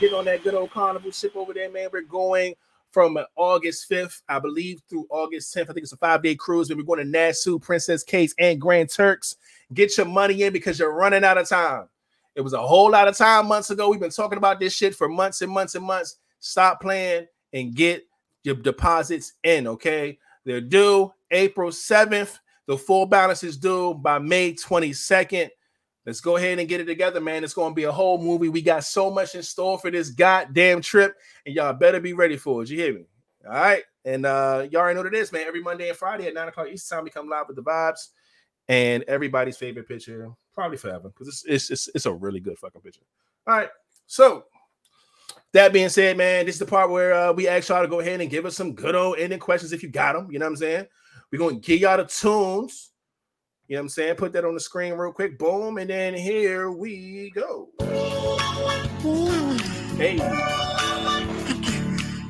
Get 0.00 0.12
on 0.12 0.24
that 0.24 0.42
good 0.42 0.54
old 0.54 0.72
carnival 0.72 1.12
ship 1.12 1.36
over 1.36 1.54
there, 1.54 1.70
man. 1.70 1.88
We're 1.92 2.02
going 2.02 2.56
from 2.90 3.16
August 3.36 3.88
5th, 3.88 4.22
I 4.28 4.40
believe, 4.40 4.82
through 4.88 5.06
August 5.08 5.54
10th. 5.54 5.70
I 5.70 5.72
think 5.72 5.84
it's 5.84 5.92
a 5.92 5.96
five 5.96 6.20
day 6.20 6.34
cruise. 6.34 6.68
We're 6.68 6.82
going 6.82 6.98
to 6.98 7.08
Nassau, 7.08 7.60
Princess 7.60 8.02
Cays, 8.02 8.34
and 8.40 8.60
Grand 8.60 8.90
Turks. 8.90 9.36
Get 9.72 9.96
your 9.96 10.06
money 10.06 10.42
in 10.42 10.52
because 10.52 10.80
you're 10.80 10.92
running 10.92 11.22
out 11.22 11.38
of 11.38 11.48
time. 11.48 11.88
It 12.34 12.40
was 12.40 12.54
a 12.54 12.66
whole 12.66 12.90
lot 12.90 13.06
of 13.06 13.16
time 13.16 13.46
months 13.46 13.70
ago. 13.70 13.88
We've 13.88 14.00
been 14.00 14.10
talking 14.10 14.38
about 14.38 14.58
this 14.58 14.74
shit 14.74 14.96
for 14.96 15.08
months 15.08 15.42
and 15.42 15.52
months 15.52 15.76
and 15.76 15.84
months. 15.84 16.16
Stop 16.40 16.80
playing 16.80 17.28
and 17.52 17.72
get 17.72 18.04
your 18.42 18.56
deposits 18.56 19.34
in, 19.44 19.68
okay? 19.68 20.18
They're 20.44 20.60
due 20.60 21.12
April 21.30 21.70
7th. 21.70 22.40
The 22.66 22.76
full 22.76 23.06
balance 23.06 23.44
is 23.44 23.56
due 23.56 23.94
by 23.94 24.18
May 24.18 24.54
22nd. 24.54 25.50
Let's 26.10 26.20
go 26.20 26.36
ahead 26.36 26.58
and 26.58 26.68
get 26.68 26.80
it 26.80 26.86
together, 26.86 27.20
man. 27.20 27.44
It's 27.44 27.54
going 27.54 27.70
to 27.70 27.74
be 27.74 27.84
a 27.84 27.92
whole 27.92 28.20
movie. 28.20 28.48
We 28.48 28.62
got 28.62 28.82
so 28.82 29.12
much 29.12 29.36
in 29.36 29.44
store 29.44 29.78
for 29.78 29.92
this 29.92 30.10
goddamn 30.10 30.82
trip, 30.82 31.16
and 31.46 31.54
y'all 31.54 31.72
better 31.72 32.00
be 32.00 32.14
ready 32.14 32.36
for 32.36 32.64
it. 32.64 32.68
You 32.68 32.78
hear 32.78 32.94
me? 32.94 33.04
All 33.46 33.52
right. 33.52 33.84
And 34.04 34.26
uh, 34.26 34.66
y'all 34.72 34.80
already 34.80 34.96
know 34.96 35.04
what 35.04 35.14
it 35.14 35.18
is, 35.18 35.30
man. 35.30 35.46
Every 35.46 35.62
Monday 35.62 35.88
and 35.88 35.96
Friday 35.96 36.26
at 36.26 36.34
9 36.34 36.48
o'clock 36.48 36.66
Eastern 36.68 36.98
time, 36.98 37.04
we 37.04 37.10
come 37.10 37.28
live 37.28 37.46
with 37.46 37.56
the 37.56 37.62
vibes 37.62 38.08
and 38.68 39.02
everybody's 39.04 39.56
favorite 39.56 39.88
picture, 39.88 40.30
probably 40.54 40.78
forever, 40.78 41.10
because 41.10 41.28
it's, 41.28 41.44
it's 41.46 41.70
it's 41.70 41.88
it's 41.94 42.06
a 42.06 42.12
really 42.12 42.40
good 42.40 42.58
fucking 42.58 42.80
picture. 42.80 43.02
All 43.46 43.56
right. 43.56 43.68
So 44.06 44.46
that 45.52 45.72
being 45.72 45.88
said, 45.88 46.16
man, 46.16 46.46
this 46.46 46.56
is 46.56 46.60
the 46.60 46.66
part 46.66 46.90
where 46.90 47.12
uh, 47.12 47.32
we 47.32 47.48
ask 47.48 47.68
y'all 47.68 47.82
to 47.82 47.88
go 47.88 48.00
ahead 48.00 48.20
and 48.20 48.30
give 48.30 48.46
us 48.46 48.56
some 48.56 48.74
good 48.74 48.94
old 48.94 49.18
ending 49.18 49.38
questions 49.38 49.72
if 49.72 49.82
you 49.82 49.88
got 49.88 50.14
them. 50.14 50.30
You 50.30 50.38
know 50.38 50.46
what 50.46 50.50
I'm 50.50 50.56
saying? 50.56 50.86
We're 51.30 51.38
gonna 51.38 51.60
give 51.60 51.80
y'all 51.80 51.96
the 51.96 52.04
tunes. 52.04 52.89
You 53.70 53.76
know 53.76 53.82
what 53.82 53.84
I'm 53.84 53.88
saying? 53.90 54.16
Put 54.16 54.32
that 54.32 54.44
on 54.44 54.54
the 54.54 54.58
screen 54.58 54.94
real 54.94 55.12
quick. 55.12 55.38
Boom. 55.38 55.78
And 55.78 55.88
then 55.88 56.12
here 56.12 56.72
we 56.72 57.30
go. 57.30 57.68
Hey. 59.96 60.16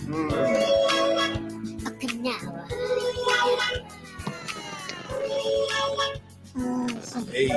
Mm. 0.04 0.30
Hey. 7.30 7.48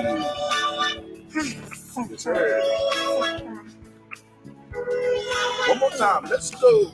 One 5.67 5.79
more 5.79 5.91
time. 5.91 6.23
Let's 6.29 6.51
go. 6.51 6.93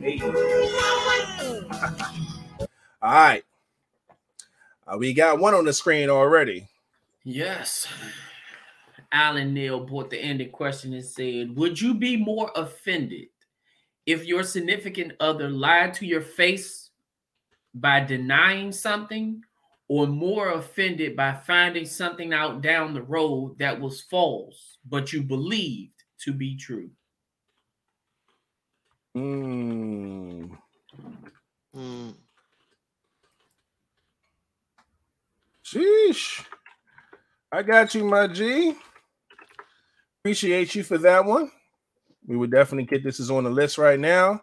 Hey. 0.00 0.20
All 3.02 3.12
right. 3.12 3.44
Uh, 4.86 4.96
we 4.98 5.12
got 5.12 5.38
one 5.38 5.54
on 5.54 5.64
the 5.64 5.72
screen 5.72 6.10
already. 6.10 6.66
Yes. 7.24 7.86
Alan 9.12 9.54
Neal 9.54 9.80
brought 9.80 10.10
the 10.10 10.18
ending 10.18 10.50
question 10.50 10.94
and 10.94 11.04
said, 11.04 11.56
Would 11.56 11.80
you 11.80 11.94
be 11.94 12.16
more 12.16 12.50
offended 12.54 13.28
if 14.06 14.24
your 14.24 14.42
significant 14.42 15.12
other 15.20 15.48
lied 15.48 15.94
to 15.94 16.06
your 16.06 16.22
face 16.22 16.90
by 17.74 18.00
denying 18.00 18.72
something, 18.72 19.44
or 19.90 20.06
more 20.06 20.52
offended 20.52 21.16
by 21.16 21.34
finding 21.34 21.84
something 21.84 22.32
out 22.32 22.62
down 22.62 22.94
the 22.94 23.02
road 23.02 23.58
that 23.58 23.80
was 23.80 24.02
false, 24.02 24.78
but 24.88 25.12
you 25.12 25.20
believed 25.20 26.04
to 26.20 26.32
be 26.32 26.56
true? 26.56 26.88
Mm. 29.16 30.56
Mm. 31.74 32.14
Sheesh. 35.66 36.44
I 37.50 37.64
got 37.64 37.92
you, 37.92 38.04
my 38.04 38.28
G. 38.28 38.76
Appreciate 40.20 40.72
you 40.76 40.84
for 40.84 40.98
that 40.98 41.24
one. 41.24 41.50
We 42.28 42.36
would 42.36 42.52
definitely 42.52 42.84
get 42.84 43.02
this 43.02 43.18
is 43.18 43.32
on 43.32 43.42
the 43.42 43.50
list 43.50 43.76
right 43.76 43.98
now. 43.98 44.40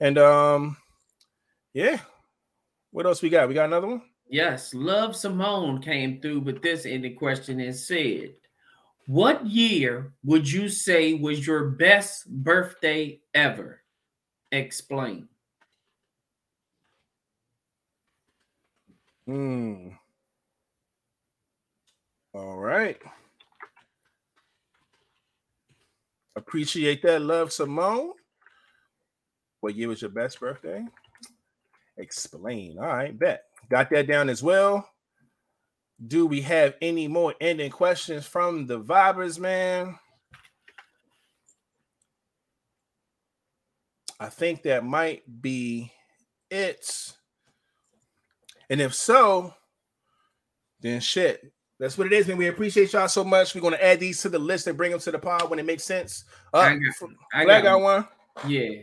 And 0.00 0.18
um, 0.18 0.76
yeah. 1.72 1.98
What 2.90 3.06
else 3.06 3.22
we 3.22 3.30
got? 3.30 3.48
We 3.48 3.54
got 3.54 3.64
another 3.64 3.86
one? 3.86 4.02
Yes, 4.32 4.72
Love 4.72 5.14
Simone 5.14 5.82
came 5.82 6.18
through 6.18 6.40
with 6.40 6.62
this 6.62 6.86
ending 6.86 7.16
question 7.16 7.60
and 7.60 7.76
said, 7.76 8.32
What 9.06 9.44
year 9.44 10.14
would 10.24 10.50
you 10.50 10.70
say 10.70 11.12
was 11.12 11.46
your 11.46 11.68
best 11.68 12.26
birthday 12.30 13.20
ever? 13.34 13.82
Explain. 14.50 15.28
Hmm. 19.26 19.88
All 22.32 22.56
right. 22.56 22.96
Appreciate 26.36 27.02
that, 27.02 27.20
love, 27.20 27.52
Simone. 27.52 28.12
What 29.60 29.74
year 29.74 29.88
was 29.88 30.00
your 30.00 30.10
best 30.10 30.40
birthday? 30.40 30.82
Explain. 31.98 32.78
All 32.78 32.86
right, 32.86 33.16
bet. 33.16 33.44
Got 33.72 33.88
that 33.88 34.06
down 34.06 34.28
as 34.28 34.42
well. 34.42 34.86
Do 36.06 36.26
we 36.26 36.42
have 36.42 36.74
any 36.82 37.08
more 37.08 37.34
ending 37.40 37.70
questions 37.70 38.26
from 38.26 38.66
the 38.66 38.78
Vibers, 38.78 39.38
man? 39.38 39.98
I 44.20 44.26
think 44.28 44.64
that 44.64 44.84
might 44.84 45.22
be 45.40 45.90
it. 46.50 47.14
And 48.68 48.78
if 48.82 48.92
so, 48.94 49.54
then 50.82 51.00
shit. 51.00 51.50
That's 51.80 51.96
what 51.96 52.06
it 52.08 52.12
is, 52.12 52.28
man. 52.28 52.36
We 52.36 52.48
appreciate 52.48 52.92
y'all 52.92 53.08
so 53.08 53.24
much. 53.24 53.54
We're 53.54 53.62
gonna 53.62 53.78
add 53.80 54.00
these 54.00 54.20
to 54.20 54.28
the 54.28 54.38
list 54.38 54.66
and 54.66 54.76
bring 54.76 54.90
them 54.90 55.00
to 55.00 55.10
the 55.12 55.18
pod 55.18 55.48
when 55.48 55.58
it 55.58 55.64
makes 55.64 55.82
sense. 55.84 56.24
Uh, 56.52 56.58
I 56.58 56.76
got- 56.76 57.10
I 57.32 57.44
got 57.46 57.62
got 57.62 57.80
one. 57.80 58.08
Yeah. 58.46 58.82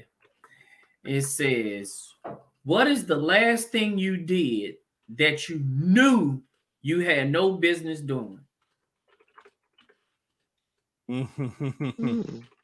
It 1.06 1.22
says, 1.22 2.16
What 2.64 2.88
is 2.88 3.06
the 3.06 3.16
last 3.16 3.70
thing 3.70 3.98
you 3.98 4.18
did 4.18 4.76
that 5.16 5.50
you 5.50 5.62
knew 5.66 6.44
you 6.82 7.00
had 7.02 7.32
no 7.32 7.54
business 7.54 8.02
doing? 8.02 8.40
Hmm. 11.08 12.22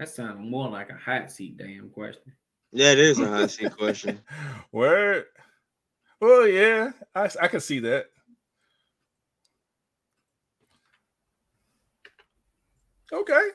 That 0.00 0.08
sounds 0.08 0.40
more 0.40 0.66
like 0.70 0.88
a 0.88 0.94
hot 0.94 1.30
seat 1.30 1.58
damn 1.58 1.90
question. 1.90 2.32
Yeah, 2.72 2.92
it 2.92 2.98
is 3.00 3.18
a 3.18 3.28
hot 3.28 3.50
seat 3.50 3.76
question. 3.76 4.20
Word. 4.72 5.26
Oh 6.22 6.44
yeah, 6.44 6.92
I 7.14 7.28
I 7.38 7.48
can 7.48 7.60
see 7.60 7.80
that. 7.80 8.06
Okay, 13.12 13.48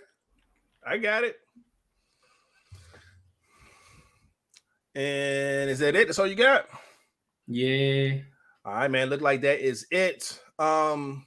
I 0.85 0.97
got 0.97 1.23
it. 1.23 1.37
And 4.93 5.69
is 5.69 5.79
that 5.79 5.95
it? 5.95 6.07
That's 6.07 6.19
all 6.19 6.27
you 6.27 6.35
got? 6.35 6.67
Yeah. 7.47 8.19
All 8.63 8.73
right, 8.73 8.89
man. 8.89 9.09
Look 9.09 9.21
like 9.21 9.41
that 9.41 9.59
is 9.59 9.85
it. 9.91 10.39
Um 10.57 11.25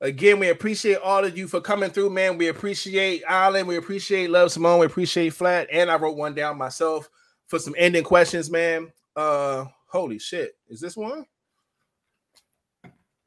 again, 0.00 0.38
we 0.38 0.48
appreciate 0.48 0.98
all 0.98 1.24
of 1.24 1.38
you 1.38 1.46
for 1.46 1.60
coming 1.60 1.90
through, 1.90 2.10
man. 2.10 2.36
We 2.36 2.48
appreciate 2.48 3.22
Island, 3.28 3.68
we 3.68 3.76
appreciate 3.76 4.30
Love 4.30 4.50
Simone, 4.50 4.80
we 4.80 4.86
appreciate 4.86 5.30
Flat, 5.30 5.68
and 5.70 5.90
I 5.90 5.96
wrote 5.96 6.16
one 6.16 6.34
down 6.34 6.58
myself 6.58 7.08
for 7.46 7.58
some 7.58 7.74
ending 7.78 8.04
questions, 8.04 8.50
man. 8.50 8.92
Uh 9.14 9.66
holy 9.86 10.18
shit. 10.18 10.56
Is 10.68 10.80
this 10.80 10.96
one? 10.96 11.24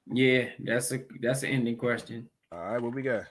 Yeah, 0.07 0.49
that's 0.59 0.91
a 0.91 0.99
that's 1.21 1.43
an 1.43 1.49
ending 1.49 1.77
question. 1.77 2.29
All 2.51 2.59
right, 2.59 2.81
what 2.81 2.93
we 2.93 3.01
got? 3.01 3.23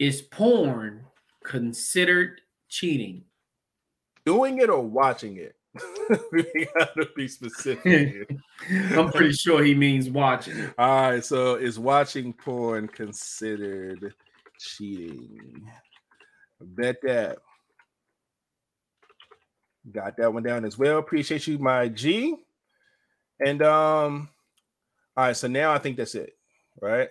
Is 0.00 0.22
porn 0.22 1.04
considered 1.44 2.40
cheating? 2.70 3.22
Doing 4.24 4.58
it 4.58 4.70
or 4.70 4.80
watching 4.80 5.36
it? 5.36 5.54
we 6.32 6.66
gotta 6.74 7.06
be 7.14 7.28
specific. 7.28 8.34
I'm 8.70 9.12
pretty 9.12 9.32
sure 9.32 9.62
he 9.62 9.74
means 9.74 10.08
watching 10.08 10.56
it. 10.56 10.74
All 10.78 11.10
right, 11.10 11.24
so 11.24 11.56
is 11.56 11.78
watching 11.78 12.32
porn 12.32 12.88
considered 12.88 14.14
cheating? 14.58 15.70
Bet 16.62 16.96
that. 17.02 17.36
Got 19.92 20.16
that 20.16 20.32
one 20.32 20.42
down 20.42 20.64
as 20.64 20.78
well. 20.78 20.96
Appreciate 20.96 21.46
you, 21.46 21.58
my 21.58 21.88
G. 21.88 22.36
And 23.38 23.60
um, 23.60 24.30
all 25.14 25.26
right, 25.26 25.36
so 25.36 25.46
now 25.46 25.72
I 25.74 25.78
think 25.78 25.98
that's 25.98 26.14
it, 26.14 26.32
right? 26.80 27.10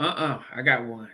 Uh-uh. 0.00 0.40
I 0.54 0.62
got 0.62 0.84
one. 0.84 1.08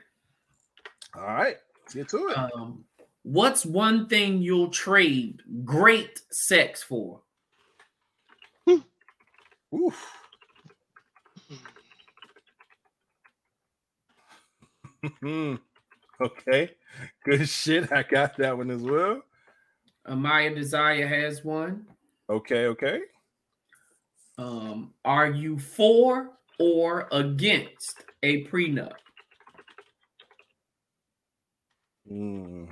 All 1.16 1.22
right, 1.22 1.56
let's 1.82 1.94
get 1.94 2.08
to 2.10 2.28
it. 2.28 2.36
Um, 2.36 2.84
what's 3.22 3.64
one 3.64 4.08
thing 4.08 4.42
you'll 4.42 4.70
trade 4.70 5.42
great 5.64 6.20
sex 6.30 6.82
for? 6.82 7.20
Oof. 9.74 10.12
okay, 16.20 16.70
good 17.24 17.48
shit. 17.48 17.92
I 17.92 18.02
got 18.02 18.36
that 18.38 18.56
one 18.56 18.70
as 18.70 18.82
well. 18.82 19.22
Amaya 20.06 20.54
Desire 20.54 21.06
has 21.06 21.44
one. 21.44 21.86
Okay, 22.28 22.66
okay. 22.66 23.00
Um, 24.38 24.92
are 25.04 25.30
you 25.30 25.58
for 25.58 26.30
or 26.58 27.08
against 27.12 28.04
a 28.22 28.44
prenup? 28.44 28.94
Hmm. 32.08 32.64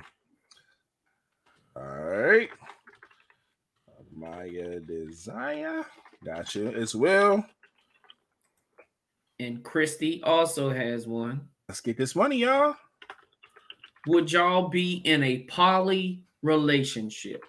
All 1.75 1.83
right. 1.83 2.49
Maya 4.15 4.79
Desire. 4.79 5.83
Gotcha 6.23 6.73
as 6.73 6.95
well. 6.95 7.45
And 9.39 9.63
Christy 9.63 10.21
also 10.23 10.69
has 10.69 11.07
one. 11.07 11.47
Let's 11.67 11.81
get 11.81 11.97
this 11.97 12.15
money, 12.15 12.37
y'all. 12.37 12.75
Would 14.07 14.31
y'all 14.31 14.69
be 14.69 15.01
in 15.05 15.23
a 15.23 15.39
poly 15.43 16.23
relationship? 16.41 17.43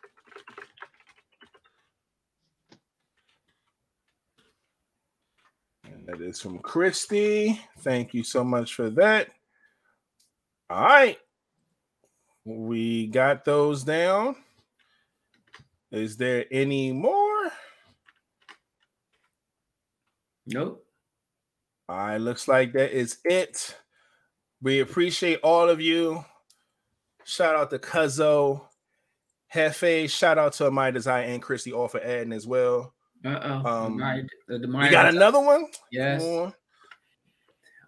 And 5.84 6.06
that 6.06 6.20
is 6.20 6.40
from 6.40 6.58
Christy. 6.60 7.60
Thank 7.80 8.14
you 8.14 8.24
so 8.24 8.42
much 8.42 8.74
for 8.74 8.88
that. 8.90 9.28
All 10.70 10.82
right. 10.82 11.18
We 12.44 13.06
got 13.06 13.44
those 13.44 13.84
down. 13.84 14.36
Is 15.90 16.16
there 16.16 16.44
any 16.50 16.92
more? 16.92 17.52
Nope. 20.46 20.84
All 21.88 21.96
right, 21.96 22.16
looks 22.16 22.48
like 22.48 22.72
that 22.72 22.92
is 22.92 23.18
it. 23.24 23.76
We 24.60 24.80
appreciate 24.80 25.40
all 25.42 25.68
of 25.68 25.80
you. 25.80 26.24
Shout 27.24 27.54
out 27.54 27.70
to 27.70 27.78
Cuzzo, 27.78 28.62
Hefe. 29.52 30.10
Shout 30.10 30.38
out 30.38 30.54
to 30.54 30.70
My 30.70 30.90
Desire 30.90 31.24
and 31.24 31.40
Christy, 31.40 31.72
all 31.72 31.88
for 31.88 32.00
adding 32.00 32.32
as 32.32 32.46
well. 32.46 32.94
Um, 33.24 33.98
Amaya, 33.98 34.28
the, 34.48 34.58
the 34.58 34.66
You 34.66 34.90
got 34.90 35.14
another 35.14 35.40
one? 35.40 35.66
Yes. 35.90 36.22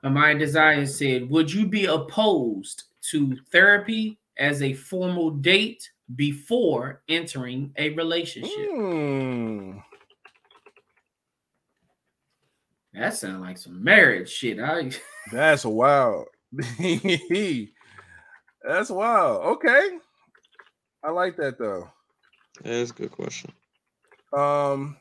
Amaya 0.05 0.39
Desire 0.39 0.87
said, 0.87 1.29
Would 1.29 1.53
you 1.53 1.67
be 1.67 1.87
opposed 1.87 2.85
to 3.11 3.37
therapy 3.51 4.19
as 4.39 4.63
a 4.63 4.73
formal 4.73 5.31
date 5.31 5.91
before 6.15 7.03
entering 7.09 7.73
a 7.77 7.91
relationship? 7.91 8.71
Hmm. 8.71 9.79
That 12.95 13.15
sounds 13.15 13.43
like 13.43 13.59
some 13.59 13.83
marriage 13.83 14.31
shit. 14.31 14.59
I 14.59 14.91
That's 15.33 15.65
wild. 15.65 16.27
That's 18.63 18.91
wild. 18.91 19.43
Okay. 19.57 19.99
I 21.05 21.11
like 21.11 21.37
that 21.37 21.59
though. 21.59 21.91
That's 22.63 22.91
a 22.91 22.95
good 22.95 23.13
question. 23.13 23.53
Um 24.37 24.97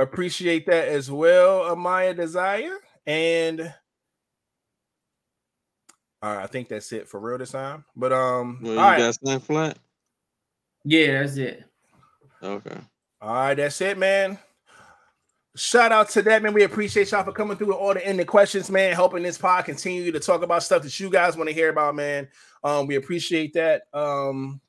appreciate 0.00 0.66
that 0.66 0.88
as 0.88 1.10
well, 1.10 1.74
Amaya 1.74 2.16
Desire. 2.16 2.78
And 3.06 3.74
all 6.22 6.34
right, 6.34 6.42
I 6.42 6.46
think 6.46 6.68
that's 6.68 6.92
it 6.92 7.08
for 7.08 7.20
real 7.20 7.38
this 7.38 7.52
time. 7.52 7.84
But 7.96 8.12
um 8.12 8.58
Well, 8.62 8.72
you 8.74 8.78
right, 8.80 8.98
got 8.98 9.14
something 9.14 9.40
flat? 9.40 9.78
yeah, 10.84 11.20
that's 11.20 11.36
it. 11.36 11.64
Okay. 12.42 12.78
all 13.20 13.34
right, 13.34 13.54
that's 13.54 13.80
it, 13.80 13.98
man. 13.98 14.38
Shout 15.56 15.90
out 15.90 16.08
to 16.10 16.22
that, 16.22 16.42
man. 16.42 16.54
We 16.54 16.62
appreciate 16.62 17.10
y'all 17.10 17.24
for 17.24 17.32
coming 17.32 17.56
through 17.56 17.68
with 17.68 17.76
all 17.76 17.92
the 17.94 18.06
ending 18.06 18.26
questions, 18.26 18.70
man. 18.70 18.94
Helping 18.94 19.24
this 19.24 19.38
pod 19.38 19.64
continue 19.64 20.12
to 20.12 20.20
talk 20.20 20.42
about 20.42 20.62
stuff 20.62 20.82
that 20.84 21.00
you 21.00 21.10
guys 21.10 21.36
want 21.36 21.48
to 21.48 21.54
hear 21.54 21.70
about, 21.70 21.96
man. 21.96 22.28
Um, 22.62 22.86
we 22.86 22.94
appreciate 22.94 23.54
that. 23.54 23.82
Um, 23.92 24.60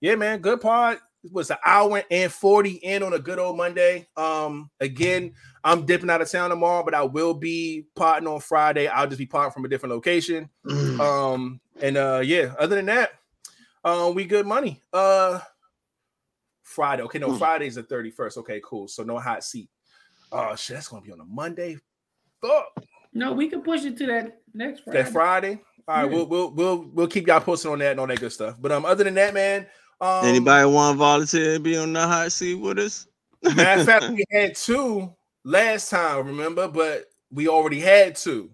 yeah, 0.00 0.16
man, 0.16 0.40
good 0.40 0.60
pod. 0.60 0.98
It 1.24 1.32
was 1.32 1.50
an 1.50 1.56
hour 1.64 2.02
and 2.10 2.30
40 2.32 2.70
in 2.70 3.02
on 3.02 3.12
a 3.12 3.18
good 3.18 3.38
old 3.38 3.56
Monday. 3.56 4.06
Um, 4.16 4.70
again, 4.80 5.32
I'm 5.64 5.84
dipping 5.84 6.10
out 6.10 6.22
of 6.22 6.30
town 6.30 6.50
tomorrow, 6.50 6.84
but 6.84 6.94
I 6.94 7.02
will 7.02 7.34
be 7.34 7.86
potting 7.96 8.28
on 8.28 8.40
Friday. 8.40 8.86
I'll 8.86 9.06
just 9.08 9.18
be 9.18 9.26
potting 9.26 9.52
from 9.52 9.64
a 9.64 9.68
different 9.68 9.94
location. 9.94 10.48
Mm. 10.66 11.00
Um, 11.00 11.60
and 11.82 11.96
uh, 11.96 12.20
yeah, 12.24 12.54
other 12.58 12.76
than 12.76 12.86
that, 12.86 13.10
um, 13.84 14.14
we 14.14 14.24
good 14.24 14.46
money. 14.46 14.80
Uh, 14.92 15.40
Friday. 16.62 17.02
Okay, 17.04 17.18
no, 17.18 17.32
Hmm. 17.32 17.38
Friday's 17.38 17.74
the 17.76 17.82
31st. 17.82 18.36
Okay, 18.38 18.60
cool. 18.64 18.88
So 18.88 19.02
no 19.02 19.18
hot 19.18 19.42
seat. 19.42 19.68
Oh 20.30 20.54
shit, 20.56 20.76
that's 20.76 20.88
gonna 20.88 21.02
be 21.02 21.10
on 21.12 21.20
a 21.20 21.24
Monday. 21.24 21.78
Fuck 22.42 22.66
No, 23.14 23.32
we 23.32 23.48
can 23.48 23.62
push 23.62 23.84
it 23.84 23.96
to 23.98 24.06
that 24.06 24.40
next 24.54 24.80
Friday. 24.84 25.02
that 25.02 25.12
Friday. 25.12 25.60
All 25.88 25.96
right, 25.96 26.10
Yeah. 26.10 26.16
we'll 26.16 26.26
we'll 26.26 26.50
we'll 26.50 26.90
we'll 26.92 27.06
keep 27.08 27.26
y'all 27.26 27.40
posted 27.40 27.70
on 27.72 27.78
that 27.78 27.92
and 27.92 28.00
all 28.00 28.06
that 28.06 28.20
good 28.20 28.32
stuff. 28.32 28.56
But 28.60 28.70
um, 28.72 28.84
other 28.84 29.02
than 29.04 29.14
that, 29.14 29.32
man, 29.32 29.66
um, 30.00 30.24
Anybody 30.24 30.66
want 30.66 30.94
to 30.94 30.98
volunteer 30.98 31.54
to 31.54 31.60
be 31.60 31.76
on 31.76 31.92
the 31.92 32.06
hot 32.06 32.32
seat 32.32 32.54
with 32.54 32.78
us? 32.78 33.06
Matter 33.42 33.80
of 33.80 33.86
fact, 33.86 34.10
we 34.10 34.24
had 34.30 34.54
two 34.54 35.12
last 35.44 35.90
time, 35.90 36.26
remember, 36.26 36.68
but 36.68 37.06
we 37.30 37.48
already 37.48 37.80
had 37.80 38.16
two. 38.16 38.50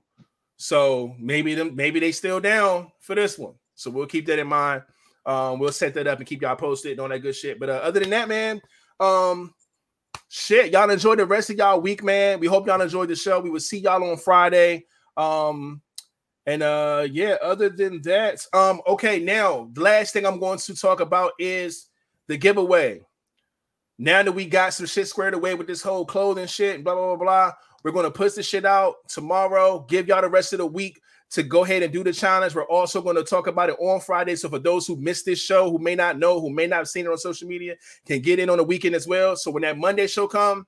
So 0.57 1.15
maybe 1.19 1.55
them, 1.55 1.75
maybe 1.75 2.01
they 2.01 2.13
still 2.13 2.41
down 2.41 2.91
for 3.01 3.15
this 3.15 3.39
one. 3.39 3.55
So 3.75 3.91
we'll 3.91 4.07
keep 4.07 4.27
that 4.27 4.39
in 4.39 4.47
mind. 4.47 4.83
Um, 5.27 5.59
we'll 5.59 5.73
set 5.73 5.95
that 5.95 6.07
up 6.07 6.19
and 6.19 6.27
keep 6.27 6.43
y'all 6.43 6.57
posted 6.57 6.93
and 6.93 7.01
all 7.01 7.09
that 7.09 7.21
good 7.21 7.35
shit. 7.35 7.59
But 7.59 7.71
uh, 7.71 7.81
other 7.83 8.01
than 8.01 8.11
that, 8.11 8.29
man, 8.29 8.61
um, 9.01 9.55
shit, 10.29 10.73
y'all 10.73 10.91
enjoy 10.91 11.17
the 11.17 11.27
rest 11.27 11.51
of 11.51 11.57
y'all 11.57 11.81
week, 11.81 12.03
man. 12.03 12.41
We 12.41 12.47
hope 12.47 12.67
y'all 12.67 12.81
enjoyed 12.81 13.09
the 13.09 13.17
show. 13.17 13.41
We 13.41 13.51
will 13.51 13.61
see 13.61 13.79
y'all 13.79 14.09
on 14.09 14.17
Friday. 14.17 14.87
Um, 15.17 15.83
and 16.47 16.63
uh, 16.63 17.07
yeah, 17.11 17.37
other 17.43 17.69
than 17.69 18.03
that, 18.03 18.45
um, 18.53 18.81
okay, 18.87 19.19
now 19.19 19.69
the 19.73 19.81
last 19.81 20.13
thing 20.13 20.27
I'm 20.27 20.39
going 20.39 20.59
to 20.59 20.75
talk 20.75 21.01
about 21.01 21.33
is 21.39 21.87
the 22.27 22.37
giveaway 22.37 23.01
now 23.99 24.23
that 24.23 24.33
we 24.33 24.47
got 24.47 24.75
some 24.75 24.87
shit 24.87 25.07
squared 25.07 25.35
away 25.35 25.55
with 25.55 25.67
this 25.67 25.83
whole 25.83 26.05
clothing 26.05 26.47
shit, 26.47 26.83
blah 26.83 26.95
blah 26.95 27.17
blah 27.17 27.25
blah, 27.25 27.53
we're 27.83 27.93
gonna 27.93 28.11
push 28.11 28.33
the 28.33 28.43
shit 28.43 28.65
out 28.65 28.97
tomorrow. 29.09 29.85
Give 29.89 30.09
y'all 30.09 30.23
the 30.23 30.29
rest 30.29 30.53
of 30.53 30.59
the 30.59 30.67
week 30.67 31.01
to 31.31 31.43
go 31.43 31.65
ahead 31.65 31.83
and 31.83 31.93
do 31.93 32.05
the 32.05 32.13
challenge. 32.13 32.55
We're 32.55 32.65
also 32.65 33.03
going 33.03 33.17
to 33.17 33.25
talk 33.25 33.49
about 33.49 33.69
it 33.69 33.77
on 33.81 33.99
Friday. 34.01 34.37
So 34.37 34.49
for 34.49 34.61
those 34.61 34.87
who 34.87 34.95
missed 34.95 35.25
this 35.25 35.43
show, 35.43 35.69
who 35.69 35.81
may 35.81 35.97
not 35.97 36.17
know, 36.17 36.41
who 36.41 36.49
may 36.49 36.69
not 36.69 36.77
have 36.77 36.89
seen 36.89 37.07
it 37.07 37.11
on 37.11 37.19
social 37.19 37.49
media, 37.49 37.75
can 38.07 38.21
get 38.21 38.39
in 38.39 38.49
on 38.51 38.59
the 38.59 38.63
weekend 38.63 38.95
as 38.95 39.09
well. 39.09 39.35
So 39.35 39.51
when 39.51 39.63
that 39.63 39.77
Monday 39.77 40.07
show 40.07 40.29
come, 40.29 40.65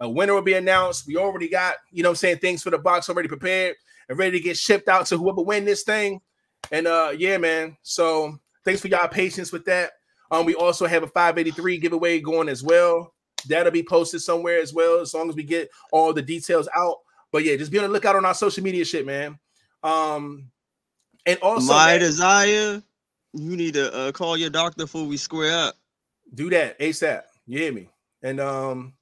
a 0.00 0.08
winner 0.08 0.34
will 0.34 0.42
be 0.42 0.54
announced. 0.54 1.06
We 1.06 1.16
already 1.16 1.48
got, 1.48 1.76
you 1.92 2.02
know, 2.02 2.08
I'm 2.08 2.16
saying 2.16 2.38
things 2.38 2.60
for 2.60 2.70
the 2.70 2.78
box 2.78 3.08
already 3.08 3.28
prepared 3.28 3.76
and 4.10 4.18
ready 4.18 4.36
to 4.38 4.44
get 4.44 4.58
shipped 4.58 4.88
out 4.88 5.06
to 5.06 5.16
whoever 5.16 5.40
win 5.40 5.64
this 5.64 5.84
thing. 5.84 6.20
And 6.72 6.86
uh, 6.86 7.12
yeah, 7.16 7.38
man. 7.38 7.76
So 7.82 8.38
thanks 8.64 8.80
for 8.82 8.88
y'all 8.88 9.08
patience 9.08 9.52
with 9.52 9.64
that. 9.66 9.92
Um, 10.32 10.44
we 10.44 10.54
also 10.54 10.86
have 10.86 11.02
a 11.04 11.06
583 11.06 11.78
giveaway 11.78 12.20
going 12.20 12.48
as 12.48 12.62
well. 12.62 13.14
That'll 13.48 13.72
be 13.72 13.82
posted 13.84 14.20
somewhere 14.20 14.58
as 14.60 14.74
well, 14.74 15.00
as 15.00 15.14
long 15.14 15.30
as 15.30 15.36
we 15.36 15.44
get 15.44 15.70
all 15.92 16.12
the 16.12 16.22
details 16.22 16.68
out. 16.76 16.96
But 17.32 17.44
yeah, 17.44 17.56
just 17.56 17.70
be 17.72 17.78
on 17.78 17.84
the 17.84 17.88
lookout 17.90 18.16
on 18.16 18.24
our 18.24 18.34
social 18.34 18.62
media 18.62 18.84
shit, 18.84 19.06
man. 19.06 19.38
Um, 19.82 20.50
and 21.24 21.38
also 21.40 21.72
My 21.72 21.92
man, 21.92 22.00
desire, 22.00 22.82
you 23.32 23.56
need 23.56 23.74
to 23.74 23.94
uh, 23.94 24.12
call 24.12 24.36
your 24.36 24.50
doctor 24.50 24.84
before 24.84 25.06
we 25.06 25.16
square 25.16 25.56
up. 25.56 25.76
do 26.34 26.50
that 26.50 26.78
ASAP. 26.80 27.22
You 27.46 27.58
hear 27.60 27.72
me? 27.72 27.88
And 28.22 28.40
um, 28.40 28.92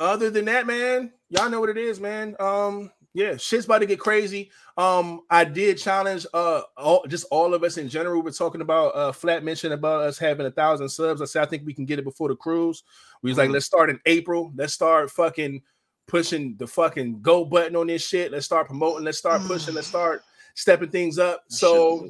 other 0.00 0.30
than 0.30 0.46
that, 0.46 0.66
man, 0.66 1.12
y'all 1.28 1.50
know 1.50 1.60
what 1.60 1.68
it 1.68 1.78
is, 1.78 2.00
man. 2.00 2.34
Um, 2.40 2.90
yeah, 3.14 3.36
shit's 3.36 3.64
about 3.64 3.78
to 3.78 3.86
get 3.86 3.98
crazy. 3.98 4.50
Um, 4.76 5.22
I 5.30 5.44
did 5.44 5.78
challenge 5.78 6.26
uh 6.32 6.62
all 6.76 7.04
just 7.08 7.26
all 7.30 7.54
of 7.54 7.64
us 7.64 7.76
in 7.76 7.88
general. 7.88 8.22
We're 8.22 8.30
talking 8.30 8.60
about 8.60 8.94
uh 8.94 9.12
flat 9.12 9.42
mention 9.44 9.72
about 9.72 10.02
us 10.02 10.18
having 10.18 10.46
a 10.46 10.50
thousand 10.50 10.88
subs. 10.88 11.20
I 11.20 11.24
said 11.24 11.42
I 11.42 11.46
think 11.46 11.64
we 11.66 11.74
can 11.74 11.86
get 11.86 11.98
it 11.98 12.04
before 12.04 12.28
the 12.28 12.36
cruise. 12.36 12.82
We 13.22 13.30
was 13.30 13.38
like, 13.38 13.50
Mhm. 13.50 13.54
let's 13.54 13.66
start 13.66 13.90
in 13.90 14.00
April. 14.06 14.52
Let's 14.54 14.72
start 14.72 15.10
fucking 15.10 15.62
pushing 16.06 16.56
the 16.56 16.66
fucking 16.66 17.20
go 17.22 17.44
button 17.44 17.76
on 17.76 17.86
this 17.88 18.06
shit. 18.06 18.32
Let's 18.32 18.46
start 18.46 18.66
promoting. 18.66 19.04
Let's 19.04 19.18
start 19.18 19.42
pushing. 19.42 19.74
Let's 19.74 19.86
start 19.88 20.22
stepping 20.54 20.90
things 20.90 21.18
up. 21.18 21.44
So 21.48 22.08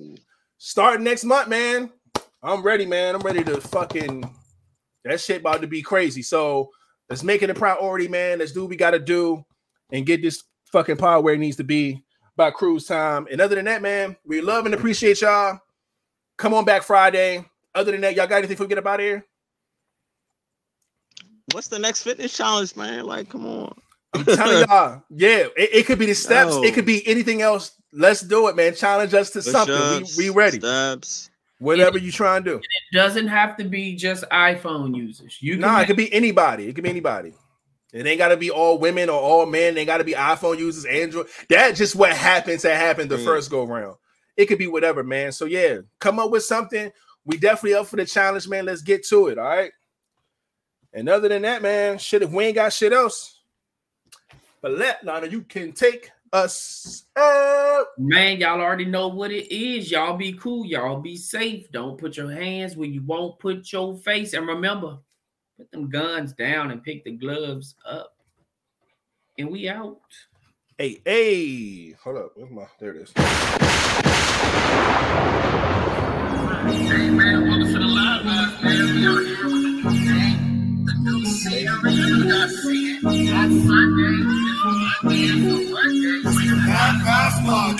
start 0.58 1.00
next 1.00 1.24
month, 1.24 1.48
man. 1.48 1.90
I'm 2.42 2.62
ready, 2.62 2.86
man. 2.86 3.14
I'm 3.14 3.20
ready 3.20 3.44
to 3.44 3.60
fucking 3.60 4.24
that 5.04 5.20
shit 5.20 5.40
about 5.40 5.60
to 5.62 5.66
be 5.66 5.82
crazy. 5.82 6.22
So 6.22 6.70
let's 7.08 7.22
make 7.22 7.42
it 7.42 7.50
a 7.50 7.54
priority, 7.54 8.08
man. 8.08 8.38
Let's 8.38 8.52
do 8.52 8.62
what 8.62 8.70
we 8.70 8.76
gotta 8.76 8.98
do 8.98 9.44
and 9.92 10.06
get 10.06 10.22
this 10.22 10.42
fucking 10.72 10.96
pod 10.96 11.24
where 11.24 11.34
it 11.34 11.38
needs 11.38 11.56
to 11.56 11.64
be 11.64 12.02
by 12.36 12.50
cruise 12.50 12.86
time. 12.86 13.26
And 13.30 13.40
other 13.40 13.56
than 13.56 13.64
that, 13.66 13.82
man, 13.82 14.16
we 14.24 14.40
love 14.40 14.66
and 14.66 14.74
appreciate 14.74 15.20
y'all. 15.20 15.60
Come 16.36 16.54
on 16.54 16.64
back 16.64 16.82
Friday. 16.82 17.44
Other 17.74 17.92
than 17.92 18.00
that, 18.02 18.14
y'all 18.16 18.26
got 18.26 18.38
anything 18.38 18.56
for 18.56 18.66
get 18.66 18.78
up 18.78 18.86
out 18.86 19.00
of 19.00 19.04
here? 19.06 19.24
What's 21.52 21.68
the 21.68 21.78
next 21.78 22.02
fitness 22.02 22.36
challenge, 22.36 22.76
man? 22.76 23.04
Like, 23.04 23.28
come 23.28 23.46
on. 23.46 23.74
I'm 24.14 24.24
telling 24.24 24.60
y'all, 24.68 25.02
yeah, 25.10 25.46
it, 25.56 25.70
it 25.72 25.86
could 25.86 25.98
be 25.98 26.06
the 26.06 26.14
steps, 26.14 26.56
No. 26.56 26.64
it 26.64 26.74
could 26.74 26.86
be 26.86 27.06
anything 27.06 27.42
else. 27.42 27.72
Let's 27.92 28.20
do 28.20 28.48
it, 28.48 28.56
man. 28.56 28.74
Challenge 28.74 29.12
us 29.14 29.30
to 29.30 29.42
something. 29.42 29.76
Push-ups, 29.76 30.16
We, 30.16 30.30
we 30.30 30.36
ready. 30.36 30.58
Steps. 30.60 31.30
Whatever 31.58 31.98
you 31.98 32.10
try 32.10 32.36
and 32.36 32.44
do. 32.44 32.56
It 32.56 32.64
doesn't 32.96 33.28
have 33.28 33.56
to 33.58 33.64
be 33.64 33.94
just 33.94 34.24
iPhone 34.30 34.96
users. 34.96 35.36
You 35.40 35.52
can 35.54 35.60
Nah, 35.60 35.80
it 35.80 35.86
could 35.86 35.96
be 35.96 36.12
anybody. 36.12 36.68
It 36.68 36.74
could 36.74 36.84
be 36.84 36.90
anybody. 36.90 37.34
It 37.92 38.06
ain't 38.06 38.18
gotta 38.18 38.36
be 38.36 38.50
all 38.50 38.78
women 38.78 39.08
or 39.08 39.20
all 39.20 39.46
men. 39.46 39.74
They 39.74 39.84
gotta 39.84 40.04
be 40.04 40.12
iPhone 40.12 40.58
users, 40.58 40.84
Android. 40.84 41.26
That's 41.48 41.78
just 41.78 41.96
what 41.96 42.12
happens 42.12 42.62
that 42.62 42.76
happened 42.76 43.10
the 43.10 43.16
Mm. 43.16 43.24
first 43.24 43.50
go 43.50 43.64
round. 43.64 43.96
It 44.36 44.46
could 44.46 44.58
be 44.58 44.68
whatever, 44.68 45.02
man. 45.02 45.32
So 45.32 45.44
yeah, 45.44 45.78
come 45.98 46.18
up 46.18 46.30
with 46.30 46.44
something. 46.44 46.92
We 47.24 47.36
definitely 47.36 47.74
up 47.74 47.86
for 47.86 47.96
the 47.96 48.06
challenge, 48.06 48.48
man. 48.48 48.64
Let's 48.64 48.82
get 48.82 49.06
to 49.08 49.28
it. 49.28 49.38
All 49.38 49.44
right. 49.44 49.72
And 50.92 51.08
other 51.08 51.28
than 51.28 51.42
that, 51.42 51.62
man, 51.62 51.98
shit. 51.98 52.22
If 52.22 52.30
we 52.30 52.44
ain't 52.46 52.54
got 52.54 52.72
shit 52.72 52.92
else, 52.92 53.42
but 54.62 54.72
let 54.72 55.04
Lana, 55.04 55.26
you 55.26 55.42
can 55.42 55.72
take 55.72 56.10
us 56.32 57.04
out. 57.16 57.86
Man, 57.98 58.38
y'all 58.38 58.60
already 58.60 58.84
know 58.84 59.08
what 59.08 59.30
it 59.30 59.52
is. 59.54 59.90
Y'all 59.90 60.16
be 60.16 60.32
cool. 60.34 60.64
Y'all 60.64 61.00
be 61.00 61.16
safe. 61.16 61.70
Don't 61.70 61.98
put 61.98 62.16
your 62.16 62.30
hands 62.30 62.76
where 62.76 62.88
you 62.88 63.02
won't 63.02 63.38
put 63.38 63.72
your 63.72 63.96
face. 63.98 64.32
And 64.34 64.46
remember, 64.46 64.98
put 65.60 65.70
them 65.72 65.90
guns 65.90 66.32
down 66.32 66.70
and 66.70 66.82
pick 66.82 67.04
the 67.04 67.10
gloves 67.10 67.74
up. 67.86 68.14
And 69.38 69.50
we 69.50 69.68
out. 69.68 70.00
Hey, 70.78 71.02
hey, 71.04 71.90
hold 72.02 72.16
up. 72.16 72.32
Where's 72.34 72.50
my? 72.50 72.64
There 72.78 72.94
it 72.94 73.02
is. 73.02 73.12
Hey 73.12 73.22
man, 77.10 77.46
welcome 77.46 77.66
to 77.66 77.72
the 77.78 77.80
live 77.80 78.24
house, 78.24 78.62
man. 78.62 78.94
We 78.94 79.06
out 79.06 79.22
here 79.22 79.44
with 79.44 79.52
the 79.52 79.58
new 79.68 79.82
game, 80.08 80.86
the 80.86 80.94
new 80.98 81.22
scenery. 81.26 81.92
You 81.92 82.24
guys 82.24 82.62
see 82.62 82.92
it 82.92 83.04
on 83.04 83.12
Sunday. 83.66 84.16
It's 84.96 85.04
Monday, 85.04 85.26
it's 85.26 85.70
Monday. 85.70 86.36
We 86.36 86.46
have 86.70 86.96
basketball 87.04 87.74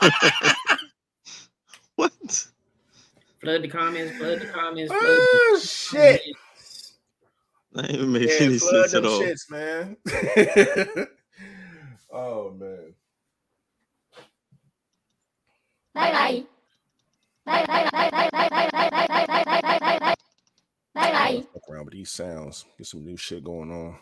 What? 0.00 0.54
what? 1.96 2.46
Flood 3.40 3.62
the 3.62 3.68
comments, 3.68 4.16
flood 4.16 4.40
the 4.40 4.46
comments, 4.46 4.92
flood 4.92 5.02
Oh 5.02 5.58
the 5.60 5.66
shit. 5.66 6.20
comments. 6.22 6.98
That 7.72 7.86
didn't 7.88 8.12
make 8.12 8.28
Yeah, 8.28 8.46
any 8.46 8.58
flood 8.58 8.90
sense 8.90 8.94
at 8.94 9.06
all. 9.06 9.22
shits, 9.22 9.50
man. 9.50 9.96
oh 12.12 12.50
man. 12.50 12.94
Bye 15.94 16.12
bye. 16.12 16.44
Bye 17.46 17.64
bye 17.66 17.88
bye 17.92 18.10
bye 18.10 18.30
bye 18.30 18.48
bye 18.50 18.50
bye 18.50 18.70
bye 18.90 18.90
bye 18.90 19.06
bye 19.26 19.44
bye 19.44 19.60
bye 19.62 19.78
bye 19.80 19.98
bye 20.94 21.12
bye. 21.12 21.44
Fuck 21.54 21.68
around 21.70 21.84
with 21.86 21.94
these 21.94 22.10
sounds. 22.10 22.64
Get 22.76 22.86
some 22.86 23.04
new 23.04 23.16
shit 23.16 23.42
going 23.44 23.70
on. 23.70 23.96